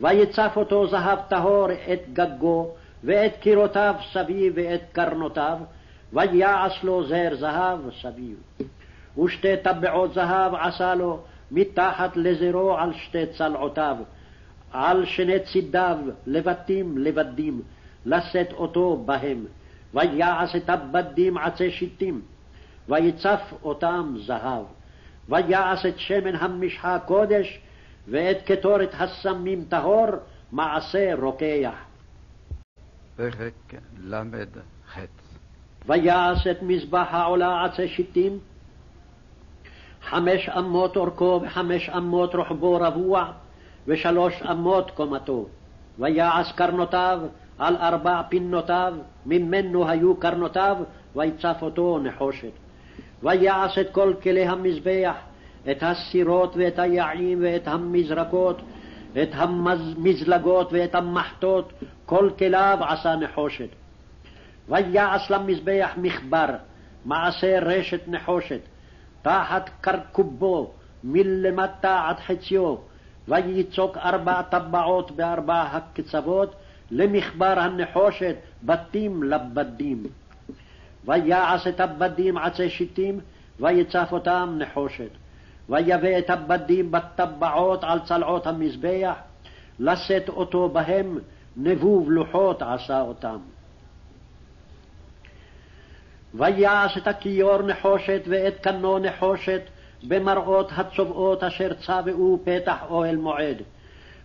[0.00, 2.68] ויצף אותו זהב טהור את גגו,
[3.04, 5.58] ואת קירותיו סביב ואת קרנותיו,
[6.12, 8.36] ויעש לו זר זהב סביב.
[9.24, 13.96] ושתי טבעות זהב עשה לו מתחת לזרו על שתי צלעותיו,
[14.72, 17.62] על שני צידיו לבטים לבדים,
[18.06, 19.44] לשאת אותו בהם.
[19.94, 22.22] ויעש את הבדים עצי שיטים,
[22.88, 24.64] ויצף אותם זהב.
[25.28, 27.60] ויעש את שמן המשחה קודש,
[28.08, 30.06] ואת קטורת הסמים טהור,
[30.52, 31.74] מעשה רוקח.
[33.16, 34.98] פרק ל"ח
[35.86, 38.38] ויעש את מזבח העולה עצי שיטים,
[40.02, 43.32] חמש אמות אורכו וחמש אמות רוחבו רבוע,
[43.88, 45.46] ושלוש אמות קומתו.
[45.98, 47.20] ויעש קרנותיו
[47.58, 48.94] על ארבע פינותיו,
[49.26, 50.76] ממנו היו קרנותיו,
[51.16, 52.52] ויצף אותו נחושת.
[53.22, 55.14] ויעש את כל כלי המזבח,
[55.70, 58.62] את הסירות ואת היעים ואת המזרקות,
[59.22, 61.72] את המזלגות ואת המחטות,
[62.06, 63.68] כל כליו עשה נחושת.
[64.68, 66.54] ויעש למזבח מחבר,
[67.04, 68.60] מעשה רשת נחושת,
[69.22, 70.70] תחת קרקובו,
[71.04, 72.76] מלמטה עד חציו,
[73.28, 76.54] ויצוק ארבע טבעות בארבע הקצוות,
[76.90, 80.06] למחבר הנחושת, בתים לבדים.
[81.04, 83.20] ויעש את הבדים עצי שיטים,
[83.60, 85.10] ויצף אותם נחושת.
[85.68, 89.14] ויבא את הבדים בטבעות על צלעות המזבח,
[89.78, 91.18] לשאת אותו בהם,
[91.56, 93.38] נבוב לוחות עשה אותם.
[96.34, 99.60] ויעש את הכיור נחושת ואת קנו נחושת
[100.02, 103.56] במראות הצובעות אשר צבעו פתח אוהל מועד.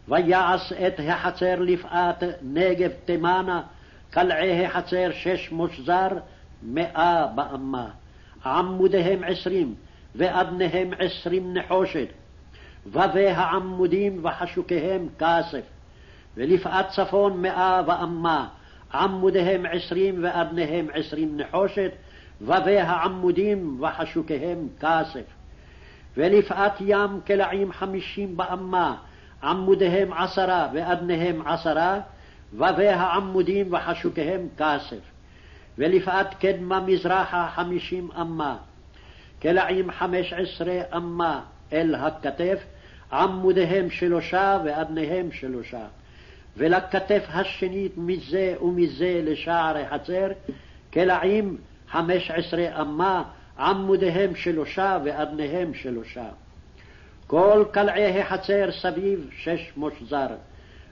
[0.08, 3.62] ויעש את החצר לפאת נגב תימנה,
[4.10, 6.08] קלעי החצר שש מושזר,
[6.64, 7.90] מאה באמה.
[8.46, 9.76] עמודיהם עשרים,
[10.16, 12.08] ואדניהם עשרים נחושת.
[12.86, 15.62] ובי העמודים וחשוקיהם כסף.
[16.38, 18.48] ולפאת צפון מאה ואמה,
[18.94, 21.92] עמודיהם עשרים ואדניהם עשרים נחושת,
[22.42, 25.24] ובי העמודים וחשוקיהם כסף.
[26.18, 28.96] ולפאת ים קלעים חמישים באמה,
[29.44, 32.00] עמודיהם עשרה ואדניהם עשרה,
[32.54, 35.14] ובי העמודים וחשוקיהם כסף.
[35.78, 38.58] ולפאת קדמה מזרחה חמישים אמה,
[39.40, 41.42] קלעים חמש עשרה אמה
[41.74, 42.64] אל הכתף,
[43.14, 45.86] עמודיהם שלושה ואדניהם שלושה.
[46.58, 50.28] ולכתף השנית מזה ומזה לשער החצר,
[50.92, 51.58] קלעים
[51.90, 53.24] חמש עשרה אמה,
[53.60, 56.26] עמודיהם שלושה ואדניהם שלושה.
[57.28, 60.28] כל קלעי החצר סביב שש מושזר,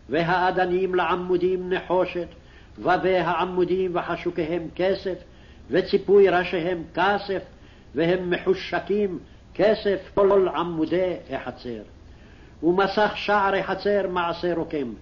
[0.10, 2.28] והאדנים לעמודים נחושת,
[2.80, 5.16] ובי העמודים וחשוקיהם כסף,
[5.70, 7.42] וציפוי ראשיהם כסף,
[7.96, 9.20] והם מחושקים
[9.54, 11.82] כסף כל עמודי החצר.
[12.64, 14.94] ומסך שער החצר מעשה רוקם,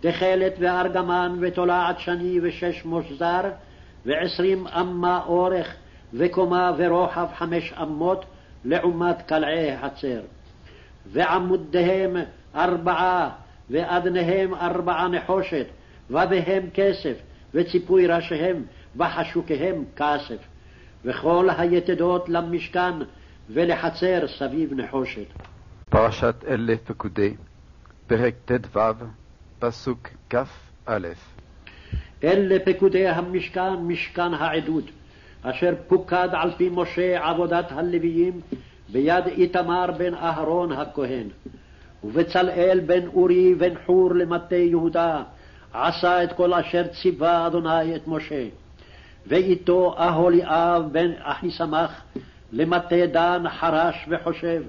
[0.00, 3.50] תכלת וארגמן ותולעת שני ושש מושזר,
[4.06, 5.74] ועשרים אמה אורך,
[6.14, 8.24] וקומה ורוחב חמש אמות,
[8.64, 10.20] לעומת קלעי החצר.
[11.06, 12.16] ועמודיהם
[12.54, 13.30] ארבעה,
[13.70, 15.66] ואדניהם ארבעה נחושת,
[16.10, 17.14] ובהם כסף,
[17.54, 18.64] וציפוי ראשיהם,
[18.96, 20.38] וחשוקיהם כסף.
[21.04, 22.94] וכל היתדות למשכן,
[23.50, 25.26] ולחצר סביב נחושת.
[25.90, 27.34] פרשת אלה פקודי,
[28.06, 28.80] פרק ט"ו,
[29.58, 31.08] פסוק כ"א.
[32.24, 34.84] אלה פקודי המשכן, משכן העדות,
[35.42, 38.40] אשר פוקד על פי משה עבודת הלוויים,
[38.88, 41.26] ביד איתמר בן אהרון הכהן.
[42.04, 45.22] ובצלאל בן אורי בן חור למטה יהודה,
[45.72, 48.46] עשה את כל אשר ציווה אדוני את משה.
[49.26, 52.02] ואיתו אהוליאב בן אחיסמך,
[52.52, 54.62] למטה דן חרש וחושב,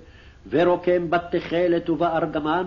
[0.50, 2.66] ורוקם בתכלת ובארגמן,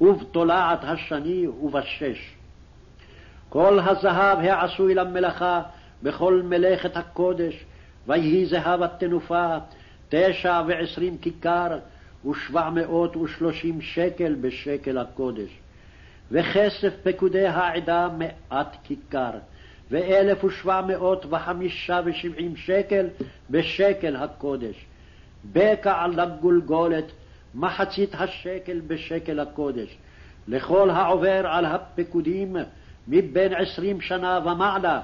[0.00, 2.34] ובתולעת השני ובשש.
[3.48, 5.62] כל הזהב העשוי למלאכה
[6.02, 7.64] בכל מלאכת הקודש,
[8.06, 9.56] ויהי זהב התנופה
[10.08, 11.78] תשע ועשרים כיכר,
[12.30, 15.50] ושבע מאות ושלושים שקל בשקל הקודש.
[16.30, 19.30] וכסף פקודי העדה מעט כיכר,
[19.90, 23.06] ואלף ושבע מאות וחמישה ושבעים שקל
[23.50, 24.86] בשקל הקודש.
[25.52, 27.04] בקע לגולגולת
[27.54, 29.96] מחצית השקל בשקל הקודש.
[30.48, 32.56] לכל העובר על הפקודים
[33.08, 35.00] מבין עשרים שנה ומעלה,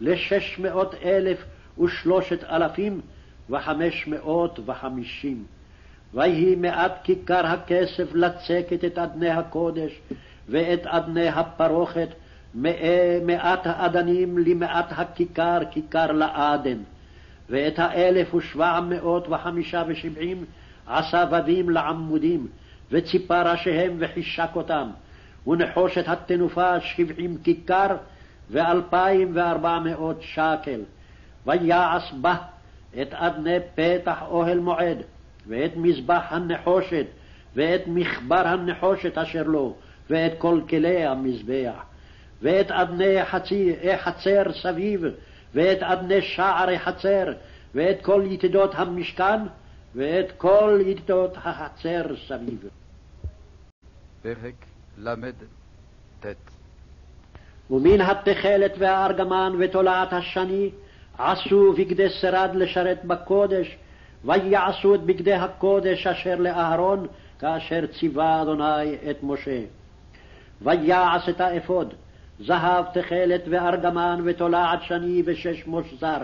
[0.00, 1.44] לשש מאות אלף
[1.78, 3.00] ושלושת אלפים
[3.50, 5.44] וחמש מאות וחמישים.
[6.14, 10.00] ויהי מעט כיכר הכסף לצקת את אדני הקודש
[10.48, 12.08] ואת אדני הפרוכת,
[13.24, 16.78] מעט האדנים למעט הכיכר, כיכר לאדן.
[17.50, 20.44] ואת האלף ושבע מאות וחמישה ושבעים
[20.86, 22.46] עשה בדים לעמודים,
[22.90, 24.88] וציפה ראשיהם וחישק אותם,
[25.46, 27.96] ונחושת התנופה שבעים כיכר,
[28.50, 30.80] ואלפיים וארבע מאות שקל.
[31.46, 32.36] ויעש בה
[33.02, 34.98] את אדני פתח אוהל מועד,
[35.46, 37.06] ואת מזבח הנחושת,
[37.54, 39.74] ואת מחבר הנחושת אשר לו,
[40.10, 41.84] ואת כל כלי המזבח,
[42.42, 45.04] ואת אדני חצי, חצר סביב,
[45.54, 47.32] ואת אדני שער חצר,
[47.74, 49.40] ואת כל יתדות המשכן,
[49.94, 52.68] ואת כל יתדות החצר סביב.
[54.22, 54.54] פרק
[54.98, 56.53] ל"ט
[57.70, 60.70] ומן התכלת והארגמן ותולעת השני
[61.18, 63.76] עשו בגדי שרד לשרת בקודש,
[64.24, 67.06] ויעשו את בגדי הקודש אשר לאהרון,
[67.38, 69.60] כאשר ציווה אדוני את משה.
[70.62, 71.94] ויעש את האפוד,
[72.40, 76.18] זהב תכלת וארגמן ותולעת שני ושש מושזר.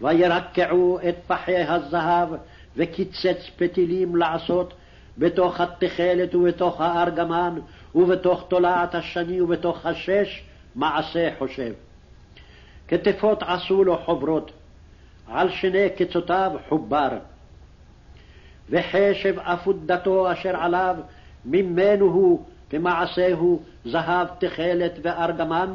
[0.00, 2.28] וירקעו את פחי הזהב
[2.76, 4.74] וקיצץ פתילים לעשות
[5.18, 7.58] בתוך התכלת ובתוך הארגמן
[7.94, 10.44] ובתוך תולעת השני ובתוך השש
[10.76, 11.72] מעשה חושב.
[12.88, 14.52] כתפות עשו לו חוברות,
[15.28, 17.08] על שני קצותיו חובר.
[18.70, 20.96] וחשב אפודתו אשר עליו
[21.44, 25.74] ממנו הוא כמעשהו זהב תכלת וארגמן,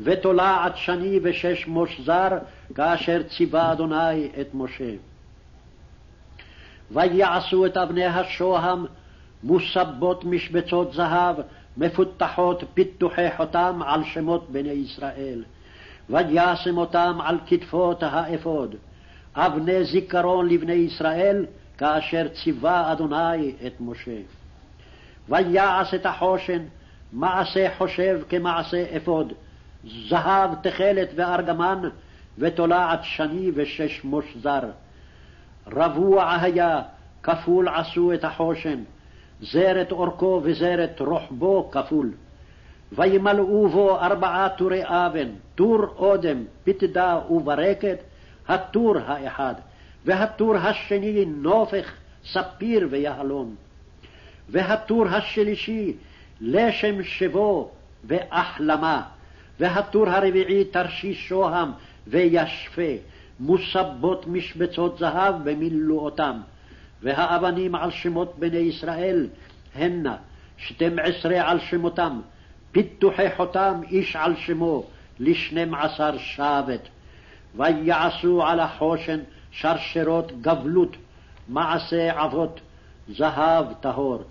[0.00, 2.28] ותולעת שני ושש מושזר,
[2.74, 4.94] כאשר ציווה אדוני את משה.
[6.90, 8.86] ויעשו את אבני השוהם
[9.42, 11.36] מוסבות משבצות זהב,
[11.76, 15.44] מפותחות פיתוחי חותם על שמות בני ישראל.
[16.10, 18.74] וישם אותם על כתפות האפוד,
[19.34, 21.46] אבני זיכרון לבני ישראל,
[21.78, 24.20] כאשר ציווה אדוני את משה.
[25.28, 26.62] ויעש את החושן
[27.12, 29.32] מעשה חושב כמעשה אפוד,
[30.08, 31.78] זהב תכלת וארגמן,
[32.38, 34.60] ותולעת שני ושש מושזר.
[35.66, 36.82] רבוע היה,
[37.22, 38.82] כפול עשו את החושן,
[39.42, 42.12] זרת אורכו וזרת רוחבו כפול.
[42.92, 47.98] וימלאו בו ארבעה טורי אבן, טור אודם, פתדה וברקת,
[48.48, 49.54] הטור האחד,
[50.04, 51.92] והטור השני נופך,
[52.24, 53.54] ספיר ויהלום.
[54.48, 55.96] והטור השלישי
[56.40, 57.70] לשם שבו
[58.04, 59.02] והחלמה,
[59.60, 61.70] והטור הרביעי תרשיש שוהם
[62.06, 62.92] וישפה,
[63.40, 66.40] מוסבות משבצות זהב במילואותם,
[67.02, 69.28] והאבנים על שמות בני ישראל
[69.74, 70.16] הנה
[70.56, 72.20] שתים עשרה על שמותם,
[72.72, 74.84] פיתוחי חותם איש על שמו,
[75.20, 76.88] לשנים עשר שבט.
[77.56, 80.96] ויעשו על החושן שרשרות גבלות,
[81.48, 82.60] מעשה אבות,
[83.08, 84.22] זהב טהור.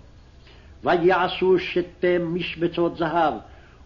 [0.84, 3.34] ויעשו שתי משבצות זהב,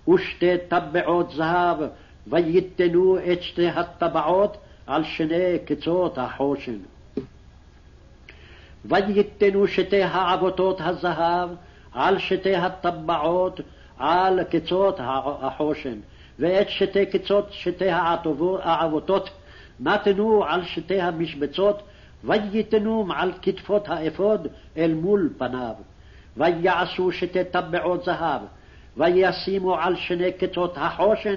[0.08, 1.78] ושתי טבעות זהב,
[2.26, 4.56] ויתנו את שתי הטבעות
[4.86, 6.78] על שני קצות החושן.
[8.84, 11.50] ויתנו שתי העבותות הזהב
[11.92, 13.60] על שתי הטבעות
[13.98, 14.96] על קצות
[15.40, 15.98] החושן,
[16.38, 17.90] ואת שתי קצות שתי
[18.62, 19.30] העבותות
[19.80, 21.82] נתנו על שתי המשבצות,
[22.24, 24.46] ויתנו על כתפות האפוד
[24.76, 25.74] אל מול פניו.
[26.36, 28.40] ויעשו שתי טבעות זהב,
[28.96, 31.34] וישימו על שני קצות החושן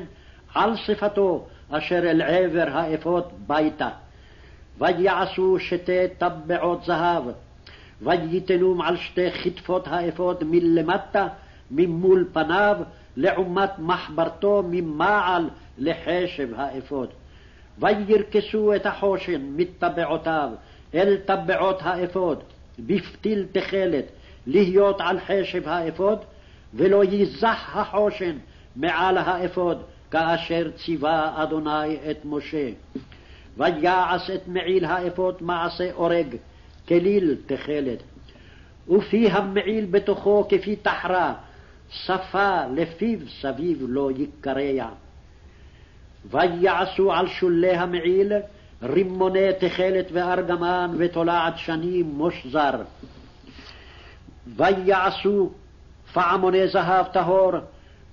[0.55, 3.89] על שפתו, אשר אל עבר האפוד ביתה.
[4.79, 7.23] ויעשו שתי טבעות זהב,
[8.01, 11.27] וייתנום על שתי כתפות האפוד מלמטה,
[11.71, 12.77] ממול פניו,
[13.17, 17.09] לעומת מחברתו ממעל לחשב האפוד.
[17.79, 20.49] וירכסו את החושן מטבעותיו
[20.95, 22.39] אל טבעות האפוד,
[22.79, 24.05] בפתיל תכלת,
[24.47, 26.19] להיות על חשב האפוד,
[26.73, 28.37] ולא יזח החושן
[28.75, 32.69] מעל האפוד, כאשר ציווה אדוני את משה.
[33.57, 36.35] ויעש את מעיל האפוד מעשה אורג,
[36.87, 37.99] כליל תכלת.
[38.89, 41.33] ופי המעיל בתוכו כפי תחרה,
[41.89, 44.89] שפה לפיו סביב לא יקרע.
[46.25, 48.33] ויעשו על שולי המעיל
[48.83, 52.75] רימוני תכלת וארגמן ותולעת שנים מושזר.
[54.47, 55.49] ויעשו
[56.13, 57.51] פעמוני זהב טהור,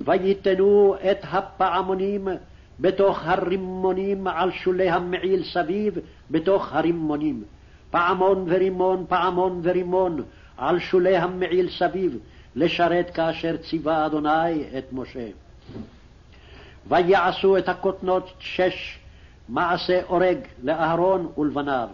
[0.01, 2.29] ויתנו את הפעמונים
[2.81, 5.95] בתוך הרימונים על שולי המעיל סביב,
[6.31, 7.45] בתוך הרימונים.
[7.91, 10.23] פעמון ורימון, פעמון ורימון,
[10.57, 12.19] על שולי המעיל סביב,
[12.57, 15.29] לשרת כאשר ציווה אדוני את משה.
[16.89, 18.99] ויעשו את הכותנות שש,
[19.49, 21.89] מעשה אורג לאהרון ולבניו,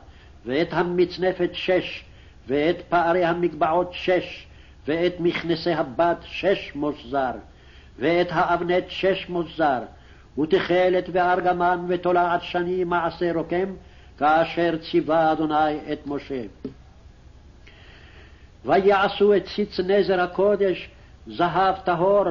[0.46, 2.04] ואת המצנפת שש,
[2.48, 4.46] ואת פערי המגבעות שש,
[4.86, 7.30] ואת מכנסי הבת שש מושזר,
[7.98, 9.78] ואת האבנת שש מושזר,
[10.38, 13.74] ותכלת וארגמן ותולעת שני מעשה רוקם,
[14.18, 16.42] כאשר ציווה אדוני את משה.
[18.64, 20.88] ויעשו את ציץ נזר הקודש
[21.26, 22.24] זהב טהור,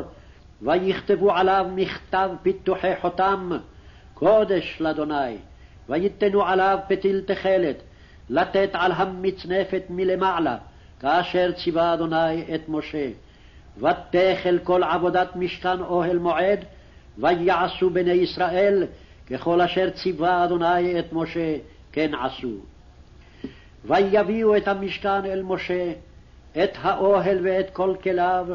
[0.61, 3.49] ויכתבו עליו מכתב פיתוחי חותם,
[4.13, 5.37] קודש לאדוני,
[5.89, 7.75] ויתנו עליו פתיל תכלת,
[8.29, 10.57] לתת על המצנפת מלמעלה,
[10.99, 13.09] כאשר ציווה אדוני את משה.
[13.77, 16.59] ותכל כל עבודת משכן אוהל מועד,
[17.17, 18.83] ויעשו בני ישראל
[19.29, 21.55] ככל אשר ציווה אדוני את משה,
[21.91, 22.57] כן עשו.
[23.85, 25.91] ויביאו את המשכן אל משה,
[26.63, 28.47] את האוהל ואת כל כליו,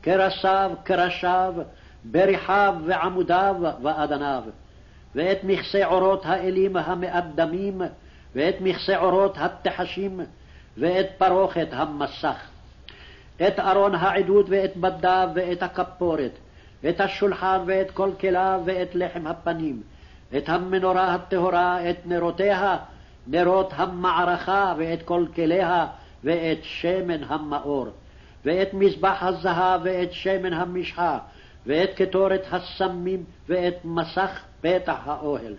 [0.00, 1.54] קרסיו, קרשיו,
[2.04, 4.42] בריחיו ועמודיו ואדניו,
[5.14, 7.82] ואת מכסה עורות האלים המאדמים,
[8.34, 10.20] ואת מכסה עורות התחשים,
[10.78, 12.36] ואת פרוכת המסך,
[13.36, 16.38] את ארון העדות ואת בדיו ואת הכפורת,
[16.88, 19.82] את השולחן ואת כל כליו ואת לחם הפנים,
[20.36, 22.76] את המנורה הטהורה, את נרותיה,
[23.26, 25.86] נרות המערכה ואת כל כליה
[26.24, 27.86] ואת שמן המאור,
[28.44, 31.18] ואת מזבח הזהב ואת שמן המשחה,
[31.66, 35.54] ואת קטורת הסמים ואת מסך פתח האוהל.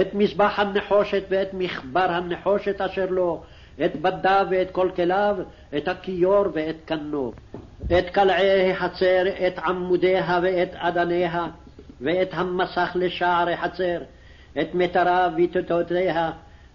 [0.00, 3.42] את מזבח הנחושת ואת מחבר הנחושת אשר לו,
[3.84, 5.36] את בדיו ואת כל כליו,
[5.76, 7.32] את הכיור ואת קנו,
[7.98, 11.46] את קלעי החצר, את עמודיה ואת אדניה,
[12.00, 14.00] ואת המסך לשערי חצר,
[14.60, 16.30] את מטרה ותותותיה,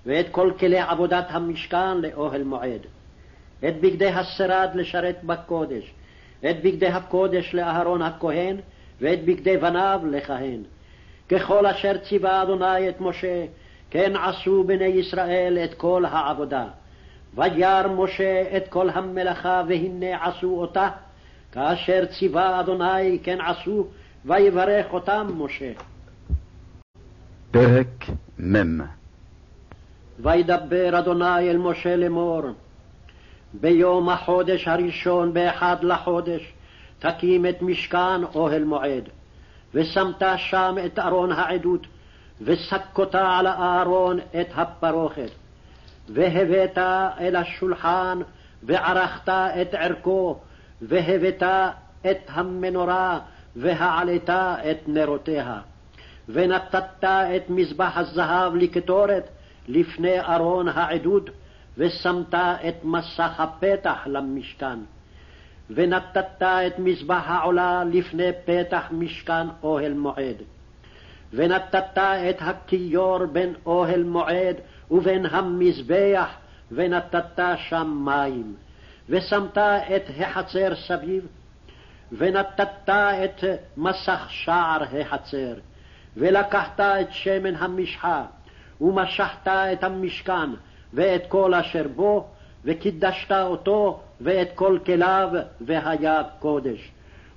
[0.05, 2.81] ואת כל כלי עבודת המשכן לאוהל מועד.
[3.67, 5.93] את בגדי השרד לשרת בקודש,
[6.49, 8.57] את בגדי הקודש לאהרון הכהן,
[9.01, 10.63] ואת בגדי בניו לכהן.
[11.29, 13.45] ככל אשר ציווה אדוני את משה,
[13.89, 16.67] כן עשו בני ישראל את כל העבודה.
[17.35, 20.89] וירא משה את כל המלאכה, והנה עשו אותה,
[21.51, 23.87] כאשר ציווה אדוני כן עשו,
[24.25, 25.71] ויברך אותם משה.
[27.51, 28.05] פרק
[28.39, 28.81] מ'
[30.19, 32.41] וידבר אדוני אל משה לאמור,
[33.53, 36.53] ביום החודש הראשון באחד לחודש,
[36.99, 39.09] תקים את משכן אוהל מועד,
[39.73, 41.87] ושמת שם את ארון העדות,
[42.41, 45.29] וסקותה על הארון את הפרוכת,
[46.09, 46.77] והבאת
[47.19, 48.19] אל השולחן,
[48.63, 50.39] וערכת את ערכו,
[50.81, 51.43] והבאת
[52.11, 53.19] את המנורה,
[53.55, 55.59] והעלית את נרותיה.
[56.29, 59.29] ונתת את מזבח הזהב לקטורת
[59.67, 61.29] לפני ארון העדות,
[61.77, 64.79] ושמת את מסך הפתח למשכן.
[65.69, 70.35] ונתת את מזבח העולה לפני פתח משכן אוהל מועד.
[71.33, 71.97] ונתת
[72.29, 74.55] את הכיור בין אוהל מועד
[74.91, 76.29] ובין המזבח,
[76.71, 78.55] ונתת שם מים.
[79.09, 81.27] ושמת את החצר סביב,
[82.11, 83.43] ונתת את
[83.77, 85.53] מסך שער החצר.
[86.17, 88.25] ולקחת את שמן המשחה,
[88.81, 90.49] ומשחת את המשכן,
[90.93, 92.27] ואת כל אשר בו,
[92.65, 95.29] וקידשת אותו, ואת כל כליו,
[95.61, 96.91] והיה קודש.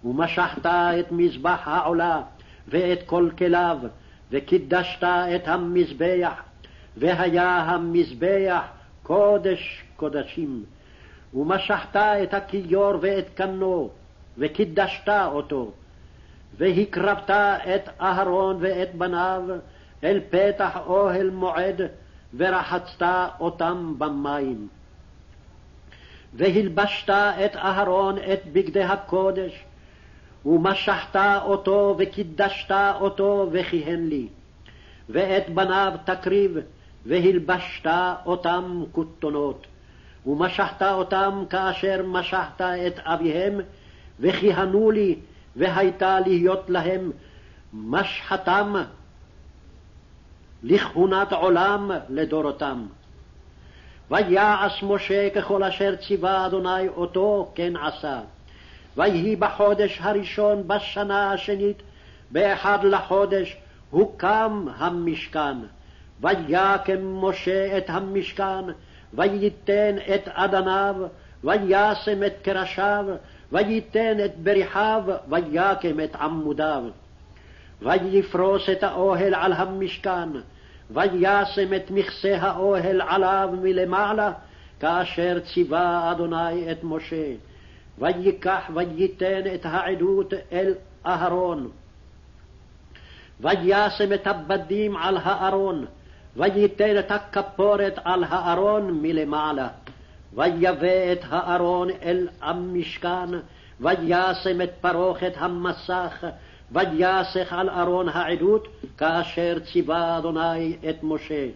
[0.04, 2.22] ומשחת את מזבח העולה,
[2.68, 3.78] ואת כל כליו,
[4.30, 6.42] וקידשת את המזבח,
[6.98, 8.62] והיה המזבח
[9.02, 10.64] קודש קודשים.
[11.34, 13.90] ומשחת את הכיור ואת קנו,
[14.38, 15.72] וקידשת אותו.
[16.56, 17.30] והקרבת
[17.74, 19.42] את אהרון ואת בניו
[20.04, 21.80] אל פתח אוהל מועד,
[22.34, 23.04] ורחצת
[23.40, 24.68] אותם במים.
[26.34, 29.64] והלבשת את אהרון את בגדי הקודש,
[30.46, 32.70] ומשחת אותו וקידשת
[33.00, 34.28] אותו וכיהן לי.
[35.08, 36.56] ואת בניו תקריב,
[37.06, 37.86] והלבשת
[38.26, 39.66] אותם כותונות.
[40.26, 43.60] ומשחת אותם כאשר משחת את אביהם,
[44.20, 45.16] וכיהנו לי,
[45.56, 47.10] והייתה להיות להם
[47.72, 48.74] משחתם
[50.62, 52.86] לכהונת עולם לדורותם.
[54.10, 58.20] ויעש משה ככל אשר ציווה אדוני אותו, כן עשה.
[58.96, 61.82] ויהי בחודש הראשון בשנה השנית,
[62.30, 63.56] באחד לחודש,
[63.90, 65.56] הוקם המשכן.
[66.20, 68.64] ויקם משה את המשכן,
[69.14, 70.94] וייתן את אדניו,
[71.44, 73.05] וישם את קרשיו,
[73.52, 76.82] וייתן את בריחיו, ויקם את עמודיו.
[77.82, 80.28] ויפרוס את האוהל על המשכן,
[80.90, 84.32] וישם את מכסה האוהל עליו מלמעלה,
[84.80, 87.32] כאשר ציווה אדוני את משה.
[87.98, 90.74] ויקח וייתן את העדות אל
[91.06, 91.70] אהרון.
[93.40, 95.86] וישם את הבדים על הארון,
[96.39, 99.68] וייתן את הכפורת על הארון מלמעלה.
[100.34, 103.28] ויבא את הארון אל המשכן,
[103.81, 106.26] וישם את פרוכת המסך,
[106.73, 108.68] ויסך על ארון העדות,
[108.99, 111.47] כאשר ציווה אדוני את משה.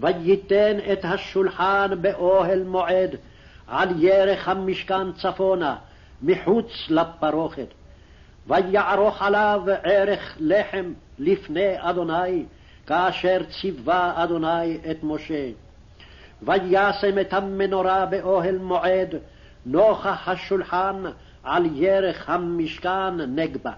[0.00, 3.10] וייתן את השולחן באוהל מועד,
[3.66, 5.76] על ירך המשכן צפונה,
[6.22, 7.68] מחוץ לפרוכת.
[8.46, 12.44] ויערוך עליו ערך לחם לפני אדוני,
[12.86, 15.50] כאשר ציווה אדוני את משה.
[16.42, 19.14] וישם את המנורה באוהל מועד,
[19.66, 21.02] נוכח השולחן
[21.42, 23.72] על ירך המשכן נגבה.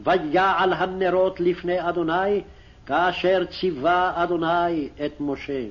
[0.00, 2.42] ויעל הנרות לפני אדוני,
[2.86, 5.64] כאשר ציווה אדוני את משה.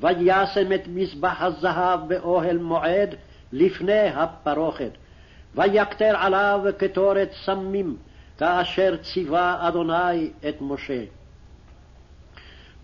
[0.00, 3.14] וישם את מזבח הזהב באוהל מועד
[3.52, 4.90] לפני הפרוכת,
[5.54, 7.96] ויקטר עליו קטורת סמים,
[8.38, 11.04] כאשר ציווה אדוני את משה.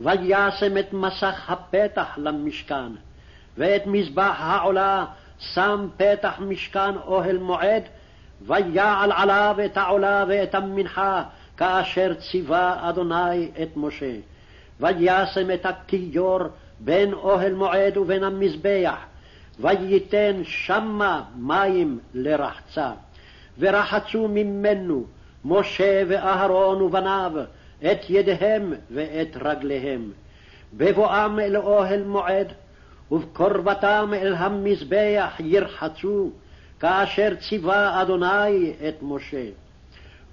[0.00, 2.92] וישם את מסך הפתח למשכן,
[3.58, 5.04] ואת מזבח העולה
[5.38, 7.82] שם פתח משכן אוהל מועד,
[8.42, 11.22] ויעל עליו את העולה ואת המנחה,
[11.56, 14.14] כאשר ציווה אדוני את משה.
[14.80, 16.38] וישם את הכיור
[16.80, 18.98] בין אוהל מועד ובין המזבח,
[19.60, 22.90] וייתן שמה מים לרחצה.
[23.58, 25.04] ורחצו ממנו
[25.44, 27.32] משה ואהרון ובניו
[27.84, 30.12] את ידיהם ואת רגליהם.
[30.74, 32.52] בבואם אל אוהל מועד,
[33.10, 36.30] ובקרבתם אל המזבח ירחצו,
[36.80, 39.46] כאשר ציווה אדוני את משה.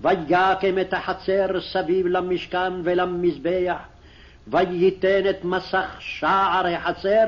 [0.02, 3.78] ויקם את החצר סביב למשכן ולמזבח,
[4.48, 7.26] וייתן את מסך שער החצר,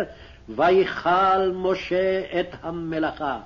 [0.50, 3.40] ויכל משה את המלאכה.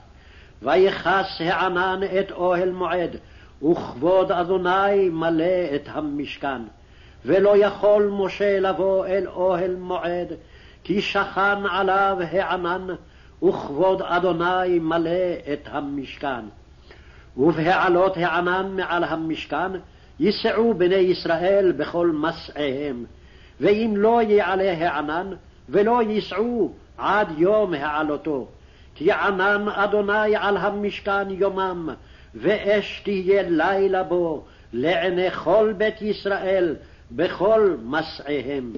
[0.62, 3.16] ויכס הענן את אוהל מועד,
[3.64, 6.62] וכבוד אדוני מלא את המשכן.
[7.26, 10.28] ולא יכול משה לבוא אל אוהל מועד,
[10.84, 12.88] כי שכן עליו הענן,
[13.44, 16.46] וכבוד אדוני מלא את המשכן.
[17.38, 19.72] ובהעלות הענן מעל המשכן,
[20.20, 23.06] ייסעו בני ישראל בכל מסעיהם.
[23.60, 25.28] ואם לא יעלה הענן,
[25.70, 28.48] ולא ייסעו עד יום העלותו.
[28.96, 31.90] כי ענן אדוני על המשכן יומם,
[32.36, 36.76] ואש תהיה לילה בו, לעיני כל בית ישראל,
[37.12, 38.74] בכל מסעיהם.